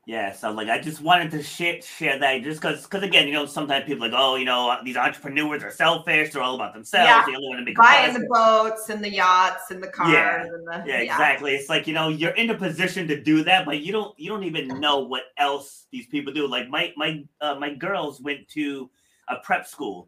Yeah, 0.08 0.32
so 0.32 0.52
like 0.52 0.70
I 0.70 0.80
just 0.80 1.02
wanted 1.02 1.32
to 1.32 1.44
share 1.44 1.82
share 1.82 2.18
that 2.18 2.42
just 2.42 2.62
because 2.62 2.84
because 2.84 3.04
again, 3.04 3.28
you 3.28 3.34
know, 3.34 3.46
sometimes 3.46 3.84
people 3.84 4.06
are 4.06 4.10
like, 4.10 4.18
oh, 4.18 4.36
you 4.38 4.46
know, 4.46 4.74
these 4.86 4.96
entrepreneurs 4.96 5.62
are 5.64 5.70
selfish, 5.70 6.32
they're 6.32 6.42
all 6.42 6.56
about 6.56 6.74
themselves, 6.74 7.10
Yeah. 7.10 7.26
they 7.28 7.36
only 7.36 7.48
want 7.50 7.60
to 7.60 7.66
make 7.66 7.76
Buying 7.76 8.14
the 8.14 8.26
boats 8.30 8.88
and 8.88 9.04
the 9.04 9.12
yachts 9.12 9.70
and 9.70 9.84
the 9.84 9.90
cars 9.90 10.14
Yeah. 10.14 10.44
and 10.46 10.66
the 10.66 10.84
Yeah, 10.88 11.00
exactly. 11.00 11.56
It's 11.56 11.68
like 11.68 11.88
you 11.88 11.94
know 11.94 12.08
you're 12.08 12.32
in 12.32 12.50
a 12.50 12.58
position 12.58 13.06
to 13.10 13.22
do 13.22 13.44
that, 13.44 13.66
but 13.66 13.82
you 13.82 13.92
don't 13.92 14.18
you 14.18 14.30
don't 14.30 14.46
even 14.46 14.80
know 14.80 15.00
what 15.00 15.24
else 15.38 15.88
these 15.92 16.08
people 16.08 16.32
do. 16.32 16.48
Like 16.48 16.70
my 16.70 16.94
my 16.96 17.26
uh, 17.42 17.56
my 17.56 17.74
girls 17.76 18.22
went 18.22 18.48
to 18.52 18.90
a 19.28 19.36
prep 19.44 19.68
school, 19.68 20.08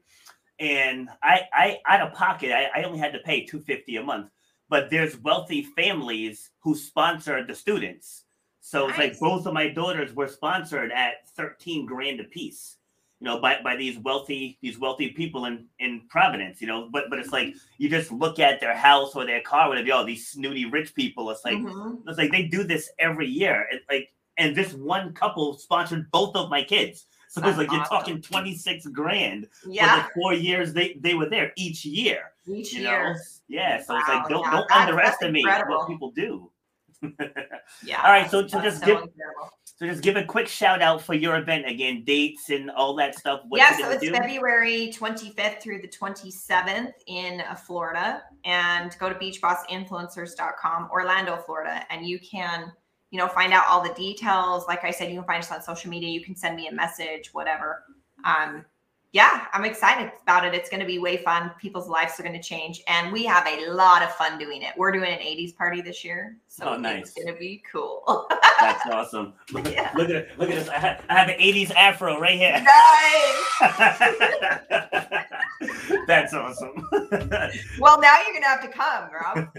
and 0.62 1.10
I 1.22 1.42
I 1.52 1.80
out 1.86 2.08
of 2.08 2.14
pocket 2.14 2.54
I, 2.54 2.70
I 2.74 2.84
only 2.84 3.00
had 3.00 3.12
to 3.12 3.20
pay 3.20 3.46
two 3.46 3.60
fifty 3.60 3.98
a 3.98 4.02
month. 4.02 4.30
But 4.70 4.90
there's 4.90 5.18
wealthy 5.18 5.64
families 5.64 6.52
who 6.62 6.74
sponsor 6.74 7.46
the 7.46 7.54
students, 7.54 8.24
so 8.62 8.90
it's 8.90 8.98
like 8.98 9.20
both 9.20 9.46
of 9.46 9.54
my 9.54 9.68
daughters 9.70 10.14
were 10.14 10.28
sponsored 10.28 10.92
at 10.92 11.28
thirteen 11.36 11.86
grand 11.86 12.20
a 12.20 12.26
piece. 12.26 12.76
You 13.22 13.26
know, 13.26 13.42
by, 13.42 13.60
by 13.62 13.76
these 13.76 13.98
wealthy 14.00 14.58
these 14.62 14.80
wealthy 14.80 15.10
people 15.10 15.44
in 15.46 15.66
in 15.80 16.02
Providence. 16.10 16.62
You 16.62 16.68
know, 16.68 16.90
but 16.92 17.06
but 17.10 17.20
it's 17.20 17.32
like 17.34 17.54
you 17.78 17.90
just 17.90 18.12
look 18.12 18.40
at 18.40 18.62
their 18.62 18.76
house 18.76 19.14
or 19.16 19.26
their 19.26 19.42
car, 19.42 19.68
whatever. 19.68 19.90
Oh, 19.94 20.06
these 20.06 20.28
snooty 20.30 20.66
rich 20.66 20.96
people. 20.96 21.30
It's 21.32 21.44
like 21.44 21.58
Mhm. 21.58 22.02
it's 22.08 22.18
like 22.18 22.32
they 22.32 22.44
do 22.44 22.64
this 22.64 22.90
every 22.98 23.28
year. 23.28 23.68
It, 23.72 23.82
like, 23.90 24.14
and 24.38 24.56
this 24.56 24.74
one 24.74 25.14
couple 25.14 25.58
sponsored 25.58 26.10
both 26.12 26.34
of 26.38 26.50
my 26.50 26.64
kids. 26.64 27.08
So 27.28 27.42
it's 27.42 27.46
That's 27.46 27.58
like 27.58 27.72
you're 27.72 27.86
talking 27.86 28.22
twenty 28.22 28.56
six 28.56 28.88
grand 28.88 29.48
Yeah. 29.68 30.04
for 30.04 30.08
the 30.08 30.14
four 30.22 30.34
years 30.34 30.72
they 30.74 30.94
they 31.02 31.14
were 31.14 31.30
there 31.30 31.52
each 31.58 31.84
year. 31.86 32.32
Each 32.48 32.74
You 32.74 32.84
year. 32.84 33.14
know, 33.14 33.20
yeah. 33.50 33.84
So 33.84 33.98
it's 33.98 34.08
like 34.08 34.30
don't 34.30 34.40
yeah, 34.46 34.52
don't 34.52 34.68
that's- 34.68 34.68
that's 34.70 34.90
underestimate 34.90 35.42
incredible. 35.42 35.78
what 35.80 35.88
people 35.90 36.12
do. 36.12 36.50
Yeah. 37.84 38.02
All 38.04 38.12
right, 38.12 38.30
so- 38.30 38.48
so 38.48 38.62
just 38.62 38.84
give- 38.84 38.98
incredible. 38.98 39.52
So 39.64 39.88
just 39.88 40.04
give 40.04 40.18
a 40.18 40.26
quick 40.26 40.50
shout 40.50 40.82
out 40.82 41.02
for 41.02 41.14
your 41.14 41.38
event 41.38 41.66
again, 41.66 42.04
dates 42.04 42.50
and 42.50 42.70
all 42.70 42.94
that 42.96 43.18
stuff. 43.18 43.40
What 43.48 43.60
yeah, 43.60 43.78
so 43.78 43.90
it's 43.90 44.02
do. 44.04 44.12
February 44.12 44.92
25th 44.94 45.62
through 45.62 45.80
the 45.82 45.88
27th 45.88 46.92
in 47.08 47.40
uh, 47.40 47.56
Florida. 47.56 48.24
And 48.44 48.94
go 49.00 49.08
to 49.08 49.16
beachbossinfluencers.com, 49.16 50.90
Orlando, 50.92 51.38
Florida, 51.38 51.86
and 51.90 52.06
you 52.06 52.20
can, 52.20 52.74
you 53.12 53.20
know, 53.20 53.30
find 53.30 53.54
out 53.54 53.64
all 53.70 53.82
the 53.82 53.94
details. 53.94 54.66
Like 54.68 54.84
I 54.84 54.92
said, 54.92 55.12
you 55.12 55.16
can 55.16 55.26
find 55.26 55.42
us 55.42 55.50
on 55.50 55.62
social 55.62 55.90
media. 55.90 56.10
You 56.10 56.26
can 56.26 56.36
send 56.36 56.58
me 56.58 56.68
a 56.68 56.74
message, 56.74 57.30
whatever. 57.32 57.86
Um, 58.26 58.66
yeah, 59.12 59.48
I'm 59.54 59.66
excited 59.66 60.12
about 60.22 60.46
it. 60.46 60.54
It's 60.54 60.70
going 60.70 60.82
to 60.82 60.86
be 60.86 61.00
way 61.00 61.18
fun. 61.18 61.50
People's 61.60 61.88
lives 61.90 62.20
are 62.20 62.24
going 62.24 62.36
to 62.36 62.42
change, 62.42 62.84
and 62.88 63.12
we 63.12 63.26
have 63.26 63.48
a 63.48 63.68
lot 63.72 64.04
of 64.04 64.14
fun 64.16 64.38
doing 64.38 64.62
it. 64.62 64.74
We're 64.78 64.92
doing 64.92 65.12
an 65.12 65.18
80s 65.20 65.56
party 65.58 65.82
this 65.82 66.04
year, 66.06 66.38
so 66.48 66.70
Oh, 66.70 66.78
nice. 66.78 67.08
it's 67.08 67.14
going 67.16 67.28
to 67.34 67.40
be 67.40 67.64
cool. 67.72 68.28
That's 68.60 68.86
awesome. 68.92 69.34
Yeah. 69.66 69.92
Look 69.96 70.10
at 70.12 70.38
look 70.38 70.50
at 70.52 70.56
this. 70.56 70.70
I 70.70 70.78
have, 70.78 71.04
I 71.10 71.14
have 71.18 71.30
an 71.30 71.40
'80s 71.40 71.72
afro 71.76 72.20
right 72.20 72.38
here. 72.38 72.64
nice. 73.62 75.26
That's 76.08 76.34
awesome. 76.34 76.88
Well, 77.80 78.00
now 78.02 78.16
you're 78.22 78.34
going 78.34 78.44
to 78.44 78.48
have 78.50 78.62
to 78.62 78.68
come, 78.68 79.10
Rob. 79.12 79.50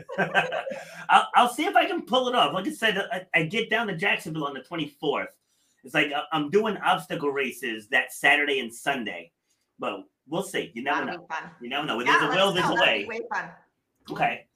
I'll, 1.09 1.29
I'll 1.35 1.49
see 1.49 1.65
if 1.65 1.75
I 1.75 1.87
can 1.87 2.03
pull 2.03 2.29
it 2.29 2.35
off. 2.35 2.53
Like 2.53 2.67
I 2.67 2.73
said, 2.73 2.99
I, 3.11 3.23
I 3.35 3.43
get 3.45 3.71
down 3.71 3.87
to 3.89 3.97
Jacksonville 3.97 4.45
on 4.45 4.55
the 4.55 4.61
24th. 4.61 5.27
It's 5.85 5.95
like 5.95 6.13
uh, 6.13 6.23
I'm 6.33 6.51
doing 6.51 6.77
obstacle 6.79 7.31
races 7.31 7.89
that 7.89 8.13
Saturday 8.13 8.61
and 8.61 8.73
Sunday, 8.73 9.33
but 9.81 10.05
we'll 10.29 10.43
see. 10.45 10.71
You 10.75 10.83
never 10.85 11.07
That'll 11.07 11.21
know. 11.23 11.27
You 11.61 11.69
never 11.69 11.87
know. 11.87 11.97
There's 12.03 12.09
Yeah, 12.09 12.27
a 12.27 12.29
let's 12.29 12.37
will, 12.37 12.53
there's 12.53 12.67
go. 12.69 12.75
a 12.77 12.81
way. 12.81 13.07
Way 13.09 13.21
fun. 13.33 13.51
Okay. 14.13 14.47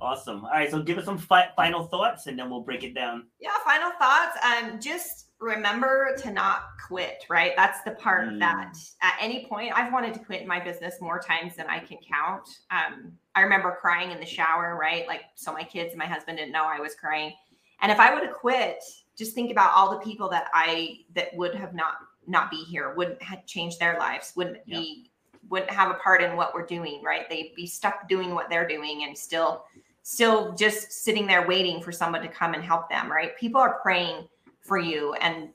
Awesome. 0.00 0.44
All 0.44 0.50
right. 0.50 0.70
So 0.70 0.82
give 0.82 0.98
us 0.98 1.04
some 1.04 1.18
fi- 1.18 1.50
final 1.54 1.84
thoughts 1.84 2.26
and 2.26 2.38
then 2.38 2.50
we'll 2.50 2.60
break 2.62 2.82
it 2.82 2.94
down. 2.94 3.26
Yeah, 3.40 3.50
final 3.64 3.92
thoughts. 3.98 4.36
Um, 4.44 4.80
just 4.80 5.26
remember 5.40 6.16
to 6.18 6.32
not 6.32 6.62
quit, 6.88 7.24
right? 7.30 7.52
That's 7.56 7.82
the 7.82 7.92
part 7.92 8.28
Mm. 8.28 8.40
that 8.40 8.74
at 9.02 9.14
any 9.20 9.46
point 9.46 9.72
I've 9.76 9.92
wanted 9.92 10.14
to 10.14 10.20
quit 10.20 10.42
in 10.42 10.48
my 10.48 10.58
business 10.58 11.00
more 11.00 11.20
times 11.20 11.54
than 11.54 11.66
I 11.68 11.78
can 11.78 11.98
count. 11.98 12.48
Um, 12.72 13.12
I 13.36 13.42
remember 13.42 13.76
crying 13.80 14.10
in 14.10 14.18
the 14.18 14.26
shower, 14.26 14.76
right? 14.76 15.06
Like, 15.06 15.22
so 15.36 15.52
my 15.52 15.62
kids 15.62 15.90
and 15.90 15.98
my 15.98 16.06
husband 16.06 16.38
didn't 16.38 16.52
know 16.52 16.64
I 16.64 16.80
was 16.80 16.96
crying. 16.96 17.32
And 17.80 17.92
if 17.92 18.00
I 18.00 18.12
would 18.12 18.24
have 18.24 18.34
quit, 18.34 18.82
just 19.16 19.32
think 19.36 19.52
about 19.52 19.72
all 19.74 19.90
the 19.92 19.98
people 20.04 20.28
that 20.30 20.48
I 20.52 20.98
that 21.14 21.32
would 21.36 21.54
have 21.54 21.72
not 21.72 21.94
not 22.28 22.50
be 22.50 22.58
here, 22.64 22.94
wouldn't 22.94 23.22
have 23.22 23.46
changed 23.46 23.80
their 23.80 23.98
lives, 23.98 24.32
wouldn't 24.36 24.58
Yep. 24.66 24.80
be 24.80 25.10
wouldn't 25.48 25.70
have 25.70 25.90
a 25.90 25.94
part 25.94 26.22
in 26.22 26.36
what 26.36 26.52
we're 26.52 26.66
doing, 26.66 27.02
right? 27.02 27.28
They'd 27.30 27.54
be 27.56 27.66
stuck 27.66 28.06
doing 28.06 28.34
what 28.34 28.50
they're 28.50 28.68
doing 28.68 29.04
and 29.04 29.16
still 29.16 29.64
still 30.02 30.54
just 30.54 30.92
sitting 30.92 31.26
there 31.26 31.46
waiting 31.46 31.82
for 31.82 31.92
someone 31.92 32.22
to 32.22 32.28
come 32.28 32.54
and 32.54 32.62
help 32.62 32.88
them, 32.88 33.10
right? 33.10 33.36
People 33.36 33.60
are 33.60 33.78
praying 33.80 34.28
for 34.60 34.78
you 34.78 35.14
and 35.14 35.50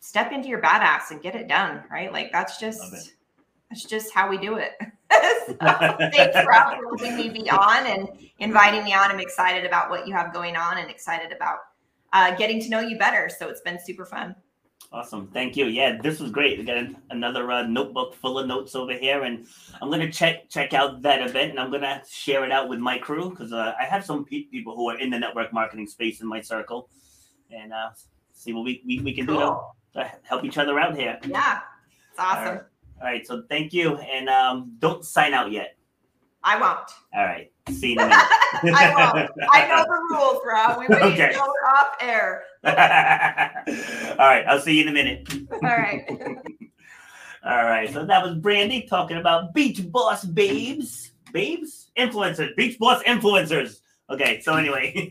step 0.00 0.32
into 0.32 0.48
your 0.48 0.60
badass 0.60 1.10
and 1.10 1.22
get 1.22 1.34
it 1.34 1.48
done, 1.48 1.82
right? 1.90 2.12
Like 2.12 2.32
that's 2.32 2.58
just 2.58 3.12
that's 3.68 3.84
just 3.84 4.12
how 4.12 4.28
we 4.28 4.36
do 4.36 4.56
it. 4.56 4.72
so, 5.46 5.54
thanks 6.12 6.36
for 6.40 6.96
letting 6.96 7.16
me 7.16 7.28
be 7.28 7.48
on 7.50 7.86
and 7.86 8.08
inviting 8.38 8.84
me 8.84 8.94
on. 8.94 9.10
I'm 9.10 9.20
excited 9.20 9.64
about 9.64 9.90
what 9.90 10.06
you 10.06 10.14
have 10.14 10.32
going 10.32 10.56
on 10.56 10.78
and 10.78 10.90
excited 10.90 11.32
about 11.32 11.58
uh, 12.12 12.34
getting 12.36 12.60
to 12.60 12.68
know 12.68 12.80
you 12.80 12.98
better. 12.98 13.28
So 13.28 13.48
it's 13.48 13.60
been 13.60 13.78
super 13.78 14.04
fun. 14.04 14.34
Awesome. 14.92 15.28
Thank 15.28 15.56
you. 15.56 15.66
Yeah, 15.66 15.98
this 16.02 16.18
was 16.18 16.32
great. 16.32 16.58
We 16.58 16.64
got 16.64 16.76
an- 16.76 16.96
another 17.10 17.48
uh, 17.52 17.62
notebook 17.64 18.12
full 18.16 18.40
of 18.40 18.48
notes 18.48 18.74
over 18.74 18.92
here, 18.92 19.22
and 19.22 19.46
I'm 19.80 19.88
gonna 19.88 20.10
check 20.10 20.48
check 20.48 20.74
out 20.74 21.00
that 21.02 21.22
event, 21.22 21.50
and 21.52 21.60
I'm 21.60 21.70
gonna 21.70 22.02
share 22.10 22.44
it 22.44 22.50
out 22.50 22.68
with 22.68 22.80
my 22.80 22.98
crew 22.98 23.30
because 23.30 23.52
uh, 23.52 23.72
I 23.80 23.84
have 23.84 24.04
some 24.04 24.24
pe- 24.24 24.44
people 24.50 24.74
who 24.74 24.88
are 24.90 24.98
in 24.98 25.10
the 25.10 25.18
network 25.18 25.52
marketing 25.52 25.86
space 25.86 26.20
in 26.22 26.26
my 26.26 26.40
circle, 26.40 26.88
and 27.52 27.72
uh, 27.72 27.90
see 28.32 28.52
what 28.52 28.64
we, 28.64 28.82
we, 28.84 28.98
we 28.98 29.12
can 29.14 29.26
do 29.26 29.36
Cool. 29.36 29.76
to, 29.94 30.00
to 30.00 30.12
help 30.24 30.44
each 30.44 30.58
other 30.58 30.80
out 30.80 30.96
here. 30.96 31.20
Yeah, 31.24 31.60
it's 32.10 32.18
awesome. 32.18 32.46
All 32.48 32.52
right. 32.54 32.62
All 33.00 33.06
right. 33.06 33.24
So 33.26 33.44
thank 33.48 33.72
you, 33.72 33.96
and 33.96 34.28
um, 34.28 34.72
don't 34.80 35.04
sign 35.04 35.34
out 35.34 35.52
yet. 35.52 35.76
I 36.42 36.58
won't. 36.58 36.88
All 37.14 37.24
right. 37.24 37.50
See 37.70 37.88
you 37.92 38.00
in 38.00 38.00
a 38.00 38.06
minute. 38.62 38.74
I 38.76 39.12
won't. 39.14 39.30
I 39.52 39.68
know 39.68 39.84
the 39.84 40.16
rules, 40.16 40.40
Rob. 40.46 40.78
We 40.78 40.86
wait 40.88 41.02
Okay. 41.02 41.32
we're 41.36 41.70
off 41.70 41.96
air. 42.00 42.44
All 42.64 44.26
right. 44.26 44.44
I'll 44.46 44.60
see 44.60 44.76
you 44.76 44.82
in 44.82 44.88
a 44.88 44.92
minute. 44.92 45.28
All 45.52 45.58
right. 45.60 46.02
All 47.42 47.64
right, 47.64 47.90
so 47.90 48.04
that 48.04 48.22
was 48.22 48.34
Brandy 48.34 48.82
talking 48.82 49.16
about 49.16 49.54
Beach 49.54 49.80
Boss 49.90 50.26
Babes. 50.26 51.12
Babes? 51.32 51.90
Influencers. 51.96 52.54
Beach 52.54 52.78
Boss 52.78 53.02
Influencers. 53.04 53.80
Okay, 54.10 54.40
so 54.42 54.56
anyway, 54.56 55.10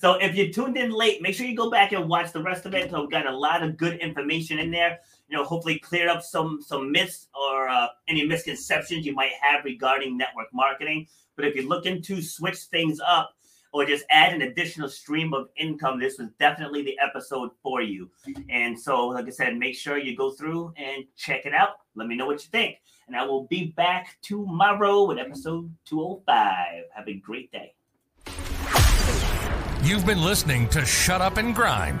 so 0.00 0.14
if 0.14 0.34
you 0.34 0.50
tuned 0.50 0.78
in 0.78 0.90
late, 0.90 1.20
make 1.20 1.34
sure 1.34 1.44
you 1.44 1.54
go 1.54 1.68
back 1.70 1.92
and 1.92 2.08
watch 2.08 2.32
the 2.32 2.42
rest 2.42 2.64
of 2.64 2.74
it. 2.74 2.90
So 2.90 3.02
we've 3.02 3.10
got 3.10 3.26
a 3.26 3.36
lot 3.36 3.62
of 3.62 3.76
good 3.76 3.98
information 3.98 4.58
in 4.58 4.70
there. 4.70 5.00
You 5.28 5.36
know, 5.36 5.44
hopefully 5.44 5.78
cleared 5.78 6.08
up 6.08 6.22
some 6.22 6.60
some 6.62 6.90
myths 6.90 7.28
or 7.34 7.68
uh, 7.68 7.88
any 8.08 8.26
misconceptions 8.26 9.04
you 9.04 9.14
might 9.14 9.32
have 9.40 9.64
regarding 9.64 10.16
network 10.16 10.48
marketing. 10.52 11.06
But 11.36 11.44
if 11.44 11.54
you're 11.54 11.66
looking 11.66 12.02
to 12.02 12.22
switch 12.22 12.58
things 12.58 13.00
up 13.06 13.34
or 13.72 13.84
just 13.84 14.04
add 14.10 14.32
an 14.32 14.42
additional 14.42 14.88
stream 14.88 15.34
of 15.34 15.48
income, 15.56 16.00
this 16.00 16.18
was 16.18 16.28
definitely 16.40 16.82
the 16.82 16.98
episode 16.98 17.50
for 17.62 17.82
you. 17.82 18.10
And 18.48 18.78
so, 18.78 19.08
like 19.08 19.26
I 19.26 19.30
said, 19.30 19.56
make 19.56 19.76
sure 19.76 19.98
you 19.98 20.16
go 20.16 20.30
through 20.32 20.72
and 20.76 21.04
check 21.16 21.46
it 21.46 21.54
out. 21.54 21.76
Let 21.94 22.08
me 22.08 22.16
know 22.16 22.26
what 22.26 22.42
you 22.42 22.50
think. 22.50 22.76
And 23.06 23.16
I 23.16 23.24
will 23.24 23.46
be 23.46 23.72
back 23.76 24.18
tomorrow 24.22 25.04
with 25.04 25.18
episode 25.18 25.72
205. 25.86 26.84
Have 26.94 27.08
a 27.08 27.14
great 27.14 27.52
day. 27.52 27.74
You've 29.82 30.04
been 30.04 30.22
listening 30.22 30.68
to 30.70 30.84
Shut 30.84 31.22
Up 31.22 31.36
and 31.36 31.54
Grind. 31.54 32.00